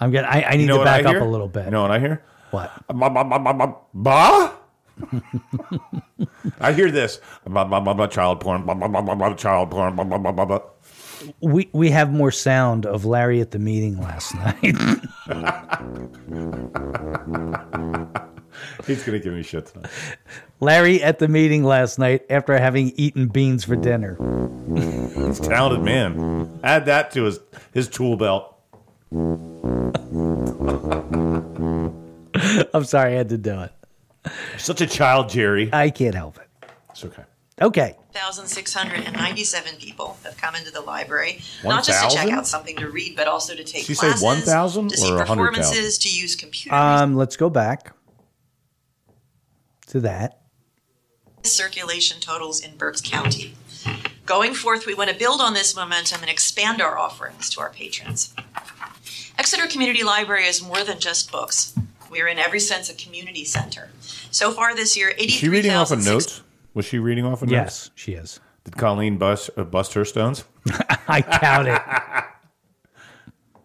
I'm 0.00 0.10
getting. 0.10 0.28
I, 0.28 0.42
I 0.42 0.50
need 0.56 0.62
You 0.62 0.66
know 0.68 0.78
to 0.78 0.84
back 0.84 1.06
up 1.06 1.20
a 1.20 1.24
little 1.24 1.48
bit. 1.48 1.64
You 1.66 1.70
know 1.70 1.82
what 1.82 1.90
I 1.90 1.98
hear? 2.00 2.22
what? 2.50 2.70
Ba, 2.88 2.94
ba, 3.10 3.24
ba, 3.24 3.38
ba, 3.38 3.54
ba, 3.54 3.74
ba? 3.94 4.55
I 6.60 6.72
hear 6.72 6.90
this. 6.90 7.20
Child 7.46 8.40
porn. 8.40 9.36
Child 9.36 9.70
porn. 9.70 10.60
We 11.40 11.68
we 11.72 11.90
have 11.90 12.12
more 12.12 12.30
sound 12.30 12.86
of 12.86 13.04
Larry 13.04 13.40
at 13.40 13.50
the 13.50 13.58
meeting 13.58 14.00
last 14.00 14.34
night. 14.34 14.62
He's 18.86 19.02
gonna 19.02 19.18
give 19.18 19.34
me 19.34 19.42
shit 19.42 19.66
tonight. 19.66 19.90
Larry 20.60 21.02
at 21.02 21.18
the 21.18 21.28
meeting 21.28 21.64
last 21.64 21.98
night 21.98 22.24
after 22.30 22.56
having 22.58 22.92
eaten 22.96 23.28
beans 23.28 23.64
for 23.64 23.76
dinner. 23.76 24.16
He's 24.74 25.40
a 25.40 25.42
talented 25.42 25.82
man. 25.82 26.60
Add 26.62 26.86
that 26.86 27.10
to 27.12 27.24
his 27.24 27.40
his 27.72 27.88
tool 27.88 28.16
belt. 28.16 28.52
I'm 32.74 32.84
sorry, 32.84 33.14
I 33.14 33.16
had 33.16 33.28
to 33.30 33.38
do 33.38 33.60
it. 33.62 33.72
Such 34.58 34.80
a 34.80 34.86
child, 34.86 35.28
Jerry. 35.28 35.70
I 35.72 35.90
can't 35.90 36.14
help 36.14 36.38
it. 36.38 36.68
It's 36.90 37.04
okay. 37.04 37.24
Okay. 37.60 37.96
1,697 38.12 39.76
people 39.76 40.18
have 40.24 40.36
come 40.36 40.54
into 40.54 40.70
the 40.70 40.80
library, 40.80 41.40
not 41.64 41.84
just 41.84 42.02
to 42.02 42.08
check 42.14 42.24
1,000? 42.26 42.34
out 42.38 42.46
something 42.46 42.76
to 42.76 42.88
read, 42.88 43.16
but 43.16 43.26
also 43.28 43.54
to 43.54 43.64
take 43.64 43.82
Did 43.82 43.86
she 43.86 43.94
say 43.94 44.08
classes, 44.08 44.22
1,000 44.22 44.88
to 44.90 44.96
see 44.96 45.10
or 45.10 45.16
100,000? 45.18 45.36
performances, 45.36 45.98
to 45.98 46.08
use 46.10 46.34
computers, 46.36 46.72
Um, 46.78 47.14
let's 47.16 47.36
go 47.36 47.48
back 47.50 47.92
to 49.88 50.00
that. 50.00 50.40
circulation 51.42 52.18
totals 52.20 52.60
in 52.60 52.76
Berks 52.76 53.00
County. 53.00 53.54
Going 54.26 54.52
forth, 54.54 54.84
we 54.86 54.94
want 54.94 55.10
to 55.10 55.16
build 55.16 55.40
on 55.40 55.54
this 55.54 55.76
momentum 55.76 56.20
and 56.22 56.28
expand 56.30 56.82
our 56.82 56.98
offerings 56.98 57.48
to 57.50 57.60
our 57.60 57.70
patrons. 57.70 58.34
Exeter 59.38 59.66
Community 59.68 60.02
Library 60.02 60.46
is 60.46 60.60
more 60.62 60.82
than 60.82 60.98
just 60.98 61.30
books. 61.30 61.72
We 62.10 62.20
are 62.20 62.26
in 62.26 62.38
every 62.38 62.58
sense 62.60 62.90
a 62.90 62.94
community 62.94 63.44
center. 63.44 63.90
So 64.30 64.52
far 64.52 64.74
this 64.74 64.96
year, 64.96 65.08
Is 65.08 65.30
she 65.32 65.48
reading 65.48 65.72
off 65.72 65.90
of 65.90 65.98
83,000 66.00 66.14
notes? 66.14 66.42
Was 66.74 66.84
she 66.84 66.98
reading 66.98 67.24
off 67.24 67.42
of 67.42 67.48
notes? 67.48 67.52
Yes, 67.52 67.90
she 67.94 68.12
is. 68.12 68.40
Did 68.64 68.76
Colleen 68.76 69.16
bust, 69.18 69.50
uh, 69.56 69.64
bust 69.64 69.94
her 69.94 70.04
stones? 70.04 70.44
I 71.08 71.22
count 71.22 71.68
it. 71.68 71.80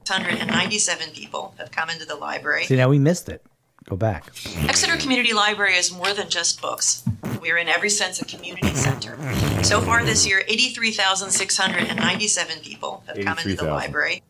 697 0.06 1.10
people 1.12 1.54
have 1.58 1.72
come 1.72 1.90
into 1.90 2.06
the 2.06 2.16
library. 2.16 2.66
See, 2.66 2.76
now 2.76 2.90
we 2.90 3.00
missed 3.00 3.30
it. 3.30 3.44
Go 3.90 3.96
back. 3.96 4.28
Exeter 4.68 4.96
Community 4.98 5.34
Library 5.34 5.74
is 5.76 5.92
more 5.92 6.14
than 6.14 6.30
just 6.30 6.62
books. 6.62 7.04
We 7.42 7.50
are 7.52 7.58
in 7.58 7.68
every 7.68 7.90
sense 7.90 8.22
a 8.22 8.26
community 8.26 8.74
center. 8.76 9.18
So 9.64 9.82
far 9.82 10.04
this 10.06 10.28
year, 10.28 10.44
83,697 10.48 12.60
people 12.60 13.04
have 13.08 13.16
come 13.18 13.40
into 13.40 13.56
the 13.56 13.66
83,000. 13.66 13.74
library. 13.74 14.22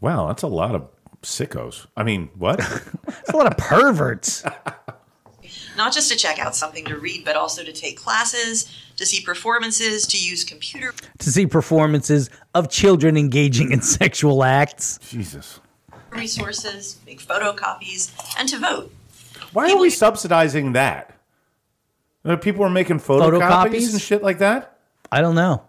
Wow, 0.00 0.28
that's 0.28 0.44
a 0.44 0.46
lot 0.46 0.76
of 0.76 0.88
sickos. 1.22 1.86
I 1.96 2.04
mean, 2.04 2.30
what? 2.38 2.60
It's 3.08 3.30
a 3.30 3.36
lot 3.36 3.48
of 3.48 3.56
perverts. 3.58 4.44
Not 5.80 5.94
just 5.94 6.12
to 6.12 6.16
check 6.18 6.38
out 6.38 6.54
something 6.54 6.84
to 6.84 6.98
read, 6.98 7.24
but 7.24 7.36
also 7.36 7.64
to 7.64 7.72
take 7.72 7.96
classes, 7.96 8.70
to 8.96 9.06
see 9.06 9.22
performances, 9.22 10.06
to 10.08 10.18
use 10.18 10.44
computer 10.44 10.92
to 11.20 11.32
see 11.32 11.46
performances 11.46 12.28
of 12.54 12.68
children 12.68 13.16
engaging 13.16 13.72
in 13.72 13.80
sexual 13.98 14.44
acts. 14.44 14.98
Jesus. 15.08 15.58
resources, 16.10 16.98
make 17.06 17.22
photocopies, 17.22 18.12
and 18.38 18.46
to 18.50 18.58
vote. 18.58 18.92
Why 19.54 19.70
are 19.70 19.78
we 19.78 19.88
subsidizing 19.88 20.74
that? 20.74 21.16
People 22.42 22.62
are 22.62 22.68
making 22.68 22.98
photocopies, 22.98 23.40
Photocopies? 23.40 23.92
and 23.92 24.02
shit 24.02 24.22
like 24.22 24.40
that? 24.40 24.76
I 25.10 25.22
don't 25.22 25.34
know. 25.34 25.62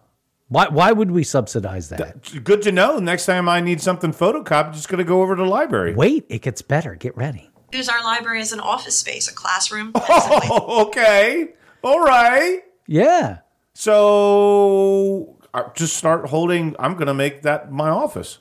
Why, 0.50 0.68
why 0.68 0.92
would 0.92 1.12
we 1.12 1.24
subsidize 1.24 1.88
that? 1.88 2.44
Good 2.44 2.64
to 2.64 2.74
know. 2.74 3.00
Next 3.00 3.28
time 3.28 3.48
I 3.48 3.62
need 3.62 3.80
something 3.80 4.12
photocopied, 4.12 4.74
just 4.74 4.90
going 4.90 4.98
to 4.98 5.06
go 5.06 5.22
over 5.22 5.38
to 5.38 5.44
the 5.44 5.48
library. 5.48 5.96
Wait, 5.96 6.26
it 6.28 6.42
gets 6.42 6.62
better. 6.62 6.96
Get 6.96 7.16
ready. 7.16 7.51
Use 7.74 7.90
our 7.90 8.04
library 8.04 8.42
as 8.42 8.52
an 8.52 8.60
office 8.60 8.98
space, 8.98 9.30
a 9.30 9.34
classroom, 9.34 9.92
and 9.96 10.04
as 10.04 10.26
a 10.26 10.30
place 10.30 10.50
Oh, 10.52 10.86
okay. 10.88 11.50
All 11.84 12.02
right. 12.02 12.62
Yeah. 12.88 13.40
So 13.74 15.38
uh, 15.54 15.70
just 15.74 15.96
start 15.96 16.28
holding. 16.28 16.76
I'm 16.80 16.94
going 16.94 17.08
to 17.08 17.14
make 17.14 17.44
that 17.44 17.72
my 17.72 17.90
office. 17.90 18.40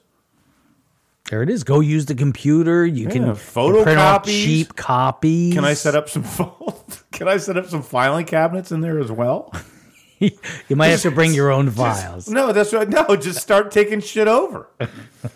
There 1.30 1.42
it 1.42 1.50
is. 1.50 1.62
Go 1.62 1.80
use 1.80 2.06
the 2.06 2.14
computer. 2.16 2.84
You 2.84 3.06
can 3.06 3.22
Yeah, 3.26 3.34
can 3.34 3.82
print 3.84 4.00
off 4.00 4.24
cheap 4.26 4.74
copies. 4.74 5.54
Can 5.54 5.64
I 5.64 5.74
set 5.74 5.94
up 5.94 6.08
some? 6.08 6.24
Can 7.12 7.28
I 7.28 7.36
set 7.36 7.58
up 7.58 7.66
some 7.66 7.82
filing 7.82 8.24
cabinets 8.24 8.72
in 8.72 8.80
there 8.80 8.98
as 8.98 9.12
well? 9.12 9.52
You 10.68 10.76
might 10.76 10.88
have 10.88 11.02
to 11.02 11.10
bring 11.10 11.32
your 11.32 11.50
own 11.50 11.70
files. 11.70 12.28
No, 12.28 12.52
that's 12.52 12.72
right. 12.72 12.88
No, 12.88 13.16
just 13.16 13.40
start 13.40 13.70
taking 13.70 14.00
shit 14.00 14.28
over. 14.28 14.68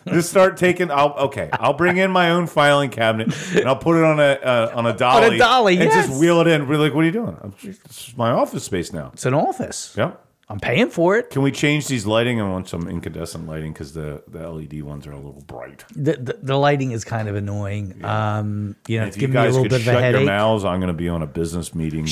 just 0.07 0.31
start 0.31 0.57
taking. 0.57 0.91
I'll 0.91 1.15
okay. 1.15 1.49
I'll 1.53 1.73
bring 1.73 1.97
in 1.97 2.11
my 2.11 2.31
own 2.31 2.47
filing 2.47 2.91
cabinet 2.91 3.35
and 3.55 3.67
I'll 3.67 3.77
put 3.77 3.97
it 3.97 4.05
on 4.05 4.21
a 4.21 4.33
uh, 4.45 4.73
on 4.75 4.87
a 4.87 4.97
dolly. 4.97 5.39
dolly, 5.39 5.75
and 5.79 5.85
yes. 5.85 6.07
just 6.07 6.21
wheel 6.21 6.41
it 6.41 6.47
in. 6.47 6.69
We're 6.69 6.77
like, 6.79 6.95
what 6.95 7.03
are 7.03 7.07
you 7.07 7.13
doing? 7.13 7.37
I'm 7.43 7.55
just- 7.59 7.83
This 7.85 8.09
is 8.09 8.17
my 8.17 8.31
office 8.31 8.65
space 8.65 8.93
now. 8.93 9.11
It's 9.15 9.27
an 9.27 9.35
office. 9.35 9.95
Yep. 9.97 10.21
I'm 10.49 10.61
paying 10.61 10.91
for 10.91 11.17
it. 11.17 11.31
Can 11.31 11.41
we 11.41 11.51
change 11.51 11.89
these 11.89 12.05
lighting? 12.05 12.39
I 12.41 12.49
want 12.49 12.69
some 12.69 12.87
incandescent 12.87 13.47
lighting 13.47 13.73
because 13.73 13.95
the, 13.95 14.23
the 14.29 14.47
LED 14.49 14.83
ones 14.83 15.07
are 15.07 15.13
a 15.13 15.17
little 15.17 15.43
bright. 15.47 15.85
The, 15.97 16.13
the, 16.13 16.39
the 16.43 16.57
lighting 16.59 16.93
is 16.93 17.03
kind 17.03 17.29
of 17.29 17.35
annoying. 17.35 18.05
Um, 18.05 18.77
you 18.87 18.99
know, 18.99 19.05
And 19.05 19.09
it's 19.09 19.17
if 19.17 19.23
you 19.23 19.29
me 19.29 19.39
a 19.39 19.45
little 19.45 19.63
bit 19.63 19.73
of 19.73 19.81
a 19.81 19.85
shut 19.85 20.13
your 20.13 20.21
mouths, 20.21 20.65
I'm 20.65 20.81
going 20.81 20.89
to 20.89 20.93
be 20.93 21.09
on 21.09 21.23
a 21.23 21.27
business 21.27 21.75
meeting. 21.75 22.05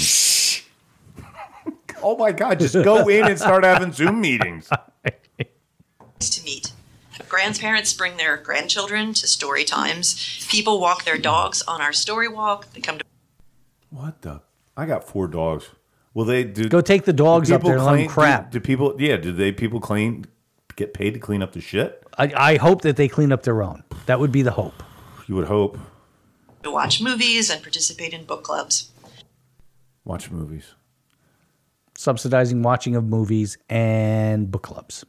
Oh 2.02 2.16
my 2.16 2.32
God! 2.32 2.58
Just 2.60 2.74
go 2.74 3.08
in 3.08 3.26
and 3.26 3.38
start 3.38 3.64
having 3.64 3.92
Zoom 3.92 4.20
meetings. 4.20 4.68
to 6.20 6.44
meet. 6.44 6.72
Grandparents 7.28 7.92
bring 7.94 8.16
their 8.16 8.36
grandchildren 8.36 9.14
to 9.14 9.26
story 9.26 9.64
times. 9.64 10.46
People 10.50 10.80
walk 10.80 11.04
their 11.04 11.18
dogs 11.18 11.62
on 11.62 11.80
our 11.80 11.92
story 11.92 12.28
walk. 12.28 12.72
They 12.72 12.80
come 12.80 12.98
to 12.98 13.04
What 13.90 14.22
the? 14.22 14.42
I 14.76 14.86
got 14.86 15.04
four 15.04 15.28
dogs. 15.28 15.70
Will 16.14 16.24
they 16.24 16.44
do? 16.44 16.68
Go 16.68 16.80
take 16.80 17.04
the 17.04 17.12
dogs 17.12 17.48
do 17.48 17.54
up 17.54 17.62
there 17.62 17.76
and 17.78 17.84
let 17.86 18.08
crap. 18.08 18.50
Do, 18.50 18.58
do 18.58 18.62
people? 18.64 18.94
Yeah. 18.98 19.16
Do 19.16 19.32
they 19.32 19.52
people 19.52 19.80
clean? 19.80 20.26
Get 20.76 20.94
paid 20.94 21.14
to 21.14 21.20
clean 21.20 21.42
up 21.42 21.52
the 21.52 21.60
shit? 21.60 22.02
I, 22.18 22.32
I 22.34 22.56
hope 22.56 22.82
that 22.82 22.96
they 22.96 23.08
clean 23.08 23.32
up 23.32 23.42
their 23.42 23.62
own. 23.62 23.82
That 24.06 24.20
would 24.20 24.32
be 24.32 24.42
the 24.42 24.52
hope. 24.52 24.82
You 25.26 25.34
would 25.36 25.46
hope. 25.46 25.78
to 26.62 26.70
watch 26.70 27.00
movies 27.00 27.50
and 27.50 27.62
participate 27.62 28.12
in 28.12 28.24
book 28.24 28.42
clubs. 28.42 28.90
Watch 30.04 30.30
movies. 30.30 30.74
Subsidizing 32.06 32.62
watching 32.62 32.96
of 32.96 33.04
movies 33.04 33.58
and 33.70 34.50
book 34.50 34.62
clubs. 34.64 35.04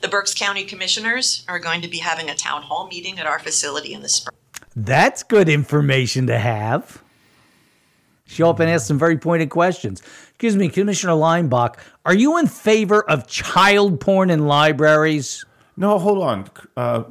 The 0.00 0.08
Berks 0.08 0.32
County 0.32 0.64
Commissioners 0.64 1.44
are 1.48 1.58
going 1.58 1.82
to 1.82 1.88
be 1.88 1.98
having 1.98 2.30
a 2.30 2.34
town 2.34 2.62
hall 2.62 2.86
meeting 2.88 3.18
at 3.18 3.26
our 3.26 3.38
facility 3.38 3.92
in 3.92 4.00
the 4.00 4.08
spring. 4.08 4.34
That's 4.74 5.22
good 5.22 5.50
information 5.50 6.28
to 6.28 6.38
have. 6.38 7.02
Show 8.24 8.48
up 8.48 8.58
and 8.60 8.70
ask 8.70 8.86
some 8.86 8.98
very 8.98 9.18
pointed 9.18 9.50
questions. 9.50 10.00
Excuse 10.30 10.56
me, 10.56 10.70
Commissioner 10.70 11.12
Leinbach, 11.12 11.78
are 12.06 12.14
you 12.14 12.38
in 12.38 12.46
favor 12.46 13.02
of 13.10 13.26
child 13.26 14.00
porn 14.00 14.30
in 14.30 14.46
libraries? 14.46 15.44
No, 15.76 15.98
hold 15.98 16.22
on, 16.22 16.48
uh, 16.74 17.02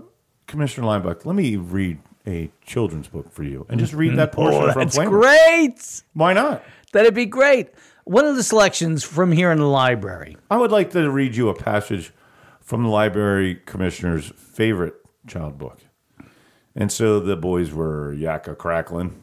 Commissioner 0.47 0.88
Linebuck. 0.88 1.23
Let 1.23 1.36
me 1.36 1.55
read 1.55 1.99
a 2.25 2.49
children's 2.65 3.07
book 3.09 3.32
for 3.32 3.43
you, 3.43 3.67
and 3.69 3.79
just 3.79 3.93
read 3.93 4.15
that 4.15 4.32
portion 4.32 4.63
Oh, 4.63 4.71
from 4.71 4.79
that's 4.86 4.97
Flamer. 4.97 5.09
great. 5.09 6.03
Why 6.15 6.34
not? 6.34 6.63
That'd 6.93 7.13
be 7.13 7.27
great. 7.27 7.69
One 8.05 8.25
of 8.25 8.35
the 8.35 8.43
selections 8.43 9.03
from 9.03 9.31
here 9.31 9.51
in 9.51 9.59
the 9.59 9.65
library. 9.65 10.37
I 10.49 10.57
would 10.57 10.71
like 10.71 10.91
to 10.91 11.09
read 11.09 11.35
you 11.35 11.49
a 11.49 11.53
passage 11.55 12.11
from 12.59 12.83
the 12.83 12.89
library 12.89 13.61
commissioner's 13.65 14.31
favorite 14.35 14.95
child 15.27 15.57
book. 15.57 15.79
And 16.75 16.91
so 16.91 17.19
the 17.19 17.35
boys 17.35 17.71
were 17.71 18.13
yakka 18.15 18.57
crackling. 18.57 19.21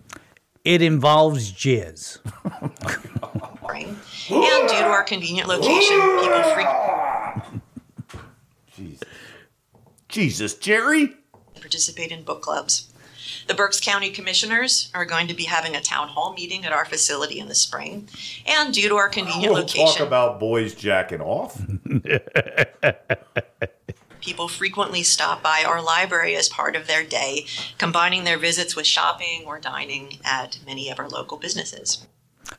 It 0.65 0.83
involves 0.83 1.53
jizz. 1.53 2.19
And 4.31 4.69
due 4.69 4.79
to 4.79 4.85
our 4.85 5.05
convenient 5.05 5.49
location, 5.49 6.01
people 6.21 6.43
frequently 6.55 7.61
Jesus, 10.09 10.55
Jerry. 10.55 11.15
participate 11.55 12.11
in 12.11 12.23
book 12.23 12.43
clubs. 12.43 12.88
The 13.49 13.55
Berks 13.55 13.81
County 13.81 14.11
Commissioners 14.11 14.91
are 14.95 15.07
going 15.07 15.27
to 15.29 15.35
be 15.35 15.45
having 15.45 15.75
a 15.75 15.81
town 15.81 16.09
hall 16.09 16.35
meeting 16.35 16.67
at 16.67 16.73
our 16.73 16.85
facility 16.85 17.41
in 17.41 17.49
the 17.49 17.55
spring. 17.55 18.07
And 18.47 18.75
due 18.75 18.91
to 18.91 18.97
our 18.97 19.09
convenient 19.09 19.55
We'll 19.55 19.65
talk 19.65 19.79
location, 19.79 20.07
about 20.07 20.39
boys 20.39 20.75
jacking 20.75 21.23
off. 21.23 21.59
people 24.21 24.49
frequently 24.49 25.03
stop 25.03 25.43
by 25.43 25.65
our 25.67 25.83
library 25.83 26.37
as 26.37 26.51
part 26.51 26.77
of 26.77 26.87
their 26.87 27.03
day, 27.03 27.47
combining 27.79 28.25
their 28.25 28.37
visits 28.37 28.77
with 28.77 28.87
shopping 28.87 29.45
or 29.47 29.59
dining 29.59 30.19
at 30.23 30.59
many 30.67 30.91
of 30.91 30.99
our 30.99 31.09
local 31.09 31.39
businesses. 31.39 32.07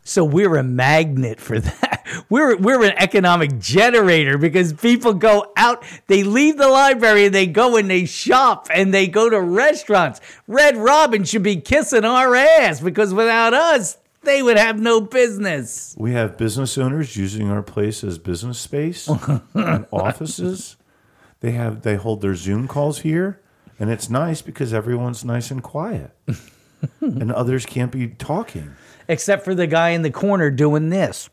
So 0.03 0.23
we're 0.23 0.55
a 0.55 0.63
magnet 0.63 1.39
for 1.39 1.59
that. 1.59 2.05
We're 2.29 2.57
we're 2.57 2.83
an 2.83 2.93
economic 2.97 3.59
generator 3.59 4.37
because 4.39 4.73
people 4.73 5.13
go 5.13 5.51
out, 5.55 5.83
they 6.07 6.23
leave 6.23 6.57
the 6.57 6.67
library 6.67 7.25
and 7.27 7.35
they 7.35 7.45
go 7.45 7.77
and 7.77 7.89
they 7.89 8.05
shop 8.05 8.67
and 8.73 8.91
they 8.91 9.07
go 9.07 9.29
to 9.29 9.39
restaurants. 9.39 10.19
Red 10.47 10.75
Robin 10.77 11.23
should 11.23 11.43
be 11.43 11.57
kissing 11.57 12.05
our 12.05 12.35
ass 12.35 12.81
because 12.81 13.13
without 13.13 13.53
us, 13.53 13.97
they 14.23 14.41
would 14.41 14.57
have 14.57 14.79
no 14.79 14.99
business. 15.01 15.95
We 15.97 16.13
have 16.13 16.37
business 16.37 16.77
owners 16.77 17.15
using 17.15 17.49
our 17.51 17.61
place 17.61 18.03
as 18.03 18.17
business 18.17 18.57
space 18.59 19.07
and 19.53 19.85
offices. 19.91 20.77
They 21.41 21.51
have 21.51 21.83
they 21.83 21.95
hold 21.95 22.21
their 22.21 22.35
Zoom 22.35 22.67
calls 22.67 22.99
here, 22.99 23.39
and 23.79 23.89
it's 23.89 24.09
nice 24.09 24.41
because 24.41 24.73
everyone's 24.73 25.23
nice 25.23 25.51
and 25.51 25.63
quiet, 25.63 26.11
and 27.01 27.31
others 27.31 27.65
can't 27.65 27.91
be 27.91 28.07
talking. 28.07 28.71
Except 29.09 29.43
for 29.43 29.53
the 29.53 29.67
guy 29.67 29.89
in 29.89 30.03
the 30.03 30.11
corner 30.11 30.49
doing 30.49 30.87
this. 30.87 31.29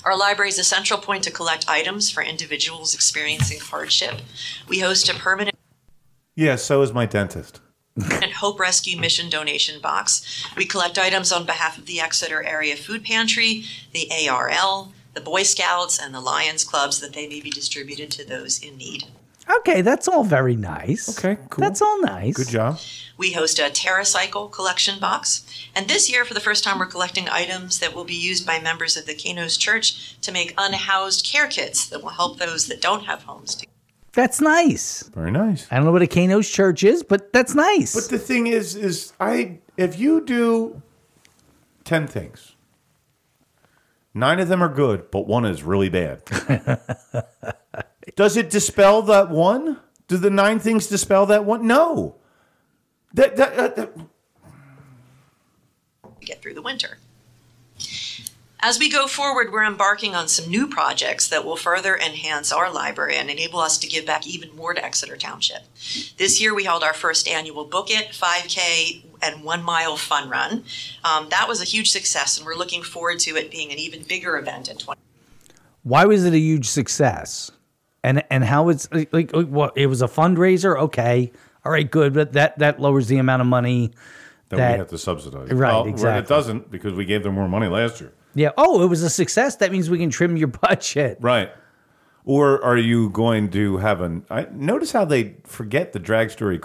Our 0.05 0.17
library 0.17 0.49
is 0.49 0.59
a 0.59 0.65
central 0.65 0.99
point 0.99 1.25
to 1.25 1.31
collect 1.31 1.69
items 1.69 2.11
for 2.11 2.23
individuals 2.23 2.95
experiencing 2.95 3.61
hardship. 3.61 4.23
We 4.67 4.79
host 4.81 5.11
a 5.11 5.15
permanent 5.15 5.59
yeah, 6.39 6.55
so 6.55 6.83
is 6.83 6.93
my 6.93 7.05
dentist. 7.05 7.61
Hope 8.37 8.61
Rescue 8.61 8.97
Mission 8.97 9.29
donation 9.29 9.81
box. 9.81 10.47
We 10.57 10.67
collect 10.67 10.97
items 10.97 11.33
on 11.33 11.47
behalf 11.47 11.77
of 11.77 11.87
the 11.87 12.01
Exeter 12.01 12.45
Area 12.45 12.77
Food 12.77 13.03
Pantry, 13.03 13.65
the 13.93 14.09
ARL, 14.29 14.93
the 15.15 15.21
Boy 15.21 15.43
Scouts, 15.43 15.99
and 15.99 16.15
the 16.15 16.21
Lions 16.21 16.63
Clubs 16.63 17.01
that 17.01 17.13
they 17.13 17.27
may 17.27 17.41
be 17.41 17.51
distributed 17.51 18.13
to 18.13 18.25
those 18.25 18.63
in 18.63 18.77
need. 18.77 19.07
Okay, 19.51 19.81
that's 19.81 20.09
all 20.09 20.25
very 20.25 20.57
nice. 20.57 21.19
Okay, 21.19 21.39
cool. 21.51 21.63
That's 21.63 21.81
all 21.81 22.01
nice. 22.03 22.37
Good 22.37 22.49
job. 22.49 22.79
We 23.17 23.33
host 23.33 23.59
a 23.59 23.63
TerraCycle 23.63 24.53
collection 24.53 25.01
box. 25.01 25.45
And 25.75 25.89
this 25.89 26.11
year, 26.11 26.25
for 26.25 26.35
the 26.35 26.41
first 26.41 26.63
time, 26.65 26.79
we're 26.79 26.87
collecting 26.87 27.29
items 27.29 27.79
that 27.81 27.95
will 27.95 28.05
be 28.05 28.15
used 28.15 28.47
by 28.47 28.61
members 28.61 28.97
of 28.97 29.07
the 29.07 29.15
Kanos 29.15 29.59
Church 29.59 30.21
to 30.21 30.31
make 30.33 30.55
unhoused 30.59 31.25
care 31.27 31.47
kits 31.49 31.89
that 31.89 32.03
will 32.03 32.11
help 32.11 32.39
those 32.39 32.67
that 32.69 32.81
don't 32.81 33.05
have 33.07 33.23
homes. 33.25 33.55
To- 33.57 33.67
That's 34.13 34.41
nice. 34.41 35.05
Very 35.15 35.31
nice. 35.31 35.67
I 35.71 35.77
don't 35.77 35.87
know 35.87 35.93
what 35.93 36.03
a 36.03 36.07
Kano's 36.07 36.49
church 36.49 36.85
is, 36.85 37.03
but 37.03 37.33
that's 37.33 37.55
nice. 37.55 37.95
But 37.95 38.09
the 38.11 38.19
thing 38.19 38.47
is, 38.47 38.77
is 38.77 39.13
I 39.19 39.59
if 39.77 39.99
you 39.99 40.21
do 40.25 40.83
ten 41.85 42.07
things, 42.07 42.55
nine 44.15 44.39
of 44.41 44.49
them 44.49 44.63
are 44.63 44.69
good, 44.73 45.11
but 45.11 45.27
one 45.27 45.45
is 45.45 45.63
really 45.63 45.89
bad. 45.89 46.23
Does 48.17 48.37
it 48.37 48.51
dispel 48.51 49.03
that 49.03 49.31
one? 49.31 49.79
Do 50.07 50.17
the 50.17 50.31
nine 50.31 50.59
things 50.59 50.87
dispel 50.87 51.27
that 51.27 51.45
one? 51.45 51.67
No. 51.67 52.17
That, 53.15 53.37
that, 53.37 53.57
that, 53.57 53.77
that 53.77 53.91
get 56.21 56.43
through 56.43 56.55
the 56.55 56.63
winter. 56.63 56.99
As 58.61 58.79
we 58.79 58.91
go 58.91 59.07
forward, 59.07 59.53
we're 59.53 59.65
embarking 59.65 60.17
on 60.17 60.27
some 60.27 60.51
new 60.51 60.67
projects 60.67 61.29
that 61.29 61.45
will 61.45 61.57
further 61.57 61.97
enhance 61.97 62.53
our 62.53 62.73
library 62.73 63.17
and 63.17 63.31
enable 63.31 63.61
us 63.61 63.79
to 63.79 63.87
give 63.87 64.05
back 64.05 64.27
even 64.27 64.55
more 64.57 64.75
to 64.75 64.85
Exeter 64.85 65.17
Township. 65.17 65.63
This 66.17 66.41
year, 66.41 66.53
we 66.53 66.65
held 66.65 66.83
our 66.83 66.93
first 66.93 67.29
annual 67.29 67.65
Book 67.65 67.89
It 67.89 68.09
5K 68.09 69.05
and 69.23 69.45
one 69.45 69.63
mile 69.63 69.97
fun 69.97 70.29
run. 70.29 70.65
Um, 71.05 71.29
that 71.31 71.47
was 71.47 71.63
a 71.63 71.65
huge 71.65 71.93
success, 71.93 72.37
and 72.37 72.45
we're 72.45 72.57
looking 72.57 72.83
forward 72.83 73.21
to 73.21 73.37
it 73.37 73.51
being 73.51 73.71
an 73.71 73.79
even 73.79 74.03
bigger 74.03 74.37
event 74.37 74.69
in 74.69 74.77
20. 74.77 75.01
Why 75.85 76.05
was 76.05 76.25
it 76.25 76.35
a 76.35 76.39
huge 76.39 76.67
success? 76.67 77.53
And 78.05 78.23
and 78.31 78.45
how 78.45 78.69
it's 78.69 78.89
like, 78.93 79.13
like 79.13 79.31
what 79.33 79.77
it 79.77 79.87
was 79.87 80.03
a 80.03 80.07
fundraiser? 80.09 80.79
Okay, 80.79 81.33
all 81.65 81.73
right, 81.73 81.91
good, 81.91 82.15
but 82.15 82.33
that 82.35 82.59
that 82.61 82.81
lowers 82.81 83.09
the 83.09 83.19
amount 83.19 83.43
of 83.43 83.49
money 83.49 83.93
that, 84.49 84.57
that 84.57 84.73
we 84.73 84.79
have 84.79 84.89
to 84.89 84.99
subsidize. 84.99 85.51
Right, 85.51 85.73
Well, 85.73 85.87
exactly. 85.87 86.21
It 86.21 86.29
doesn't 86.29 86.71
because 86.71 86.95
we 86.95 87.05
gave 87.05 87.23
them 87.25 87.35
more 87.35 87.49
money 87.49 87.67
last 87.67 88.01
year. 88.01 88.13
Yeah. 88.35 88.51
Oh, 88.57 88.83
it 88.83 88.87
was 88.87 89.03
a 89.03 89.11
success. 89.11 89.57
That 89.57 89.73
means 89.73 89.91
we 89.91 89.99
can 89.99 90.11
trim 90.11 90.37
your 90.37 90.49
budget. 90.69 91.19
Right. 91.21 91.51
Or 92.25 92.63
are 92.63 92.77
you 92.77 93.11
going 93.11 93.51
to 93.51 93.79
have 93.79 94.01
an? 94.01 94.25
I 94.31 94.47
notice 94.53 94.93
how 94.93 95.05
they 95.05 95.37
forget 95.45 95.93
the 95.93 95.99
drag 95.99 96.31
story. 96.31 96.61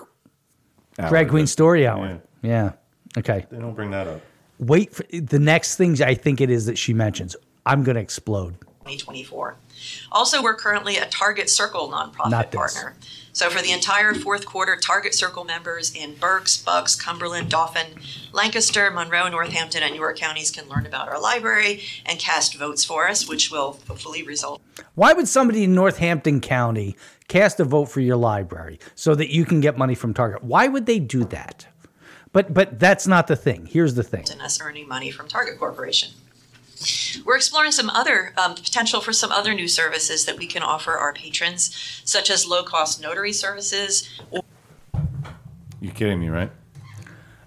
hour. 1.00 1.10
Drag 1.10 1.30
Queen 1.30 1.48
Story 1.48 1.88
Hour. 1.88 2.22
Yeah. 2.42 2.74
Okay. 3.18 3.46
They 3.50 3.60
don't 3.60 3.74
bring 3.74 3.92
that 3.92 4.08
up. 4.08 4.22
Wait 4.60 4.94
for 4.94 5.04
the 5.12 5.40
next 5.40 5.78
things 5.78 6.00
I 6.02 6.14
think 6.16 6.42
it 6.42 6.50
is 6.50 6.66
that 6.68 6.78
she 6.78 6.94
mentions. 6.94 7.36
I'm 7.66 7.84
going 7.84 7.96
to 7.96 8.02
explode. 8.02 8.60
2024. 8.82 9.56
Also, 10.14 10.44
we're 10.44 10.56
currently 10.56 10.98
a 10.98 11.08
Target 11.08 11.50
Circle 11.50 11.90
nonprofit 11.90 12.30
Not 12.30 12.52
this. 12.52 12.58
partner. 12.58 12.96
So, 13.34 13.50
for 13.50 13.64
the 13.64 13.72
entire 13.72 14.14
fourth 14.14 14.46
quarter, 14.46 14.76
Target 14.76 15.16
Circle 15.16 15.44
members 15.44 15.94
in 15.96 16.14
Berks, 16.16 16.56
Bucks, 16.56 16.96
Cumberland, 16.96 17.50
Dauphin, 17.50 17.88
Lancaster, 18.32 18.92
Monroe, 18.92 19.28
Northampton, 19.28 19.82
and 19.82 19.96
York 19.96 20.18
counties 20.18 20.52
can 20.52 20.70
learn 20.70 20.86
about 20.86 21.10
our 21.10 21.20
library 21.20 21.82
and 22.06 22.20
cast 22.20 22.56
votes 22.56 22.86
for 22.86 23.08
us, 23.10 23.28
which 23.28 23.50
will 23.50 23.80
hopefully 23.88 24.22
result 24.22 24.62
Why 24.94 25.14
would 25.14 25.28
somebody 25.28 25.64
in 25.64 25.74
Northampton 25.74 26.42
County 26.42 26.96
cast 27.28 27.60
a 27.60 27.64
vote 27.64 27.86
for 27.86 28.02
your 28.02 28.18
library 28.18 28.80
so 28.94 29.16
that 29.16 29.34
you 29.34 29.46
can 29.46 29.62
get 29.62 29.80
money 29.80 29.96
from 29.96 30.14
Target? 30.14 30.44
Why 30.44 30.68
would 30.68 30.86
they 30.86 31.00
do 31.00 31.24
that? 31.26 31.66
But 32.34 32.54
but 32.54 32.80
that's 32.80 33.08
not 33.08 33.28
the 33.28 33.36
thing. 33.36 33.68
Here's 33.68 33.96
the 33.96 34.04
thing. 34.04 34.26
And 34.32 34.42
us 34.42 34.60
earning 34.62 34.88
money 34.88 35.12
from 35.12 35.28
Target 35.28 35.58
Corporation. 35.58 36.10
We're 37.26 37.36
exploring 37.36 37.72
some 37.72 37.90
other 37.90 38.34
um, 38.38 38.56
potential 38.56 39.02
for 39.02 39.14
some 39.14 39.32
other 39.32 39.54
new 39.54 39.68
services 39.68 40.26
that 40.26 40.38
we 40.38 40.48
can 40.48 40.64
offer 40.64 40.94
our 40.94 41.14
patrons, 41.14 42.02
such 42.06 42.30
as 42.30 42.46
low 42.48 42.64
cost 42.64 43.02
notary 43.02 43.34
services 43.34 44.10
You 45.82 45.92
kidding 45.92 46.20
me, 46.20 46.30
right? 46.30 46.52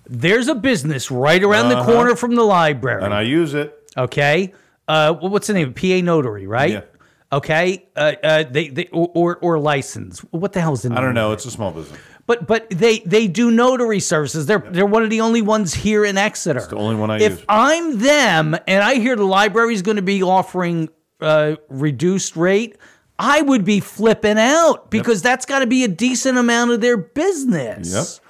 There's 0.08 0.46
a 0.48 0.54
business 0.54 1.10
right 1.10 1.42
around 1.42 1.68
the 1.70 1.78
Uh-huh. 1.78 1.92
corner 1.92 2.16
from 2.16 2.34
the 2.36 2.44
library. 2.44 3.02
And 3.04 3.12
I 3.14 3.22
use 3.22 3.54
it. 3.54 3.74
Okay. 3.96 4.52
Uh, 4.86 5.14
what's 5.14 5.46
the 5.48 5.54
name? 5.54 5.72
PA 5.74 6.00
Notary, 6.04 6.46
right? 6.46 6.70
Yeah. 6.70 6.80
Okay. 7.32 7.86
Uh, 7.96 8.12
uh, 8.22 8.44
they, 8.48 8.68
they 8.68 8.86
or, 8.92 9.10
or 9.14 9.36
or 9.38 9.58
license. 9.58 10.20
What 10.30 10.52
the 10.52 10.60
hell 10.60 10.74
is 10.74 10.82
the 10.82 10.90
name? 10.90 10.98
I 10.98 11.00
don't 11.00 11.14
know. 11.14 11.32
It's 11.32 11.44
a 11.44 11.50
small 11.50 11.72
business. 11.72 11.98
But 12.26 12.46
but 12.46 12.68
they 12.70 12.98
they 13.00 13.28
do 13.28 13.50
notary 13.50 14.00
services. 14.00 14.46
They're 14.46 14.58
they're 14.58 14.86
one 14.86 15.02
of 15.04 15.10
the 15.10 15.20
only 15.20 15.42
ones 15.42 15.74
here 15.74 16.04
in 16.04 16.18
Exeter. 16.18 16.58
It's 16.58 16.68
the 16.68 16.76
only 16.76 16.96
one 16.96 17.10
I 17.10 17.20
if 17.20 17.32
use. 17.32 17.44
I'm 17.48 17.98
them 17.98 18.56
and 18.66 18.82
I 18.82 18.96
hear 18.96 19.14
the 19.14 19.24
library 19.24 19.74
is 19.74 19.82
going 19.82 19.96
to 19.96 20.02
be 20.02 20.22
offering 20.22 20.88
uh, 21.20 21.56
reduced 21.68 22.36
rate, 22.36 22.76
I 23.18 23.42
would 23.42 23.64
be 23.64 23.80
flipping 23.80 24.38
out 24.38 24.90
because 24.90 25.22
that's 25.22 25.46
got 25.46 25.60
to 25.60 25.66
be 25.66 25.84
a 25.84 25.88
decent 25.88 26.36
amount 26.38 26.72
of 26.72 26.80
their 26.80 26.96
business. 26.96 28.20
Yep. 28.20 28.25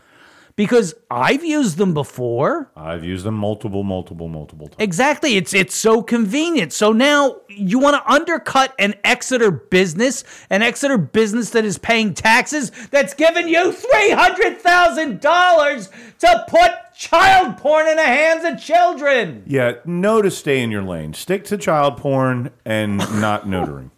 Because 0.56 0.94
I've 1.10 1.44
used 1.44 1.76
them 1.76 1.92
before. 1.92 2.70
I've 2.74 3.04
used 3.04 3.24
them 3.26 3.34
multiple, 3.34 3.84
multiple, 3.84 4.26
multiple 4.28 4.68
times. 4.68 4.76
Exactly. 4.78 5.36
It's 5.36 5.52
it's 5.52 5.74
so 5.74 6.02
convenient. 6.02 6.72
So 6.72 6.92
now 6.92 7.42
you 7.48 7.78
want 7.78 8.02
to 8.02 8.10
undercut 8.10 8.74
an 8.78 8.94
Exeter 9.04 9.50
business, 9.50 10.24
an 10.48 10.62
Exeter 10.62 10.96
business 10.96 11.50
that 11.50 11.66
is 11.66 11.76
paying 11.76 12.14
taxes, 12.14 12.72
that's 12.90 13.12
giving 13.12 13.48
you 13.48 13.70
three 13.70 14.10
hundred 14.12 14.58
thousand 14.58 15.20
dollars 15.20 15.90
to 16.20 16.46
put 16.48 16.72
child 16.96 17.58
porn 17.58 17.86
in 17.86 17.96
the 17.96 18.02
hands 18.02 18.44
of 18.44 18.58
children. 18.58 19.42
Yeah, 19.46 19.74
know 19.84 20.22
to 20.22 20.30
stay 20.30 20.62
in 20.62 20.70
your 20.70 20.82
lane. 20.82 21.12
Stick 21.12 21.44
to 21.44 21.58
child 21.58 21.98
porn 21.98 22.50
and 22.64 22.96
not 23.20 23.46
notaring. 23.46 23.90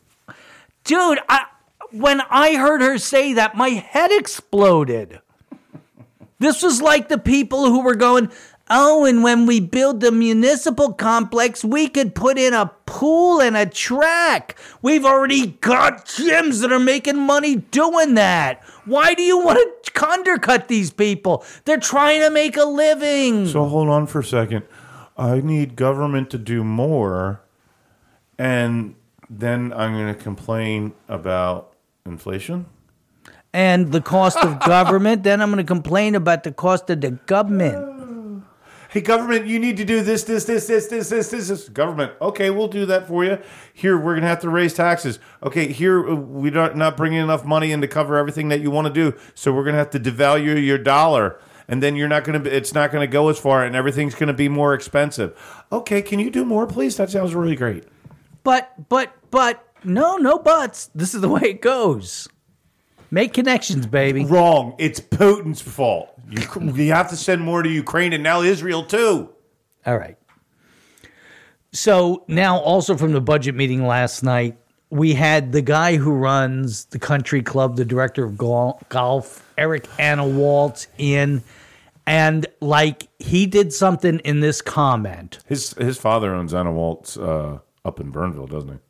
Dude, 0.83 1.21
I, 1.29 1.45
when 1.93 2.21
I 2.23 2.57
heard 2.57 2.81
her 2.81 2.99
say 2.99 3.33
that, 3.35 3.57
my 3.57 3.69
head 3.69 4.11
exploded. 4.11 5.21
This 6.39 6.63
was 6.63 6.81
like 6.81 7.09
the 7.09 7.19
people 7.19 7.67
who 7.67 7.83
were 7.83 7.97
going, 7.97 8.31
Oh, 8.71 9.07
and 9.07 9.23
when 9.23 9.47
we 9.47 9.61
build 9.61 10.01
the 10.01 10.13
municipal 10.13 10.93
complex, 10.93 11.65
we 11.65 11.89
could 11.89 12.15
put 12.15 12.37
in 12.37 12.53
a 12.53 12.67
pool 12.85 13.41
and 13.41 13.57
a 13.57 13.65
track. 13.65 14.59
We've 14.83 15.07
already 15.07 15.47
got 15.47 16.05
gyms 16.05 16.61
that 16.61 16.71
are 16.71 16.79
making 16.79 17.19
money 17.19 17.57
doing 17.57 18.15
that. 18.15 18.63
Why 18.85 19.15
do 19.15 19.23
you 19.23 19.39
want 19.39 19.85
to 19.85 20.07
undercut 20.07 20.69
these 20.69 20.91
people? 20.91 21.45
They're 21.65 21.79
trying 21.79 22.21
to 22.21 22.31
make 22.31 22.59
a 22.59 22.65
living. 22.65 23.47
So 23.47 23.65
hold 23.65 23.89
on 23.89 24.07
for 24.07 24.21
a 24.21 24.25
second. 24.25 24.65
I 25.17 25.41
need 25.41 25.75
government 25.75 26.31
to 26.31 26.39
do 26.39 26.63
more, 26.63 27.41
and 28.39 28.95
then 29.29 29.73
I'm 29.73 29.95
going 29.95 30.15
to 30.15 30.23
complain 30.23 30.93
about 31.09 31.73
inflation. 32.07 32.67
And 33.59 33.91
the 33.91 34.01
cost 34.01 34.39
of 34.39 34.61
government, 34.61 35.25
then 35.25 35.43
I'm 35.43 35.51
going 35.51 35.59
to 35.59 35.67
complain 35.67 36.15
about 36.15 36.45
the 36.45 36.53
cost 36.53 36.89
of 36.91 37.01
the 37.01 37.11
government. 37.11 38.45
Hey, 38.89 39.01
government, 39.01 39.47
you 39.47 39.59
need 39.59 39.77
to 39.79 39.85
do 39.85 40.01
this, 40.01 40.23
this, 40.23 40.45
this, 40.45 40.69
this, 40.69 40.87
this, 40.87 41.09
this, 41.09 41.31
this, 41.31 41.49
this. 41.49 41.69
Government, 41.69 42.13
okay, 42.23 42.51
we'll 42.51 42.69
do 42.69 42.87
that 42.87 43.09
for 43.09 43.25
you. 43.25 43.39
Here, 43.75 43.99
we're 43.99 44.15
gonna 44.15 44.29
have 44.29 44.41
to 44.43 44.49
raise 44.49 44.75
taxes. 44.75 45.19
Okay, 45.43 45.73
here 45.73 46.09
uh, 46.09 46.15
we're 46.15 46.53
not 46.53 46.77
not 46.77 46.97
bringing 46.97 47.19
enough 47.19 47.45
money 47.45 47.73
in 47.73 47.81
to 47.81 47.89
cover 47.89 48.17
everything 48.17 48.49
that 48.49 48.61
you 48.61 48.71
want 48.71 48.87
to 48.87 48.93
do, 48.93 49.19
so 49.35 49.53
we're 49.53 49.65
gonna 49.65 49.77
have 49.77 49.91
to 49.91 50.01
devalue 50.01 50.65
your 50.65 50.79
dollar, 50.79 51.39
and 51.67 51.83
then 51.83 51.97
you're 51.97 52.09
not 52.09 52.25
gonna. 52.25 52.41
be 52.41 52.51
It's 52.51 52.73
not 52.73 52.93
gonna 52.93 53.09
go 53.09 53.29
as 53.29 53.39
far, 53.39 53.65
and 53.65 53.77
everything's 53.77 54.15
gonna 54.15 54.33
be 54.33 54.49
more 54.49 54.73
expensive. 54.73 55.37
Okay, 55.71 56.01
can 56.01 56.19
you 56.19 56.31
do 56.31 56.45
more, 56.45 56.67
please? 56.67 56.97
That 56.97 57.11
sounds 57.11 57.35
really 57.35 57.57
great. 57.57 57.85
But, 58.43 58.89
but, 58.89 59.13
but, 59.31 59.69
no, 59.85 60.17
no 60.17 60.39
buts. 60.39 60.91
This 60.95 61.15
is 61.15 61.21
the 61.21 61.29
way 61.29 61.43
it 61.43 61.61
goes. 61.61 62.29
Make 63.11 63.33
connections, 63.33 63.87
baby. 63.87 64.25
Wrong. 64.25 64.75
It's 64.79 65.01
Putin's 65.01 65.61
fault. 65.61 66.13
You, 66.29 66.43
you 66.75 66.93
have 66.93 67.09
to 67.11 67.17
send 67.17 67.43
more 67.43 67.63
to 67.63 67.69
Ukraine 67.69 68.13
and 68.13 68.23
now 68.23 68.43
Israel 68.43 68.85
too. 68.85 69.31
All 69.87 69.97
right. 69.97 70.19
So 71.73 72.25
now, 72.29 72.59
also 72.59 72.97
from 72.97 73.13
the 73.13 73.21
budget 73.21 73.55
meeting 73.55 73.87
last 73.87 74.23
night, 74.23 74.59
we 74.91 75.15
had 75.15 75.53
the 75.53 75.63
guy 75.63 75.97
who 75.97 76.13
runs 76.13 76.87
the 76.87 76.99
country 76.99 77.43
club, 77.43 77.77
the 77.77 77.85
director 77.85 78.25
of 78.25 78.39
golf, 78.39 79.53
Eric 79.59 79.85
Anewalts, 79.99 80.87
in. 80.97 81.43
And 82.07 82.47
like 82.61 83.09
he 83.19 83.47
did 83.47 83.73
something 83.73 84.19
in 84.21 84.41
this 84.41 84.63
comment. 84.63 85.41
His 85.47 85.75
his 85.75 85.99
father 85.99 86.35
owns 86.35 86.55
Anewalts 86.55 87.21
uh, 87.23 87.59
up 87.85 88.01
in 88.01 88.11
Bernville, 88.11 88.49
doesn't 88.49 88.81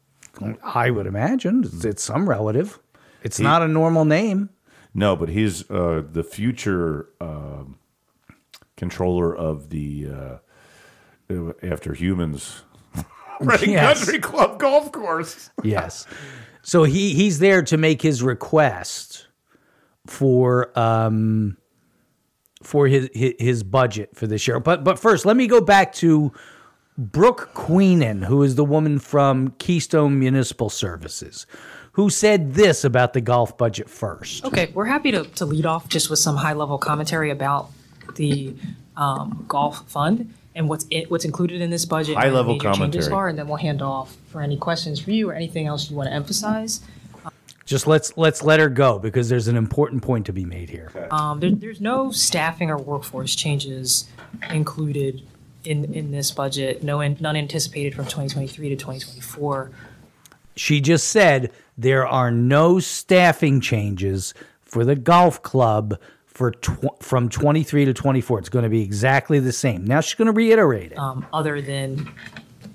he? 0.41 0.55
I 0.63 0.91
would 0.91 1.07
imagine 1.07 1.65
it's, 1.65 1.85
it's 1.85 2.03
some 2.05 2.29
relative. 2.29 2.79
It's 3.23 3.41
not 3.41 3.63
a 3.63 3.69
normal 3.69 4.05
name. 4.05 4.51
No, 4.95 5.17
but 5.17 5.29
he's 5.29 5.69
uh, 5.71 6.03
the 6.11 6.25
future 6.25 7.09
um 7.21 7.79
controller 8.77 9.35
of 9.35 9.71
the 9.71 10.09
uh, 11.31 11.53
After 11.63 11.95
Humans 11.95 12.63
Reading 13.41 13.71
Yes. 13.73 13.99
Country 13.99 14.19
Club 14.21 14.59
golf 14.59 14.93
course. 14.93 15.51
Yes. 15.65 16.07
So 16.63 16.85
he 16.85 17.15
he's 17.15 17.39
there 17.39 17.63
to 17.63 17.77
make 17.77 18.03
his 18.03 18.23
request 18.23 19.27
for 20.07 20.77
um 20.79 21.57
for 22.63 22.87
his 22.89 23.09
his, 23.15 23.35
his 23.39 23.63
budget 23.63 24.11
for 24.15 24.27
this 24.27 24.47
year. 24.47 24.61
But 24.61 24.85
but 24.85 24.99
first, 24.99 25.25
let 25.27 25.37
me 25.37 25.47
go 25.47 25.61
back 25.61 25.93
to 25.95 26.33
Brooke 26.97 27.51
Queenan, 27.55 28.25
who 28.25 28.43
is 28.43 28.57
the 28.57 28.65
woman 28.65 28.99
from 28.99 29.55
Keystone 29.59 30.19
Municipal 30.19 30.69
Services, 30.69 31.47
who 31.93 32.11
said 32.11 32.55
this 32.55 32.85
about 32.85 33.13
the 33.13 33.21
golf 33.21 33.57
budget 33.59 33.89
first. 33.91 34.45
Okay, 34.45 34.71
we're 34.75 34.85
happy 34.87 35.11
to, 35.13 35.25
to 35.25 35.45
lead 35.47 35.67
off 35.67 35.89
just 35.89 36.11
with 36.11 36.19
some 36.19 36.37
high 36.37 36.53
level 36.53 36.79
commentary 36.79 37.31
about 37.31 37.71
the 38.15 38.55
um, 38.97 39.45
golf 39.49 39.89
fund 39.91 40.33
and 40.55 40.69
what's 40.69 40.87
it, 40.91 41.11
what's 41.11 41.25
included 41.25 41.61
in 41.61 41.71
this 41.71 41.85
budget. 41.85 42.17
and 42.17 42.17
what 42.17 42.23
the 42.23 42.29
High-level 42.29 42.53
major 42.55 42.73
changes 42.73 43.09
commentary. 43.09 43.15
are, 43.15 43.29
and 43.29 43.39
then 43.39 43.49
we'll 43.49 43.57
hand 43.57 43.83
off 43.83 44.17
for 44.29 44.41
any 44.43 44.57
questions 44.57 45.01
for 45.01 45.11
you 45.11 45.31
or 45.31 45.33
anything 45.35 45.67
else 45.67 45.91
you 45.91 45.97
want 45.97 46.09
to 46.09 46.13
emphasize. 46.13 46.81
Just 47.65 47.87
let's 47.87 48.17
let's 48.17 48.43
let 48.43 48.61
her 48.61 48.71
go 48.71 48.99
because 48.99 49.29
there's 49.29 49.47
an 49.47 49.57
important 49.57 50.03
point 50.03 50.25
to 50.27 50.33
be 50.33 50.45
made 50.47 50.71
here. 50.71 50.91
Um, 51.11 51.39
there, 51.39 51.51
there's 51.51 51.83
no 51.83 52.11
staffing 52.11 52.71
or 52.71 52.79
workforce 52.79 53.37
changes 53.37 54.09
included 54.51 55.23
in, 55.65 55.93
in 55.93 56.11
this 56.11 56.31
budget, 56.31 56.83
no, 56.83 57.01
an- 57.01 57.19
none 57.21 57.37
anticipated 57.37 57.95
from 57.95 58.07
2023 58.07 58.71
to 58.71 58.77
2024. 58.77 59.71
She 60.57 60.81
just 60.81 61.09
said 61.09 61.53
there 61.79 62.07
are 62.07 62.31
no 62.31 62.81
staffing 62.81 63.61
changes 63.61 64.35
for 64.63 64.85
the 64.85 64.97
golf 64.97 65.41
club 65.43 65.99
for 66.27 66.51
tw- 66.51 67.01
from 67.01 67.29
23 67.29 67.85
to 67.87 67.95
24. 67.95 68.41
It's 68.41 68.49
going 68.49 68.65
to 68.65 68.69
be 68.69 68.83
exactly 68.83 69.39
the 69.39 69.53
same. 69.53 69.85
Now 69.85 70.01
she's 70.01 70.15
going 70.15 70.27
to 70.27 70.33
reiterate 70.33 70.93
it. 70.93 70.99
um, 70.99 71.25
other 71.33 71.61
than 71.63 72.13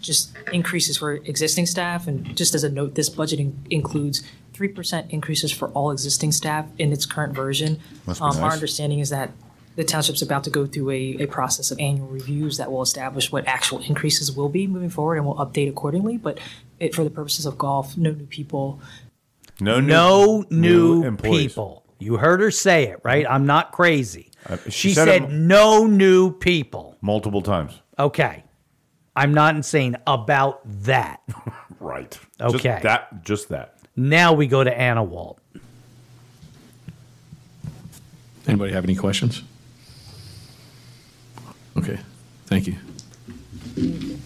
just 0.01 0.33
increases 0.51 0.97
for 0.97 1.13
existing 1.13 1.65
staff. 1.65 2.07
And 2.07 2.35
just 2.35 2.55
as 2.55 2.63
a 2.63 2.69
note, 2.69 2.95
this 2.95 3.09
budget 3.09 3.39
in- 3.39 3.65
includes 3.69 4.23
3% 4.53 5.09
increases 5.11 5.51
for 5.51 5.69
all 5.69 5.91
existing 5.91 6.31
staff 6.31 6.65
in 6.77 6.91
its 6.91 7.05
current 7.05 7.33
version. 7.33 7.79
Must 8.05 8.19
be 8.19 8.25
Um, 8.25 8.37
Our 8.43 8.51
understanding 8.51 8.99
is 8.99 9.09
that 9.11 9.31
the 9.75 9.83
township's 9.83 10.21
about 10.21 10.43
to 10.43 10.49
go 10.51 10.65
through 10.67 10.91
a, 10.91 11.17
a 11.21 11.25
process 11.25 11.71
of 11.71 11.79
annual 11.79 12.07
reviews 12.07 12.57
that 12.57 12.71
will 12.71 12.81
establish 12.83 13.31
what 13.31 13.47
actual 13.47 13.79
increases 13.79 14.31
will 14.35 14.49
be 14.49 14.67
moving 14.67 14.89
forward 14.89 15.15
and 15.15 15.25
will 15.25 15.35
update 15.35 15.67
accordingly. 15.69 16.17
But 16.17 16.37
it, 16.79 16.93
for 16.95 17.03
the 17.03 17.09
purposes 17.09 17.45
of 17.45 17.57
golf, 17.57 17.97
no 17.97 18.11
new 18.11 18.25
people. 18.25 18.81
No 19.59 19.79
new, 19.79 19.87
no 19.87 20.45
new, 20.49 21.03
employees. 21.03 21.51
people. 21.51 21.83
You 21.99 22.17
heard 22.17 22.41
her 22.41 22.51
say 22.51 22.85
it, 22.89 22.99
right? 23.03 23.25
I'm 23.29 23.45
not 23.45 23.71
crazy. 23.71 24.31
Uh, 24.45 24.57
she, 24.65 24.71
she 24.71 24.93
said 24.93 25.05
said, 25.05 25.23
it- 25.23 25.29
no 25.31 25.85
new 25.87 26.31
people. 26.31 26.97
multiple 27.01 27.41
times. 27.41 27.79
Okay. 27.97 28.43
I'm 29.15 29.33
not 29.33 29.55
insane 29.55 29.95
about 30.07 30.61
that. 30.83 31.21
Right. 31.79 32.17
Okay. 32.39 32.69
Just 32.69 32.83
that. 32.83 33.23
Just 33.25 33.49
that. 33.49 33.77
Now 33.97 34.31
we 34.31 34.47
go 34.47 34.63
to 34.63 34.73
Anewalt. 34.73 35.37
Anybody 38.47 38.71
have 38.71 38.85
any 38.85 38.95
questions? 38.95 39.43
Okay, 41.75 41.99
thank 42.45 42.67
you. 42.67 42.75
And 43.75 44.19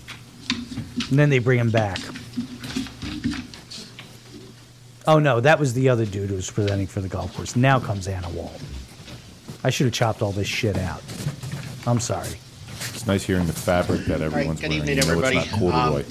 then 1.09 1.29
they 1.31 1.39
bring 1.39 1.59
him 1.59 1.71
back. 1.71 1.97
Oh 5.07 5.19
no, 5.19 5.39
that 5.39 5.57
was 5.57 5.73
the 5.73 5.87
other 5.87 6.05
dude 6.05 6.29
who 6.29 6.35
was 6.35 6.51
presenting 6.51 6.85
for 6.85 6.99
the 6.99 7.07
golf 7.07 7.35
course. 7.35 7.55
Now 7.55 7.79
comes 7.79 8.07
Anewalt. 8.07 8.61
I 9.63 9.69
should 9.69 9.85
have 9.85 9.93
chopped 9.93 10.21
all 10.21 10.33
this 10.33 10.47
shit 10.47 10.77
out. 10.77 11.01
I'm 11.87 11.99
sorry. 12.01 12.29
It's 12.89 13.07
nice 13.07 13.23
hearing 13.23 13.47
the 13.47 13.53
fabric 13.53 14.01
that 14.05 14.21
everyone's 14.21 14.59
good 14.59 14.69
wearing. 14.69 14.83
evening, 14.83 14.97
You 14.97 15.03
everybody. 15.03 15.37
It's 15.37 15.51
not 15.51 15.59
corduroy. 15.59 16.01
Um, 16.01 16.09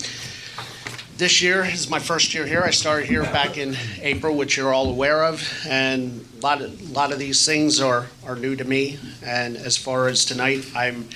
This 1.19 1.43
year 1.43 1.65
is 1.65 1.91
my 1.91 1.99
first 1.99 2.33
year 2.33 2.47
here. 2.47 2.63
I 2.63 2.71
started 2.71 3.07
here 3.07 3.23
back 3.25 3.59
in 3.59 3.77
April, 4.01 4.35
which 4.35 4.57
you're 4.57 4.73
all 4.73 4.89
aware 4.89 5.25
of, 5.25 5.47
and 5.69 6.27
a 6.39 6.41
lot 6.41 6.63
of, 6.63 6.91
lot 6.91 7.13
of 7.13 7.19
these 7.19 7.45
things 7.45 7.81
are, 7.81 8.07
are 8.27 8.37
new 8.37 8.57
to 8.57 8.65
me. 8.65 8.99
And 9.23 9.57
as 9.59 9.77
far 9.77 10.09
as 10.09 10.25
tonight, 10.25 10.65
I'm, 10.75 11.09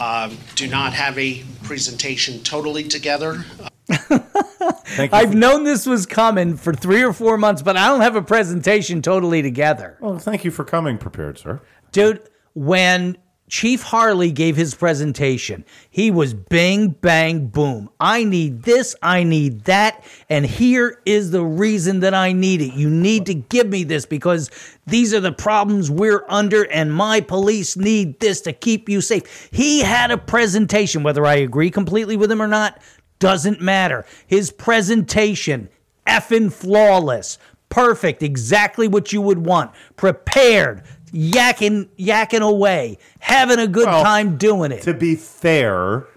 um, 0.00 0.36
do 0.54 0.68
not 0.68 0.92
have 0.92 1.18
a 1.18 1.42
presentation 1.62 2.42
totally 2.42 2.84
together. 2.84 3.44
I've 4.98 5.34
known 5.34 5.64
this 5.64 5.86
was 5.86 6.06
coming 6.06 6.56
for 6.56 6.72
three 6.72 7.02
or 7.02 7.12
four 7.12 7.36
months, 7.38 7.62
but 7.62 7.76
I 7.76 7.88
don't 7.88 8.00
have 8.00 8.16
a 8.16 8.22
presentation 8.22 9.02
totally 9.02 9.42
together. 9.42 9.96
well, 10.00 10.18
thank 10.18 10.44
you 10.44 10.50
for 10.50 10.64
coming 10.64 10.98
prepared, 10.98 11.38
sir. 11.38 11.60
Dude, 11.92 12.22
when 12.54 13.16
Chief 13.48 13.82
Harley 13.82 14.30
gave 14.30 14.54
his 14.54 14.76
presentation, 14.76 15.64
he 15.90 16.12
was 16.12 16.34
bing, 16.34 16.90
bang, 16.90 17.48
boom. 17.48 17.90
I 17.98 18.22
need 18.22 18.62
this, 18.62 18.94
I 19.02 19.24
need 19.24 19.62
that, 19.64 20.04
and 20.28 20.46
here 20.46 21.00
is 21.04 21.32
the 21.32 21.44
reason 21.44 21.98
that 22.00 22.14
I 22.14 22.32
need 22.32 22.60
it. 22.60 22.74
You 22.74 22.88
need 22.88 23.26
to 23.26 23.34
give 23.34 23.68
me 23.68 23.82
this 23.82 24.06
because 24.06 24.50
these 24.86 25.12
are 25.12 25.20
the 25.20 25.32
problems 25.32 25.90
we're 25.90 26.24
under, 26.28 26.62
and 26.70 26.94
my 26.94 27.20
police 27.20 27.76
need 27.76 28.20
this 28.20 28.40
to 28.42 28.52
keep 28.52 28.88
you 28.88 29.00
safe. 29.00 29.48
He 29.50 29.80
had 29.80 30.12
a 30.12 30.18
presentation, 30.18 31.02
whether 31.02 31.26
I 31.26 31.34
agree 31.34 31.72
completely 31.72 32.16
with 32.16 32.30
him 32.30 32.40
or 32.40 32.46
not, 32.46 32.80
doesn't 33.20 33.60
matter. 33.60 34.04
His 34.26 34.50
presentation, 34.50 35.68
effing 36.06 36.52
flawless. 36.52 37.38
Perfect, 37.68 38.24
exactly 38.24 38.88
what 38.88 39.12
you 39.12 39.20
would 39.20 39.46
want. 39.46 39.70
Prepared, 39.94 40.82
yakking, 41.12 41.88
yakking 41.96 42.40
away, 42.40 42.98
having 43.20 43.60
a 43.60 43.68
good 43.68 43.86
Well, 43.86 44.02
time 44.02 44.36
doing 44.36 44.72
it. 44.72 44.82
To 44.82 44.94
be 44.94 45.14
fair, 45.14 46.08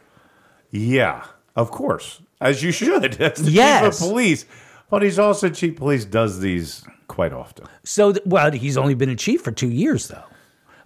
yeah, 0.71 1.25
of 1.55 1.69
course, 1.69 2.23
as 2.41 2.63
you 2.63 2.71
should. 2.71 3.13
That's 3.19 3.39
the 3.39 3.51
chief 3.51 3.83
of 3.83 3.97
police, 4.09 4.45
but 4.89 5.03
he's 5.03 5.19
also 5.19 5.49
chief 5.49 5.75
police. 5.75 6.05
Does 6.05 6.39
these 6.39 6.83
quite 7.13 7.33
often. 7.33 7.67
So, 7.83 8.13
th- 8.13 8.25
well, 8.25 8.51
he's 8.51 8.75
only 8.77 8.95
been 8.95 9.09
a 9.09 9.15
chief 9.15 9.41
for 9.41 9.51
two 9.51 9.69
years, 9.69 10.07
though. 10.07 10.23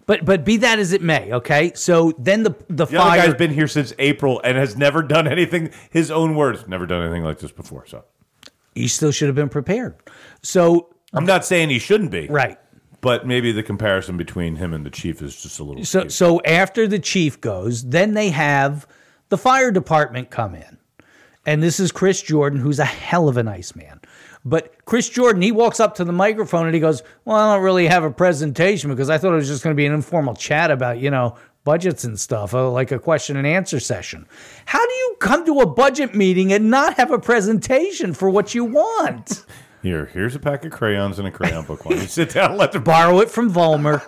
But 0.08 0.26
but 0.26 0.44
be 0.44 0.58
that 0.58 0.80
as 0.80 0.94
it 0.94 1.02
may, 1.04 1.32
okay. 1.34 1.74
So 1.76 2.14
then 2.18 2.44
the 2.44 2.56
the, 2.70 2.86
The 2.86 2.98
fire. 2.98 3.28
guy's 3.28 3.36
been 3.36 3.54
here 3.54 3.68
since 3.68 3.94
April 4.00 4.42
and 4.44 4.58
has 4.58 4.76
never 4.76 5.04
done 5.04 5.28
anything. 5.28 5.70
His 5.92 6.10
own 6.10 6.34
words, 6.36 6.68
never 6.68 6.88
done 6.88 7.04
anything 7.04 7.24
like 7.24 7.40
this 7.40 7.52
before. 7.52 7.86
So 7.86 8.06
he 8.74 8.88
still 8.88 9.12
should 9.12 9.28
have 9.28 9.36
been 9.36 9.50
prepared. 9.50 9.96
So 10.42 10.96
I'm 11.14 11.26
not 11.26 11.46
saying 11.46 11.70
he 11.70 11.80
shouldn't 11.80 12.12
be, 12.12 12.28
right. 12.28 12.58
but 13.02 13.28
maybe 13.28 13.52
the 13.52 13.64
comparison 13.64 14.18
between 14.18 14.56
him 14.56 14.74
and 14.74 14.86
the 14.86 14.90
chief 14.90 15.22
is 15.22 15.42
just 15.42 15.60
a 15.60 15.64
little. 15.64 15.84
So 15.84 16.00
skewed. 16.00 16.14
so 16.14 16.42
after 16.44 16.88
the 16.88 17.00
chief 17.00 17.40
goes, 17.42 17.84
then 17.84 18.14
they 18.14 18.30
have 18.30 18.88
the 19.30 19.38
fire 19.38 19.72
department 19.72 20.30
come 20.30 20.56
in. 20.56 20.78
And 21.46 21.64
this 21.64 21.80
is 21.80 21.92
Chris 21.92 22.22
Jordan, 22.22 22.60
who's 22.60 22.80
a 22.80 22.86
hell 22.86 23.30
of 23.30 23.38
a 23.38 23.44
nice 23.44 23.74
man. 23.76 24.02
But 24.48 24.86
Chris 24.86 25.10
Jordan, 25.10 25.42
he 25.42 25.52
walks 25.52 25.82
up 25.82 25.96
to 25.96 26.06
the 26.06 26.14
microphone 26.14 26.66
and 26.66 26.74
he 26.74 26.80
goes, 26.80 27.04
Well, 27.26 27.36
I 27.36 27.56
don't 27.56 27.64
really 27.64 27.88
have 27.88 28.04
a 28.06 28.12
presentation 28.12 28.90
because 28.90 29.10
I 29.10 29.18
thought 29.18 29.34
it 29.34 29.38
was 29.38 29.48
just 29.48 29.64
going 29.64 29.76
to 29.76 29.78
be 29.78 29.86
an 29.86 29.94
informal 29.94 30.36
chat 30.36 30.72
about, 30.72 31.00
you 31.00 31.12
know, 31.12 31.36
budgets 31.66 32.06
and 32.06 32.18
stuff, 32.18 32.54
uh, 32.54 32.72
like 32.72 32.94
a 32.94 33.00
question 33.00 33.36
and 33.36 33.46
answer 33.46 33.80
session. 33.82 34.26
How 34.66 34.86
do 34.86 34.94
you 34.94 35.18
come 35.20 35.46
to 35.46 35.60
a 35.60 35.66
budget 35.66 36.16
meeting 36.16 36.54
and 36.54 36.70
not 36.70 36.94
have 36.94 37.12
a 37.12 37.20
presentation 37.20 38.14
for 38.14 38.30
what 38.30 38.56
you 38.56 38.64
want? 38.64 39.46
Here, 39.84 40.06
here's 40.08 40.34
a 40.34 40.40
pack 40.40 40.66
of 40.66 40.72
crayons 40.72 41.20
and 41.20 41.28
a 41.28 41.32
crayon 41.32 41.66
book. 41.66 41.86
Why 41.86 41.92
don't 41.92 42.02
you 42.02 42.08
sit 42.08 42.32
down 42.32 42.58
let 42.58 42.72
the 42.72 42.80
borrow 42.94 43.20
it 43.20 43.30
from 43.30 43.50
Volmer. 43.52 44.02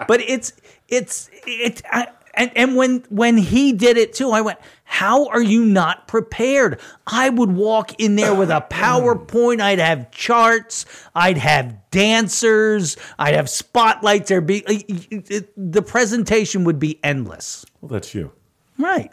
but 0.08 0.20
it's 0.20 0.52
it's 0.88 1.30
it 1.46 1.80
I, 1.90 2.08
and 2.34 2.50
and 2.56 2.76
when 2.76 3.04
when 3.08 3.36
he 3.36 3.72
did 3.72 3.96
it 3.96 4.12
too, 4.12 4.30
I 4.30 4.40
went, 4.40 4.58
"How 4.88 5.26
are 5.28 5.42
you 5.42 5.64
not 5.64 6.08
prepared?" 6.08 6.80
I 7.06 7.28
would 7.28 7.52
walk 7.52 8.00
in 8.00 8.16
there 8.16 8.34
with 8.34 8.50
a 8.50 8.64
PowerPoint. 8.70 9.60
I'd 9.60 9.78
have 9.78 10.10
charts. 10.10 10.86
I'd 11.14 11.38
have 11.38 11.76
dancers. 11.90 12.96
I'd 13.18 13.34
have 13.34 13.48
spotlights. 13.48 14.28
There 14.28 14.40
be 14.40 14.58
it- 14.66 15.30
it- 15.30 15.72
the 15.72 15.82
presentation 15.82 16.64
would 16.64 16.78
be 16.78 16.98
endless. 17.04 17.64
Well, 17.80 17.90
that's 17.90 18.14
you. 18.14 18.32
Right. 18.78 19.12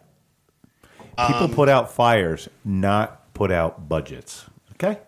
People 1.28 1.50
put 1.50 1.70
out 1.70 1.92
fires, 1.94 2.50
not 2.66 3.34
put 3.34 3.52
out 3.52 3.88
budgets. 3.88 4.46
Okay. 4.74 5.00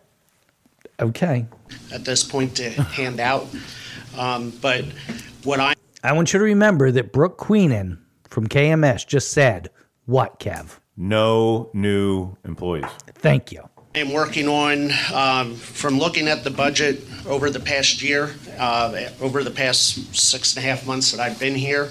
Okay. 0.99 1.45
at 1.94 2.06
this 2.06 2.23
point 2.23 2.56
to 2.57 2.69
hand 2.69 3.19
out. 3.19 3.45
Um, 4.18 4.52
but 4.61 4.85
what 5.44 5.60
I 5.60 5.73
I 6.03 6.14
want 6.14 6.31
you 6.34 6.39
to 6.39 6.45
remember 6.45 6.91
that 6.91 7.11
Brooke 7.11 7.38
Queenan 7.38 7.99
from 8.30 8.48
KMS 8.48 9.06
just 9.06 9.31
said, 9.31 9.69
"What, 10.08 10.40
Kev?" 10.40 10.80
No 10.98 11.70
new 11.74 12.36
employees. 12.44 12.86
Thank 13.14 13.52
you. 13.52 13.70
I 13.96 14.00
am 14.00 14.12
working 14.12 14.48
on, 14.48 14.92
um, 15.14 15.56
from 15.56 15.98
looking 16.00 16.28
at 16.28 16.44
the 16.44 16.50
budget 16.52 17.02
over 17.28 17.50
the 17.52 17.60
past 17.60 18.02
year, 18.02 18.32
uh, 18.60 19.10
over 19.22 19.44
the 19.44 19.52
past 19.52 20.16
six 20.16 20.56
and 20.56 20.64
a 20.66 20.68
half 20.68 20.86
months 20.88 21.12
that 21.12 21.20
I've 21.20 21.40
been 21.40 21.54
here, 21.56 21.90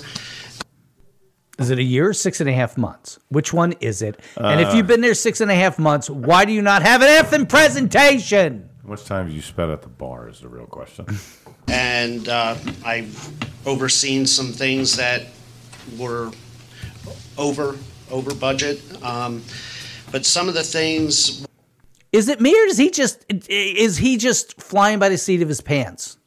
Is 1.59 1.71
it 1.71 1.79
a 1.79 1.83
year 1.83 2.11
or 2.11 2.13
six 2.13 2.41
and 2.43 2.51
a 2.51 2.53
half 2.53 2.77
months? 2.77 3.19
Which 3.31 3.51
one 3.53 3.73
is 3.81 4.03
it? 4.03 4.21
and 4.37 4.61
if 4.61 4.69
Uh. 4.69 4.73
you've 4.77 4.87
been 4.87 5.01
there 5.01 5.15
six 5.15 5.41
and 5.41 5.51
a 5.51 5.55
half 5.55 5.79
months, 5.79 6.11
why 6.11 6.45
do 6.45 6.53
you 6.53 6.61
not 6.61 6.83
have 6.83 7.01
an 7.01 7.09
effing 7.09 7.49
presentation? 7.49 8.69
How 8.83 8.91
much 8.91 9.05
time 9.07 9.27
have 9.27 9.35
you 9.35 9.41
spent 9.41 9.71
at 9.71 9.81
the 9.81 9.89
bar 9.89 10.29
is 10.29 10.41
the 10.41 10.49
real 10.49 10.67
question. 10.67 11.07
and 11.69 12.29
uh, 12.29 12.57
I've 12.85 13.31
overseen 13.67 14.27
some 14.27 14.53
things 14.53 14.97
that 14.97 15.23
were 15.97 16.31
over 17.39 17.77
over 18.11 18.35
budget. 18.35 18.81
Um, 19.03 19.43
but 20.13 20.25
some 20.25 20.49
of 20.49 20.55
the 20.55 20.63
things 20.63 21.47
Is 22.13 22.29
it 22.29 22.41
me 22.41 22.55
or 22.55 22.67
is 22.67 22.79
he 22.79 22.91
just 22.91 23.25
is 23.49 23.97
he 23.97 24.17
just 24.17 24.61
flying 24.61 24.99
by 24.99 25.09
the 25.09 25.19
seat 25.19 25.43
of 25.43 25.49
his 25.49 25.61
pants? 25.61 26.19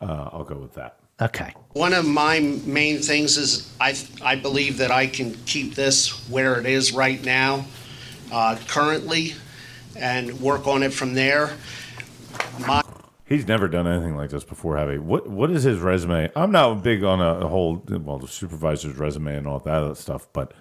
Uh, 0.00 0.30
I'll 0.32 0.44
go 0.44 0.56
with 0.56 0.74
that. 0.74 0.96
Okay. 1.20 1.52
One 1.72 1.92
of 1.92 2.06
my 2.06 2.40
main 2.64 3.00
things 3.00 3.36
is 3.36 3.70
I, 3.78 3.94
I 4.22 4.36
believe 4.36 4.78
that 4.78 4.90
I 4.90 5.06
can 5.06 5.34
keep 5.44 5.74
this 5.74 6.28
where 6.30 6.58
it 6.58 6.64
is 6.64 6.94
right 6.94 7.22
now, 7.22 7.66
uh, 8.32 8.56
currently, 8.66 9.34
and 9.96 10.40
work 10.40 10.66
on 10.66 10.82
it 10.82 10.94
from 10.94 11.12
there. 11.12 11.50
My, 12.66 12.82
He's 13.26 13.46
never 13.46 13.68
done 13.68 13.86
anything 13.86 14.16
like 14.16 14.30
this 14.30 14.44
before, 14.44 14.78
have 14.78 14.90
he? 14.90 14.96
What 14.96 15.28
What 15.28 15.50
is 15.50 15.62
his 15.62 15.78
resume? 15.78 16.30
I'm 16.34 16.52
not 16.52 16.82
big 16.82 17.04
on 17.04 17.20
a, 17.20 17.44
a 17.44 17.48
whole 17.48 17.84
well, 17.88 18.18
the 18.18 18.26
supervisor's 18.26 18.96
resume 18.96 19.36
and 19.36 19.46
all 19.46 19.58
that 19.58 19.74
other 19.74 19.94
stuff, 19.94 20.26
but 20.32 20.54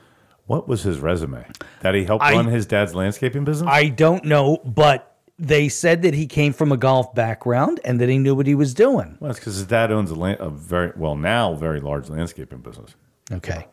what 0.49 0.67
was 0.67 0.81
his 0.81 0.97
resume? 0.99 1.45
That 1.81 1.93
he 1.93 2.05
helped 2.05 2.25
I- 2.25 2.33
run 2.33 2.47
his 2.47 2.65
dad's 2.65 2.95
landscaping 2.95 3.45
business? 3.45 3.69
I 3.71 3.89
don't 3.89 4.25
know, 4.25 4.57
but 4.65 5.17
they 5.37 5.69
said 5.69 6.01
that 6.01 6.15
he 6.15 6.25
came 6.25 6.53
from 6.53 6.71
a 6.71 6.77
golf 6.77 7.13
background 7.13 7.79
and 7.85 8.01
that 8.01 8.09
he 8.09 8.17
knew 8.17 8.33
what 8.33 8.47
he 8.47 8.55
was 8.55 8.73
doing. 8.73 9.15
Well, 9.19 9.29
that's 9.29 9.39
because 9.39 9.57
his 9.57 9.67
dad 9.67 9.91
owns 9.91 10.09
a, 10.09 10.15
land, 10.15 10.39
a 10.39 10.49
very 10.49 10.91
well 10.95 11.15
now 11.15 11.53
very 11.53 11.79
large 11.79 12.09
landscaping 12.09 12.59
business. 12.59 12.95
Okay. 13.31 13.67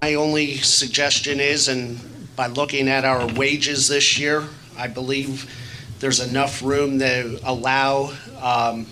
My 0.00 0.14
only 0.14 0.56
suggestion 0.56 1.38
is, 1.38 1.68
and 1.68 2.00
by 2.34 2.46
looking 2.46 2.88
at 2.88 3.04
our 3.04 3.26
wages 3.34 3.88
this 3.88 4.18
year, 4.18 4.42
I 4.78 4.88
believe 4.88 5.52
there's 6.00 6.26
enough 6.26 6.62
room 6.62 6.98
to 7.00 7.38
allow 7.44 8.14
um, 8.40 8.86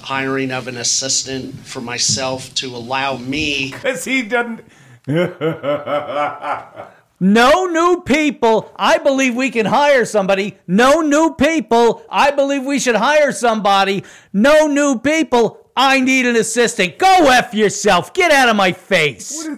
hiring 0.00 0.50
of 0.50 0.66
an 0.66 0.78
assistant 0.78 1.54
for 1.64 1.80
myself 1.80 2.52
to 2.56 2.74
allow 2.74 3.18
me. 3.18 3.72
As 3.84 4.04
he 4.04 4.22
doesn't. 4.22 4.64
No 7.24 7.66
new 7.66 8.02
people. 8.02 8.72
I 8.74 8.98
believe 8.98 9.36
we 9.36 9.50
can 9.50 9.64
hire 9.64 10.04
somebody. 10.04 10.56
No 10.66 11.02
new 11.02 11.36
people. 11.36 12.02
I 12.10 12.32
believe 12.32 12.64
we 12.64 12.80
should 12.80 12.96
hire 12.96 13.30
somebody. 13.30 14.02
No 14.32 14.66
new 14.66 14.98
people. 14.98 15.70
I 15.76 16.00
need 16.00 16.26
an 16.26 16.34
assistant. 16.34 16.98
Go 16.98 17.30
F 17.30 17.54
yourself. 17.54 18.12
Get 18.12 18.32
out 18.32 18.48
of 18.48 18.56
my 18.56 18.72
face. 18.72 19.48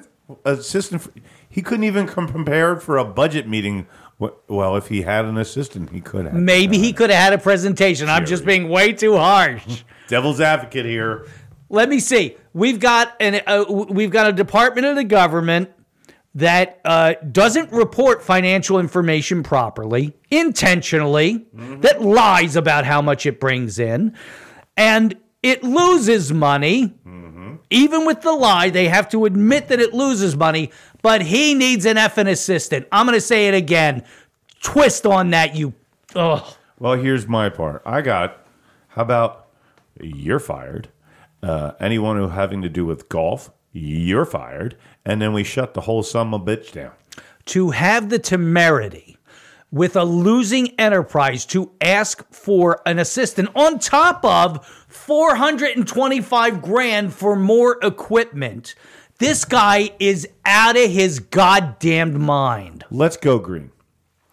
assistant. 0.44 1.00
For, 1.00 1.12
he 1.48 1.62
couldn't 1.62 1.84
even 1.84 2.06
come 2.06 2.28
prepared 2.28 2.82
for 2.82 2.98
a 2.98 3.04
budget 3.04 3.48
meeting. 3.48 3.86
Well, 4.18 4.76
if 4.76 4.88
he 4.88 5.00
had 5.00 5.24
an 5.24 5.38
assistant, 5.38 5.88
he 5.88 6.02
could 6.02 6.26
have. 6.26 6.34
Maybe 6.34 6.76
he 6.76 6.92
could 6.92 7.08
have 7.08 7.18
had 7.18 7.32
a 7.32 7.38
presentation. 7.38 8.10
I'm 8.10 8.26
just 8.26 8.44
being 8.44 8.68
way 8.68 8.92
too 8.92 9.16
harsh. 9.16 9.84
Devil's 10.08 10.42
advocate 10.42 10.84
here. 10.84 11.26
Let 11.68 11.88
me 11.88 12.00
see. 12.00 12.36
We've 12.52 12.78
got 12.78 13.14
an 13.20 13.40
uh, 13.46 13.64
we've 13.68 14.10
got 14.10 14.28
a 14.28 14.32
department 14.32 14.86
of 14.86 14.96
the 14.96 15.04
government 15.04 15.70
that 16.36 16.80
uh, 16.84 17.14
doesn't 17.30 17.72
report 17.72 18.22
financial 18.22 18.78
information 18.78 19.42
properly, 19.42 20.14
intentionally, 20.30 21.46
that 21.54 22.02
lies 22.02 22.56
about 22.56 22.84
how 22.84 23.00
much 23.00 23.24
it 23.24 23.38
brings 23.38 23.78
in, 23.78 24.16
and 24.76 25.14
it 25.42 25.62
loses 25.62 26.32
money. 26.32 26.94
Even 27.70 28.04
with 28.04 28.20
the 28.20 28.32
lie, 28.32 28.70
they 28.70 28.88
have 28.88 29.08
to 29.08 29.24
admit 29.24 29.68
that 29.68 29.80
it 29.80 29.94
loses 29.94 30.36
money, 30.36 30.70
but 31.02 31.22
he 31.22 31.54
needs 31.54 31.86
an 31.86 31.96
effing 31.96 32.28
assistant. 32.28 32.86
I'm 32.92 33.06
going 33.06 33.16
to 33.16 33.20
say 33.20 33.48
it 33.48 33.54
again. 33.54 34.04
Twist 34.62 35.06
on 35.06 35.30
that, 35.30 35.56
you. 35.56 35.72
Ugh. 36.14 36.44
Well, 36.78 36.94
here's 36.94 37.26
my 37.26 37.48
part. 37.48 37.82
I 37.86 38.00
got. 38.00 38.46
How 38.88 39.02
about 39.02 39.46
you're 40.00 40.38
fired? 40.38 40.88
Uh, 41.44 41.72
anyone 41.78 42.16
who 42.16 42.28
having 42.28 42.62
to 42.62 42.68
do 42.70 42.86
with 42.86 43.08
golf, 43.10 43.50
you're 43.70 44.24
fired, 44.24 44.76
and 45.04 45.20
then 45.20 45.32
we 45.34 45.44
shut 45.44 45.74
the 45.74 45.82
whole 45.82 46.02
son 46.02 46.32
of 46.32 46.40
bitch 46.42 46.72
down. 46.72 46.92
to 47.46 47.70
have 47.70 48.08
the 48.08 48.18
temerity 48.18 49.18
with 49.70 49.94
a 49.96 50.04
losing 50.04 50.68
enterprise 50.80 51.44
to 51.44 51.70
ask 51.80 52.24
for 52.32 52.80
an 52.86 52.98
assistant 52.98 53.50
on 53.54 53.78
top 53.78 54.24
of 54.24 54.64
425 54.88 56.62
grand 56.62 57.12
for 57.12 57.36
more 57.36 57.78
equipment. 57.82 58.74
This 59.18 59.44
guy 59.44 59.90
is 59.98 60.26
out 60.46 60.76
of 60.76 60.90
his 60.90 61.18
goddamned 61.18 62.18
mind. 62.18 62.84
Let's 62.90 63.16
go 63.16 63.38
green. 63.38 63.70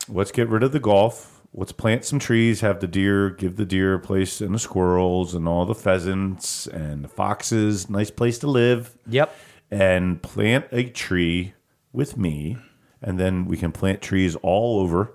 Let's 0.07 0.31
get 0.31 0.47
rid 0.47 0.63
of 0.63 0.71
the 0.71 0.79
golf. 0.79 1.30
Let's 1.53 1.73
plant 1.73 2.05
some 2.05 2.19
trees. 2.19 2.61
Have 2.61 2.79
the 2.79 2.87
deer 2.87 3.29
give 3.29 3.57
the 3.57 3.65
deer 3.65 3.95
a 3.95 3.99
place, 3.99 4.39
and 4.39 4.55
the 4.55 4.59
squirrels, 4.59 5.35
and 5.35 5.47
all 5.47 5.65
the 5.65 5.75
pheasants 5.75 6.65
and 6.67 7.03
the 7.03 7.09
foxes. 7.09 7.89
Nice 7.89 8.09
place 8.09 8.39
to 8.39 8.47
live. 8.47 8.97
Yep. 9.07 9.35
And 9.69 10.21
plant 10.21 10.67
a 10.71 10.85
tree 10.85 11.53
with 11.91 12.17
me, 12.17 12.57
and 13.01 13.19
then 13.19 13.45
we 13.45 13.57
can 13.57 13.71
plant 13.71 14.01
trees 14.01 14.35
all 14.37 14.79
over, 14.79 15.13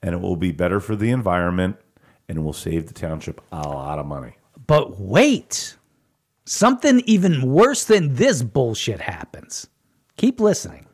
and 0.00 0.14
it 0.14 0.20
will 0.20 0.36
be 0.36 0.52
better 0.52 0.78
for 0.78 0.94
the 0.94 1.10
environment, 1.10 1.76
and 2.28 2.38
it 2.38 2.40
will 2.42 2.52
save 2.52 2.86
the 2.86 2.94
township 2.94 3.40
a 3.50 3.68
lot 3.68 3.98
of 3.98 4.06
money. 4.06 4.36
But 4.66 5.00
wait, 5.00 5.76
something 6.44 7.00
even 7.06 7.50
worse 7.50 7.84
than 7.84 8.14
this 8.14 8.42
bullshit 8.42 9.00
happens. 9.00 9.66
Keep 10.16 10.40
listening. 10.40 10.86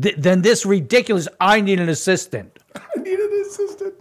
Th- 0.00 0.16
than 0.16 0.42
this 0.42 0.64
ridiculous, 0.64 1.26
I 1.40 1.60
need 1.60 1.80
an 1.80 1.88
assistant. 1.88 2.59
I 2.74 3.00
need 3.00 3.18
an 3.18 3.44
assistant. 3.46 3.94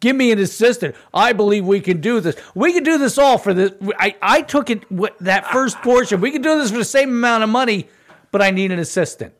Give 0.00 0.16
me 0.16 0.32
an 0.32 0.38
assistant. 0.38 0.96
I 1.14 1.32
believe 1.32 1.64
we 1.64 1.80
can 1.80 2.00
do 2.00 2.20
this. 2.20 2.36
We 2.54 2.72
can 2.72 2.84
do 2.84 2.98
this 2.98 3.16
all 3.16 3.38
for 3.38 3.54
this. 3.54 3.72
I, 3.98 4.14
I 4.20 4.42
took 4.42 4.68
it 4.68 4.90
with 4.90 5.18
that 5.20 5.46
first 5.46 5.78
portion. 5.78 6.20
We 6.20 6.30
can 6.30 6.42
do 6.42 6.58
this 6.58 6.70
for 6.70 6.78
the 6.78 6.84
same 6.84 7.08
amount 7.08 7.42
of 7.42 7.48
money, 7.48 7.88
but 8.30 8.42
I 8.42 8.50
need 8.50 8.70
an 8.70 8.78
assistant. 8.78 9.32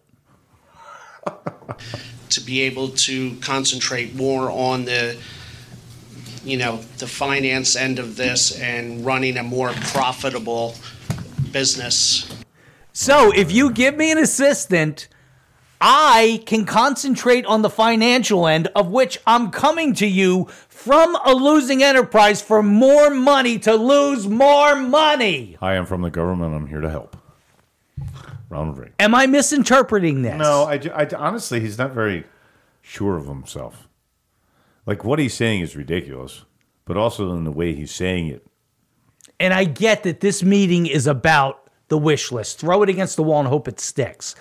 to 2.30 2.40
be 2.40 2.62
able 2.62 2.88
to 2.88 3.36
concentrate 3.36 4.14
more 4.14 4.50
on 4.50 4.84
the 4.86 5.16
you 6.44 6.56
know 6.56 6.78
the 6.98 7.06
finance 7.06 7.76
end 7.76 7.98
of 7.98 8.16
this 8.16 8.58
and 8.60 9.04
running 9.04 9.36
a 9.38 9.42
more 9.42 9.72
profitable 9.72 10.74
business 11.52 12.30
So 12.92 13.32
if 13.32 13.50
you 13.50 13.70
give 13.70 13.96
me 13.96 14.12
an 14.12 14.18
assistant, 14.18 15.08
I 15.86 16.42
can 16.46 16.64
concentrate 16.64 17.44
on 17.44 17.60
the 17.60 17.68
financial 17.68 18.46
end, 18.46 18.68
of 18.74 18.88
which 18.88 19.18
I'm 19.26 19.50
coming 19.50 19.92
to 19.96 20.06
you 20.06 20.46
from 20.66 21.14
a 21.26 21.34
losing 21.34 21.82
enterprise 21.82 22.40
for 22.40 22.62
more 22.62 23.10
money 23.10 23.58
to 23.58 23.74
lose 23.74 24.26
more 24.26 24.76
money. 24.76 25.58
I 25.60 25.74
am 25.74 25.84
from 25.84 26.00
the 26.00 26.08
government. 26.08 26.54
I'm 26.54 26.68
here 26.68 26.80
to 26.80 26.88
help. 26.88 27.18
Ronald 28.48 28.78
Reagan. 28.78 28.94
Am 28.98 29.14
I 29.14 29.26
misinterpreting 29.26 30.22
this? 30.22 30.38
No, 30.38 30.64
I, 30.64 30.80
I 30.94 31.06
honestly, 31.18 31.60
he's 31.60 31.76
not 31.76 31.92
very 31.92 32.24
sure 32.80 33.18
of 33.18 33.26
himself. 33.26 33.86
Like 34.86 35.04
what 35.04 35.18
he's 35.18 35.34
saying 35.34 35.60
is 35.60 35.76
ridiculous, 35.76 36.46
but 36.86 36.96
also 36.96 37.34
in 37.34 37.44
the 37.44 37.52
way 37.52 37.74
he's 37.74 37.94
saying 37.94 38.28
it. 38.28 38.46
And 39.38 39.52
I 39.52 39.64
get 39.64 40.02
that 40.04 40.20
this 40.20 40.42
meeting 40.42 40.86
is 40.86 41.06
about 41.06 41.64
the 41.88 41.98
wish 41.98 42.32
list. 42.32 42.58
Throw 42.58 42.82
it 42.82 42.88
against 42.88 43.16
the 43.16 43.22
wall 43.22 43.40
and 43.40 43.48
hope 43.48 43.68
it 43.68 43.78
sticks. 43.80 44.34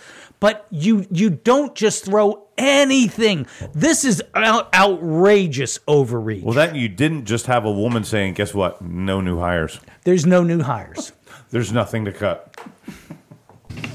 But 0.44 0.68
you 0.72 1.08
you 1.10 1.30
don't 1.30 1.74
just 1.74 2.04
throw 2.04 2.48
anything. 2.58 3.48
This 3.74 4.04
is 4.04 4.22
out, 4.36 4.76
outrageous 4.76 5.80
overreach. 5.88 6.44
Well, 6.44 6.56
that 6.56 6.76
you 6.76 6.90
didn't 6.90 7.24
just 7.24 7.46
have 7.46 7.64
a 7.64 7.72
woman 7.72 8.04
saying, 8.04 8.34
"Guess 8.34 8.54
what? 8.54 8.82
No 8.82 9.22
new 9.22 9.40
hires. 9.40 9.80
There's 10.04 10.26
no 10.26 10.44
new 10.44 10.62
hires. 10.62 11.14
There's 11.52 11.72
nothing 11.72 12.04
to 12.04 12.12
cut." 12.12 12.60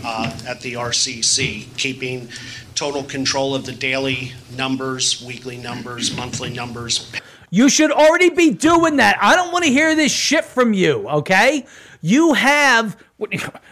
uh, 0.03 0.35
at 0.47 0.63
the 0.63 0.73
RCC, 0.73 1.67
keeping 1.77 2.31
total 2.75 3.03
control 3.03 3.55
of 3.55 3.67
the 3.67 3.73
daily 3.73 4.33
numbers, 4.57 5.23
weekly 5.23 5.59
numbers, 5.59 6.17
monthly 6.17 6.49
numbers. 6.49 7.13
You 7.51 7.69
should 7.69 7.93
already 7.93 8.31
be 8.31 8.53
doing 8.55 8.97
that. 8.97 9.19
I 9.21 9.37
don't 9.37 9.53
want 9.53 9.67
to 9.67 9.71
hear 9.71 9.95
this 9.95 10.13
shit 10.13 10.47
from 10.47 10.73
you, 10.73 11.07
okay? 11.11 11.67
You 12.01 12.33
have 12.33 12.97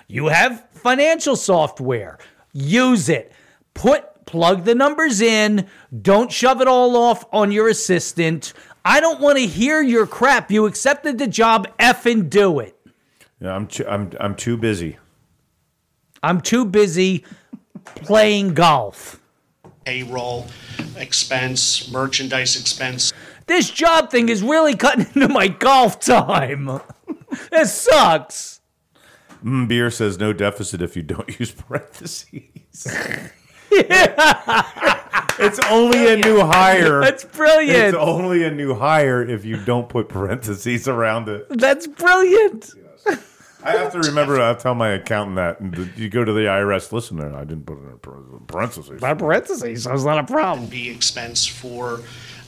you 0.08 0.26
have 0.26 0.68
financial 0.72 1.36
software. 1.36 2.18
Use 2.56 3.10
it. 3.10 3.32
Put 3.74 4.24
plug 4.24 4.64
the 4.64 4.74
numbers 4.74 5.20
in. 5.20 5.66
Don't 6.02 6.32
shove 6.32 6.62
it 6.62 6.66
all 6.66 6.96
off 6.96 7.26
on 7.32 7.52
your 7.52 7.68
assistant. 7.68 8.54
I 8.82 8.98
don't 8.98 9.20
want 9.20 9.36
to 9.36 9.46
hear 9.46 9.82
your 9.82 10.06
crap. 10.06 10.50
You 10.50 10.64
accepted 10.64 11.18
the 11.18 11.26
job, 11.26 11.68
effing 11.78 12.30
do 12.30 12.60
it. 12.60 12.74
Yeah, 13.40 13.54
I'm 13.54 13.66
too, 13.66 13.86
I'm 13.86 14.10
I'm 14.18 14.34
too 14.34 14.56
busy. 14.56 14.96
I'm 16.22 16.40
too 16.40 16.64
busy 16.64 17.26
playing 17.84 18.54
golf. 18.54 19.20
Payroll 19.84 20.46
expense, 20.96 21.90
merchandise 21.92 22.58
expense. 22.58 23.12
This 23.46 23.70
job 23.70 24.10
thing 24.10 24.30
is 24.30 24.42
really 24.42 24.74
cutting 24.74 25.06
into 25.14 25.28
my 25.28 25.48
golf 25.48 26.00
time. 26.00 26.80
This 27.50 27.74
sucks. 27.82 28.55
Mm, 29.44 29.68
beer 29.68 29.90
says 29.90 30.18
no 30.18 30.32
deficit 30.32 30.82
if 30.82 30.96
you 30.96 31.02
don't 31.02 31.28
use 31.40 31.52
parentheses. 31.52 32.42
it's 35.38 35.58
only 35.70 36.12
a 36.12 36.16
new 36.16 36.40
hire. 36.40 37.00
That's 37.00 37.24
brilliant. 37.24 37.94
It's 37.94 37.96
only 37.96 38.44
a 38.44 38.50
new 38.50 38.74
hire 38.74 39.22
if 39.22 39.44
you 39.44 39.62
don't 39.64 39.88
put 39.88 40.08
parentheses 40.08 40.88
around 40.88 41.28
it. 41.28 41.46
That's 41.50 41.86
brilliant. 41.86 42.70
I 43.66 43.72
have 43.72 43.92
to 43.92 43.98
remember 43.98 44.36
to 44.36 44.56
tell 44.60 44.76
my 44.76 44.90
accountant 44.90 45.36
that. 45.36 45.58
And 45.58 45.92
you 45.96 46.08
go 46.08 46.24
to 46.24 46.32
the 46.32 46.42
IRS, 46.42 46.92
listen, 46.92 47.20
I 47.20 47.40
didn't 47.42 47.66
put 47.66 47.78
it 47.78 47.90
in 47.90 48.40
parentheses. 48.46 49.00
By 49.00 49.14
parentheses, 49.14 49.82
so 49.82 49.92
it's 49.92 50.04
not 50.04 50.18
a 50.18 50.24
problem. 50.24 50.68
Be 50.68 50.88
expense 50.88 51.46
for 51.46 52.00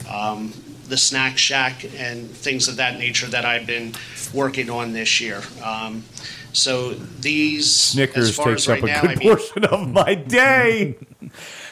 um, 0.09 0.53
the 0.87 0.95
snack 0.95 1.37
shack 1.37 1.83
and 1.97 2.29
things 2.29 2.69
of 2.69 2.77
that 2.77 2.97
nature 2.97 3.27
that 3.27 3.43
I've 3.43 3.67
been 3.67 3.93
working 4.33 4.69
on 4.69 4.93
this 4.93 5.19
year. 5.19 5.41
Um, 5.63 6.05
so 6.53 6.93
these 6.93 7.65
as 7.65 7.75
Snickers 7.75 8.35
far 8.35 8.47
takes 8.47 8.67
as 8.67 8.77
up 8.77 8.83
right 8.83 8.83
a 8.83 8.87
now, 8.87 9.01
good 9.01 9.09
I 9.11 9.15
mean, 9.15 9.27
portion 9.29 9.65
of 9.65 9.89
my 9.89 10.15
day. 10.15 10.97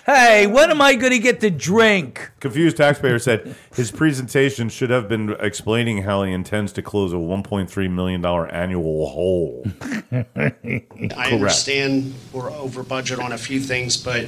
Hey, 0.05 0.47
when 0.47 0.71
am 0.71 0.81
I 0.81 0.95
going 0.95 1.11
to 1.11 1.19
get 1.19 1.41
to 1.41 1.49
drink? 1.49 2.31
Confused 2.39 2.77
taxpayer 2.77 3.19
said 3.19 3.57
his 3.75 3.91
presentation 3.91 4.69
should 4.69 4.89
have 4.89 5.09
been 5.09 5.35
explaining 5.37 6.03
how 6.03 6.23
he 6.23 6.31
intends 6.31 6.71
to 6.73 6.81
close 6.81 7.11
a 7.11 7.17
1.3 7.17 7.91
million 7.91 8.21
dollar 8.21 8.47
annual 8.47 9.09
hole. 9.09 9.65
I 10.13 11.31
understand 11.33 12.13
we're 12.31 12.49
over 12.51 12.83
budget 12.83 13.19
on 13.19 13.33
a 13.33 13.37
few 13.37 13.59
things, 13.59 13.97
but 13.97 14.27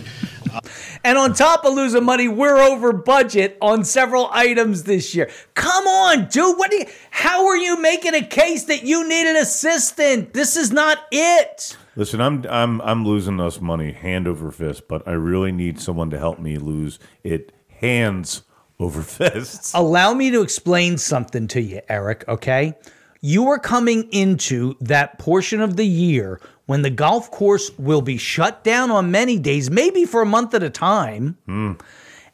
And 1.03 1.17
on 1.17 1.33
top 1.33 1.65
of 1.65 1.73
losing 1.73 2.03
money, 2.03 2.27
we're 2.27 2.57
over 2.57 2.91
budget 2.93 3.57
on 3.61 3.83
several 3.83 4.29
items 4.31 4.83
this 4.83 5.15
year. 5.15 5.29
Come 5.53 5.85
on, 5.87 6.27
dude. 6.27 6.57
What 6.57 6.71
do 6.71 6.77
you, 6.77 6.85
how 7.11 7.47
are 7.47 7.57
you 7.57 7.81
making 7.81 8.15
a 8.15 8.25
case 8.25 8.65
that 8.65 8.83
you 8.83 9.07
need 9.07 9.27
an 9.29 9.35
assistant? 9.35 10.33
This 10.33 10.57
is 10.57 10.71
not 10.71 10.99
it. 11.11 11.77
Listen, 11.95 12.21
I'm 12.21 12.45
I'm 12.49 12.81
I'm 12.81 13.05
losing 13.05 13.39
us 13.39 13.59
money 13.59 13.91
hand 13.91 14.27
over 14.27 14.51
fist, 14.51 14.87
but 14.87 15.07
I 15.07 15.11
really 15.11 15.51
need 15.51 15.79
someone 15.79 16.09
to 16.11 16.17
help 16.17 16.39
me 16.39 16.57
lose 16.57 16.99
it 17.23 17.51
hands 17.67 18.43
over 18.79 19.01
fists. 19.01 19.73
Allow 19.75 20.13
me 20.13 20.31
to 20.31 20.41
explain 20.41 20.97
something 20.97 21.47
to 21.49 21.61
you, 21.61 21.81
Eric, 21.89 22.23
okay? 22.27 22.75
You 23.21 23.49
are 23.49 23.59
coming 23.59 24.03
into 24.11 24.75
that 24.79 25.19
portion 25.19 25.59
of 25.59 25.75
the 25.75 25.85
year 25.85 26.39
when 26.69 26.83
the 26.83 26.89
golf 26.91 27.31
course 27.31 27.71
will 27.79 28.03
be 28.03 28.15
shut 28.15 28.63
down 28.63 28.91
on 28.91 29.09
many 29.09 29.39
days, 29.39 29.71
maybe 29.71 30.05
for 30.05 30.21
a 30.21 30.25
month 30.25 30.53
at 30.53 30.61
a 30.61 30.69
time, 30.69 31.35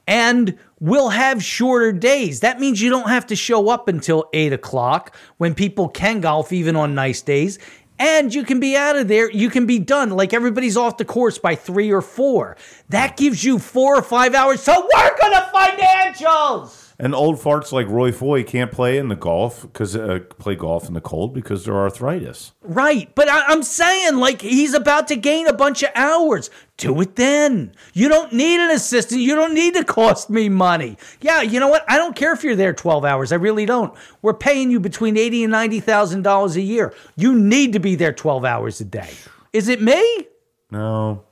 and 0.06 0.58
we'll 0.82 1.08
have 1.08 1.42
shorter 1.42 1.94
days. 1.94 2.42
That 2.42 2.60
means 2.60 2.82
you 2.82 2.90
don't 2.90 3.08
have 3.08 3.26
to 3.28 3.36
show 3.38 3.70
up 3.70 3.88
until 3.88 4.26
eight 4.34 4.52
o'clock 4.52 5.16
when 5.38 5.56
people 5.56 5.88
can 5.88 6.20
golf 6.20 6.52
even 6.52 6.76
on 6.76 6.94
nice 6.94 7.22
days. 7.22 7.60
And 7.98 8.36
you 8.36 8.44
can 8.44 8.60
be 8.60 8.76
out 8.76 8.98
of 8.98 9.08
there. 9.08 9.32
You 9.32 9.50
can 9.50 9.66
be 9.66 9.80
done. 9.80 10.10
Like 10.10 10.34
everybody's 10.34 10.76
off 10.76 10.98
the 10.98 11.06
course 11.06 11.38
by 11.38 11.56
three 11.56 11.90
or 11.90 12.02
four. 12.02 12.58
That 12.90 13.16
gives 13.16 13.42
you 13.42 13.58
four 13.58 13.96
or 13.98 14.02
five 14.02 14.36
hours 14.36 14.66
to 14.66 14.72
work 14.72 15.24
on 15.24 15.32
the 15.32 15.46
financials. 15.54 16.85
And 16.98 17.14
old 17.14 17.38
farts 17.38 17.74
like 17.74 17.88
Roy 17.88 18.14
Foy 18.14 18.44
can't 18.44 18.72
play 18.72 18.98
in 18.98 19.10
the 19.10 19.18
golf 19.18 19.64
because 19.64 19.98
uh, 19.98 20.20
play 20.40 20.56
golf 20.56 20.88
in 20.88 20.94
the 20.94 21.02
cold 21.02 21.34
because 21.34 21.66
they're 21.66 21.78
arthritis. 21.78 22.54
Right. 22.62 23.14
But 23.16 23.28
I, 23.28 23.42
I'm 23.48 23.64
saying, 23.64 24.16
like, 24.16 24.42
he's 24.42 24.74
about 24.74 25.10
to 25.10 25.18
gain 25.18 25.46
a 25.48 25.54
bunch 25.54 25.84
of 25.84 25.90
hours. 25.94 26.50
Do 26.78 27.02
it 27.02 27.18
then. 27.18 27.74
You 27.94 28.08
don't 28.08 28.32
need 28.32 28.62
an 28.62 28.72
assistant. 28.72 29.20
You 29.20 29.36
don't 29.36 29.54
need 29.54 29.74
to 29.74 29.84
cost 29.84 30.30
me 30.30 30.48
money. 30.48 30.98
Yeah, 31.20 31.42
you 31.42 31.60
know 31.60 31.68
what? 31.68 31.84
I 31.90 31.98
don't 31.98 32.16
care 32.16 32.32
if 32.32 32.46
you're 32.46 32.56
there 32.56 32.74
12 32.74 33.04
hours. 33.04 33.34
I 33.34 33.36
really 33.36 33.66
don't. 33.66 33.94
We're 34.22 34.34
paying 34.34 34.72
you 34.72 34.80
between 34.80 35.18
eighty 35.18 35.44
and 35.44 35.52
ninety 35.52 35.82
thousand 35.82 36.22
dollars 36.22 36.56
a 36.56 36.62
year. 36.62 36.94
You 37.18 37.38
need 37.38 37.74
to 37.74 37.80
be 37.80 37.96
there 37.96 38.14
12 38.14 38.46
hours 38.46 38.80
a 38.80 38.86
day. 38.86 39.10
Is 39.52 39.68
it 39.68 39.82
me? 39.82 40.28
No, 40.72 41.24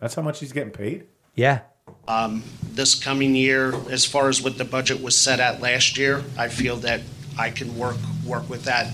that's 0.00 0.14
how 0.14 0.22
much 0.22 0.40
he's 0.40 0.52
getting 0.52 0.72
paid. 0.72 1.06
Yeah. 1.34 1.60
Um, 2.06 2.42
this 2.72 2.94
coming 2.94 3.34
year, 3.34 3.74
as 3.90 4.04
far 4.04 4.28
as 4.28 4.42
what 4.42 4.58
the 4.58 4.64
budget 4.64 5.02
was 5.02 5.16
set 5.16 5.40
at 5.40 5.60
last 5.60 5.96
year, 5.96 6.22
I 6.36 6.48
feel 6.48 6.76
that 6.78 7.00
I 7.38 7.50
can 7.50 7.76
work, 7.76 7.96
work 8.26 8.48
with 8.48 8.64
that 8.64 8.92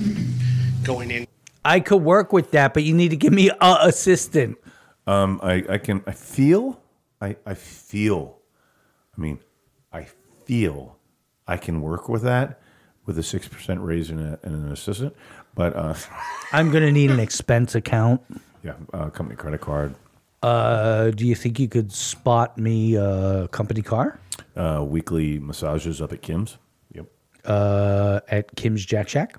going 0.84 1.10
in. 1.10 1.26
I 1.64 1.80
could 1.80 2.02
work 2.02 2.32
with 2.32 2.52
that, 2.52 2.74
but 2.74 2.84
you 2.84 2.94
need 2.94 3.10
to 3.10 3.16
give 3.16 3.32
me 3.32 3.50
a 3.50 3.76
assistant. 3.82 4.58
Um, 5.06 5.40
I, 5.42 5.64
I 5.68 5.78
can 5.78 6.02
I 6.06 6.12
feel 6.12 6.80
I 7.20 7.36
I 7.44 7.54
feel 7.54 8.38
I 9.16 9.20
mean 9.20 9.40
I 9.92 10.06
feel 10.44 10.96
I 11.46 11.56
can 11.56 11.82
work 11.82 12.08
with 12.08 12.22
that 12.22 12.60
with 13.06 13.18
a 13.18 13.22
six 13.22 13.48
percent 13.48 13.80
raise 13.80 14.10
and, 14.10 14.20
a, 14.20 14.38
and 14.42 14.54
an 14.54 14.72
assistant, 14.72 15.14
but 15.54 15.74
uh, 15.74 15.94
I'm 16.52 16.70
going 16.70 16.84
to 16.84 16.92
need 16.92 17.10
an 17.10 17.20
expense 17.20 17.74
account. 17.74 18.22
yeah, 18.62 18.74
uh, 18.92 19.10
company 19.10 19.36
credit 19.36 19.60
card, 19.60 19.94
Uh, 20.42 21.10
do 21.10 21.26
you 21.26 21.34
think 21.34 21.58
you 21.58 21.68
could 21.68 21.92
spot 21.92 22.56
me 22.56 22.96
a 22.96 23.48
company 23.48 23.82
car 23.82 24.18
uh, 24.56 24.82
weekly 24.86 25.38
massages 25.38 26.00
up 26.00 26.12
at 26.12 26.22
Kim's. 26.22 26.56
Yep, 26.94 27.06
uh, 27.44 28.20
at 28.28 28.54
Kim's 28.56 28.84
Jack 28.84 29.08
Shack? 29.08 29.36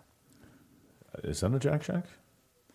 is 1.24 1.42
that 1.42 1.54
a 1.54 1.60
Jack 1.60 1.84
Shack? 1.84 2.06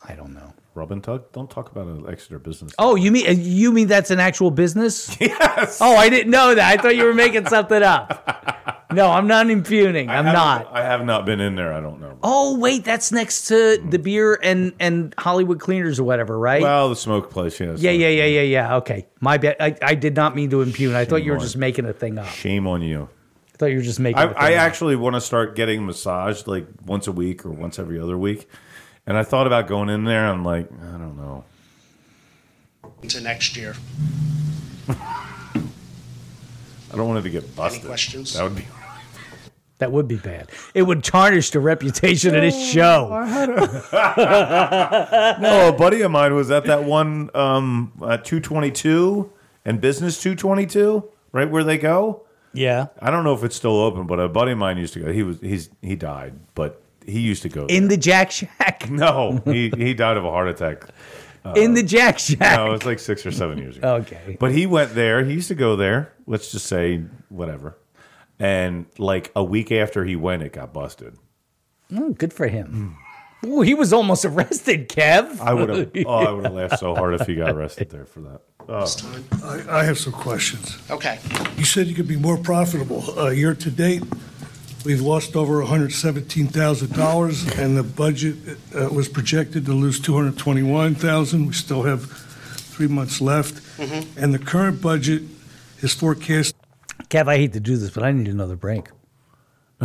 I 0.02 0.14
don't 0.14 0.34
know. 0.34 0.52
Rub 0.74 0.92
and 0.92 1.02
tug. 1.02 1.32
Don't 1.32 1.50
talk 1.50 1.70
about 1.70 1.86
an 1.86 2.04
Exeter 2.08 2.38
business. 2.38 2.74
Oh, 2.78 2.96
you 2.96 3.10
mean 3.10 3.24
you 3.40 3.72
mean 3.72 3.88
that's 3.88 4.10
an 4.10 4.20
actual 4.20 4.50
business? 4.50 5.16
Yes. 5.20 5.78
Oh, 5.80 5.96
I 5.96 6.08
didn't 6.10 6.30
know 6.30 6.54
that. 6.54 6.78
I 6.78 6.80
thought 6.80 6.96
you 6.96 7.04
were 7.04 7.14
making 7.14 7.46
something 7.46 7.82
up. 7.82 8.55
No, 8.92 9.10
I'm 9.10 9.26
not 9.26 9.50
impugning. 9.50 10.08
I'm 10.08 10.26
I 10.26 10.30
haven't- 10.30 10.68
I 10.72 10.82
have 10.82 11.04
not 11.04 11.26
been 11.26 11.40
in 11.40 11.56
there. 11.56 11.72
I 11.72 11.80
don't 11.80 12.00
know. 12.00 12.18
Oh, 12.22 12.56
wait, 12.58 12.84
that's 12.84 13.10
next 13.10 13.48
to 13.48 13.54
mm-hmm. 13.54 13.90
the 13.90 13.98
beer 13.98 14.38
and 14.42 14.72
and 14.78 15.14
Hollywood 15.18 15.58
Cleaners 15.58 15.98
or 15.98 16.04
whatever, 16.04 16.38
right? 16.38 16.62
Well, 16.62 16.88
the 16.88 16.96
smoke 16.96 17.30
place. 17.30 17.58
Yeah. 17.58 17.74
yeah, 17.76 17.90
yeah, 17.90 18.08
yeah, 18.08 18.24
yeah, 18.24 18.40
yeah. 18.42 18.76
Okay, 18.76 19.06
my 19.20 19.38
bad. 19.38 19.56
I, 19.58 19.76
I 19.82 19.94
did 19.94 20.14
not 20.14 20.36
mean 20.36 20.50
to 20.50 20.62
impugn. 20.62 20.94
I 20.94 21.04
thought 21.04 21.24
you 21.24 21.32
were 21.32 21.38
on. 21.38 21.42
just 21.42 21.56
making 21.56 21.86
a 21.86 21.92
thing 21.92 22.18
up. 22.18 22.26
Shame 22.26 22.66
on 22.68 22.80
you. 22.80 23.08
I 23.54 23.58
thought 23.58 23.66
you 23.66 23.76
were 23.76 23.82
just 23.82 23.98
making. 23.98 24.18
I, 24.18 24.24
a 24.24 24.28
thing 24.28 24.36
I 24.38 24.54
up. 24.54 24.60
actually 24.60 24.96
want 24.96 25.14
to 25.14 25.20
start 25.20 25.56
getting 25.56 25.84
massaged 25.84 26.46
like 26.46 26.66
once 26.84 27.08
a 27.08 27.12
week 27.12 27.44
or 27.44 27.50
once 27.50 27.78
every 27.78 27.98
other 27.98 28.16
week. 28.16 28.48
And 29.06 29.16
I 29.16 29.24
thought 29.24 29.46
about 29.46 29.66
going 29.66 29.88
in 29.88 30.04
there. 30.04 30.26
I'm 30.26 30.44
like, 30.44 30.70
I 30.70 30.98
don't 30.98 31.16
know. 31.16 31.44
Into 33.02 33.20
next 33.20 33.56
year. 33.56 33.74
I 34.88 34.96
don't 36.96 37.08
want 37.08 37.20
it 37.20 37.22
to 37.22 37.30
get 37.30 37.56
busted. 37.56 37.84
questions? 37.84 38.34
That 38.34 38.44
would 38.44 38.56
be. 38.56 38.66
That 39.78 39.92
would 39.92 40.08
be 40.08 40.16
bad. 40.16 40.50
It 40.74 40.82
would 40.82 41.04
tarnish 41.04 41.50
the 41.50 41.60
reputation 41.60 42.34
of 42.34 42.40
this 42.40 42.70
show. 42.70 43.10
No, 45.40 45.68
a 45.68 45.72
buddy 45.76 46.00
of 46.02 46.10
mine 46.10 46.34
was 46.34 46.50
at 46.50 46.64
that 46.64 46.84
one 46.84 47.30
um, 47.34 47.92
uh, 48.00 48.16
222 48.16 49.30
and 49.64 49.80
Business 49.80 50.20
222, 50.20 51.04
right 51.32 51.50
where 51.50 51.64
they 51.64 51.76
go. 51.78 52.22
Yeah. 52.54 52.86
I 53.00 53.10
don't 53.10 53.24
know 53.24 53.34
if 53.34 53.44
it's 53.44 53.56
still 53.56 53.78
open, 53.78 54.06
but 54.06 54.18
a 54.18 54.28
buddy 54.28 54.52
of 54.52 54.58
mine 54.58 54.78
used 54.78 54.94
to 54.94 55.00
go. 55.00 55.12
He 55.12 55.22
was 55.22 55.38
he's 55.40 55.68
he 55.82 55.94
died, 55.94 56.34
but 56.54 56.80
he 57.04 57.20
used 57.20 57.42
to 57.42 57.48
go. 57.50 57.66
In 57.66 57.88
the 57.88 57.96
Jack 57.98 58.30
Shack. 58.30 58.86
no, 58.90 59.42
he 59.44 59.70
he 59.76 59.92
died 59.92 60.16
of 60.16 60.24
a 60.24 60.30
heart 60.30 60.48
attack. 60.48 60.84
In 61.54 61.74
the 61.74 61.82
Jack 61.82 62.18
Shack. 62.18 62.56
No, 62.58 62.68
it 62.68 62.72
was 62.72 62.84
like 62.86 62.98
six 62.98 63.24
or 63.24 63.30
seven 63.30 63.58
years 63.58 63.76
ago. 63.76 63.96
Okay. 64.00 64.36
But 64.40 64.50
he 64.52 64.66
went 64.66 64.94
there. 64.94 65.24
He 65.24 65.34
used 65.34 65.48
to 65.48 65.54
go 65.54 65.76
there. 65.76 66.12
Let's 66.26 66.50
just 66.50 66.66
say 66.66 67.04
whatever. 67.28 67.76
And 68.38 68.86
like 68.98 69.32
a 69.34 69.42
week 69.42 69.72
after 69.72 70.04
he 70.04 70.16
went, 70.16 70.42
it 70.42 70.52
got 70.52 70.72
busted. 70.72 71.16
Oh, 71.94 72.10
good 72.10 72.32
for 72.32 72.48
him. 72.48 72.96
Oh, 73.44 73.62
he 73.62 73.74
was 73.74 73.92
almost 73.92 74.24
arrested, 74.30 74.88
Kev. 74.88 75.40
I 75.40 75.54
would 75.54 75.68
have. 75.68 75.90
Oh, 76.06 76.26
I 76.26 76.30
would 76.30 76.44
have 76.44 76.54
laughed 76.54 76.78
so 76.78 76.94
hard 76.94 77.20
if 77.20 77.26
he 77.26 77.34
got 77.34 77.50
arrested 77.50 77.90
there 77.90 78.04
for 78.04 78.20
that. 78.20 78.40
Oh. 78.68 78.86
I, 79.44 79.80
I 79.80 79.84
have 79.84 79.98
some 79.98 80.12
questions. 80.12 80.76
Okay. 80.90 81.18
You 81.56 81.64
said 81.64 81.86
you 81.86 81.94
could 81.94 82.08
be 82.08 82.16
more 82.16 82.36
profitable. 82.36 83.04
Uh, 83.18 83.30
year 83.30 83.54
to 83.54 83.70
date, 83.70 84.02
we've 84.84 85.00
lost 85.00 85.36
over 85.36 85.62
$117,000, 85.62 87.58
and 87.58 87.76
the 87.76 87.84
budget 87.84 88.36
uh, 88.74 88.88
was 88.92 89.08
projected 89.08 89.66
to 89.66 89.72
lose 89.72 90.00
221,000. 90.00 91.46
We 91.46 91.52
still 91.52 91.84
have 91.84 92.10
three 92.10 92.88
months 92.88 93.20
left. 93.20 93.54
Mm-hmm. 93.78 94.18
And 94.18 94.34
the 94.34 94.40
current 94.40 94.82
budget 94.82 95.22
is 95.80 95.94
forecast 95.94 96.56
Kev, 97.16 97.28
I 97.28 97.38
hate 97.38 97.54
to 97.54 97.60
do 97.60 97.78
this, 97.78 97.88
but 97.88 98.02
I 98.02 98.12
need 98.12 98.28
another 98.28 98.56
break. 98.56 98.88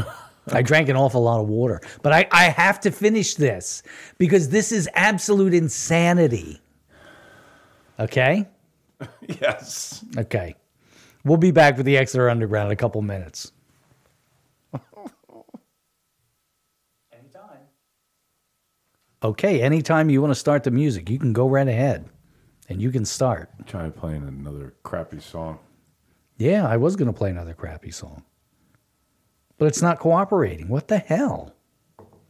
I 0.52 0.62
drank 0.62 0.90
an 0.90 0.98
awful 0.98 1.22
lot 1.22 1.40
of 1.40 1.48
water, 1.48 1.80
but 2.02 2.12
I, 2.12 2.28
I 2.30 2.49
have 2.49 2.82
to 2.82 2.91
finish 2.91 3.36
this 3.36 3.84
because 4.18 4.49
this 4.49 4.74
is 4.74 4.90
absolute 4.94 5.53
insanity. 5.53 6.62
Okay? 7.99 8.48
Yes. 9.41 10.06
Okay. 10.16 10.53
We'll 11.24 11.38
be 11.38 11.49
back 11.49 11.76
with 11.76 11.88
the 11.88 11.98
Exeter 11.98 12.30
Underground 12.30 12.68
in 12.68 12.74
a 12.74 12.76
couple 12.76 13.02
minutes. 13.02 13.52
Anytime. 17.12 17.62
Okay, 19.24 19.62
anytime 19.64 20.12
you 20.12 20.22
want 20.22 20.30
to 20.30 20.40
start 20.40 20.64
the 20.64 20.70
music, 20.70 21.10
you 21.10 21.18
can 21.18 21.34
go 21.34 21.49
right 21.49 21.68
ahead 21.68 22.08
and 22.70 22.80
you 22.80 22.91
can 22.91 23.06
start. 23.06 23.49
Try 23.66 23.90
playing 23.90 24.28
another 24.28 24.76
crappy 24.84 25.20
song. 25.20 25.58
Yeah, 26.41 26.68
I 26.68 26.77
was 26.77 26.95
going 26.95 27.05
to 27.05 27.13
play 27.13 27.30
another 27.30 27.53
crappy 27.53 27.91
song. 27.91 28.23
But 29.59 29.68
it's 29.68 29.84
not 29.84 29.99
cooperating. 29.99 30.69
What 30.69 30.88
the 30.88 30.97
hell? 30.97 31.53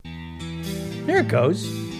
There 0.03 1.19
it 1.19 1.29
goes. 1.29 1.90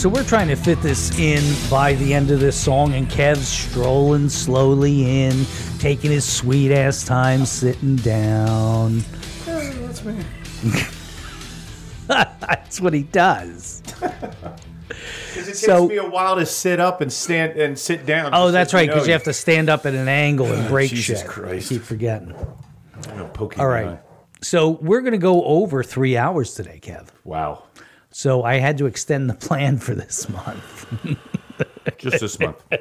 So 0.00 0.08
we're 0.08 0.24
trying 0.24 0.48
to 0.48 0.56
fit 0.56 0.80
this 0.80 1.18
in 1.18 1.44
by 1.68 1.92
the 1.92 2.14
end 2.14 2.30
of 2.30 2.40
this 2.40 2.58
song, 2.58 2.94
and 2.94 3.06
Kev's 3.06 3.46
strolling 3.46 4.30
slowly 4.30 5.26
in, 5.26 5.44
taking 5.78 6.10
his 6.10 6.24
sweet 6.24 6.72
ass 6.72 7.04
time 7.04 7.44
sitting 7.44 7.96
down. 7.96 9.04
that's 9.44 10.02
me. 10.06 10.24
That's 12.08 12.80
what 12.80 12.94
he 12.94 13.02
does. 13.02 13.82
Because 14.00 15.48
it 15.48 15.56
So- 15.58 15.86
takes 15.86 15.90
me 15.90 15.96
a 15.98 16.08
while 16.08 16.36
to 16.36 16.46
sit 16.46 16.80
up 16.80 17.02
and 17.02 17.12
stand 17.12 17.60
and 17.60 17.78
sit 17.78 18.06
down. 18.06 18.30
Oh, 18.32 18.50
that's 18.50 18.72
right, 18.72 18.88
because 18.88 19.06
you 19.06 19.12
have 19.12 19.24
to 19.24 19.34
stand 19.34 19.68
up 19.68 19.84
at 19.84 19.92
an 19.92 20.08
angle 20.08 20.46
and 20.50 20.64
ah, 20.64 20.68
break 20.70 20.88
Jesus 20.88 21.20
shit. 21.20 21.28
Christ. 21.28 21.70
I 21.70 21.74
keep 21.74 21.82
forgetting. 21.82 22.34
All 23.06 23.70
eye. 23.70 23.98
So 24.40 24.70
we're 24.80 25.02
going 25.02 25.12
to 25.12 25.18
go 25.18 25.44
over 25.44 25.82
three 25.82 26.16
hours 26.16 26.54
today, 26.54 26.80
Kev. 26.82 27.08
Wow. 27.22 27.64
So 28.10 28.42
I 28.42 28.58
had 28.58 28.78
to 28.78 28.86
extend 28.86 29.30
the 29.30 29.34
plan 29.34 29.78
for 29.78 29.94
this 29.94 30.28
month. 30.28 30.86
Just 31.98 32.20
this 32.20 32.38
month. 32.38 32.62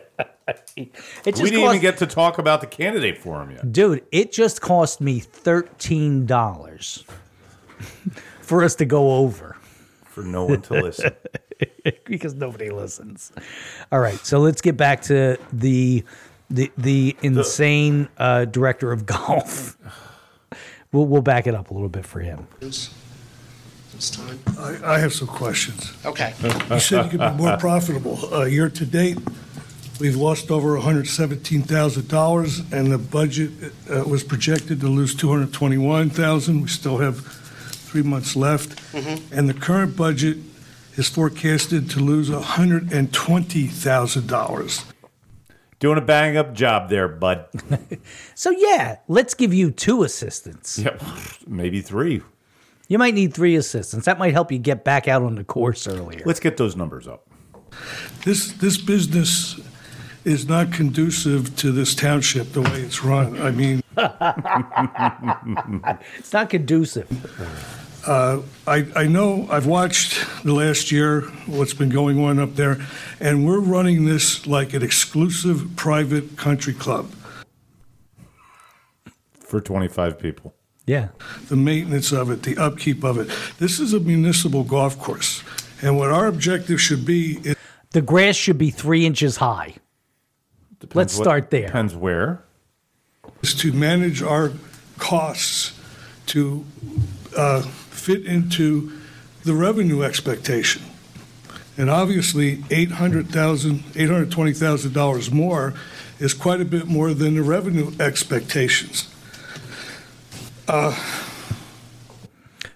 It 0.76 0.96
we 1.26 1.52
didn't 1.52 1.62
cost, 1.62 1.76
even 1.76 1.80
get 1.80 1.98
to 1.98 2.08
talk 2.08 2.40
about 2.40 2.62
the 2.62 2.66
candidate 2.66 3.20
forum 3.20 3.52
yet. 3.52 3.72
dude. 3.72 4.04
It 4.12 4.32
just 4.32 4.62
cost 4.62 5.00
me 5.00 5.20
thirteen 5.20 6.26
dollars 6.26 7.04
for 8.42 8.64
us 8.64 8.74
to 8.76 8.86
go 8.86 9.18
over 9.18 9.58
For 10.06 10.24
no 10.24 10.46
one 10.46 10.62
to 10.64 10.74
listen. 10.74 11.14
because 12.06 12.34
nobody 12.34 12.72
listens. 12.72 13.32
All 13.92 14.00
right, 14.00 14.18
so 14.26 14.40
let's 14.40 14.62
get 14.62 14.76
back 14.76 15.02
to 15.04 15.38
the 15.54 16.04
the 16.50 16.72
the 16.78 17.16
insane 17.22 18.10
uh, 18.18 18.46
director 18.46 18.92
of 18.92 19.06
golf. 19.06 19.78
We'll 20.92 21.06
we'll 21.06 21.22
back 21.22 21.46
it 21.46 21.54
up 21.54 21.70
a 21.70 21.74
little 21.76 21.90
bit 21.90 22.08
for 22.08 22.22
him. 22.22 22.48
This 22.60 22.90
this 24.00 24.10
time. 24.12 24.40
I, 24.58 24.80
I 24.96 25.00
have 25.00 25.12
some 25.14 25.28
questions. 25.28 25.92
Okay. 26.06 26.34
You 26.70 26.80
said 26.80 27.04
you 27.06 27.12
could 27.12 27.20
be 27.20 27.32
more 27.44 27.58
profitable. 27.58 28.18
Uh, 28.34 28.46
Year 28.46 28.70
to 28.70 28.86
date, 28.86 29.18
we've 30.00 30.16
lost 30.16 30.50
over 30.52 30.78
$117,000, 30.80 32.72
and 32.72 32.90
the 32.92 32.98
budget 32.98 33.52
uh, 33.92 34.04
was 34.06 34.24
projected 34.24 34.80
to 34.80 34.88
lose 34.88 35.14
221,000. 35.16 36.62
We 36.62 36.68
still 36.70 37.00
have 37.00 37.20
three 37.26 38.04
months 38.04 38.38
left. 38.38 38.80
And 39.34 39.50
the 39.50 39.54
current 39.54 39.98
budget 39.98 40.38
is 40.96 41.10
forecasted 41.10 41.90
to 41.92 42.00
lose 42.00 42.30
$120,000. 42.30 44.86
Doing 45.80 45.98
a 45.98 46.02
bang 46.02 46.36
up 46.38 46.54
job 46.54 46.90
there, 46.90 47.08
bud. 47.08 47.46
So 48.36 48.50
yeah, 48.52 48.98
let's 49.10 49.34
give 49.34 49.54
you 49.54 49.72
two 49.72 50.04
assistants. 50.04 50.80
Yep. 50.80 51.02
Maybe 51.46 51.82
three. 51.82 52.22
You 52.90 52.98
might 52.98 53.14
need 53.14 53.36
three 53.36 53.56
assistants. 53.56 54.08
That 54.08 54.18
might 54.18 54.34
help 54.34 54.52
you 54.52 54.58
get 54.58 54.84
back 54.84 55.08
out 55.08 55.22
on 55.22 55.36
the 55.36 55.44
course 55.44 55.88
earlier. 55.88 56.24
Let's 56.26 56.40
get 56.40 56.58
those 56.58 56.76
numbers 56.76 57.08
up. 57.08 57.28
This, 58.26 58.52
this 58.54 58.78
business 58.78 59.60
is 60.26 60.50
not 60.50 60.74
conducive 60.74 61.56
to 61.58 61.72
this 61.72 61.94
township, 61.94 62.52
the 62.52 62.62
way 62.62 62.82
it's 62.82 63.04
run. 63.04 63.40
I 63.40 63.52
mean, 63.52 63.84
It's 66.18 66.34
not 66.34 66.50
conducive. 66.50 67.08
Uh, 68.08 68.42
I, 68.66 68.88
I 68.96 69.06
know, 69.06 69.48
I've 69.52 69.68
watched 69.68 70.26
the 70.44 70.54
last 70.54 70.92
year, 70.92 71.22
what's 71.46 71.76
been 71.76 71.90
going 71.90 72.20
on 72.24 72.40
up 72.40 72.56
there, 72.56 72.78
and 73.20 73.46
we're 73.46 73.60
running 73.60 74.06
this 74.06 74.48
like 74.48 74.74
an 74.74 74.82
exclusive 74.82 75.76
private 75.76 76.38
country 76.38 76.74
club. 76.74 77.12
For 79.42 79.62
25 79.62 80.18
people. 80.18 80.56
Yeah. 80.90 81.10
The 81.50 81.56
maintenance 81.56 82.12
of 82.12 82.32
it, 82.32 82.42
the 82.42 82.58
upkeep 82.58 83.04
of 83.04 83.20
it. 83.20 83.30
This 83.60 83.80
is 83.80 83.94
a 83.94 84.00
municipal 84.00 84.64
golf 84.64 84.98
course, 84.98 85.44
and 85.84 86.00
what 86.00 86.10
our 86.10 86.26
objective 86.26 86.82
should 86.82 87.06
be 87.06 87.38
is 87.44 87.56
The 87.92 88.02
grass 88.02 88.36
should 88.36 88.58
be 88.58 88.72
three 88.72 89.06
inches 89.06 89.38
high. 89.38 89.76
Let's 90.96 91.16
what- 91.16 91.24
start 91.24 91.52
there. 91.52 91.68
Depends 91.68 91.96
where. 91.96 92.44
is 93.44 93.54
to 93.54 93.72
manage 93.72 94.24
our 94.24 94.52
costs 94.98 95.80
to 96.26 96.66
uh, 97.38 97.62
fit 97.62 98.26
into 98.26 98.92
the 99.44 99.54
revenue 99.54 100.02
expectation. 100.02 100.82
And 101.78 101.92
obviously, 101.92 102.58
$800,000, 102.70 103.80
$820,000 103.94 105.32
more 105.32 105.76
is 106.18 106.34
quite 106.34 106.62
a 106.62 106.66
bit 106.66 106.88
more 106.88 107.14
than 107.14 107.36
the 107.36 107.44
revenue 107.44 107.92
expectations. 108.00 109.08
Uh, 110.70 110.96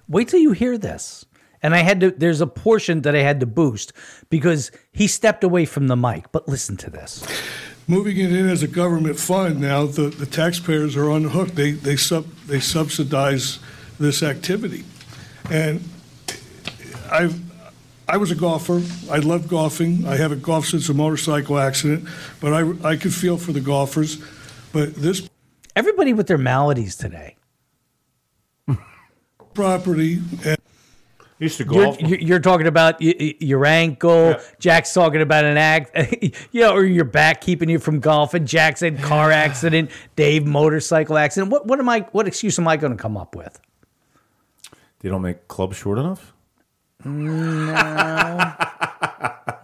Wait 0.08 0.28
till 0.28 0.40
you 0.40 0.52
hear 0.52 0.78
this. 0.78 1.26
And 1.62 1.74
I 1.74 1.80
had 1.80 2.02
to, 2.02 2.12
there's 2.12 2.42
a 2.42 2.48
portion 2.48 3.04
that 3.04 3.16
I 3.16 3.20
had 3.20 3.40
to 3.40 3.46
boost 3.46 3.94
because 4.30 4.72
he 4.92 5.08
stepped 5.08 5.44
away 5.44 5.66
from 5.66 5.88
the 5.88 5.96
mic. 5.96 6.32
But 6.32 6.48
listen 6.48 6.76
to 6.78 6.90
this. 6.90 7.26
Moving 7.88 8.18
it 8.18 8.34
in 8.34 8.50
as 8.50 8.64
a 8.64 8.68
government 8.68 9.18
fund 9.18 9.62
now, 9.62 9.86
the, 9.86 10.10
the 10.10 10.26
taxpayers 10.26 10.98
are 10.98 11.10
on 11.10 11.24
the 11.24 11.30
hook. 11.30 11.50
They, 11.50 11.72
they 11.72 11.96
sub, 11.96 12.26
they 12.48 12.60
subsidize 12.60 13.60
this 14.00 14.24
activity. 14.24 14.84
And 15.50 15.82
I've, 17.10 17.40
I 18.10 18.18
was 18.18 18.32
a 18.32 18.36
golfer. 18.36 18.82
I 19.10 19.20
loved 19.20 19.48
golfing. 19.48 20.06
I 20.06 20.18
haven't 20.18 20.42
golfed 20.42 20.70
since 20.70 20.90
a 20.90 20.94
motorcycle 20.94 21.60
accident, 21.60 22.10
but 22.42 22.54
I, 22.54 22.90
I 22.90 22.98
could 22.98 23.14
feel 23.14 23.38
for 23.38 23.54
the 23.54 23.62
golfers. 23.62 24.22
But 24.74 24.96
this 24.96 25.30
Everybody 25.76 26.14
with 26.14 26.28
their 26.28 26.38
maladies 26.38 26.96
today. 26.96 27.36
Property 29.54 30.22
and 30.46 30.58
used 31.40 31.58
to 31.58 31.66
You're, 31.66 31.96
you're, 32.00 32.20
you're 32.20 32.40
talking 32.40 32.68
about 32.68 33.00
y- 33.02 33.14
y- 33.20 33.36
your 33.40 33.66
ankle. 33.66 34.36
Jack's 34.60 34.94
talking 34.94 35.22
about 35.22 35.44
an 35.46 35.58
act, 35.58 35.92
you 36.52 36.62
know, 36.62 36.74
or 36.74 36.84
your 36.86 37.06
back 37.06 37.42
keeping 37.42 37.70
you 37.70 37.80
from 37.80 38.00
golfing. 38.00 38.46
Jack 38.46 38.78
said 38.78 39.02
car 39.02 39.32
accident. 39.32 39.92
Dave 40.16 40.46
motorcycle 40.46 41.18
accident. 41.18 41.52
What 41.52 41.66
what 41.68 41.80
am 41.80 41.90
I? 41.90 42.02
What 42.12 42.28
excuse 42.28 42.58
am 42.60 42.68
I 42.68 42.78
going 42.78 42.96
to 42.96 43.02
come 43.02 43.18
up 43.18 43.36
with? 43.36 43.60
They 45.00 45.10
don't 45.10 45.22
make 45.22 45.48
clubs 45.50 45.76
short 45.76 45.98
enough? 46.00 46.34
Mm, 47.04 47.74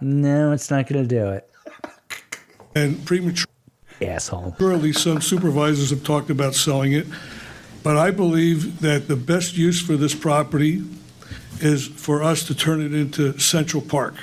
no, 0.02 0.52
it's 0.52 0.70
not 0.70 0.86
going 0.86 1.02
to 1.02 1.08
do 1.08 1.30
it. 1.30 1.50
and 2.74 3.02
premature. 3.06 3.46
Asshole. 4.02 4.52
Currently, 4.58 4.92
some 4.94 5.20
supervisors 5.20 5.90
have 5.90 6.02
talked 6.04 6.30
about 6.30 6.54
selling 6.54 6.92
it, 6.92 7.06
but 7.82 7.96
I 7.96 8.10
believe 8.10 8.80
that 8.80 9.08
the 9.08 9.16
best 9.16 9.56
use 9.56 9.80
for 9.80 9.96
this 9.96 10.14
property 10.14 10.82
is 11.60 11.86
for 11.86 12.22
us 12.22 12.44
to 12.44 12.54
turn 12.54 12.80
it 12.80 12.94
into 12.94 13.38
Central 13.38 13.82
Park. 13.82 14.14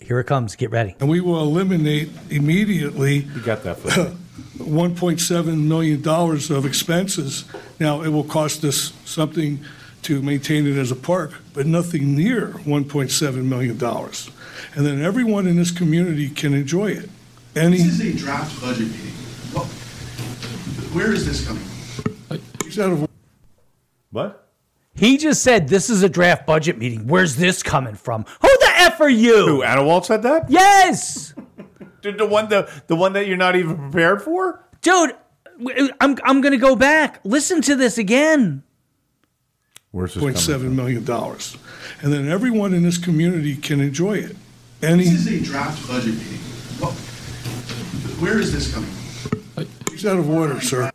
Here 0.00 0.20
it 0.20 0.24
comes. 0.24 0.54
Get 0.56 0.70
ready. 0.70 0.96
And 1.00 1.08
we 1.08 1.20
will 1.20 1.40
eliminate 1.40 2.10
immediately. 2.30 3.20
You 3.20 3.40
got 3.40 3.62
that 3.64 3.78
for 3.78 3.88
$1.7 4.58 5.60
million 5.62 6.06
of 6.56 6.66
expenses. 6.66 7.44
Now, 7.80 8.02
it 8.02 8.08
will 8.08 8.24
cost 8.24 8.64
us 8.64 8.92
something 9.04 9.64
to 10.02 10.20
maintain 10.20 10.66
it 10.66 10.76
as 10.76 10.90
a 10.90 10.96
park, 10.96 11.32
but 11.54 11.66
nothing 11.66 12.14
near 12.14 12.48
$1.7 12.48 13.44
million. 13.44 13.82
And 14.76 14.86
then 14.86 15.02
everyone 15.02 15.46
in 15.46 15.56
this 15.56 15.70
community 15.70 16.28
can 16.28 16.52
enjoy 16.52 16.90
it. 16.90 17.08
Any, 17.56 17.78
This 17.78 18.00
is 18.00 18.14
a 18.14 18.18
draft 18.18 18.60
budget 18.60 18.88
meeting. 18.88 19.12
What, 19.52 19.66
where 20.94 21.12
is 21.12 21.24
this 21.24 21.46
coming 21.46 21.62
from? 21.62 21.73
He's 22.74 22.84
out 22.84 22.92
of 22.92 23.08
What? 24.10 24.50
He 24.96 25.16
just 25.16 25.42
said 25.44 25.68
this 25.68 25.90
is 25.90 26.02
a 26.02 26.08
draft 26.08 26.44
budget 26.44 26.76
meeting. 26.76 27.06
Where's 27.06 27.36
this 27.36 27.62
coming 27.62 27.94
from? 27.94 28.24
Who 28.42 28.48
the 28.48 28.70
f 28.74 29.00
are 29.00 29.08
you? 29.08 29.46
Who? 29.46 29.62
Anewalt 29.62 30.04
said 30.06 30.22
that? 30.22 30.50
Yes, 30.50 31.34
Dude, 32.02 32.18
the 32.18 32.26
one 32.26 32.48
the 32.48 32.68
the 32.88 32.96
one 32.96 33.12
that 33.12 33.26
you're 33.28 33.36
not 33.36 33.54
even 33.56 33.76
prepared 33.76 34.22
for? 34.22 34.64
dude. 34.82 35.14
I'm 36.00 36.18
I'm 36.24 36.40
gonna 36.40 36.56
go 36.56 36.74
back. 36.74 37.20
Listen 37.22 37.62
to 37.62 37.76
this 37.76 37.96
again. 37.96 38.64
Where's 39.92 40.14
this 40.14 40.22
coming 40.44 40.72
$1.7 40.72 40.72
million. 40.74 41.08
And 42.02 42.12
then 42.12 42.28
everyone 42.28 42.74
in 42.74 42.82
this 42.82 42.98
community 42.98 43.54
can 43.54 43.80
enjoy 43.80 44.14
it. 44.14 44.36
Any, 44.82 45.04
This 45.04 45.28
is 45.28 45.42
a 45.42 45.44
draft 45.44 45.86
budget 45.86 46.14
meeting. 46.16 46.38
What, 46.80 46.92
where 48.20 48.40
is 48.40 48.52
this 48.52 48.74
coming 48.74 48.90
from? 48.90 49.68
he's 49.92 50.04
out 50.04 50.18
of 50.18 50.28
order, 50.28 50.60
sir. 50.60 50.90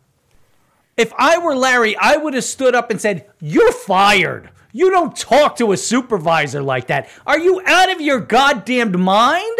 If 1.00 1.14
I 1.16 1.38
were 1.38 1.56
Larry, 1.56 1.96
I 1.96 2.18
would 2.18 2.34
have 2.34 2.44
stood 2.44 2.74
up 2.74 2.90
and 2.90 3.00
said, 3.00 3.24
You're 3.40 3.72
fired. 3.72 4.50
You 4.70 4.90
don't 4.90 5.16
talk 5.16 5.56
to 5.56 5.72
a 5.72 5.76
supervisor 5.78 6.60
like 6.60 6.88
that. 6.88 7.08
Are 7.26 7.38
you 7.38 7.62
out 7.64 7.90
of 7.90 8.02
your 8.02 8.20
goddamned 8.20 8.98
mind? 8.98 9.58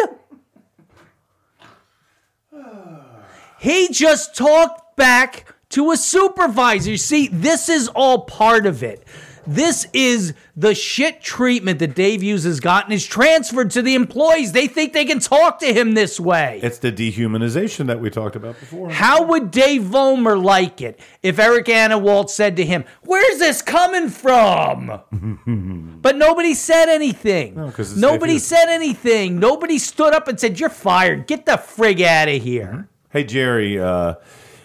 He 3.58 3.88
just 3.88 4.36
talked 4.36 4.96
back 4.96 5.46
to 5.70 5.92
a 5.92 5.96
supervisor. 5.96 6.90
You 6.90 6.98
See, 6.98 7.28
this 7.28 7.70
is 7.70 7.88
all 7.88 8.26
part 8.26 8.66
of 8.66 8.82
it. 8.82 9.02
This 9.50 9.86
is 9.92 10.32
the 10.56 10.74
shit 10.74 11.22
treatment 11.22 11.80
that 11.80 11.96
Dave 11.96 12.22
Hughes 12.22 12.44
has 12.44 12.60
gotten 12.60 12.92
is 12.92 13.04
transferred 13.04 13.72
to 13.72 13.82
the 13.82 13.96
employees. 13.96 14.52
They 14.52 14.68
think 14.68 14.92
they 14.92 15.04
can 15.04 15.18
talk 15.18 15.58
to 15.58 15.72
him 15.72 15.94
this 15.94 16.20
way. 16.20 16.60
It's 16.62 16.78
the 16.78 16.92
dehumanization 16.92 17.86
that 17.88 18.00
we 18.00 18.10
talked 18.10 18.36
about 18.36 18.60
before. 18.60 18.90
How 18.90 19.24
would 19.24 19.50
Dave 19.50 19.82
Vollmer 19.82 20.40
like 20.40 20.80
it 20.80 21.00
if 21.22 21.38
Eric 21.38 21.68
Anna 21.68 21.98
Anewalt 21.98 22.30
said 22.30 22.56
to 22.56 22.64
him, 22.64 22.84
Where's 23.02 23.38
this 23.38 23.60
coming 23.60 24.08
from? 24.08 24.86
but 26.00 26.16
nobody 26.16 26.54
said 26.54 26.88
anything. 26.88 27.58
it's 27.58 27.96
nobody 27.96 28.38
said 28.38 28.68
anything. 28.68 29.40
Nobody 29.40 29.78
stood 29.78 30.14
up 30.14 30.28
and 30.28 30.38
said, 30.38 30.60
You're 30.60 30.68
fired. 30.68 31.26
Get 31.26 31.46
the 31.46 31.52
frig 31.52 32.00
out 32.02 32.28
of 32.28 32.42
here. 32.42 32.88
Hey 33.10 33.24
Jerry, 33.24 33.80
uh, 33.80 34.14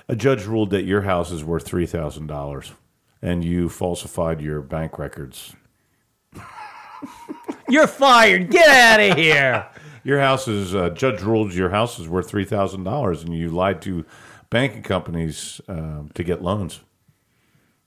a 0.07 0.15
judge 0.15 0.45
ruled 0.45 0.69
that 0.69 0.83
your 0.83 1.01
house 1.01 1.31
is 1.31 1.43
worth 1.43 1.65
three 1.65 1.87
thousand 1.87 2.27
dollars, 2.27 2.71
and 3.21 3.43
you 3.43 3.69
falsified 3.69 4.41
your 4.41 4.61
bank 4.61 4.97
records. 4.99 5.55
You're 7.69 7.87
fired. 7.87 8.51
Get 8.51 8.67
out 8.67 8.99
of 8.99 9.17
here. 9.17 9.67
Your 10.03 10.19
house 10.19 10.47
is 10.47 10.75
uh, 10.75 10.91
judge 10.91 11.21
ruled 11.21 11.53
your 11.53 11.69
house 11.69 11.97
is 11.97 12.07
worth 12.07 12.29
three 12.29 12.45
thousand 12.45 12.83
dollars, 12.83 13.23
and 13.23 13.33
you 13.33 13.49
lied 13.49 13.81
to 13.83 14.05
banking 14.51 14.83
companies 14.83 15.59
uh, 15.67 16.03
to 16.13 16.23
get 16.23 16.43
loans. 16.43 16.81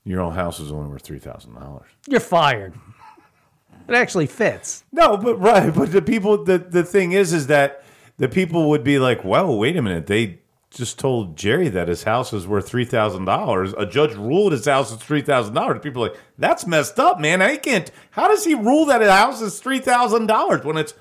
Your 0.04 0.20
own 0.20 0.34
house 0.34 0.58
is 0.58 0.72
only 0.72 0.88
worth 0.88 1.02
three 1.02 1.20
thousand 1.20 1.54
dollars. 1.54 1.88
You're 2.08 2.18
fired. 2.20 2.74
It 3.88 3.94
actually 3.94 4.26
fits. 4.26 4.84
No, 4.92 5.16
but 5.16 5.36
right, 5.36 5.72
but 5.72 5.92
the 5.92 6.02
people 6.02 6.44
the 6.44 6.58
the 6.58 6.82
thing 6.82 7.12
is 7.12 7.32
is 7.32 7.46
that 7.46 7.84
the 8.16 8.28
people 8.28 8.68
would 8.70 8.82
be 8.82 8.98
like, 8.98 9.22
"Whoa, 9.22 9.54
wait 9.54 9.76
a 9.76 9.82
minute! 9.82 10.08
They 10.08 10.40
just 10.78 10.98
told 10.98 11.36
Jerry 11.36 11.68
that 11.68 11.88
his 11.88 12.04
house 12.04 12.32
is 12.32 12.46
worth 12.46 12.68
three 12.68 12.84
thousand 12.84 13.24
dollars. 13.24 13.74
A 13.76 13.84
judge 13.84 14.14
ruled 14.14 14.52
his 14.52 14.64
house 14.64 14.90
is 14.92 14.98
three 14.98 15.20
thousand 15.20 15.54
dollars. 15.54 15.80
People 15.82 16.04
are 16.04 16.10
like, 16.10 16.18
that's 16.38 16.66
messed 16.66 16.98
up, 16.98 17.20
man. 17.20 17.42
I 17.42 17.56
can't. 17.56 17.90
How 18.12 18.28
does 18.28 18.44
he 18.44 18.54
rule 18.54 18.86
that 18.86 19.02
a 19.02 19.12
house 19.12 19.42
is 19.42 19.58
three 19.58 19.80
thousand 19.80 20.26
dollars 20.26 20.64
when 20.64 20.76
it's 20.78 20.94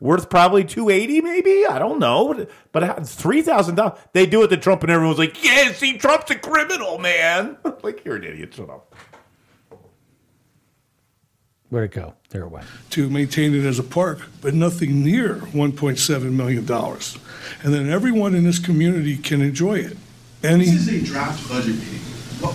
worth 0.00 0.30
probably 0.30 0.64
two 0.64 0.88
eighty? 0.88 1.20
Maybe 1.20 1.66
I 1.66 1.78
don't 1.78 1.98
know, 1.98 2.46
but 2.72 3.06
three 3.06 3.42
thousand 3.42 3.74
dollars. 3.74 3.98
They 4.12 4.24
do 4.24 4.42
it 4.44 4.48
to 4.48 4.56
Trump, 4.56 4.82
and 4.82 4.92
everyone's 4.92 5.18
like, 5.18 5.44
yeah, 5.44 5.72
see, 5.72 5.98
Trump's 5.98 6.30
a 6.30 6.36
criminal, 6.36 6.98
man. 6.98 7.58
like 7.82 8.04
you're 8.04 8.16
an 8.16 8.24
idiot. 8.24 8.54
Shut 8.54 8.70
up. 8.70 8.94
Where'd 11.74 11.90
it 11.90 11.94
go? 11.96 12.14
There 12.30 12.42
it 12.42 12.50
went. 12.50 12.66
to 12.90 13.10
maintain 13.10 13.52
it 13.52 13.64
as 13.66 13.80
a 13.80 13.82
park, 13.82 14.20
but 14.40 14.54
nothing 14.54 15.02
near 15.02 15.34
$1.7 15.52 16.30
million. 16.30 16.60
And 17.64 17.74
then 17.74 17.90
everyone 17.90 18.36
in 18.36 18.44
this 18.44 18.60
community 18.60 19.16
can 19.16 19.42
enjoy 19.42 19.80
it. 19.80 19.96
Any, 20.44 20.66
This 20.66 20.86
is 20.86 21.02
a 21.02 21.04
draft 21.04 21.48
budget 21.48 21.74
meeting. 21.74 21.98
Well, 22.40 22.52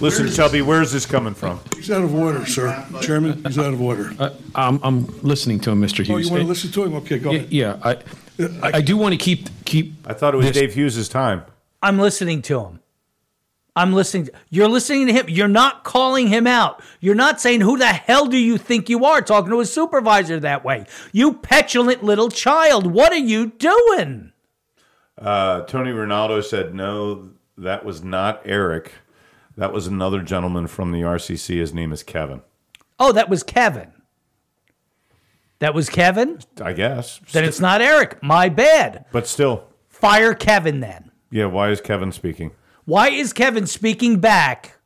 Listen, 0.00 0.26
Where 0.26 0.26
is 0.30 0.36
Chubby, 0.36 0.62
where's 0.62 0.92
this 0.92 1.06
coming 1.06 1.34
from? 1.34 1.58
he's 1.74 1.90
out 1.90 2.04
of 2.04 2.14
order, 2.14 2.46
sir. 2.46 2.86
Chairman, 3.02 3.42
he's 3.44 3.58
out 3.58 3.74
of 3.74 3.82
order. 3.82 4.12
Uh, 4.16 4.30
I'm, 4.54 4.78
I'm 4.84 5.06
listening 5.24 5.58
to 5.60 5.72
him, 5.72 5.82
Mr. 5.82 6.04
Hughes. 6.06 6.10
Oh, 6.10 6.16
Hughes. 6.18 6.26
you 6.26 6.32
want 6.34 6.42
to 6.44 6.48
listen 6.48 6.70
to 6.70 6.84
him? 6.84 6.94
Okay, 6.98 7.18
go 7.18 7.32
Yeah, 7.32 7.72
ahead. 7.72 8.04
yeah, 8.38 8.52
I, 8.62 8.70
I 8.76 8.80
do 8.80 8.96
want 8.96 9.12
to 9.14 9.18
keep, 9.18 9.48
keep. 9.64 9.94
I 10.06 10.12
thought 10.12 10.34
it 10.34 10.36
was 10.36 10.46
this- 10.46 10.54
Dave 10.56 10.74
Hughes' 10.74 11.08
time. 11.08 11.42
I'm 11.82 11.98
listening 11.98 12.42
to 12.42 12.60
him. 12.60 12.78
I'm 13.78 13.92
listening. 13.92 14.28
You're 14.50 14.68
listening 14.68 15.06
to 15.06 15.12
him. 15.12 15.26
You're 15.28 15.46
not 15.46 15.84
calling 15.84 16.26
him 16.26 16.48
out. 16.48 16.82
You're 17.00 17.14
not 17.14 17.40
saying, 17.40 17.60
Who 17.60 17.78
the 17.78 17.86
hell 17.86 18.26
do 18.26 18.36
you 18.36 18.58
think 18.58 18.88
you 18.88 19.04
are 19.04 19.22
talking 19.22 19.50
to 19.50 19.60
a 19.60 19.64
supervisor 19.66 20.40
that 20.40 20.64
way? 20.64 20.86
You 21.12 21.34
petulant 21.34 22.02
little 22.02 22.28
child. 22.28 22.88
What 22.88 23.12
are 23.12 23.16
you 23.16 23.52
doing? 23.52 24.32
Uh, 25.16 25.62
Tony 25.62 25.90
Ronaldo 25.92 26.42
said, 26.44 26.74
no, 26.74 27.30
that 27.56 27.84
was 27.84 28.02
not 28.02 28.42
Eric. 28.44 28.92
That 29.56 29.72
was 29.72 29.86
another 29.86 30.22
gentleman 30.22 30.66
from 30.66 30.90
the 30.92 31.00
RCC. 31.02 31.58
His 31.58 31.72
name 31.72 31.92
is 31.92 32.02
Kevin. 32.02 32.42
Oh, 32.98 33.12
that 33.12 33.28
was 33.28 33.42
Kevin. 33.44 33.92
That 35.60 35.74
was 35.74 35.88
Kevin? 35.88 36.40
I 36.60 36.72
guess. 36.72 37.20
Then 37.32 37.44
it's 37.44 37.60
not 37.60 37.80
Eric. 37.80 38.22
My 38.22 38.48
bad. 38.48 39.06
But 39.12 39.26
still, 39.28 39.68
Fire 39.88 40.34
Kevin 40.34 40.80
then. 40.80 41.10
yeah, 41.30 41.46
why 41.46 41.70
is 41.70 41.80
Kevin 41.80 42.10
speaking? 42.12 42.52
Why 42.88 43.10
is 43.10 43.34
Kevin 43.34 43.66
speaking 43.66 44.18
back 44.18 44.78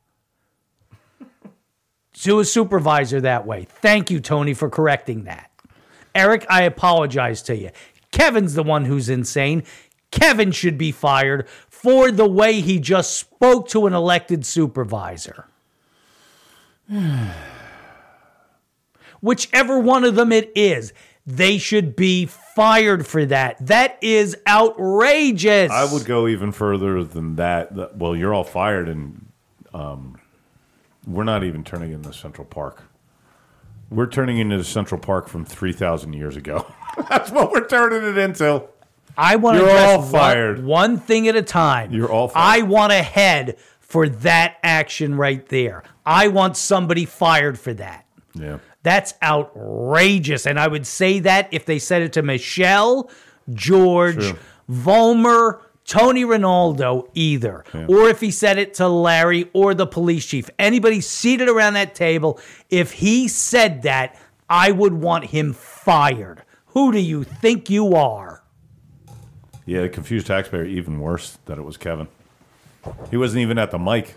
to 2.14 2.40
a 2.40 2.44
supervisor 2.44 3.20
that 3.20 3.46
way? 3.46 3.68
Thank 3.70 4.10
you, 4.10 4.18
Tony, 4.18 4.54
for 4.54 4.68
correcting 4.68 5.22
that. 5.22 5.52
Eric, 6.12 6.44
I 6.50 6.62
apologize 6.62 7.42
to 7.42 7.56
you. 7.56 7.70
Kevin's 8.10 8.54
the 8.54 8.64
one 8.64 8.86
who's 8.86 9.08
insane. 9.08 9.62
Kevin 10.10 10.50
should 10.50 10.76
be 10.76 10.90
fired 10.90 11.48
for 11.68 12.10
the 12.10 12.28
way 12.28 12.60
he 12.60 12.80
just 12.80 13.14
spoke 13.14 13.68
to 13.68 13.86
an 13.86 13.92
elected 13.92 14.44
supervisor. 14.44 15.46
Whichever 19.20 19.78
one 19.78 20.02
of 20.02 20.16
them 20.16 20.32
it 20.32 20.50
is, 20.56 20.92
they 21.24 21.56
should 21.56 21.94
be 21.94 22.26
fired 22.54 23.06
for 23.06 23.24
that. 23.26 23.56
That 23.66 23.98
is 24.02 24.36
outrageous. 24.46 25.70
I 25.70 25.92
would 25.92 26.04
go 26.04 26.28
even 26.28 26.52
further 26.52 27.04
than 27.04 27.36
that. 27.36 27.96
Well, 27.96 28.16
you're 28.16 28.34
all 28.34 28.44
fired, 28.44 28.88
and 28.88 29.26
um, 29.74 30.20
we're 31.06 31.24
not 31.24 31.44
even 31.44 31.64
turning 31.64 31.92
into 31.92 32.12
Central 32.12 32.44
Park. 32.44 32.82
We're 33.90 34.06
turning 34.06 34.38
into 34.38 34.62
Central 34.64 35.00
Park 35.00 35.28
from 35.28 35.44
3,000 35.44 36.14
years 36.14 36.36
ago. 36.36 36.66
That's 37.08 37.30
what 37.30 37.50
we're 37.50 37.66
turning 37.66 38.08
it 38.08 38.16
into. 38.16 38.62
I 39.16 39.36
want 39.36 39.58
You're 39.58 39.66
to 39.68 39.74
all 39.74 40.02
fired. 40.02 40.58
One, 40.58 40.66
one 40.66 40.98
thing 40.98 41.28
at 41.28 41.36
a 41.36 41.42
time. 41.42 41.92
You're 41.92 42.10
all 42.10 42.32
I 42.34 42.62
want 42.62 42.92
a 42.92 43.02
head 43.02 43.58
for 43.80 44.08
that 44.08 44.56
action 44.62 45.16
right 45.16 45.46
there. 45.48 45.82
I 46.06 46.28
want 46.28 46.56
somebody 46.56 47.04
fired 47.04 47.58
for 47.58 47.74
that. 47.74 48.06
Yeah. 48.34 48.58
That's 48.82 49.14
outrageous. 49.22 50.46
And 50.46 50.58
I 50.58 50.66
would 50.68 50.86
say 50.86 51.20
that 51.20 51.48
if 51.52 51.66
they 51.66 51.78
said 51.78 52.02
it 52.02 52.12
to 52.14 52.22
Michelle, 52.22 53.10
George, 53.52 54.16
True. 54.16 54.38
Vollmer, 54.70 55.60
Tony 55.84 56.24
Ronaldo, 56.24 57.08
either. 57.14 57.64
Or 57.88 58.08
if 58.08 58.20
he 58.20 58.30
said 58.30 58.58
it 58.58 58.74
to 58.74 58.88
Larry 58.88 59.48
or 59.52 59.74
the 59.74 59.86
police 59.86 60.26
chief. 60.26 60.48
Anybody 60.58 61.00
seated 61.00 61.48
around 61.48 61.74
that 61.74 61.94
table, 61.94 62.40
if 62.70 62.92
he 62.92 63.28
said 63.28 63.82
that, 63.82 64.18
I 64.48 64.70
would 64.72 64.94
want 64.94 65.26
him 65.26 65.52
fired. 65.52 66.42
Who 66.66 66.90
do 66.92 66.98
you 66.98 67.24
think 67.24 67.68
you 67.70 67.94
are? 67.94 68.42
Yeah, 69.64 69.82
the 69.82 69.88
confused 69.88 70.26
taxpayer, 70.26 70.64
even 70.64 70.98
worse 70.98 71.38
that 71.46 71.56
it 71.58 71.62
was 71.62 71.76
Kevin. 71.76 72.08
He 73.10 73.16
wasn't 73.16 73.42
even 73.42 73.58
at 73.58 73.70
the 73.70 73.78
mic, 73.78 74.16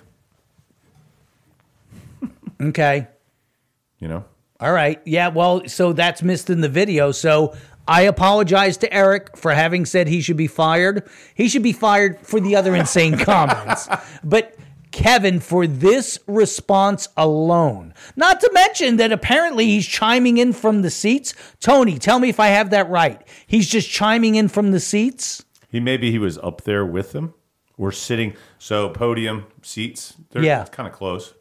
Okay. 2.61 3.07
you 3.99 4.07
know? 4.07 4.25
All 4.59 4.71
right. 4.71 5.01
Yeah. 5.05 5.27
Well, 5.29 5.67
so 5.67 5.93
that's 5.93 6.23
missed 6.23 6.49
in 6.49 6.61
the 6.61 6.69
video. 6.69 7.11
So 7.11 7.55
I 7.87 8.03
apologize 8.03 8.77
to 8.77 8.93
Eric 8.93 9.35
for 9.37 9.53
having 9.53 9.85
said 9.85 10.07
he 10.07 10.21
should 10.21 10.37
be 10.37 10.47
fired. 10.47 11.07
He 11.35 11.47
should 11.49 11.63
be 11.63 11.73
fired 11.73 12.19
for 12.25 12.39
the 12.39 12.55
other 12.55 12.73
insane 12.75 13.17
comments. 13.19 13.87
But 14.23 14.55
Kevin, 14.91 15.41
for 15.41 15.67
this 15.67 16.17
response 16.25 17.09
alone, 17.17 17.93
not 18.15 18.39
to 18.39 18.49
mention 18.53 18.95
that 18.97 19.11
apparently 19.11 19.65
he's 19.65 19.85
chiming 19.85 20.37
in 20.37 20.53
from 20.53 20.83
the 20.83 20.89
seats. 20.89 21.33
Tony, 21.59 21.99
tell 21.99 22.17
me 22.19 22.29
if 22.29 22.39
I 22.39 22.47
have 22.47 22.69
that 22.69 22.89
right. 22.89 23.21
He's 23.45 23.67
just 23.67 23.89
chiming 23.91 24.35
in 24.35 24.47
from 24.47 24.71
the 24.71 24.79
seats. 24.79 25.43
He 25.69 25.81
maybe 25.81 26.11
he 26.11 26.17
was 26.17 26.37
up 26.37 26.61
there 26.61 26.85
with 26.85 27.11
them. 27.11 27.33
We're 27.77 27.91
sitting, 27.91 28.35
so 28.57 28.87
podium 28.87 29.47
seats, 29.61 30.13
they're 30.31 30.43
Yeah. 30.43 30.63
kind 30.71 30.87
of 30.87 30.93
close. 30.95 31.33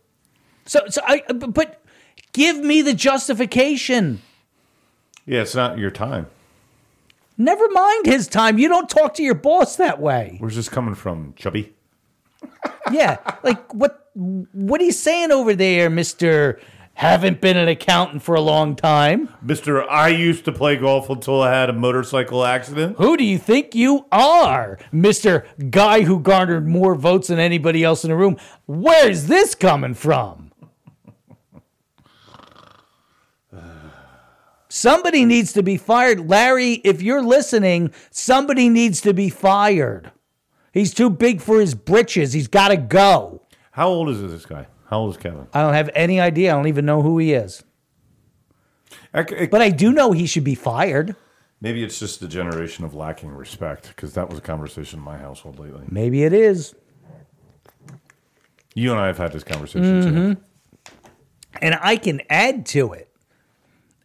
So, 0.66 0.80
so 0.88 1.00
I, 1.06 1.22
but 1.32 1.80
give 2.34 2.58
me 2.58 2.82
the 2.82 2.92
justification. 2.92 4.20
Yeah, 5.24 5.40
it's 5.40 5.54
not 5.54 5.78
your 5.78 5.90
time. 5.90 6.26
Never 7.38 7.68
mind 7.70 8.06
his 8.06 8.28
time. 8.28 8.58
You 8.58 8.68
don't 8.68 8.88
talk 8.88 9.14
to 9.14 9.22
your 9.22 9.34
boss 9.34 9.76
that 9.76 9.98
way. 10.00 10.36
Where's 10.38 10.54
this 10.54 10.68
coming 10.68 10.94
from, 10.94 11.32
Chubby? 11.36 11.72
Yeah, 12.92 13.16
like 13.42 13.72
what 13.72 14.10
what 14.14 14.78
are 14.80 14.84
you 14.84 14.92
saying 14.92 15.32
over 15.32 15.54
there, 15.54 15.88
Mister? 15.88 16.60
Haven't 16.92 17.40
been 17.40 17.56
an 17.56 17.66
accountant 17.66 18.22
for 18.22 18.36
a 18.36 18.40
long 18.40 18.76
time. 18.76 19.28
Mister, 19.42 19.82
I 19.90 20.08
used 20.08 20.44
to 20.44 20.52
play 20.52 20.76
golf 20.76 21.08
until 21.10 21.40
I 21.42 21.52
had 21.52 21.68
a 21.70 21.72
motorcycle 21.72 22.44
accident. 22.44 22.98
Who 22.98 23.16
do 23.16 23.24
you 23.24 23.38
think 23.38 23.74
you 23.74 24.06
are, 24.12 24.78
Mister 24.92 25.46
Guy 25.70 26.02
who 26.02 26.20
garnered 26.20 26.68
more 26.68 26.94
votes 26.94 27.28
than 27.28 27.38
anybody 27.38 27.82
else 27.82 28.04
in 28.04 28.10
the 28.10 28.16
room? 28.16 28.36
Where's 28.66 29.26
this 29.26 29.54
coming 29.54 29.94
from? 29.94 30.43
Somebody 34.76 35.24
needs 35.24 35.52
to 35.52 35.62
be 35.62 35.76
fired. 35.76 36.28
Larry, 36.28 36.72
if 36.82 37.00
you're 37.00 37.22
listening, 37.22 37.92
somebody 38.10 38.68
needs 38.68 39.00
to 39.02 39.14
be 39.14 39.28
fired. 39.28 40.10
He's 40.72 40.92
too 40.92 41.10
big 41.10 41.40
for 41.40 41.60
his 41.60 41.76
britches. 41.76 42.32
He's 42.32 42.48
got 42.48 42.68
to 42.68 42.76
go. 42.76 43.40
How 43.70 43.86
old 43.86 44.08
is 44.08 44.20
this 44.20 44.44
guy? 44.44 44.66
How 44.86 44.98
old 44.98 45.12
is 45.12 45.16
Kevin? 45.16 45.46
I 45.54 45.62
don't 45.62 45.74
have 45.74 45.90
any 45.94 46.18
idea. 46.18 46.50
I 46.52 46.56
don't 46.56 46.66
even 46.66 46.84
know 46.84 47.02
who 47.02 47.18
he 47.18 47.34
is. 47.34 47.62
But 49.12 49.62
I 49.62 49.70
do 49.70 49.92
know 49.92 50.10
he 50.10 50.26
should 50.26 50.42
be 50.42 50.56
fired. 50.56 51.14
Maybe 51.60 51.84
it's 51.84 52.00
just 52.00 52.18
the 52.18 52.26
generation 52.26 52.84
of 52.84 52.94
lacking 52.94 53.30
respect, 53.30 53.86
because 53.90 54.14
that 54.14 54.28
was 54.28 54.40
a 54.40 54.42
conversation 54.42 54.98
in 54.98 55.04
my 55.04 55.18
household 55.18 55.60
lately. 55.60 55.84
Maybe 55.88 56.24
it 56.24 56.32
is. 56.32 56.74
You 58.74 58.90
and 58.90 59.00
I 59.00 59.06
have 59.06 59.18
had 59.18 59.32
this 59.32 59.44
conversation 59.44 60.02
too. 60.02 60.10
Mhm. 60.10 60.36
And 61.62 61.78
I 61.80 61.94
can 61.96 62.22
add 62.28 62.66
to 62.66 62.92
it 62.92 63.08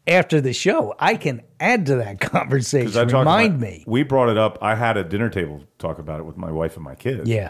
after 0.09 0.41
the 0.41 0.53
show. 0.53 0.95
I 0.99 1.15
can 1.15 1.41
add 1.59 1.85
to 1.87 1.95
that 1.97 2.19
conversation. 2.21 2.97
I 2.97 3.03
Remind 3.03 3.55
about- 3.55 3.59
me. 3.61 3.83
We 3.87 4.03
brought 4.03 4.29
it 4.29 4.37
up. 4.37 4.57
I 4.61 4.75
had 4.75 4.97
a 4.97 5.03
dinner 5.03 5.29
table 5.29 5.63
talk 5.77 5.99
about 5.99 6.19
it 6.19 6.23
with 6.25 6.37
my 6.37 6.51
wife 6.51 6.75
and 6.75 6.83
my 6.83 6.95
kids. 6.95 7.29
Yeah. 7.29 7.49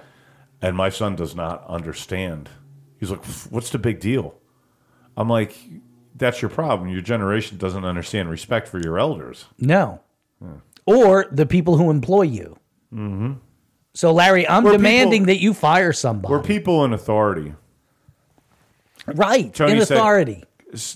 And 0.62 0.76
my 0.76 0.90
son 0.90 1.16
does 1.16 1.36
not 1.36 1.66
understand. 1.68 2.50
He's 3.00 3.10
like, 3.12 3.24
"What's 3.50 3.70
the 3.70 3.80
big 3.80 4.00
deal?" 4.02 4.36
I'm 5.16 5.30
like, 5.30 5.56
"That's 6.16 6.42
your 6.42 6.50
problem. 6.50 6.90
Your 6.90 7.02
generation 7.02 7.58
doesn't 7.58 7.86
understand 7.86 8.30
respect 8.30 8.68
for 8.68 8.80
your 8.80 9.00
elders." 9.00 9.46
No. 9.58 10.02
Or 10.86 11.28
the 11.32 11.46
people 11.46 11.78
who 11.78 11.90
employ 11.92 12.24
you. 12.24 12.58
Mm-hmm. 12.94 13.34
So, 13.94 14.12
Larry, 14.12 14.48
I'm 14.48 14.64
We're 14.64 14.74
demanding 14.74 15.22
people- 15.22 15.34
that 15.36 15.40
you 15.42 15.54
fire 15.54 15.94
somebody. 15.94 16.32
We're 16.34 16.42
people 16.44 16.84
in 16.84 16.92
authority. 16.94 17.54
right. 19.08 19.54
Tony 19.54 19.74
in 19.74 19.78
authority. 19.80 20.38
S- 20.38 20.44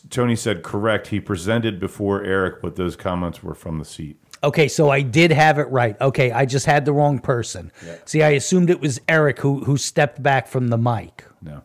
Tony 0.10 0.36
said, 0.36 0.64
"Correct." 0.64 1.08
He 1.08 1.20
presented 1.20 1.80
before 1.80 2.24
Eric, 2.24 2.62
but 2.62 2.76
those 2.76 2.96
comments 2.96 3.42
were 3.42 3.56
from 3.56 3.80
the 3.80 3.86
seat. 3.86 4.18
Okay, 4.44 4.68
so 4.68 4.90
I 4.90 5.02
did 5.02 5.32
have 5.32 5.58
it 5.58 5.70
right. 5.70 6.00
Okay, 6.02 6.32
I 6.32 6.46
just 6.46 6.66
had 6.66 6.86
the 6.86 6.94
wrong 6.94 7.20
person. 7.20 7.72
See, 8.06 8.22
I 8.22 8.30
assumed 8.30 8.70
it 8.70 8.82
was 8.82 9.00
Eric 9.08 9.40
who 9.40 9.64
who 9.64 9.78
stepped 9.78 10.22
back 10.22 10.48
from 10.48 10.68
the 10.68 10.78
mic. 10.78 11.26
No. 11.42 11.64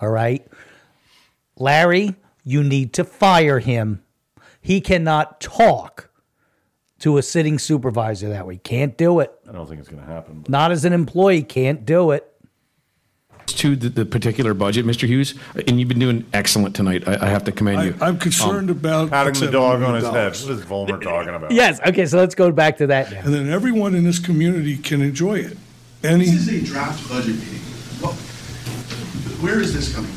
All 0.00 0.10
right. 0.10 0.46
Larry, 1.56 2.14
you 2.44 2.62
need 2.62 2.92
to 2.94 3.04
fire 3.04 3.58
him. 3.58 4.02
He 4.60 4.80
cannot 4.80 5.40
talk 5.40 6.10
to 7.00 7.18
a 7.18 7.22
sitting 7.22 7.58
supervisor 7.58 8.28
that 8.28 8.46
way. 8.46 8.56
Can't 8.56 8.96
do 8.96 9.20
it. 9.20 9.32
I 9.48 9.52
don't 9.52 9.66
think 9.68 9.80
it's 9.80 9.88
going 9.88 10.02
to 10.02 10.08
happen. 10.08 10.44
Not 10.48 10.72
as 10.72 10.84
an 10.84 10.92
employee, 10.92 11.42
can't 11.42 11.84
do 11.84 12.10
it. 12.12 12.32
To 13.48 13.74
the, 13.74 13.88
the 13.88 14.04
particular 14.04 14.52
budget, 14.54 14.84
Mr. 14.86 15.08
Hughes, 15.08 15.34
and 15.66 15.80
you've 15.80 15.88
been 15.88 15.98
doing 15.98 16.24
excellent 16.32 16.76
tonight. 16.76 17.08
I, 17.08 17.26
I 17.26 17.28
have 17.30 17.44
to 17.44 17.52
commend 17.52 17.82
you. 17.82 17.94
I'm 18.00 18.18
concerned 18.18 18.70
Um, 18.70 18.76
about 18.76 19.10
Patting 19.10 19.40
the 19.40 19.50
dog 19.50 19.82
on 19.82 19.94
his 19.94 20.04
million. 20.04 20.32
head. 20.32 20.40
What 20.42 20.50
is 20.52 20.60
Volmer 20.64 20.98
talking 21.00 21.34
about? 21.34 21.50
Yes. 21.50 21.80
Okay. 21.84 22.06
So 22.06 22.18
let's 22.18 22.34
go 22.34 22.52
back 22.52 22.76
to 22.76 22.86
that 22.88 23.10
now. 23.10 23.20
And 23.24 23.32
then 23.34 23.48
everyone 23.48 23.94
in 23.94 24.04
this 24.04 24.18
community 24.18 24.76
can 24.76 25.00
enjoy 25.00 25.38
it. 25.40 25.56
Any, 26.04 26.26
This 26.26 26.46
is 26.46 26.62
a 26.62 26.66
draft 26.66 27.08
budget 27.08 27.36
meeting. 27.36 27.58
What- 28.00 28.14
Where 29.42 29.60
is 29.60 29.72
this 29.74 29.94
coming? 29.94 30.12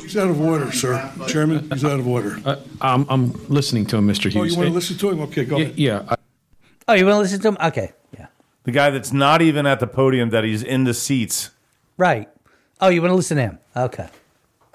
he's 0.00 0.16
out 0.16 0.30
of 0.30 0.40
order, 0.40 0.72
sir. 0.72 1.12
Chairman, 1.26 1.68
he's 1.70 1.84
out 1.84 1.98
of 2.00 2.06
order. 2.08 2.38
Uh, 2.44 2.56
I'm, 2.80 3.04
I'm 3.10 3.32
listening 3.48 3.84
to 3.86 3.96
him, 3.98 4.06
Mr. 4.08 4.30
Hughes. 4.30 4.36
Oh, 4.36 4.42
you 4.44 4.56
want 4.56 4.68
to 4.68 4.74
listen 4.74 4.96
to 4.96 5.10
him? 5.10 5.20
Okay, 5.22 5.44
go 5.44 5.56
Yeah, 5.58 5.64
ahead. 5.64 5.78
yeah, 5.78 6.02
I- 6.08 6.14
Oh, 6.88 6.94
you 6.94 7.04
want 7.04 7.16
to 7.16 7.18
listen 7.20 7.40
to 7.40 7.48
him? 7.48 7.56
Okay. 7.62 7.92
Yeah. 8.16 8.26
The 8.64 8.70
guy 8.72 8.88
that's 8.90 9.12
not 9.12 9.42
even 9.42 9.66
at 9.66 9.80
the 9.80 9.86
podium, 9.86 10.30
that 10.30 10.44
he's 10.44 10.62
in 10.62 10.84
the 10.84 10.94
seats. 10.94 11.50
Right. 11.98 12.28
Oh, 12.80 12.88
you 12.88 13.02
want 13.02 13.10
to 13.10 13.16
listen 13.16 13.36
to 13.36 13.42
him? 13.42 13.58
Okay. 13.76 14.08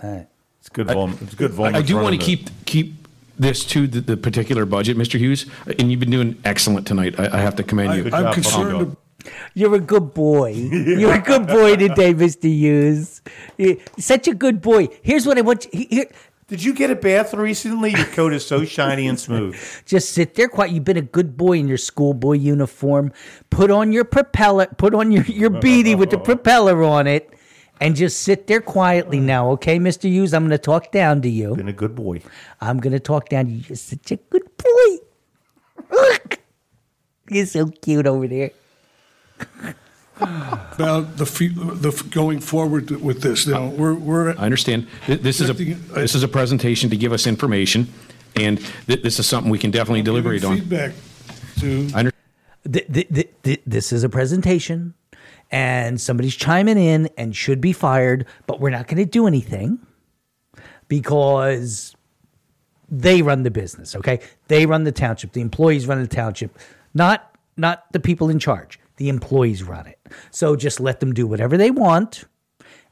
All 0.04 0.12
right. 0.12 0.28
It's 0.60 0.70
good. 0.70 0.88
Vol- 0.88 1.10
it's 1.22 1.36
good. 1.36 1.52
Volmer 1.52 1.78
I, 1.78 1.80
I 1.80 1.82
do 1.82 1.96
want 1.96 2.20
to 2.20 2.24
keep 2.24 2.50
keep 2.66 3.08
this 3.40 3.66
to 3.66 3.88
the, 3.88 4.02
the 4.02 4.18
particular 4.18 4.66
budget, 4.66 4.98
Mr. 4.98 5.18
Hughes, 5.18 5.46
and 5.80 5.90
you've 5.90 6.00
been 6.00 6.12
doing 6.12 6.40
excellent 6.46 6.86
tonight. 6.86 7.20
I, 7.20 7.38
I 7.38 7.42
have 7.42 7.56
to 7.56 7.64
commend 7.64 7.96
you. 7.96 8.04
I'm 8.06 8.26
job, 8.26 8.34
concerned, 8.34 8.72
Volmer. 8.72 8.98
You're 9.54 9.76
a 9.76 9.80
good 9.80 10.14
boy. 10.14 10.52
You're 10.52 11.14
a 11.16 11.22
good 11.22 11.48
boy 11.48 11.78
today, 11.78 12.14
Mr. 12.14 12.44
Hughes. 12.44 13.22
You're 13.58 13.78
such 13.98 14.28
a 14.28 14.34
good 14.34 14.62
boy. 14.62 14.90
Here's 15.02 15.26
what 15.26 15.38
I 15.38 15.42
want 15.42 15.66
you. 15.74 15.88
Here, 15.90 16.12
Did 16.54 16.64
you 16.64 16.76
get 16.76 16.92
a 16.92 16.96
bath 16.96 17.34
recently? 17.34 17.94
Your 17.94 18.06
coat 18.06 18.32
is 18.32 18.46
so 18.46 18.64
shiny 18.64 19.08
and 19.08 19.20
smooth. 19.20 19.60
just 19.88 20.12
sit 20.12 20.36
there 20.36 20.48
quiet. 20.48 20.72
You've 20.72 20.84
been 20.84 20.98
a 20.98 21.02
good 21.02 21.36
boy 21.36 21.54
in 21.54 21.68
your 21.68 21.80
schoolboy 21.80 22.34
uniform. 22.34 23.12
Put 23.50 23.72
on 23.72 23.92
your 23.92 24.04
propeller. 24.04 24.68
Put 24.78 24.94
on 24.94 25.12
your, 25.12 25.24
your 25.24 25.50
beanie 25.50 25.98
with 25.98 26.12
the 26.12 26.20
propeller 26.20 26.84
on 26.84 27.08
it. 27.08 27.34
And 27.82 27.96
just 27.96 28.22
sit 28.22 28.46
there 28.46 28.62
quietly 28.62 29.20
now, 29.20 29.50
okay, 29.54 29.80
Mr. 29.80 30.04
Hughes? 30.04 30.32
I'm 30.32 30.44
going 30.44 30.52
to 30.52 30.60
talk 30.60 30.92
down 30.92 31.24
to 31.24 31.28
you. 31.28 31.56
Been 31.56 31.70
a 31.70 31.74
good 31.74 31.96
boy. 31.96 32.22
I'm 32.62 32.78
going 32.78 32.94
to 32.94 33.00
talk 33.00 33.30
down 33.30 33.46
to 33.46 33.52
you. 33.52 33.64
You're 33.70 33.76
such 33.76 34.12
a 34.12 34.18
good 34.18 34.48
boy. 34.56 34.98
Look. 35.90 36.40
You're 37.32 37.48
so 37.48 37.66
cute 37.66 38.06
over 38.06 38.28
there. 38.28 38.52
about 40.22 41.18
the, 41.18 41.26
fe- 41.26 41.48
the 41.56 41.90
f- 41.90 42.10
going 42.12 42.40
forward 42.40 42.92
with 42.92 43.22
this. 43.22 43.48
Now, 43.48 43.68
we're, 43.68 43.94
we're, 43.94 44.32
I 44.38 44.46
understand. 44.46 44.88
Th- 45.06 45.20
This 45.20 45.42
is 45.42 45.50
a 45.50 45.54
this 45.54 46.14
is 46.16 46.24
a 46.24 46.28
presentation 46.28 46.90
to 46.92 46.98
give 46.98 47.12
us 47.14 47.26
information, 47.28 47.92
and 48.36 48.60
th- 48.88 49.02
this 49.02 49.20
is 49.20 49.26
something 49.26 49.50
we 49.52 49.58
can 49.60 49.72
definitely 49.72 50.04
deliberate 50.04 50.44
on. 50.44 50.58
feedback 50.60 50.92
to, 51.60 51.90
I 51.96 52.00
under- 52.00 52.12
th- 52.72 52.88
th- 52.94 53.08
th- 53.14 53.30
th- 53.44 53.62
this 53.66 53.92
is 53.92 54.04
a 54.04 54.10
presentation 54.10 54.94
and 55.52 56.00
somebody's 56.00 56.36
chiming 56.36 56.78
in 56.78 57.10
and 57.18 57.36
should 57.36 57.60
be 57.62 57.74
fired, 57.74 58.26
but 58.48 58.60
we're 58.60 58.70
not 58.72 58.88
going 58.88 58.98
to 58.98 59.06
do 59.06 59.28
anything 59.28 59.80
because 60.88 61.96
they 62.90 63.22
run 63.22 63.44
the 63.44 63.52
business, 63.52 63.96
okay? 63.96 64.20
They 64.48 64.66
run 64.66 64.84
the 64.84 64.92
township. 64.92 65.32
The 65.34 65.42
employees 65.42 65.88
run 65.88 66.02
the 66.02 66.08
township, 66.08 66.58
not 66.94 67.36
not 67.58 67.92
the 67.92 68.00
people 68.00 68.30
in 68.30 68.40
charge. 68.40 68.80
The 68.98 69.10
employees 69.10 69.64
run 69.64 69.88
it. 69.88 70.00
So 70.32 70.56
just 70.56 70.80
let 70.80 71.00
them 71.00 71.14
do 71.14 71.26
whatever 71.26 71.58
they 71.58 71.72
want 71.72 72.26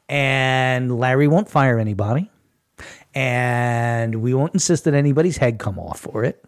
and 0.08 0.98
Larry 0.98 1.28
won't 1.28 1.48
fire 1.48 1.78
anybody 1.78 2.30
and 3.14 4.16
we 4.16 4.34
won't 4.34 4.54
insist 4.54 4.84
that 4.84 4.94
anybody's 4.94 5.36
head 5.36 5.58
come 5.58 5.78
off 5.78 6.00
for 6.00 6.24
it 6.24 6.44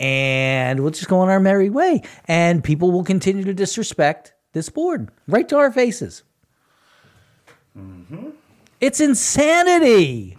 and 0.00 0.80
we'll 0.80 0.90
just 0.90 1.08
go 1.08 1.18
on 1.20 1.28
our 1.28 1.40
merry 1.40 1.70
way. 1.70 2.02
And 2.26 2.62
people 2.62 2.92
will 2.92 3.04
continue 3.04 3.44
to 3.44 3.54
disrespect 3.54 4.34
this 4.52 4.68
board 4.68 5.10
right 5.26 5.48
to 5.48 5.56
our 5.56 5.72
faces. 5.72 6.22
Mm-hmm. 7.76 8.30
It's 8.80 9.00
insanity. 9.00 10.37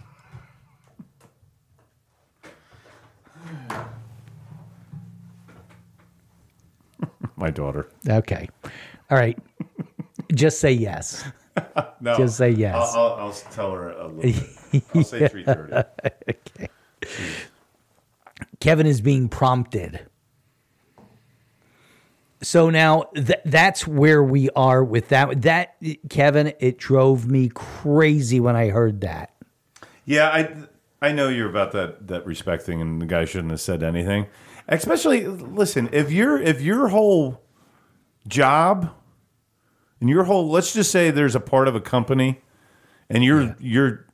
My 7.40 7.50
daughter. 7.50 7.88
Okay. 8.08 8.48
All 9.10 9.18
right. 9.18 9.38
just 10.34 10.60
say 10.60 10.72
yes. 10.72 11.24
No, 12.00 12.16
Just 12.16 12.38
say 12.38 12.50
yes. 12.50 12.74
I'll, 12.94 13.02
I'll, 13.02 13.14
I'll 13.26 13.32
tell 13.32 13.72
her 13.72 13.90
a 13.90 14.06
little 14.08 14.22
bit. 14.72 14.82
I'll 14.94 15.02
say 15.02 15.28
three 15.28 15.44
thirty. 15.44 15.74
okay. 15.74 16.68
Kevin 18.60 18.86
is 18.86 19.02
being 19.02 19.28
prompted. 19.28 20.00
So 22.40 22.70
now 22.70 23.02
th- 23.14 23.40
that's 23.44 23.86
where 23.86 24.22
we 24.22 24.48
are 24.50 24.82
with 24.82 25.08
that. 25.08 25.42
That 25.42 25.76
Kevin, 26.08 26.54
it 26.60 26.78
drove 26.78 27.26
me 27.26 27.50
crazy 27.52 28.40
when 28.40 28.56
I 28.56 28.68
heard 28.68 29.02
that. 29.02 29.34
Yeah, 30.06 30.28
I 30.28 30.54
I 31.02 31.12
know 31.12 31.28
you're 31.28 31.50
about 31.50 31.72
that 31.72 32.06
that 32.06 32.24
respect 32.24 32.62
thing, 32.62 32.80
and 32.80 33.02
the 33.02 33.06
guy 33.06 33.26
shouldn't 33.26 33.50
have 33.50 33.60
said 33.60 33.82
anything. 33.82 34.26
Especially, 34.70 35.26
listen, 35.26 35.88
if 35.92 36.10
your 36.12 36.40
if 36.40 36.60
your 36.62 36.88
whole 36.88 37.42
job 38.28 38.90
and 40.00 40.08
your 40.08 40.24
whole 40.24 40.48
let's 40.48 40.72
just 40.72 40.90
say 40.90 41.10
there's 41.10 41.34
a 41.34 41.40
part 41.40 41.66
of 41.68 41.74
a 41.74 41.80
company, 41.80 42.40
and 43.08 43.24
you're 43.24 43.56
you're 43.58 44.06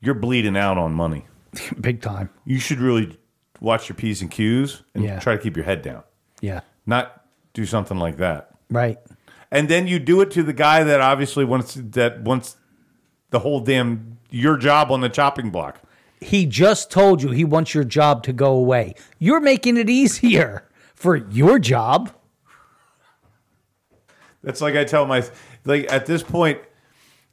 you're 0.00 0.14
bleeding 0.14 0.56
out 0.56 0.78
on 0.78 0.94
money, 0.94 1.26
Big 1.80 2.00
time. 2.00 2.30
you 2.46 2.58
should 2.58 2.78
really 2.78 3.18
watch 3.60 3.88
your 3.90 3.96
p's 3.96 4.22
and 4.22 4.30
q's 4.30 4.82
and 4.94 5.04
Yeah. 5.04 5.18
try 5.20 5.36
to 5.36 5.42
keep 5.42 5.54
your 5.56 5.66
head 5.66 5.82
down, 5.82 6.02
Yeah. 6.40 6.60
not 6.86 7.24
do 7.52 7.66
something 7.66 7.98
like 7.98 8.16
that. 8.16 8.50
Right. 8.70 8.98
And 9.50 9.68
then 9.68 9.86
you 9.86 9.98
do 9.98 10.20
it 10.22 10.30
to 10.32 10.42
the 10.42 10.52
guy 10.54 10.82
that 10.84 11.00
obviously 11.02 11.44
wants 11.44 11.74
that 11.74 12.22
wants 12.22 12.56
the 13.30 13.40
whole 13.40 13.60
damn 13.60 14.16
your 14.30 14.56
job 14.56 14.90
on 14.90 15.02
the 15.02 15.08
chopping 15.10 15.50
block. 15.50 15.80
He 16.20 16.46
just 16.46 16.90
told 16.90 17.22
you 17.22 17.30
he 17.30 17.44
wants 17.44 17.74
your 17.74 17.84
job 17.84 18.22
to 18.24 18.32
go 18.32 18.52
away. 18.52 18.94
You're 19.18 19.40
making 19.40 19.76
it 19.76 19.88
easier 19.88 20.68
for 20.94 21.16
your 21.16 21.58
job. 21.58 22.12
That's 24.42 24.60
like 24.60 24.74
I 24.76 24.84
tell 24.84 25.06
my 25.06 25.24
like 25.64 25.90
at 25.92 26.06
this 26.06 26.22
point, 26.22 26.60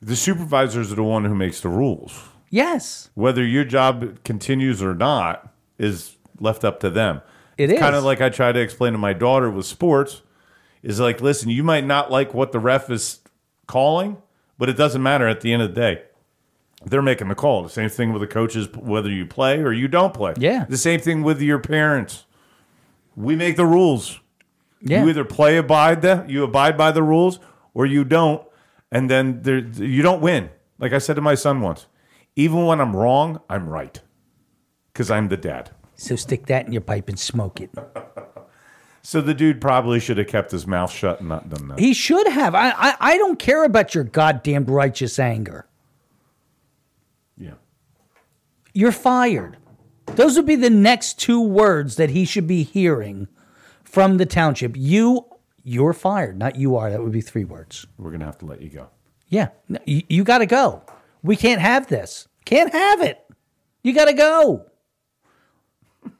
the 0.01 0.15
supervisors 0.15 0.91
are 0.91 0.95
the 0.95 1.03
one 1.03 1.25
who 1.25 1.35
makes 1.35 1.61
the 1.61 1.69
rules. 1.69 2.29
Yes. 2.49 3.09
Whether 3.13 3.45
your 3.45 3.65
job 3.65 4.23
continues 4.23 4.81
or 4.81 4.93
not 4.93 5.53
is 5.77 6.15
left 6.39 6.63
up 6.63 6.79
to 6.81 6.89
them. 6.89 7.21
It 7.57 7.71
it's 7.71 7.79
kind 7.79 7.95
of 7.95 8.03
like 8.03 8.21
I 8.21 8.29
try 8.29 8.51
to 8.51 8.59
explain 8.59 8.93
to 8.93 8.99
my 8.99 9.13
daughter 9.13 9.49
with 9.49 9.65
sports. 9.65 10.21
Is 10.83 10.99
like, 10.99 11.21
listen, 11.21 11.49
you 11.49 11.63
might 11.63 11.85
not 11.85 12.11
like 12.11 12.33
what 12.33 12.51
the 12.51 12.59
ref 12.59 12.89
is 12.89 13.19
calling, 13.65 14.17
but 14.57 14.69
it 14.69 14.77
doesn't 14.77 15.01
matter 15.01 15.27
at 15.27 15.41
the 15.41 15.51
end 15.51 15.61
of 15.63 15.73
the 15.73 15.81
day. 15.81 16.01
They're 16.87 17.01
making 17.01 17.27
the 17.27 17.35
call. 17.35 17.63
The 17.63 17.69
same 17.69 17.89
thing 17.89 18.13
with 18.13 18.21
the 18.21 18.27
coaches, 18.27 18.67
whether 18.73 19.09
you 19.09 19.25
play 19.25 19.59
or 19.59 19.71
you 19.73 19.87
don't 19.87 20.13
play. 20.13 20.33
Yeah. 20.37 20.65
The 20.67 20.77
same 20.77 20.99
thing 20.99 21.23
with 21.23 21.41
your 21.41 21.59
parents. 21.59 22.25
We 23.15 23.35
make 23.35 23.55
the 23.57 23.65
rules. 23.65 24.19
Yeah. 24.81 25.03
You 25.03 25.09
either 25.09 25.25
play 25.25 25.57
abide 25.57 26.01
the 26.01 26.23
you 26.27 26.43
abide 26.43 26.77
by 26.77 26.91
the 26.91 27.01
rules 27.01 27.39
or 27.73 27.85
you 27.85 28.03
don't, 28.03 28.45
and 28.91 29.09
then 29.09 29.41
there 29.41 29.57
you 29.57 30.01
don't 30.01 30.21
win. 30.21 30.49
Like 30.77 30.93
I 30.93 30.99
said 30.99 31.15
to 31.15 31.21
my 31.21 31.35
son 31.35 31.61
once, 31.61 31.87
even 32.35 32.65
when 32.65 32.79
I'm 32.79 32.95
wrong, 32.95 33.41
I'm 33.49 33.67
right 33.67 33.99
because 34.93 35.09
I'm 35.09 35.29
the 35.29 35.37
dad. 35.37 35.71
So 35.95 36.15
stick 36.15 36.45
that 36.45 36.67
in 36.67 36.71
your 36.71 36.81
pipe 36.81 37.09
and 37.09 37.19
smoke 37.19 37.59
it. 37.59 37.71
So 39.07 39.21
the 39.21 39.33
dude 39.33 39.61
probably 39.61 40.01
should 40.01 40.17
have 40.17 40.27
kept 40.27 40.51
his 40.51 40.67
mouth 40.67 40.91
shut 40.91 41.21
and 41.21 41.29
not 41.29 41.47
done 41.47 41.69
that. 41.69 41.79
He 41.79 41.93
should 41.93 42.27
have. 42.27 42.53
I, 42.53 42.71
I, 42.71 42.95
I 42.99 43.17
don't 43.17 43.39
care 43.39 43.63
about 43.63 43.95
your 43.95 44.03
goddamn 44.03 44.65
righteous 44.65 45.17
anger. 45.17 45.65
Yeah. 47.37 47.53
You're 48.77 48.91
fired. 48.91 49.57
Those 50.05 50.35
would 50.35 50.45
be 50.45 50.55
the 50.55 50.69
next 50.69 51.19
two 51.19 51.41
words 51.41 51.95
that 51.95 52.11
he 52.11 52.25
should 52.25 52.45
be 52.45 52.61
hearing 52.61 53.27
from 53.83 54.17
the 54.17 54.25
township. 54.27 54.73
You, 54.75 55.25
you're 55.63 55.93
fired. 55.93 56.37
Not 56.37 56.57
you 56.57 56.75
are. 56.75 56.91
That 56.91 57.01
would 57.01 57.11
be 57.11 57.21
three 57.21 57.43
words. 57.43 57.87
We're 57.97 58.11
gonna 58.11 58.25
have 58.25 58.37
to 58.37 58.45
let 58.45 58.61
you 58.61 58.69
go. 58.69 58.89
Yeah. 59.29 59.49
You, 59.85 60.03
you 60.07 60.23
got 60.23 60.37
to 60.37 60.45
go. 60.45 60.83
We 61.23 61.35
can't 61.35 61.59
have 61.59 61.87
this. 61.87 62.27
Can't 62.45 62.71
have 62.71 63.01
it. 63.01 63.19
You 63.81 63.93
got 63.95 64.05
to 64.05 64.13
go. 64.13 64.67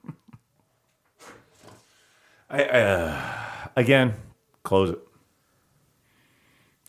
I, 2.50 2.64
uh, 2.64 3.68
again, 3.76 4.16
close 4.64 4.90
it. 4.90 5.07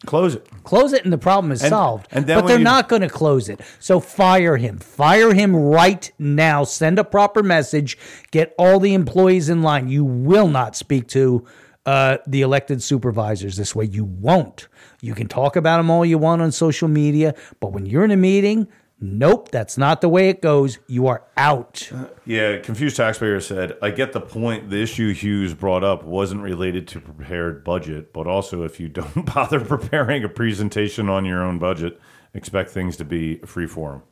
Close 0.08 0.34
it. 0.36 0.46
Close 0.64 0.94
it 0.94 1.04
and 1.04 1.12
the 1.12 1.18
problem 1.18 1.52
is 1.52 1.60
And- 1.62 1.68
solved. 1.68 2.08
and 2.10 2.26
then 2.26 2.38
but 2.38 2.44
when 2.44 2.48
they're 2.48 2.58
you- 2.58 2.64
not 2.64 2.88
going 2.88 3.02
to 3.02 3.10
close 3.10 3.48
it. 3.50 3.60
So 3.78 4.00
fire 4.00 4.56
him. 4.56 4.78
Fire 4.78 5.34
him 5.34 5.54
right 5.54 6.10
now. 6.18 6.64
Send 6.64 6.98
a 6.98 7.04
proper 7.04 7.42
message. 7.42 7.98
Get 8.30 8.54
all 8.58 8.80
the 8.80 8.94
employees 8.94 9.50
in 9.50 9.60
line. 9.62 9.88
You 9.88 10.04
will 10.06 10.48
not 10.48 10.74
speak 10.76 11.08
to 11.08 11.44
uh, 11.84 12.18
the 12.26 12.40
elected 12.42 12.82
supervisors 12.82 13.56
this 13.56 13.74
way. 13.74 13.84
You 13.86 14.04
won't. 14.04 14.68
You 15.00 15.14
can 15.14 15.26
talk 15.28 15.56
about 15.56 15.76
them 15.78 15.90
all 15.90 16.04
you 16.04 16.18
want 16.18 16.42
on 16.42 16.52
social 16.52 16.88
media, 16.88 17.34
but 17.60 17.72
when 17.72 17.86
you're 17.86 18.04
in 18.04 18.10
a 18.10 18.16
meeting, 18.16 18.66
Nope, 19.00 19.52
that's 19.52 19.78
not 19.78 20.00
the 20.00 20.08
way 20.08 20.28
it 20.28 20.42
goes. 20.42 20.78
You 20.88 21.06
are 21.06 21.22
out. 21.36 21.88
Yeah, 22.24 22.58
confused 22.58 22.96
taxpayer 22.96 23.40
said, 23.40 23.76
I 23.80 23.90
get 23.90 24.12
the 24.12 24.20
point. 24.20 24.70
The 24.70 24.82
issue 24.82 25.14
Hughes 25.14 25.54
brought 25.54 25.84
up 25.84 26.02
wasn't 26.02 26.42
related 26.42 26.88
to 26.88 27.00
prepared 27.00 27.62
budget, 27.62 28.12
but 28.12 28.26
also 28.26 28.64
if 28.64 28.80
you 28.80 28.88
don't 29.00 29.24
bother 29.34 29.60
preparing 29.60 30.24
a 30.24 30.28
presentation 30.28 31.08
on 31.08 31.24
your 31.24 31.44
own 31.44 31.60
budget, 31.60 32.00
expect 32.34 32.70
things 32.70 32.96
to 32.96 33.04
be 33.04 33.36
free 33.38 33.68
form. 33.68 34.02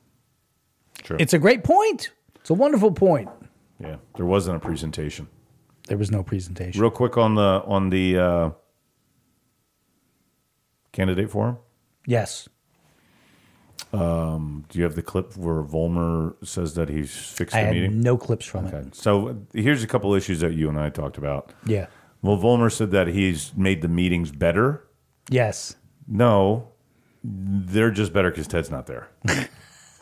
True. 1.03 1.17
It's 1.19 1.35
a 1.35 1.39
great 1.39 1.65
point. 1.65 2.11
It's 2.37 2.51
a 2.51 2.55
wonderful 2.55 2.93
point. 2.93 3.29
yeah, 3.81 3.97
there 4.15 4.27
wasn't 4.27 4.57
a 4.57 4.61
presentation. 4.61 5.27
There 5.89 5.99
was 5.99 6.13
no 6.13 6.23
presentation. 6.23 6.81
Real 6.81 6.91
quick 6.93 7.17
on 7.17 7.35
the 7.35 7.63
on 7.67 7.91
the 7.91 8.19
uh, 8.19 8.51
candidate 10.93 11.31
forum. 11.31 11.59
Yes. 12.07 12.49
Um, 13.93 14.65
do 14.69 14.79
you 14.79 14.85
have 14.85 14.95
the 14.97 15.03
clip 15.03 15.37
where 15.37 15.63
Volmer 15.63 16.35
says 16.45 16.75
that 16.75 16.89
he's 16.89 17.15
fixed 17.15 17.55
I 17.57 17.65
the 17.65 17.73
meeting? 17.73 18.01
no 18.01 18.17
clips 18.17 18.45
from 18.45 18.67
Okay. 18.67 18.79
it. 18.79 18.95
So 18.95 19.37
here's 19.53 19.83
a 19.83 19.87
couple 19.87 20.13
issues 20.15 20.41
that 20.41 20.53
you 20.55 20.69
and 20.69 20.79
I 20.79 20.91
talked 20.91 21.17
about. 21.19 21.53
Yeah. 21.67 21.87
Well, 22.23 22.37
Volmer 22.37 22.71
said 22.71 22.91
that 22.91 23.09
he's 23.09 23.53
made 23.57 23.83
the 23.83 23.89
meetings 23.89 24.33
better. 24.33 24.85
Yes. 25.31 25.77
No, 26.09 26.69
they're 27.23 27.91
just 27.91 28.13
better 28.13 28.31
because 28.31 28.47
Ted's 28.49 28.71
not 28.71 28.87
there. 28.87 29.09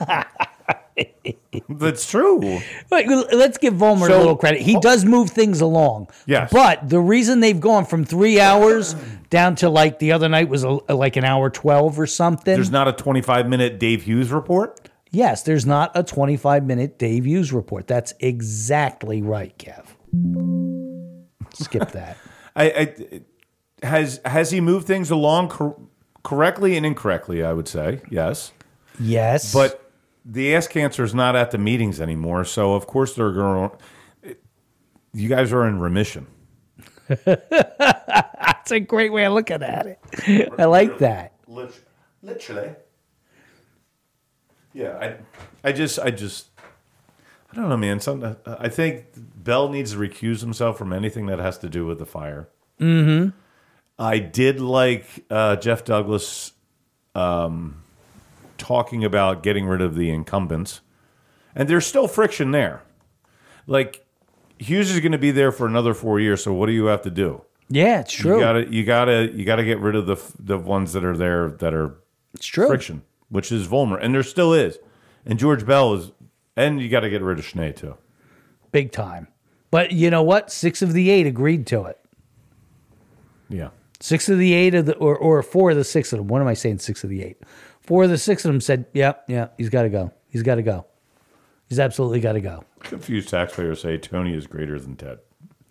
That's 1.68 2.08
true. 2.10 2.60
Wait, 2.90 3.08
let's 3.08 3.58
give 3.58 3.74
Volmer 3.74 4.08
So- 4.08 4.16
a 4.16 4.18
little 4.18 4.36
credit. 4.36 4.60
He 4.62 4.78
does 4.80 5.04
move 5.04 5.30
things 5.30 5.60
along. 5.60 6.08
Yes. 6.26 6.50
But 6.52 6.88
the 6.88 7.00
reason 7.00 7.40
they've 7.40 7.60
gone 7.60 7.84
from 7.84 8.04
three 8.04 8.40
hours 8.40 8.94
down 9.30 9.54
to 9.56 9.68
like 9.68 9.98
the 9.98 10.12
other 10.12 10.28
night 10.28 10.48
was 10.48 10.62
a, 10.64 10.68
like 10.92 11.16
an 11.16 11.24
hour 11.24 11.50
12 11.50 11.98
or 11.98 12.06
something. 12.06 12.54
There's 12.54 12.70
not 12.70 12.88
a 12.88 12.92
25 12.92 13.48
minute 13.48 13.78
Dave 13.78 14.02
Hughes 14.04 14.30
report. 14.30 14.88
yes, 15.10 15.42
there's 15.42 15.64
not 15.66 15.90
a 15.94 16.02
25 16.02 16.64
minute 16.64 16.98
Dave 16.98 17.24
Hughes 17.26 17.52
report. 17.52 17.86
That's 17.86 18.14
exactly 18.20 19.22
right, 19.22 19.56
Kev. 19.58 19.86
Skip 21.54 21.90
that. 21.92 22.16
I, 22.56 22.64
I 23.82 23.86
has 23.86 24.20
has 24.24 24.50
he 24.50 24.60
moved 24.60 24.86
things 24.86 25.10
along 25.10 25.48
cor- 25.48 25.80
correctly 26.22 26.76
and 26.76 26.86
incorrectly? 26.86 27.42
I 27.44 27.52
would 27.52 27.68
say 27.68 28.00
yes. 28.10 28.52
Yes. 29.00 29.52
But 29.52 29.83
the 30.24 30.54
ass 30.54 30.66
cancer 30.66 31.04
is 31.04 31.14
not 31.14 31.36
at 31.36 31.50
the 31.50 31.58
meetings 31.58 32.00
anymore, 32.00 32.44
so 32.44 32.74
of 32.74 32.86
course 32.86 33.14
they're 33.14 33.32
going. 33.32 33.70
You 35.12 35.28
guys 35.28 35.52
are 35.52 35.68
in 35.68 35.78
remission. 35.78 36.26
That's 37.24 38.72
a 38.72 38.80
great 38.80 39.12
way 39.12 39.24
of 39.24 39.32
looking 39.34 39.62
at 39.62 39.86
it. 39.86 40.52
I 40.58 40.64
like 40.64 40.98
that. 40.98 41.32
Literally. 41.46 42.74
Yeah, 44.72 44.98
I, 44.98 45.68
I 45.68 45.72
just, 45.72 46.00
I 46.00 46.10
just, 46.10 46.48
I 47.52 47.56
don't 47.56 47.68
know, 47.68 47.76
man. 47.76 48.00
Some, 48.00 48.36
I 48.44 48.68
think 48.68 49.04
Bell 49.14 49.68
needs 49.68 49.92
to 49.92 49.98
recuse 49.98 50.40
himself 50.40 50.76
from 50.76 50.92
anything 50.92 51.26
that 51.26 51.38
has 51.38 51.58
to 51.58 51.68
do 51.68 51.86
with 51.86 52.00
the 52.00 52.06
fire. 52.06 52.48
Mm-hmm. 52.80 53.38
I 53.98 54.18
did 54.18 54.60
like 54.60 55.24
uh, 55.30 55.56
Jeff 55.56 55.84
Douglas 55.84 56.52
um, 57.14 57.83
talking 58.58 59.04
about 59.04 59.42
getting 59.42 59.66
rid 59.66 59.80
of 59.80 59.94
the 59.94 60.10
incumbents, 60.10 60.80
and 61.54 61.68
there's 61.68 61.86
still 61.86 62.08
friction 62.08 62.50
there. 62.50 62.82
Like 63.66 64.06
Hughes 64.58 64.90
is 64.90 65.00
going 65.00 65.12
to 65.12 65.18
be 65.18 65.30
there 65.30 65.52
for 65.52 65.66
another 65.66 65.94
four 65.94 66.20
years, 66.20 66.42
so 66.42 66.52
what 66.52 66.66
do 66.66 66.72
you 66.72 66.86
have 66.86 67.02
to 67.02 67.10
do? 67.10 67.42
Yeah, 67.68 68.00
it's 68.00 68.12
true. 68.12 68.34
You 68.34 68.40
gotta, 68.40 68.72
you 68.72 68.84
gotta, 68.84 69.32
you 69.32 69.44
gotta 69.44 69.64
get 69.64 69.80
rid 69.80 69.96
of 69.96 70.06
the 70.06 70.16
the 70.38 70.58
ones 70.58 70.92
that 70.92 71.04
are 71.04 71.16
there 71.16 71.50
that 71.50 71.72
are 71.72 71.94
it's 72.34 72.46
true. 72.46 72.66
friction, 72.66 73.02
which 73.30 73.50
is 73.50 73.66
Volmer, 73.66 73.96
and 73.96 74.14
there 74.14 74.22
still 74.22 74.52
is, 74.52 74.78
and 75.24 75.38
George 75.38 75.64
Bell 75.64 75.94
is, 75.94 76.12
and 76.56 76.80
you 76.80 76.88
got 76.88 77.00
to 77.00 77.10
get 77.10 77.22
rid 77.22 77.38
of 77.38 77.44
Schnee 77.44 77.72
too. 77.72 77.96
Big 78.70 78.92
time. 78.92 79.28
But 79.70 79.92
you 79.92 80.10
know 80.10 80.22
what? 80.22 80.52
Six 80.52 80.82
of 80.82 80.92
the 80.92 81.10
eight 81.10 81.26
agreed 81.26 81.66
to 81.68 81.84
it. 81.84 81.98
Yeah. 83.48 83.70
Six 84.00 84.28
of 84.28 84.38
the 84.38 84.52
eight 84.52 84.74
of 84.74 84.86
the, 84.86 84.94
or, 84.96 85.16
or 85.16 85.42
four 85.42 85.70
of 85.70 85.76
the 85.76 85.84
six 85.84 86.12
of 86.12 86.18
them. 86.18 86.28
What 86.28 86.42
am 86.42 86.48
I 86.48 86.54
saying? 86.54 86.80
Six 86.80 87.02
of 87.04 87.10
the 87.10 87.22
eight. 87.22 87.38
Four 87.84 88.04
of 88.04 88.10
the 88.10 88.18
six 88.18 88.44
of 88.44 88.50
them 88.50 88.60
said, 88.60 88.86
"Yep, 88.94 89.24
yeah, 89.28 89.48
he's 89.58 89.68
got 89.68 89.82
to 89.82 89.90
go. 89.90 90.12
He's 90.28 90.42
got 90.42 90.56
to 90.56 90.62
go. 90.62 90.86
He's 91.68 91.78
absolutely 91.78 92.20
got 92.20 92.32
to 92.32 92.40
go." 92.40 92.64
Confused 92.80 93.28
taxpayers 93.28 93.82
say 93.82 93.98
Tony 93.98 94.34
is 94.34 94.46
greater 94.46 94.78
than 94.80 94.96
Ted. 94.96 95.18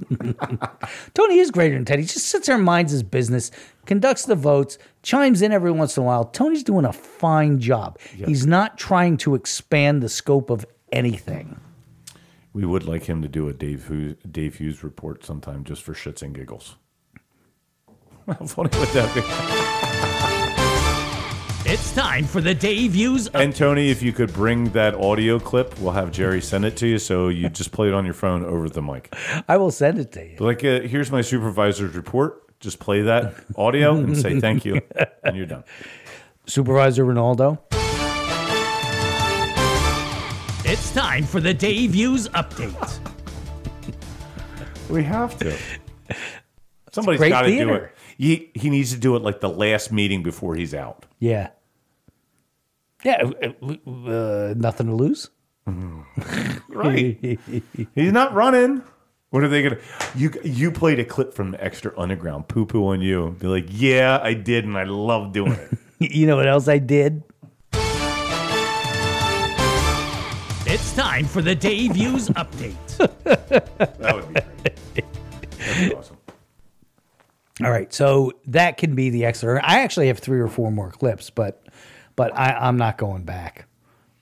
Tony 1.14 1.40
is 1.40 1.49
greater 1.52 1.76
than 1.76 1.85
Ted. 1.85 1.99
He 1.99 2.06
just 2.06 2.27
sits 2.27 2.48
there 2.48 2.56
and 2.56 2.65
minds 2.65 2.91
his 2.91 3.03
business, 3.03 3.52
conducts 3.85 4.26
the 4.26 4.35
votes, 4.35 4.77
chimes 5.02 5.41
in 5.41 5.52
every 5.52 5.72
once 5.72 5.98
in 5.98 6.03
a 6.03 6.06
while. 6.06 6.26
Tony's 6.26 6.64
doing 6.64 6.85
a 6.85 6.94
fine 6.94 7.60
job. 7.60 7.99
He's 7.99 8.45
not 8.45 8.77
trying 8.77 9.18
to 9.18 9.35
expand 9.35 10.03
the 10.03 10.10
scope 10.10 10.49
of 10.49 10.65
anything. 10.91 11.60
We 12.53 12.65
would 12.65 12.85
like 12.85 13.03
him 13.03 13.22
to 13.23 13.27
do 13.27 13.48
a 13.49 13.53
Dave 13.53 13.88
Hughes, 13.88 14.15
Dave 14.30 14.56
Hughes 14.57 14.84
report 14.84 15.26
sometime 15.26 15.64
just 15.64 15.81
for 15.81 15.94
shits 15.94 16.22
and 16.22 16.35
giggles. 16.35 16.76
How 18.27 18.34
funny 18.45 18.69
would 18.77 18.90
that 18.90 20.19
be? 20.19 20.23
It's 21.74 21.91
time 21.91 22.26
for 22.26 22.40
the 22.40 22.54
Dave 22.54 22.94
Hughes. 22.94 23.28
And 23.30 23.56
Tony, 23.56 23.90
if 23.90 24.04
you 24.04 24.14
could 24.14 24.32
bring 24.32 24.70
that 24.74 24.94
audio 24.94 25.40
clip, 25.40 25.80
we'll 25.80 25.94
have 25.94 26.12
Jerry 26.12 26.40
send 26.40 26.66
it 26.66 26.78
to 26.78 26.88
you. 26.88 27.00
So 27.00 27.30
you 27.30 27.50
just 27.50 27.72
play 27.72 27.88
it 27.88 27.95
on 27.95 28.06
your 28.06 28.14
phone 28.14 28.45
over 28.45 28.70
the 28.70 28.84
mic. 28.84 29.12
I 29.48 29.58
will 29.58 29.72
send 29.72 29.98
it 29.98 30.12
to 30.12 30.24
you. 30.24 30.38
Like, 30.38 30.64
uh, 30.64 30.82
here's 30.82 31.12
my 31.12 31.22
supervisor's 31.22 31.95
report. 31.95 32.60
Just 32.60 32.78
play 32.78 33.02
that 33.02 33.34
audio 33.56 33.95
and 33.95 34.16
say 34.16 34.40
thank 34.40 34.66
you, 34.66 34.82
and 35.24 35.36
you're 35.36 35.48
done. 35.48 35.64
Supervisor 36.45 37.06
Ronaldo. 37.06 37.58
It's 40.64 40.91
time 40.91 41.24
for 41.24 41.40
the 41.40 41.56
Dave 41.56 41.95
Hughes 41.95 42.30
update. 42.30 43.00
We 44.91 45.04
have 45.06 45.40
to. 45.40 45.58
Somebody's 46.91 47.20
got 47.20 47.41
to 47.41 47.48
do 47.48 47.74
it. 47.74 47.95
He, 48.16 48.52
he 48.54 48.70
needs 48.70 48.94
to 48.94 49.00
do 49.00 49.16
it 49.16 49.24
like 49.24 49.40
the 49.40 49.50
last 49.50 49.91
meeting 49.91 50.22
before 50.22 50.56
he's 50.56 50.76
out. 50.76 51.08
Yeah. 51.18 51.50
Yeah. 53.03 53.30
uh, 53.41 53.89
uh, 53.89 54.53
nothing 54.57 54.88
to 54.88 54.95
lose. 54.95 55.30
Right. 56.69 57.39
He's 57.95 58.11
not 58.11 58.34
running. 58.34 58.81
What 59.30 59.43
are 59.43 59.47
they 59.47 59.61
gonna? 59.63 59.77
You 60.15 60.31
you 60.43 60.71
played 60.71 60.99
a 60.99 61.05
clip 61.05 61.34
from 61.34 61.51
the 61.51 61.63
Exeter 61.63 61.97
Underground, 61.99 62.47
poo 62.47 62.65
poo 62.65 62.88
on 62.88 63.01
you. 63.01 63.35
Be 63.39 63.47
like, 63.47 63.65
yeah, 63.69 64.19
I 64.21 64.34
did, 64.34 64.65
and 64.65 64.75
I 64.77 64.84
love 64.84 65.31
doing 65.34 65.53
it. 65.53 65.77
you 65.99 66.25
know 66.27 66.35
what 66.35 66.47
else 66.47 66.67
I 66.67 66.80
did? 66.80 67.23
It's 70.65 70.93
time 70.95 71.25
for 71.25 71.41
the 71.41 71.53
Dave 71.55 71.95
Hughes 71.95 72.30
update. 72.30 72.97
that 73.23 74.15
would 74.15 74.27
be 74.34 74.41
great. 74.93 75.05
That'd 75.59 75.89
be 75.89 75.95
awesome. 75.95 76.17
All 77.63 77.69
right, 77.71 77.93
so 77.93 78.31
that 78.47 78.77
can 78.77 78.95
be 78.95 79.09
the 79.09 79.25
Exeter. 79.25 79.59
I 79.63 79.81
actually 79.81 80.07
have 80.07 80.19
three 80.19 80.39
or 80.39 80.47
four 80.47 80.71
more 80.71 80.89
clips, 80.91 81.30
but 81.30 81.62
but 82.15 82.35
I, 82.38 82.53
I'm 82.53 82.77
not 82.77 82.98
going 82.98 83.23
back. 83.23 83.65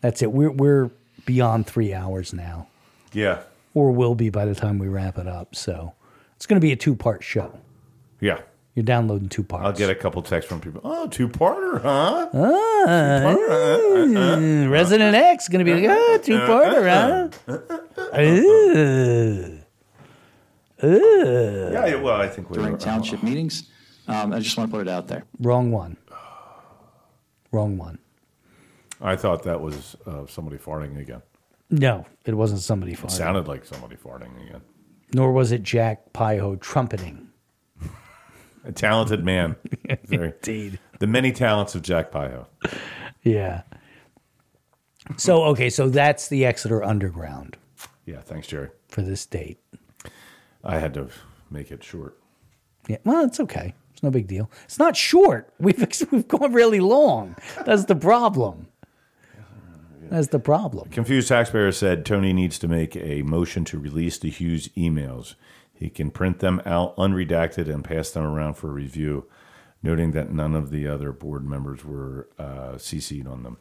That's 0.01 0.21
it. 0.21 0.31
We're 0.31 0.51
we're 0.51 0.89
beyond 1.25 1.67
three 1.67 1.93
hours 1.93 2.33
now, 2.33 2.67
Yeah, 3.13 3.41
or 3.73 3.91
will 3.91 4.15
be 4.15 4.29
by 4.29 4.45
the 4.45 4.55
time 4.55 4.79
we 4.79 4.87
wrap 4.87 5.17
it 5.17 5.27
up. 5.27 5.55
So 5.55 5.93
it's 6.35 6.45
going 6.45 6.59
to 6.59 6.65
be 6.65 6.71
a 6.71 6.75
two 6.75 6.95
part 6.95 7.23
show. 7.23 7.59
yeah. 8.19 8.39
You're 8.73 8.85
downloading 8.85 9.27
two 9.27 9.43
parts. 9.43 9.65
I'll 9.65 9.73
get 9.73 9.89
a 9.89 9.95
couple 9.95 10.21
texts 10.21 10.47
from 10.47 10.61
people. 10.61 10.79
Oh, 10.85 11.05
two 11.05 11.27
parter, 11.27 11.81
huh? 11.81 12.29
Ah, 12.33 12.85
Two-parter, 12.87 14.15
uh, 14.15 14.19
uh, 14.19 14.65
uh, 14.65 14.69
Resident 14.69 15.13
X 15.13 15.49
going 15.49 15.65
to 15.65 15.69
be 15.69 15.85
like, 15.85 15.89
ah, 15.89 16.17
two 16.23 16.37
parter, 16.37 17.29
huh? 17.49 17.57
Ooh. 18.17 19.59
Ooh. 20.83 21.69
Yeah, 21.73 21.85
yeah, 21.85 21.95
well, 21.95 22.19
I 22.19 22.27
think 22.29 22.49
we 22.49 22.55
during 22.57 22.71
were- 22.71 22.77
township 22.77 23.21
meetings. 23.23 23.69
Um, 24.07 24.33
I 24.33 24.39
just 24.39 24.57
want 24.57 24.71
to 24.71 24.77
put 24.77 24.87
it 24.87 24.89
out 24.89 25.07
there. 25.09 25.23
Wrong 25.39 25.71
one. 25.71 25.97
Wrong 27.51 27.77
one. 27.77 27.99
I 29.01 29.15
thought 29.15 29.43
that 29.43 29.61
was 29.61 29.95
uh, 30.05 30.25
somebody 30.27 30.57
farting 30.57 30.99
again. 30.99 31.21
No, 31.69 32.05
it 32.25 32.33
wasn't 32.35 32.61
somebody 32.61 32.93
farting. 32.95 33.05
It 33.05 33.11
sounded 33.11 33.47
like 33.47 33.65
somebody 33.65 33.95
farting 33.95 34.45
again. 34.47 34.61
Nor 35.13 35.31
was 35.31 35.51
it 35.51 35.63
Jack 35.63 36.13
Piho 36.13 36.59
trumpeting. 36.59 37.29
A 38.65 38.71
talented 38.71 39.25
man. 39.25 39.55
Very- 40.05 40.33
Indeed. 40.43 40.79
The 40.99 41.07
many 41.07 41.31
talents 41.31 41.73
of 41.75 41.81
Jack 41.81 42.11
Piho. 42.11 42.45
Yeah. 43.23 43.63
So 45.17 45.43
okay, 45.45 45.69
so 45.69 45.89
that's 45.89 46.27
the 46.27 46.45
Exeter 46.45 46.83
Underground 46.83 47.57
Yeah, 48.05 48.21
thanks, 48.21 48.47
Jerry. 48.47 48.69
for 48.87 49.01
this 49.01 49.25
date. 49.25 49.59
I 50.63 50.77
had 50.77 50.93
to 50.93 51.07
make 51.49 51.71
it 51.71 51.83
short. 51.83 52.17
Yeah, 52.87 52.97
well, 53.03 53.25
it's 53.25 53.39
okay. 53.39 53.73
It's 54.01 54.03
no 54.03 54.09
big 54.09 54.25
deal. 54.25 54.49
It's 54.63 54.79
not 54.79 54.97
short. 54.97 55.53
We've 55.59 55.77
we've 56.09 56.27
gone 56.27 56.53
really 56.53 56.79
long. 56.79 57.35
That's 57.67 57.85
the 57.85 57.95
problem. 57.95 58.67
That's 60.09 60.29
the 60.29 60.39
problem. 60.39 60.89
Confused 60.89 61.27
taxpayer 61.27 61.71
said 61.71 62.03
Tony 62.03 62.33
needs 62.33 62.57
to 62.59 62.67
make 62.67 62.95
a 62.95 63.21
motion 63.21 63.63
to 63.65 63.77
release 63.77 64.17
the 64.17 64.31
Hughes 64.31 64.69
emails. 64.69 65.35
He 65.71 65.91
can 65.91 66.09
print 66.09 66.39
them 66.39 66.63
out 66.65 66.97
unredacted 66.97 67.71
and 67.71 67.83
pass 67.83 68.09
them 68.09 68.23
around 68.23 68.55
for 68.55 68.71
review, 68.71 69.27
noting 69.83 70.13
that 70.13 70.33
none 70.33 70.55
of 70.55 70.71
the 70.71 70.87
other 70.87 71.11
board 71.11 71.47
members 71.47 71.85
were 71.85 72.27
uh, 72.39 72.77
CC'd 72.77 73.27
on 73.27 73.43
them. 73.43 73.57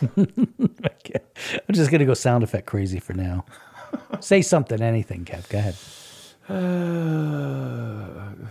I'm 1.68 1.74
just 1.74 1.90
going 1.90 1.98
to 1.98 2.06
go 2.06 2.14
sound 2.14 2.44
effect 2.44 2.66
crazy 2.66 2.98
for 2.98 3.12
now. 3.12 3.44
Say 4.20 4.42
something, 4.42 4.80
anything, 4.80 5.24
Kev. 5.24 5.48
Go 5.48 5.58
ahead. 5.58 5.74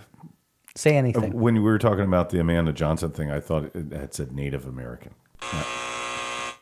Say 0.75 0.97
anything. 0.97 1.33
Uh, 1.33 1.37
When 1.37 1.53
we 1.55 1.61
were 1.61 1.79
talking 1.79 2.03
about 2.05 2.29
the 2.31 2.39
Amanda 2.39 2.73
Johnson 2.73 3.11
thing, 3.11 3.31
I 3.31 3.39
thought 3.39 3.73
it 3.75 3.91
had 3.93 4.13
said 4.13 4.33
Native 4.33 4.65
American. 4.67 5.13
Not 5.53 5.65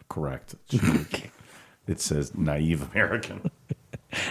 correct. 0.09 0.53
it 1.87 1.99
says 1.99 2.35
naive 2.35 2.91
American. 2.91 3.49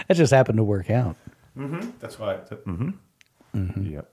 That 0.07 0.15
just 0.15 0.31
happened 0.31 0.55
to 0.59 0.63
work 0.63 0.89
out. 0.89 1.17
Mm-hmm. 1.57 1.89
That's 1.99 2.17
why. 2.17 2.35
Mm-hmm. 2.35 3.83
Yep. 3.93 4.09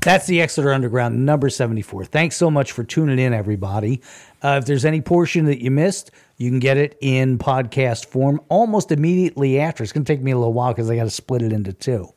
That's 0.00 0.26
the 0.26 0.40
Exeter 0.40 0.72
Underground 0.72 1.26
number 1.26 1.50
74. 1.50 2.06
Thanks 2.06 2.36
so 2.36 2.50
much 2.50 2.72
for 2.72 2.84
tuning 2.84 3.18
in, 3.18 3.32
everybody. 3.32 4.00
Uh, 4.42 4.58
if 4.60 4.66
there's 4.66 4.84
any 4.84 5.00
portion 5.00 5.46
that 5.46 5.62
you 5.62 5.70
missed, 5.70 6.10
you 6.36 6.50
can 6.50 6.60
get 6.60 6.76
it 6.76 6.96
in 7.00 7.36
podcast 7.38 8.06
form 8.06 8.40
almost 8.48 8.92
immediately 8.92 9.60
after. 9.60 9.82
It's 9.82 9.92
going 9.92 10.04
to 10.04 10.12
take 10.12 10.22
me 10.22 10.30
a 10.30 10.38
little 10.38 10.52
while 10.52 10.72
because 10.72 10.88
I 10.88 10.96
got 10.96 11.04
to 11.04 11.10
split 11.10 11.42
it 11.42 11.52
into 11.52 11.72
two. 11.72 12.08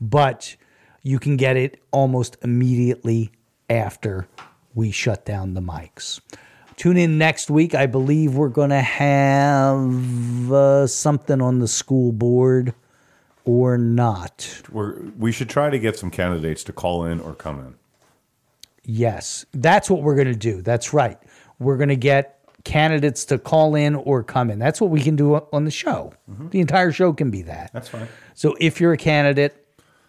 But 0.00 0.56
you 1.02 1.18
can 1.18 1.36
get 1.36 1.56
it 1.56 1.82
almost 1.90 2.36
immediately 2.42 3.32
after 3.68 4.28
we 4.74 4.90
shut 4.90 5.24
down 5.24 5.54
the 5.54 5.60
mics. 5.60 6.20
Tune 6.76 6.96
in 6.96 7.18
next 7.18 7.50
week. 7.50 7.74
I 7.74 7.86
believe 7.86 8.34
we're 8.34 8.48
going 8.48 8.70
to 8.70 8.80
have 8.80 10.52
uh, 10.52 10.86
something 10.86 11.40
on 11.40 11.58
the 11.58 11.68
school 11.68 12.10
board 12.10 12.74
or 13.44 13.78
not. 13.78 14.62
We're, 14.70 15.00
we 15.18 15.32
should 15.32 15.50
try 15.50 15.70
to 15.70 15.78
get 15.78 15.98
some 15.98 16.10
candidates 16.10 16.64
to 16.64 16.72
call 16.72 17.04
in 17.04 17.20
or 17.20 17.34
come 17.34 17.60
in. 17.60 17.74
Yes, 18.84 19.46
that's 19.52 19.88
what 19.88 20.02
we're 20.02 20.14
going 20.14 20.28
to 20.28 20.34
do. 20.34 20.60
That's 20.62 20.92
right. 20.92 21.18
We're 21.58 21.76
going 21.76 21.88
to 21.88 21.96
get 21.96 22.40
candidates 22.64 23.24
to 23.26 23.38
call 23.38 23.74
in 23.74 23.94
or 23.94 24.22
come 24.22 24.50
in. 24.50 24.58
That's 24.58 24.80
what 24.80 24.90
we 24.90 25.00
can 25.00 25.16
do 25.16 25.36
on 25.52 25.64
the 25.64 25.70
show. 25.70 26.12
Mm-hmm. 26.30 26.48
The 26.48 26.60
entire 26.60 26.92
show 26.92 27.12
can 27.12 27.30
be 27.30 27.42
that. 27.42 27.70
That's 27.72 27.88
fine. 27.88 28.08
So 28.34 28.56
if 28.60 28.80
you're 28.80 28.92
a 28.92 28.98
candidate 28.98 29.54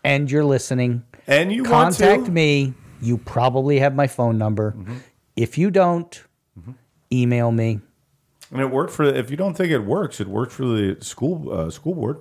and 0.04 0.30
you're 0.30 0.46
listening, 0.46 1.04
and 1.28 1.52
you 1.52 1.64
contact 1.64 2.30
me. 2.30 2.74
You 3.02 3.18
probably 3.18 3.80
have 3.80 3.96
my 3.96 4.08
phone 4.08 4.38
number. 4.38 4.72
Mm-hmm. 4.72 4.98
If 5.36 5.58
you 5.58 5.70
don't, 5.70 6.24
mm-hmm. 6.60 6.72
email 7.12 7.52
me. 7.52 7.82
And 8.52 8.62
it 8.62 8.72
worked 8.72 8.94
for. 8.94 9.04
If 9.04 9.32
you 9.32 9.38
don't 9.38 9.56
think 9.56 9.72
it 9.72 9.80
works, 9.80 10.20
it 10.22 10.28
worked 10.28 10.52
for 10.52 10.66
the 10.66 10.98
school 11.02 11.52
uh, 11.52 11.70
school 11.70 11.96
board. 11.96 12.20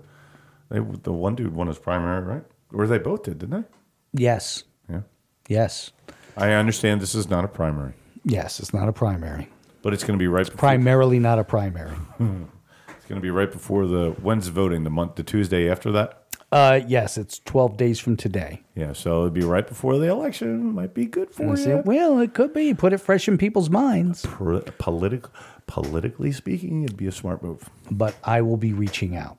They, 0.75 0.81
the 0.81 1.13
one 1.13 1.37
dude 1.37 1.55
won 1.55 1.69
his 1.69 1.79
primary, 1.79 2.23
right? 2.25 2.43
Or 2.73 2.87
they 2.89 2.99
both 2.99 3.23
did, 3.23 3.39
didn't 3.39 3.61
they? 3.63 4.23
Yes. 4.25 4.65
Yeah. 4.91 5.03
Yes. 5.49 5.93
I 6.37 6.51
understand 6.53 7.01
this 7.01 7.15
is 7.15 7.31
not 7.31 7.45
a 7.45 7.49
primary, 7.49 7.93
Yes, 8.25 8.59
it's 8.59 8.75
not 8.75 8.89
a 8.89 8.93
primary. 8.93 9.49
but 9.83 9.93
it's 9.93 10.03
going 10.03 10.19
to 10.19 10.23
be 10.23 10.27
right. 10.27 10.45
Before, 10.47 10.59
Primarily 10.59 11.21
not 11.21 11.39
a 11.39 11.45
primary. 11.45 11.93
It's 12.89 13.11
going 13.11 13.21
to 13.21 13.23
be 13.23 13.31
right 13.31 13.53
before 13.53 13.87
the 13.87 14.13
when's 14.23 14.49
voting? 14.49 14.83
The 14.85 14.89
month, 14.91 15.17
the 15.17 15.23
Tuesday 15.23 15.71
after 15.71 15.93
that. 15.93 16.23
Uh, 16.51 16.81
yes, 16.89 17.19
it's 17.19 17.39
12 17.41 17.77
days 17.77 18.01
from 18.01 18.17
today. 18.17 18.63
Yeah, 18.75 18.95
so 18.95 19.23
it'd 19.23 19.35
be 19.35 19.43
right 19.45 19.67
before 19.67 19.99
the 19.99 20.09
election. 20.09 20.73
Might 20.75 20.95
be 20.95 21.05
good 21.05 21.31
for 21.31 21.55
you. 21.55 21.83
well, 21.85 22.19
it 22.21 22.33
could 22.33 22.55
be. 22.55 22.73
Put 22.73 22.95
it 22.95 22.99
fresh 22.99 23.29
in 23.29 23.37
people's 23.37 23.69
minds. 23.69 24.23
Pol- 24.25 24.63
politic, 24.79 25.27
politically 25.67 26.33
speaking, 26.33 26.85
it'd 26.85 26.97
be 26.97 27.07
a 27.07 27.13
smart 27.13 27.43
move. 27.43 27.69
But 27.91 28.15
I 28.25 28.41
will 28.41 28.57
be 28.57 28.73
reaching 28.73 29.17
out. 29.17 29.37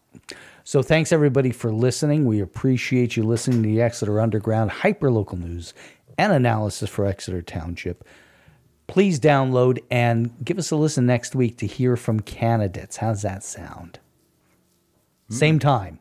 So 0.67 0.81
thanks 0.81 1.11
everybody 1.11 1.51
for 1.51 1.71
listening. 1.71 2.25
We 2.25 2.39
appreciate 2.39 3.15
you 3.15 3.21
listening 3.21 3.61
to 3.61 3.69
the 3.69 3.83
Exeter 3.83 4.19
Underground 4.19 4.71
hyperlocal 4.71 5.37
news 5.37 5.75
and 6.17 6.33
analysis 6.33 6.89
for 6.89 7.05
Exeter 7.05 7.43
Township. 7.43 8.03
Please 8.87 9.19
download 9.19 9.77
and 9.91 10.33
give 10.43 10.57
us 10.57 10.71
a 10.71 10.75
listen 10.75 11.05
next 11.05 11.35
week 11.35 11.59
to 11.59 11.67
hear 11.67 11.95
from 11.95 12.19
candidates. 12.19 12.97
How's 12.97 13.21
that 13.21 13.43
sound? 13.43 13.99
Hmm. 15.29 15.35
Same 15.35 15.59
time, 15.59 15.99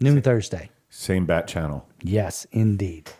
noon 0.00 0.22
Thursday. 0.22 0.70
Same 0.88 1.26
bat 1.26 1.46
channel. 1.46 1.86
Yes, 2.02 2.46
indeed. 2.50 3.10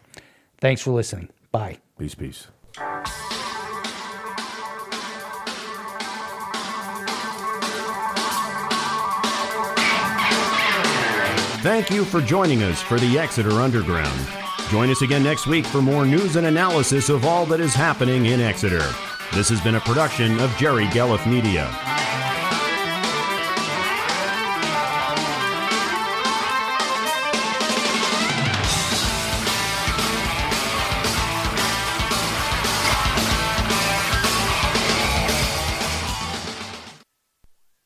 Thanks 0.58 0.80
for 0.80 0.92
listening. 0.92 1.28
Bye. 1.50 1.80
Peace, 1.98 2.14
peace. 2.14 2.46
Thank 11.62 11.92
you 11.92 12.04
for 12.04 12.20
joining 12.20 12.64
us 12.64 12.82
for 12.82 12.98
the 12.98 13.20
Exeter 13.20 13.52
Underground. 13.52 14.20
Join 14.68 14.90
us 14.90 15.02
again 15.02 15.22
next 15.22 15.46
week 15.46 15.64
for 15.64 15.80
more 15.80 16.04
news 16.04 16.34
and 16.34 16.48
analysis 16.48 17.08
of 17.08 17.24
all 17.24 17.46
that 17.46 17.60
is 17.60 17.72
happening 17.72 18.26
in 18.26 18.40
Exeter. 18.40 18.82
This 19.32 19.48
has 19.48 19.60
been 19.60 19.76
a 19.76 19.80
production 19.80 20.40
of 20.40 20.50
Jerry 20.56 20.86
Gelliff 20.86 21.24
Media. 21.24 21.70